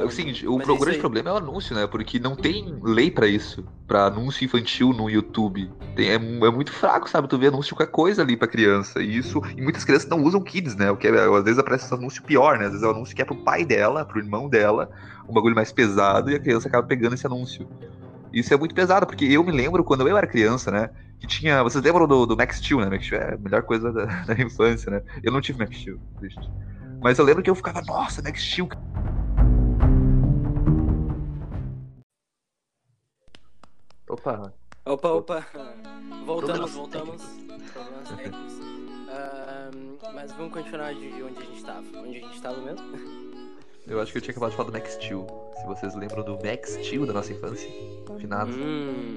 é 0.00 0.04
o 0.06 0.10
seguinte, 0.10 0.48
o 0.48 0.56
mas 0.56 0.64
pro- 0.64 0.74
é 0.76 0.78
grande 0.78 0.94
aí. 0.96 1.00
problema 1.00 1.28
é 1.28 1.32
o 1.34 1.36
anúncio, 1.36 1.74
né? 1.76 1.86
Porque 1.86 2.18
não 2.18 2.34
tem 2.34 2.78
lei 2.82 3.10
pra 3.10 3.26
isso, 3.26 3.62
pra 3.86 4.06
anúncio 4.06 4.42
infantil 4.42 4.90
no 4.94 5.10
YouTube. 5.10 5.70
Tem- 5.94 6.08
é, 6.08 6.14
é 6.14 6.50
muito 6.50 6.72
fraco, 6.72 7.10
sabe? 7.10 7.28
Tu 7.28 7.36
vê 7.38 7.48
anúncio 7.48 7.68
de 7.68 7.74
qualquer 7.74 7.92
coisa 7.92 8.22
ali 8.22 8.34
pra 8.34 8.48
criança. 8.48 9.02
E 9.02 9.18
isso, 9.18 9.42
e 9.54 9.60
muitas 9.60 9.84
crianças 9.84 10.08
não 10.08 10.22
usam 10.22 10.40
kids, 10.40 10.74
né? 10.76 10.90
O 10.90 10.96
que 10.96 11.06
é- 11.08 11.10
às 11.10 11.44
vezes 11.44 11.58
aparece 11.58 11.84
esse 11.84 11.92
anúncio 11.94 12.22
pior, 12.22 12.56
né? 12.58 12.64
Às 12.64 12.70
vezes 12.70 12.82
é 12.82 12.88
o 12.88 12.92
anúncio 12.92 13.14
que 13.14 13.20
é 13.20 13.24
pro 13.26 13.36
pai 13.36 13.66
dela, 13.66 14.02
pro 14.02 14.18
irmão 14.18 14.48
dela, 14.48 14.90
um 15.28 15.34
bagulho 15.34 15.54
mais 15.54 15.70
pesado, 15.70 16.30
e 16.30 16.34
a 16.34 16.40
criança 16.40 16.68
acaba 16.68 16.86
pegando 16.86 17.12
esse 17.14 17.26
anúncio. 17.26 17.68
Isso 18.32 18.54
é 18.54 18.56
muito 18.56 18.74
pesado, 18.74 19.04
porque 19.06 19.26
eu 19.26 19.44
me 19.44 19.52
lembro 19.52 19.84
quando 19.84 20.08
eu 20.08 20.16
era 20.16 20.26
criança, 20.26 20.70
né? 20.70 20.88
Que 21.20 21.26
tinha. 21.26 21.62
Vocês 21.62 21.84
lembram 21.84 22.08
do, 22.08 22.24
do 22.24 22.34
Max 22.34 22.56
Steel, 22.56 22.80
né? 22.80 22.88
Max 22.88 23.04
Steel 23.04 23.20
é 23.20 23.34
a 23.34 23.36
melhor 23.38 23.62
coisa 23.62 23.92
da, 23.92 24.06
da 24.24 24.32
infância, 24.42 24.90
né? 24.90 25.02
Eu 25.22 25.30
não 25.30 25.42
tive 25.42 25.58
Max 25.58 25.76
Steel, 25.76 25.98
triste. 26.18 26.40
Mas 27.02 27.18
eu 27.18 27.24
lembro 27.24 27.42
que 27.42 27.50
eu 27.50 27.54
ficava, 27.54 27.82
nossa, 27.82 28.22
Max 28.22 28.40
Steel, 28.40 28.68
Opa, 34.08 34.52
Opa, 34.84 35.08
opa. 35.08 35.46
Voltamos, 36.24 36.72
voltamos. 36.72 37.22
Problemas 37.72 38.08
técnicos. 38.08 38.52
Ahn, 39.08 39.98
mas 40.14 40.32
vamos 40.32 40.52
continuar 40.52 40.94
de 40.94 41.22
onde 41.22 41.38
a 41.38 41.44
gente 41.44 41.64
tava. 41.64 41.98
Onde 41.98 42.18
a 42.18 42.20
gente 42.20 42.42
tava 42.42 42.60
mesmo? 42.60 42.86
eu 43.86 44.00
acho 44.00 44.12
que 44.12 44.18
eu 44.18 44.22
tinha 44.22 44.32
acabado 44.32 44.50
de 44.50 44.56
falar 44.56 44.70
do 44.70 44.72
Max 44.72 44.92
Steel. 44.94 45.26
Se 45.56 45.66
vocês 45.66 45.94
lembram 45.94 46.24
do 46.24 46.32
Max 46.44 46.70
Steel 46.82 47.06
da 47.06 47.12
nossa 47.12 47.32
infância, 47.32 47.68
finado. 48.18 48.50
Hum, 48.50 49.16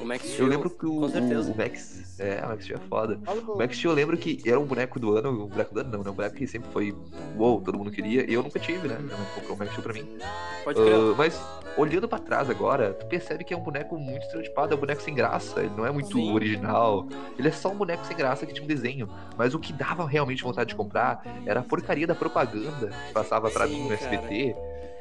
o 0.00 0.04
Max 0.04 0.24
Eu 0.24 0.30
Steel, 0.30 0.48
lembro 0.48 0.70
que 0.70 0.84
o, 0.86 1.00
com 1.00 1.08
certeza. 1.08 1.52
o 1.52 1.56
Max. 1.56 2.18
É, 2.18 2.44
o 2.44 2.48
Max 2.48 2.64
Steel 2.64 2.78
é 2.82 2.88
foda. 2.88 3.20
O 3.46 3.58
Max 3.58 3.76
Steel 3.76 3.92
eu 3.92 3.96
lembro 3.96 4.16
que 4.16 4.40
era 4.44 4.58
um 4.58 4.64
boneco 4.64 4.98
do 4.98 5.16
ano, 5.16 5.30
um 5.30 5.46
boneco 5.46 5.74
do 5.74 5.80
ano 5.80 5.90
não, 5.90 6.02
né? 6.02 6.10
Um 6.10 6.14
boneco 6.14 6.34
que 6.34 6.46
sempre 6.46 6.70
foi 6.72 6.94
uou, 7.36 7.60
todo 7.60 7.78
mundo 7.78 7.90
queria, 7.90 8.28
e 8.28 8.34
eu 8.34 8.42
nunca 8.42 8.58
tive, 8.58 8.88
né? 8.88 8.98
Minha 8.98 9.16
mãe 9.16 9.26
comprou 9.34 9.54
o 9.54 9.58
Max 9.58 9.70
Steel 9.72 9.82
pra 9.82 9.92
mim. 9.92 10.18
Pode 10.64 10.80
crer. 10.80 10.94
Ah, 10.94 11.14
mas 11.16 11.40
olhando 11.76 12.08
pra 12.08 12.18
trás 12.18 12.50
agora, 12.50 12.94
tu 12.94 13.06
percebe 13.06 13.44
que 13.44 13.54
é 13.54 13.56
um 13.56 13.62
boneco 13.62 13.96
muito 13.98 14.22
estereotipado, 14.22 14.72
é 14.72 14.76
um 14.76 14.80
boneco 14.80 15.02
sem 15.02 15.14
graça, 15.14 15.60
ele 15.60 15.72
não 15.76 15.86
é 15.86 15.92
muito 15.92 16.16
Sim. 16.16 16.32
original. 16.32 17.06
Ele 17.38 17.48
é 17.48 17.52
só 17.52 17.70
um 17.70 17.76
boneco 17.76 18.04
sem 18.06 18.16
graça 18.16 18.44
que 18.46 18.52
tinha 18.52 18.64
um 18.64 18.68
desenho. 18.68 19.08
Mas 19.36 19.54
o 19.54 19.58
que 19.58 19.72
dava 19.72 20.06
realmente 20.06 20.42
vontade 20.42 20.70
de 20.70 20.74
comprar 20.74 21.22
era 21.44 21.60
a 21.60 21.62
porcaria 21.62 22.06
da 22.06 22.14
propaganda 22.14 22.88
que 23.06 23.12
passava 23.12 23.50
pra 23.50 23.66
Sim, 23.68 23.74
mim 23.74 23.82
no 23.90 23.96
cara. 23.96 24.14
SBT. 24.14 24.56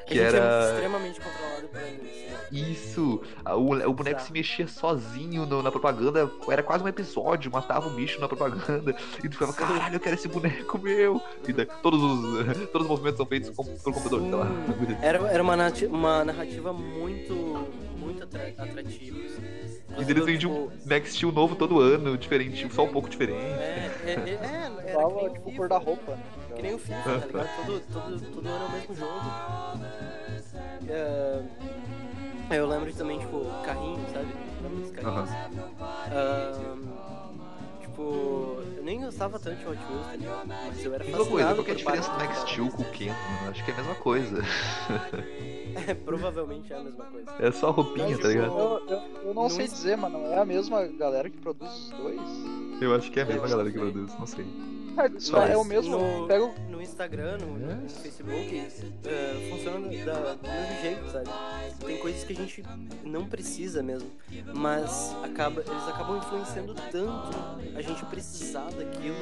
Que 0.06 0.20
é 0.20 0.24
era. 0.24 0.70
extremamente 0.72 1.20
controlado 1.20 1.70
né? 1.74 1.98
Isso! 2.52 3.22
O, 3.46 3.50
o 3.50 3.74
boneco 3.74 4.04
Bizarro. 4.04 4.20
se 4.26 4.32
mexia 4.32 4.68
sozinho 4.68 5.46
no- 5.46 5.64
na 5.64 5.72
propaganda, 5.72 6.32
era 6.48 6.62
quase 6.62 6.84
um 6.84 6.88
episódio, 6.88 7.52
matava 7.52 7.88
um 7.90 7.96
bicho 7.96 8.20
na 8.22 8.28
propaganda, 8.28 8.96
e 9.24 9.28
tu 9.28 9.34
ficava, 9.34 9.52
caralho, 9.54 9.96
eu 9.96 10.00
quero 10.00 10.16
esse 10.16 10.28
boneco 10.28 10.78
meu! 10.78 11.22
E 11.48 11.52
daí, 11.52 11.66
todos, 11.82 12.02
os, 12.02 12.46
todos 12.72 12.84
os 12.86 12.88
movimentos 12.88 13.18
são 13.18 13.26
feitos 13.26 13.50
com, 13.50 13.64
pelo 13.64 13.96
computador. 13.96 14.46
Sim. 14.48 14.98
Era, 15.02 15.18
era 15.28 15.42
uma, 15.44 15.56
narrativa, 15.56 15.94
uma 15.96 16.24
narrativa 16.24 16.72
muito, 16.72 17.34
muito 17.98 18.24
atra- 18.24 18.54
atrativa. 18.58 19.18
assim. 19.18 19.55
E 19.98 20.12
eles 20.12 20.26
vendiam 20.26 20.52
um 20.52 20.70
Max 20.86 21.14
Steel 21.14 21.32
novo 21.32 21.56
todo 21.56 21.80
ano, 21.80 22.18
diferente, 22.18 22.68
só 22.74 22.84
um 22.84 22.92
pouco 22.92 23.10
diferente. 23.10 23.40
É, 23.40 23.92
é, 24.06 24.12
é, 24.12 24.14
é, 24.86 24.92
era 24.92 24.94
que 24.94 24.94
Fala, 24.94 25.16
nem 25.16 25.28
o 25.28 25.34
tipo, 25.34 25.52
cor 25.56 25.70
da 25.70 25.78
roupa, 25.78 26.12
né? 26.12 26.24
que 26.56 26.62
nem 26.62 26.74
o 26.74 26.80
FIFA, 26.80 27.20
tá 27.20 27.28
ligado? 27.28 27.66
Todo, 27.66 27.82
todo, 27.92 28.22
todo 28.34 28.48
ano 28.48 28.64
é 28.64 28.68
o 28.68 28.72
mesmo 28.72 28.96
jogo. 28.96 29.22
É, 30.90 31.42
eu 32.52 32.68
lembro 32.68 32.92
de 32.92 32.98
também, 32.98 33.20
tipo, 33.20 33.46
carrinho, 33.64 34.06
sabe? 34.14 34.28
Lembro 34.62 34.80
dos 34.82 34.92
carrinhos. 34.92 35.30
Ah, 35.82 36.78
tipo, 37.82 38.02
eu 38.02 38.65
nem 38.86 39.02
gostava 39.02 39.40
tanto 39.40 39.58
de 39.58 39.68
Hot 39.68 39.80
Wheels, 39.90 40.12
ligado? 40.16 40.48
Mas 40.48 40.86
eu 40.86 40.94
era 40.94 41.04
Mesma 41.04 41.18
coisa, 41.18 41.32
fascinado 41.32 41.56
qual 41.56 41.66
que 41.66 41.72
é 41.72 41.74
a 41.74 41.78
diferença 41.78 42.12
do 42.12 42.18
Max 42.20 42.38
Steel 42.40 42.70
com 42.70 42.82
o 42.84 42.92
Ken? 42.92 43.08
mano? 43.08 43.50
Acho 43.50 43.66
que 43.66 43.72
é 43.72 43.74
a 43.74 43.78
mesma 43.78 43.96
coisa. 43.96 44.42
É, 45.88 45.94
provavelmente 45.94 46.72
é 46.72 46.78
a 46.78 46.84
mesma 46.84 47.04
coisa. 47.04 47.30
É 47.38 47.52
só 47.52 47.68
a 47.68 47.72
roupinha, 47.72 48.08
Mas, 48.12 48.20
tá 48.20 48.28
ligado? 48.30 48.58
Eu, 48.58 48.88
eu, 48.88 49.02
eu 49.26 49.34
não 49.34 49.44
Não 49.44 49.50
sei 49.50 49.68
dizer, 49.68 49.98
mano. 49.98 50.26
É 50.28 50.40
a 50.40 50.46
mesma 50.46 50.88
galera 50.88 51.30
que 51.30 51.38
produz 51.38 51.70
os 51.70 51.90
dois? 51.90 52.22
Eu 52.80 52.96
acho 52.96 53.12
que 53.12 53.20
é 53.20 53.24
a 53.24 53.26
mesma 53.26 53.46
galera 53.46 53.70
que 53.70 53.78
produz, 53.78 54.18
não 54.18 54.26
sei. 54.26 54.46
É, 54.98 55.52
é 55.52 55.58
o 55.58 55.64
mesmo. 55.64 55.98
no- 55.98 56.28
Pega 56.28 56.44
o 56.46 56.54
no 56.70 56.82
Instagram, 56.82 57.38
no, 57.40 57.58
no 57.58 57.72
É. 57.86 57.90
Facebook, 57.90 58.68
eh, 59.06 59.50
funciona 59.52 59.80
da, 60.06 60.34
do 60.36 60.48
mesmo 60.48 60.82
jeito, 60.82 61.10
sabe? 61.12 61.30
Tem 61.86 61.98
coisas 61.98 62.24
que 62.24 62.34
a 62.34 62.36
gente 62.36 62.64
não 63.04 63.26
precisa 63.26 63.82
mesmo, 63.84 64.10
mas 64.54 65.16
acaba, 65.24 65.62
eles 65.62 65.88
acabam 65.88 66.18
influenciando 66.18 66.74
tanto 66.92 67.38
a 67.76 67.82
gente 67.82 68.06
precisar 68.06 68.70
daquilo 68.72 69.16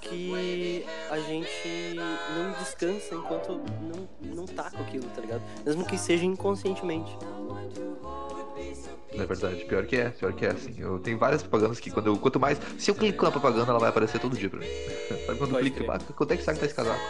que 0.00 0.84
a 1.10 1.18
gente 1.20 1.94
não 2.36 2.52
descansa 2.58 3.14
enquanto 3.14 3.60
não, 3.82 4.08
não 4.34 4.46
tá 4.46 4.70
com 4.70 4.82
aquilo, 4.82 5.04
tá 5.14 5.20
ligado? 5.20 5.42
Mesmo 5.64 5.84
que 5.84 5.98
seja 5.98 6.24
inconscientemente. 6.24 7.16
Na 9.14 9.24
verdade, 9.24 9.64
pior 9.64 9.84
que 9.86 9.96
é, 9.96 10.10
pior 10.10 10.32
que 10.32 10.44
é, 10.46 10.50
assim. 10.50 10.74
Eu 10.78 10.98
tenho 11.00 11.18
várias 11.18 11.42
propagandas 11.42 11.80
que 11.80 11.90
quando 11.90 12.06
eu, 12.08 12.16
quanto 12.18 12.38
mais. 12.38 12.60
Se 12.78 12.90
eu 12.90 12.94
clico 12.94 13.24
na 13.24 13.30
propaganda, 13.30 13.70
ela 13.70 13.78
vai 13.80 13.88
aparecer 13.88 14.20
todo 14.20 14.36
dia 14.36 14.48
pra 14.50 14.60
mim. 14.60 14.66
Sabe 15.26 15.38
quando 15.38 15.50
Pode 15.52 15.70
clico, 15.70 15.76
crer. 15.86 15.90
ah, 15.90 15.98
quanto 16.14 16.32
é 16.32 16.36
que 16.36 16.42
sabe 16.42 16.56
que 16.56 16.60
tá 16.60 16.66
esse 16.66 16.74
casaco? 16.74 17.00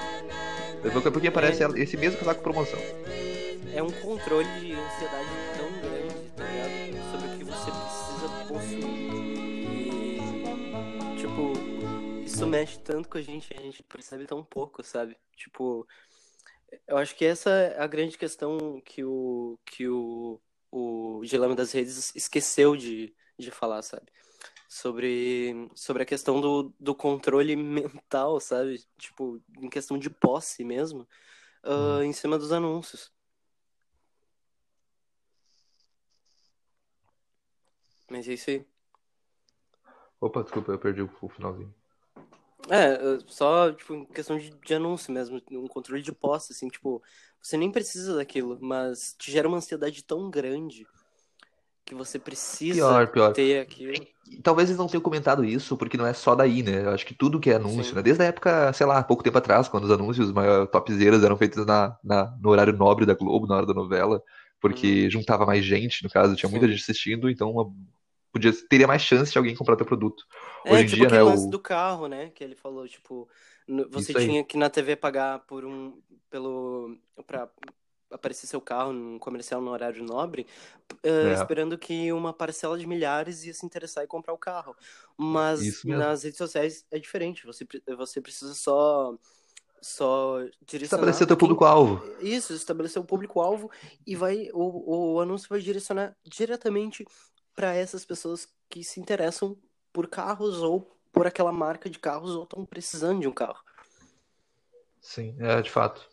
Porque 1.13 1.29
aparece 1.29 1.63
É. 1.65 1.67
esse 1.83 1.97
mesmo 1.97 2.19
casaco 2.19 2.43
promoção. 2.43 2.79
É 3.75 3.83
um 3.83 3.91
controle 3.91 4.49
de 4.61 4.73
ansiedade 4.73 5.29
tão 5.57 5.71
grande, 5.81 6.31
tá 6.37 6.45
ligado? 6.45 7.11
Sobre 7.11 7.29
o 7.29 7.39
que 7.39 7.45
você 7.45 7.71
precisa 7.71 8.29
possuir. 8.49 8.85
E, 9.71 11.17
tipo, 11.17 11.53
isso 12.25 12.47
mexe 12.47 12.79
tanto 12.81 13.09
com 13.09 13.19
a 13.19 13.23
gente, 13.23 13.53
a 13.57 13.61
gente 13.61 13.83
percebe 13.83 14.27
tão 14.27 14.45
pouco, 14.45 14.83
sabe? 14.83 15.17
Tipo, 15.37 15.87
eu 16.87 16.97
acho 16.99 17.15
que 17.15 17.25
essa 17.25 17.51
é 17.51 17.81
a 17.81 17.87
grande 17.87 18.17
questão 18.19 18.81
que 18.85 19.05
o, 19.05 19.59
que 19.65 19.89
o, 19.89 20.41
o 20.71 21.21
Dilema 21.25 21.55
das 21.55 21.73
Redes 21.73 22.15
esqueceu 22.15 22.77
de, 22.77 23.15
de 23.39 23.51
falar, 23.51 23.83
sabe? 23.83 24.07
Sobre, 24.69 25.71
sobre 25.75 26.03
a 26.03 26.07
questão 26.07 26.41
do, 26.43 26.75
do 26.79 26.95
controle 26.95 27.57
mental, 27.57 28.39
sabe? 28.39 28.85
Tipo, 28.99 29.41
em 29.59 29.71
questão 29.71 29.99
de 29.99 30.11
posse 30.11 30.63
mesmo, 30.63 31.09
ah, 31.63 32.05
em 32.05 32.13
cima 32.13 32.39
dos 32.39 32.53
anúncios. 32.53 33.11
Mas 38.11 38.29
é 38.29 38.35
isso 38.35 38.51
aí. 38.51 38.67
Opa, 40.21 40.43
desculpa, 40.43 40.73
eu 40.73 40.79
perdi 40.79 41.03
o, 41.03 41.29
finalzinho. 41.29 41.73
É, 42.69 43.19
só, 43.27 43.73
tipo, 43.73 43.95
em 43.95 44.05
questão 44.05 44.37
de, 44.37 44.51
de 44.51 44.75
anúncio 44.75 45.13
mesmo, 45.13 45.41
um 45.53 45.69
controle 45.69 46.03
de 46.03 46.13
posse, 46.13 46.53
assim, 46.53 46.69
tipo, 46.69 47.03
você 47.41 47.57
nem 47.57 47.71
precisa 47.71 48.17
daquilo, 48.17 48.59
mas 48.61 49.15
te 49.17 49.31
gera 49.31 49.47
uma 49.47 49.59
ansiedade 49.59 50.03
tão 50.03 50.29
grande 50.29 50.87
que 51.89 51.95
você 51.95 52.19
precisa 52.19 52.75
Pior, 52.75 53.09
pior. 53.09 53.33
ter 53.33 53.61
aquilo. 53.61 53.95
E 54.31 54.43
Talvez 54.43 54.69
eles 54.69 54.79
não 54.79 54.87
tenham 54.87 55.01
comentado 55.01 55.43
isso, 55.43 55.75
porque 55.75 55.97
não 55.97 56.07
é 56.07 56.13
só 56.13 56.35
daí, 56.35 56.63
né? 56.63 56.85
Eu 56.85 56.91
acho 56.91 57.07
que 57.07 57.15
tudo 57.15 57.41
que 57.41 57.49
é 57.51 57.55
anúncio, 57.55 57.83
Sim. 57.85 57.95
né? 57.95 58.03
Desde 58.03 58.23
a 58.23 58.27
época, 58.27 58.71
sei 58.75 58.85
lá, 58.87 59.03
pouco 59.03 59.23
tempo 59.23 59.39
atrás, 59.39 59.69
quando 59.69 59.85
os 59.85 59.91
anúncios 59.91 60.31
topzeiras 60.71 61.25
eram 61.25 61.37
feitos 61.39 61.65
na, 61.65 61.97
na, 62.05 62.37
no 62.43 62.51
horário 62.51 62.75
nobre 62.77 63.07
da 63.07 63.15
Globo, 63.15 63.47
na 63.47 63.57
hora 63.57 63.65
da 63.67 63.73
novela, 63.73 64.23
porque 64.61 65.09
juntava 65.09 65.47
mais 65.47 65.65
gente, 65.65 66.05
no 66.05 66.11
caso, 66.11 66.37
tinha 66.37 66.51
muita. 66.51 66.67
Sim. 66.67 66.73
gente 66.73 66.83
assistindo, 66.83 67.31
então 67.31 67.51
uma- 67.51 67.73
podia, 68.31 68.53
teria 68.69 68.87
mais 68.87 69.01
chance 69.01 69.33
de 69.33 69.39
alguém 69.39 69.57
comprar 69.57 69.75
teu 69.77 69.87
produto. 69.87 70.23
É, 70.67 70.75
Hoje 70.75 70.83
em 70.83 70.87
tipo 70.89 71.07
dia, 71.07 71.09
né, 71.09 71.23
o- 71.23 71.49
do 71.49 71.59
carro, 71.59 72.07
né, 72.07 72.31
que 72.35 72.45
ele 72.45 72.55
falou, 72.55 72.87
tipo, 72.87 73.27
você 73.91 74.13
Isso 74.13 74.19
aí. 74.19 74.27
tinha 74.27 74.45
que 74.45 74.59
na 74.59 74.69
TV 74.69 74.95
pagar 74.95 75.39
por 75.47 75.65
um, 75.65 75.99
pelo, 76.31 76.95
pra 77.27 77.49
aparecer 78.11 78.47
seu 78.47 78.61
carro 78.61 78.93
num 78.93 79.19
comercial 79.19 79.61
no 79.61 79.71
horário 79.71 80.03
nobre, 80.03 80.47
eh, 81.03 81.31
É. 81.31 81.35
esperando 81.35 81.77
que 81.77 82.13
uma 82.13 82.33
parcela 82.33 82.79
de 82.79 82.87
milhares 82.87 83.45
ia 83.45 83.55
se 83.55 83.67
interessar 83.67 84.05
e 84.05 84.07
comprar 84.07 84.33
o 84.33 84.39
carro. 84.39 84.75
Mas 85.17 85.85
nas 85.85 86.23
redes 86.23 86.39
sociais 86.39 86.87
é 86.91 86.99
diferente, 86.99 87.45
você, 87.47 87.67
você 87.97 88.21
precisa 88.21 88.55
só, 88.55 89.15
só 89.81 90.39
direcionar 90.67 91.03
Estabelecer 91.03 91.27
teu 91.27 91.37
público-alvo. 91.37 92.03
Isso, 92.21 92.53
estabelecer 92.55 93.01
o 93.01 93.05
público-alvo 93.05 93.71
e 94.07 94.17
vai 94.17 94.49
o, 94.53 95.15
o 95.15 95.21
anúncio 95.21 95.49
vai 95.49 95.61
direcionar 95.61 96.17
diretamente 96.25 97.05
para 97.55 97.75
essas 97.75 98.05
pessoas 98.05 98.49
que 98.71 98.85
se 98.85 99.01
interessam 99.01 99.57
por 99.93 100.09
carros 100.09 100.63
ou 100.63 100.97
por 101.13 101.27
aquela 101.27 101.51
marca 101.51 101.91
de 101.91 101.99
carros 101.99 102.31
ou 102.31 102.45
estão 102.45 102.65
precisando 102.65 103.21
de 103.21 103.27
um 103.27 103.33
carro. 103.33 103.61
Sim, 105.01 105.37
é, 105.41 105.61
de 105.63 105.71
fato. 105.71 106.09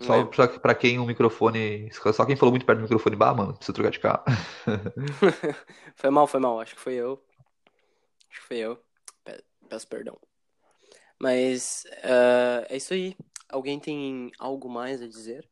Só 0.00 0.14
É. 0.16 0.24
pra, 0.24 0.48
pra 0.48 0.74
quem 0.74 0.98
um 0.98 1.06
microfone. 1.06 1.90
Só 1.92 2.24
quem 2.24 2.36
falou 2.36 2.52
muito 2.52 2.64
perto 2.66 2.78
do 2.78 2.82
microfone, 2.82 3.16
bah, 3.16 3.34
mano, 3.34 3.54
precisa 3.54 3.72
trocar 3.74 3.90
de 3.90 3.98
carro. 4.00 4.24
Foi 5.96 6.10
mal, 6.10 6.26
foi 6.26 6.38
mal. 6.40 6.60
Acho 6.60 6.74
que 6.76 6.80
foi 6.80 6.94
eu. 6.94 7.20
Acho 8.30 8.40
que 8.40 8.46
foi 8.46 8.56
eu. 8.58 8.78
Pe- 9.24 9.42
Peço 9.68 9.88
perdão. 9.88 10.16
Mas 11.20 11.84
eh, 12.02 12.66
é 12.70 12.76
isso 12.76 12.94
aí. 12.94 13.16
Alguém 13.48 13.80
tem 13.80 14.30
algo 14.38 14.68
mais 14.68 15.02
a 15.02 15.08
dizer? 15.08 15.48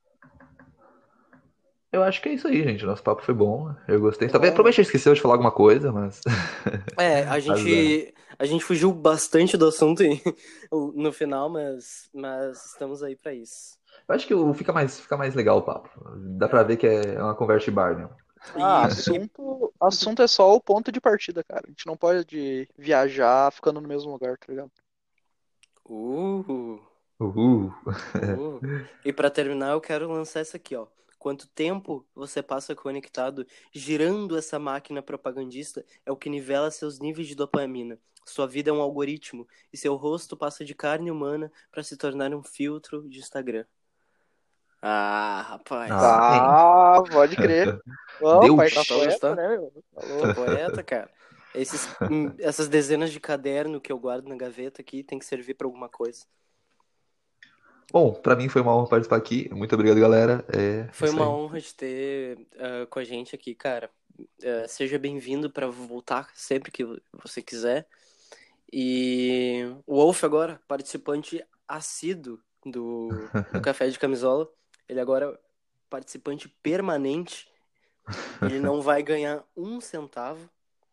Eu 1.93 2.03
acho 2.03 2.21
que 2.21 2.29
é 2.29 2.33
isso 2.35 2.47
aí, 2.47 2.63
gente. 2.63 2.85
Nosso 2.85 3.03
papo 3.03 3.23
foi 3.23 3.35
bom. 3.35 3.75
Eu 3.89 4.01
gostei. 4.01 4.29
Foi 4.29 4.33
Talvez, 4.33 4.53
provavelmente 4.55 4.83
esqueceu 4.83 5.15
de 5.15 5.21
falar 5.21 5.35
alguma 5.35 5.51
coisa, 5.53 5.91
mas. 5.91 6.21
É, 6.99 7.25
a 7.25 7.39
gente, 7.41 8.15
a 8.39 8.45
gente 8.45 8.65
fugiu 8.65 8.93
bastante 8.93 9.57
do 9.57 9.67
assunto 9.67 10.03
no 10.95 11.13
final, 11.13 11.49
mas, 11.49 12.09
mas 12.15 12.67
estamos 12.67 13.03
aí 13.03 13.17
para 13.17 13.35
isso. 13.35 13.77
Eu 14.09 14.15
acho 14.15 14.27
que 14.27 14.35
o- 14.35 14.55
fica 14.55 14.73
mais, 14.73 15.01
fica 15.01 15.17
mais 15.17 15.35
legal 15.35 15.59
o 15.59 15.63
papo. 15.63 15.89
Dá 16.39 16.49
pra 16.49 16.63
ver 16.63 16.77
que 16.77 16.87
é 16.87 17.21
uma 17.23 17.35
conversa 17.35 17.65
de 17.67 17.71
bar, 17.73 17.97
né? 17.97 18.09
Ah, 18.55 18.83
E- 18.83 18.87
assunto, 18.87 19.73
assunto 19.81 20.23
é 20.23 20.27
só 20.29 20.55
o 20.55 20.61
ponto 20.61 20.93
de 20.93 21.01
partida, 21.01 21.43
cara. 21.43 21.63
A 21.67 21.69
gente 21.71 21.87
não 21.87 21.97
pode 21.97 22.69
viajar 22.79 23.51
ficando 23.53 23.81
no 23.81 23.89
mesmo 23.89 24.13
lugar, 24.13 24.39
tá 24.39 24.47
ligado? 24.49 24.71
Uh, 25.89 26.81
Uhul. 27.19 27.73
uh. 28.37 28.61
E 29.05 29.13
para 29.13 29.31
terminar, 29.31 29.73
eu 29.73 29.81
quero 29.81 30.11
lançar 30.11 30.41
essa 30.41 30.57
aqui, 30.57 30.77
ó. 30.77 30.87
Quanto 31.19 31.49
tempo 31.49 32.07
você 32.15 32.43
passa 32.43 32.75
conectado 32.75 33.47
girando 33.73 34.37
essa 34.37 34.59
máquina 34.59 35.03
propagandista 35.03 35.85
é 36.05 36.13
o 36.13 36.17
que 36.17 36.31
nivela 36.31 36.71
seus 36.71 37.01
níveis 37.01 37.27
de 37.27 37.35
dopamina. 37.35 37.99
Sua 38.25 38.47
vida 38.47 38.71
é 38.71 38.73
um 38.73 38.81
algoritmo 38.81 39.47
e 39.73 39.77
seu 39.77 39.95
rosto 39.97 40.37
passa 40.37 40.65
de 40.65 40.75
carne 40.75 41.11
humana 41.11 41.51
para 41.71 41.83
se 41.83 41.97
tornar 41.97 42.33
um 42.35 42.43
filtro 42.43 43.09
de 43.09 43.19
Instagram. 43.19 43.65
Ah, 44.83 45.43
rapaz. 45.49 45.91
Ah. 45.91 46.97
Ah, 46.97 47.03
pode 47.11 47.37
crer. 47.37 47.77
Ô, 48.21 48.39
Deus. 48.41 48.57
pai 48.57 48.71
tá 48.71 48.85
Tá 48.85 48.85
poeta, 48.85 49.35
gostando? 49.35 49.37
né, 49.37 49.49
meu? 49.49 49.73
Tô 50.19 50.29
Falou. 50.29 50.29
poeta, 50.29 50.83
cara. 50.85 51.11
Esses, 51.55 51.97
hum, 52.09 52.35
essas 52.39 52.69
dezenas 52.69 53.11
de 53.13 53.21
caderno 53.21 53.81
que 53.81 53.93
eu 53.93 53.99
guardo 53.99 54.29
na 54.29 54.37
gaveta 54.37 54.83
aqui 54.83 55.03
tem 55.03 55.19
que 55.19 55.25
servir 55.25 55.55
pra 55.55 55.67
alguma 55.67 55.89
coisa. 55.89 56.27
Bom, 57.93 58.13
pra 58.15 58.37
mim 58.37 58.49
foi 58.49 58.63
uma 58.63 58.75
honra 58.77 58.89
participar 58.89 59.17
aqui. 59.17 59.49
Muito 59.53 59.75
obrigado, 59.75 60.01
galera. 60.01 60.45
É 60.53 60.89
Foi 60.91 61.11
uma 61.11 61.29
aí. 61.29 61.29
honra 61.29 61.61
de 61.61 61.75
ter 61.75 62.39
ah, 62.59 62.87
com 62.89 62.99
a 62.99 63.05
gente 63.05 63.35
aqui, 63.35 63.55
cara. 63.55 63.91
Ah, 64.45 64.67
seja 64.69 64.99
bem-vindo 64.99 65.51
para 65.51 65.67
voltar 65.69 66.31
sempre 66.35 66.71
que 66.71 66.85
você 67.13 67.43
quiser. 67.43 67.87
E 68.73 69.63
o 69.87 69.97
Wolf 69.97 70.25
agora, 70.25 70.61
participante 70.69 71.45
assíduo 71.69 72.41
do, 72.65 73.33
do 73.53 73.61
Café 73.61 73.89
de 73.89 73.99
Camisola. 73.99 74.49
Ele 74.89 75.01
agora 75.01 75.27
é 75.33 75.39
participante 75.89 76.49
permanente. 76.63 77.49
Ele 78.43 78.61
não 78.61 78.81
vai 78.81 79.03
ganhar 79.03 79.45
um 79.57 79.81
centavo. 79.81 80.49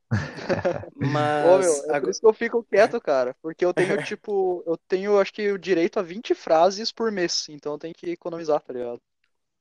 Ô, 0.87 0.89
meu, 0.89 1.09
Mas 1.09 1.65
é 1.65 1.81
por 1.81 1.95
agora- 1.95 2.11
isso 2.11 2.19
que 2.21 2.27
eu 2.27 2.33
fico 2.33 2.63
quieto, 2.63 2.99
cara. 3.01 3.35
Porque 3.41 3.63
eu 3.65 3.73
tenho, 3.73 4.01
tipo, 4.03 4.63
eu 4.65 4.77
tenho, 4.87 5.19
acho 5.19 5.33
que, 5.33 5.51
o 5.51 5.57
direito 5.57 5.99
a 5.99 6.01
20 6.01 6.33
frases 6.33 6.91
por 6.91 7.11
mês. 7.11 7.47
Então 7.49 7.73
eu 7.73 7.79
tenho 7.79 7.93
que 7.93 8.09
economizar, 8.11 8.61
tá 8.61 8.73
ligado? 8.73 9.01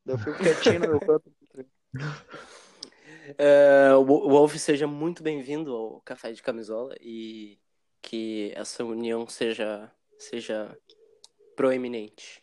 Daí 0.05 0.15
eu 0.15 0.19
fico 0.19 0.39
quietinho 0.39 0.81
no 0.81 0.89
meu 0.89 1.01
canto. 1.01 1.33
É, 3.39 3.95
o 3.95 4.05
Wolf, 4.05 4.57
seja 4.57 4.87
muito 4.87 5.23
bem-vindo 5.23 5.73
ao 5.73 6.01
Café 6.01 6.33
de 6.33 6.43
Camisola 6.43 6.95
e 7.01 7.59
que 8.03 8.53
essa 8.55 8.85
união 8.85 9.27
seja, 9.29 9.91
seja 10.19 10.77
proeminente. 11.55 12.42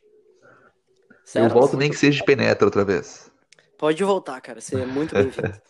Eu 1.36 1.44
Certo? 1.44 1.54
volto 1.54 1.78
nem 1.78 1.90
que 1.90 1.96
seja 1.98 2.18
de 2.18 2.24
penetra 2.26 2.66
outra 2.66 2.84
vez. 2.84 3.32
Pode 3.78 4.04
voltar, 4.04 4.42
cara. 4.42 4.60
Você 4.60 4.82
é 4.82 4.86
muito 4.86 5.14
bem-vindo. 5.14 5.62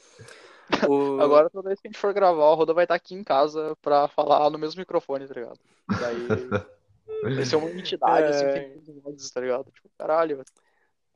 O- 0.87 1.19
Agora, 1.19 1.49
toda 1.49 1.69
vez 1.69 1.81
que 1.81 1.87
a 1.87 1.91
gente 1.91 1.99
for 1.99 2.13
gravar, 2.13 2.45
o 2.51 2.53
Roda 2.53 2.75
vai 2.75 2.85
estar 2.85 2.93
aqui 2.93 3.15
em 3.15 3.23
casa 3.23 3.75
pra 3.81 4.07
falar 4.07 4.51
no 4.51 4.59
mesmo 4.59 4.79
microfone, 4.79 5.27
tá 5.27 5.33
ligado? 5.33 5.59
Daí 5.99 7.33
vai 7.35 7.43
ser 7.43 7.55
uma 7.55 7.71
entidade, 7.71 8.27
assim, 8.27 8.45
É. 8.45 8.53
que 8.53 8.59
tem 8.59 8.69
muitos 8.69 9.03
vozes, 9.03 9.31
tá 9.31 9.41
ligado? 9.41 9.71
Tipo, 9.71 9.89
caralho, 9.97 10.43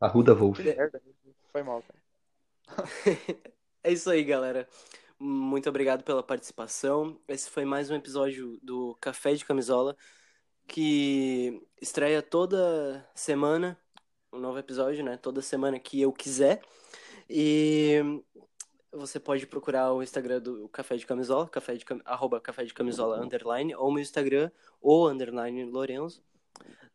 Arruda 0.02 0.34
Wolf. 0.34 0.57
que 0.57 0.64
merda. 0.64 0.99
Foi 1.52 1.61
mal, 1.61 1.84
cara. 1.84 1.99
É 3.84 3.91
isso 3.91 4.10
aí, 4.10 4.24
galera. 4.24 4.68
Muito 5.20 5.70
obrigado 5.70 6.03
pela 6.03 6.24
participação. 6.24 7.20
Esse 7.28 7.48
foi 7.49 7.64
mais 7.64 7.91
um 7.91 7.95
episódio 7.95 8.57
do 8.64 8.98
Café 8.99 9.36
de 9.36 9.45
Camisola, 9.45 9.95
que 10.68 11.61
estreia 11.82 12.22
toda 12.24 13.07
semana, 13.14 13.78
um 14.34 14.40
novo 14.40 14.58
episódio, 14.58 15.04
né? 15.04 15.16
Toda 15.18 15.42
semana 15.42 15.80
que 15.80 16.02
eu 16.02 16.12
quiser. 16.12 16.62
E 17.30 18.02
você 18.92 19.20
pode 19.20 19.46
procurar 19.46 19.94
o 19.94 20.02
Instagram 20.04 20.42
do 20.42 20.68
Café 20.70 20.98
de 20.98 21.06
Camisola, 21.06 21.48
café 21.48 21.76
de, 21.76 21.86
arroba 22.04 22.42
Café 22.42 22.66
de 22.66 22.74
Camisola 22.74 23.24
underline, 23.24 23.76
ou 23.76 23.92
meu 23.92 24.02
Instagram, 24.02 24.52
ou 24.82 25.08
underline 25.08 25.64
Lorenzo. 25.66 26.24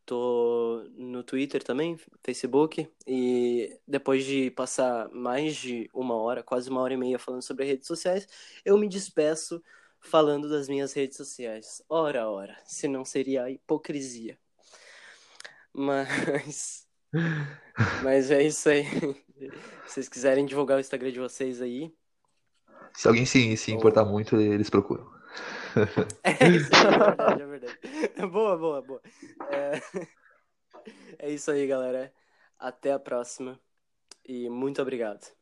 Tô 0.05 0.85
no 0.95 1.23
Twitter 1.23 1.63
também, 1.63 1.97
Facebook, 2.23 2.89
e 3.05 3.79
depois 3.87 4.25
de 4.25 4.49
passar 4.51 5.07
mais 5.09 5.55
de 5.55 5.89
uma 5.93 6.15
hora, 6.15 6.41
quase 6.41 6.69
uma 6.69 6.81
hora 6.81 6.93
e 6.93 6.97
meia 6.97 7.19
falando 7.19 7.43
sobre 7.43 7.65
redes 7.65 7.87
sociais, 7.87 8.27
eu 8.65 8.77
me 8.77 8.87
despeço 8.87 9.63
falando 9.99 10.49
das 10.49 10.67
minhas 10.67 10.93
redes 10.93 11.17
sociais. 11.17 11.83
Ora, 11.87 12.29
ora, 12.29 12.57
se 12.65 12.87
não 12.87 13.05
seria 13.05 13.43
a 13.43 13.51
hipocrisia. 13.51 14.37
Mas. 15.73 16.88
Mas 18.03 18.31
é 18.31 18.43
isso 18.43 18.69
aí. 18.69 18.85
Se 19.87 19.93
vocês 19.95 20.09
quiserem 20.09 20.45
divulgar 20.45 20.77
o 20.77 20.81
Instagram 20.81 21.11
de 21.11 21.19
vocês 21.19 21.61
aí. 21.61 21.93
Se 22.93 23.07
alguém 23.07 23.25
se, 23.25 23.55
se 23.57 23.71
importar 23.71 24.05
muito, 24.05 24.35
eles 24.35 24.69
procuram. 24.69 25.09
É 26.23 26.47
isso 26.47 26.73
é 26.75 26.97
verdade, 26.97 27.41
é 27.41 27.45
verdade. 27.45 27.79
Boa, 28.31 28.57
boa, 28.57 28.81
boa. 28.81 29.01
É... 29.51 29.79
é 31.27 31.29
isso 31.29 31.51
aí, 31.51 31.65
galera. 31.67 32.11
Até 32.57 32.91
a 32.91 32.99
próxima. 32.99 33.59
E 34.25 34.49
muito 34.49 34.81
obrigado. 34.81 35.38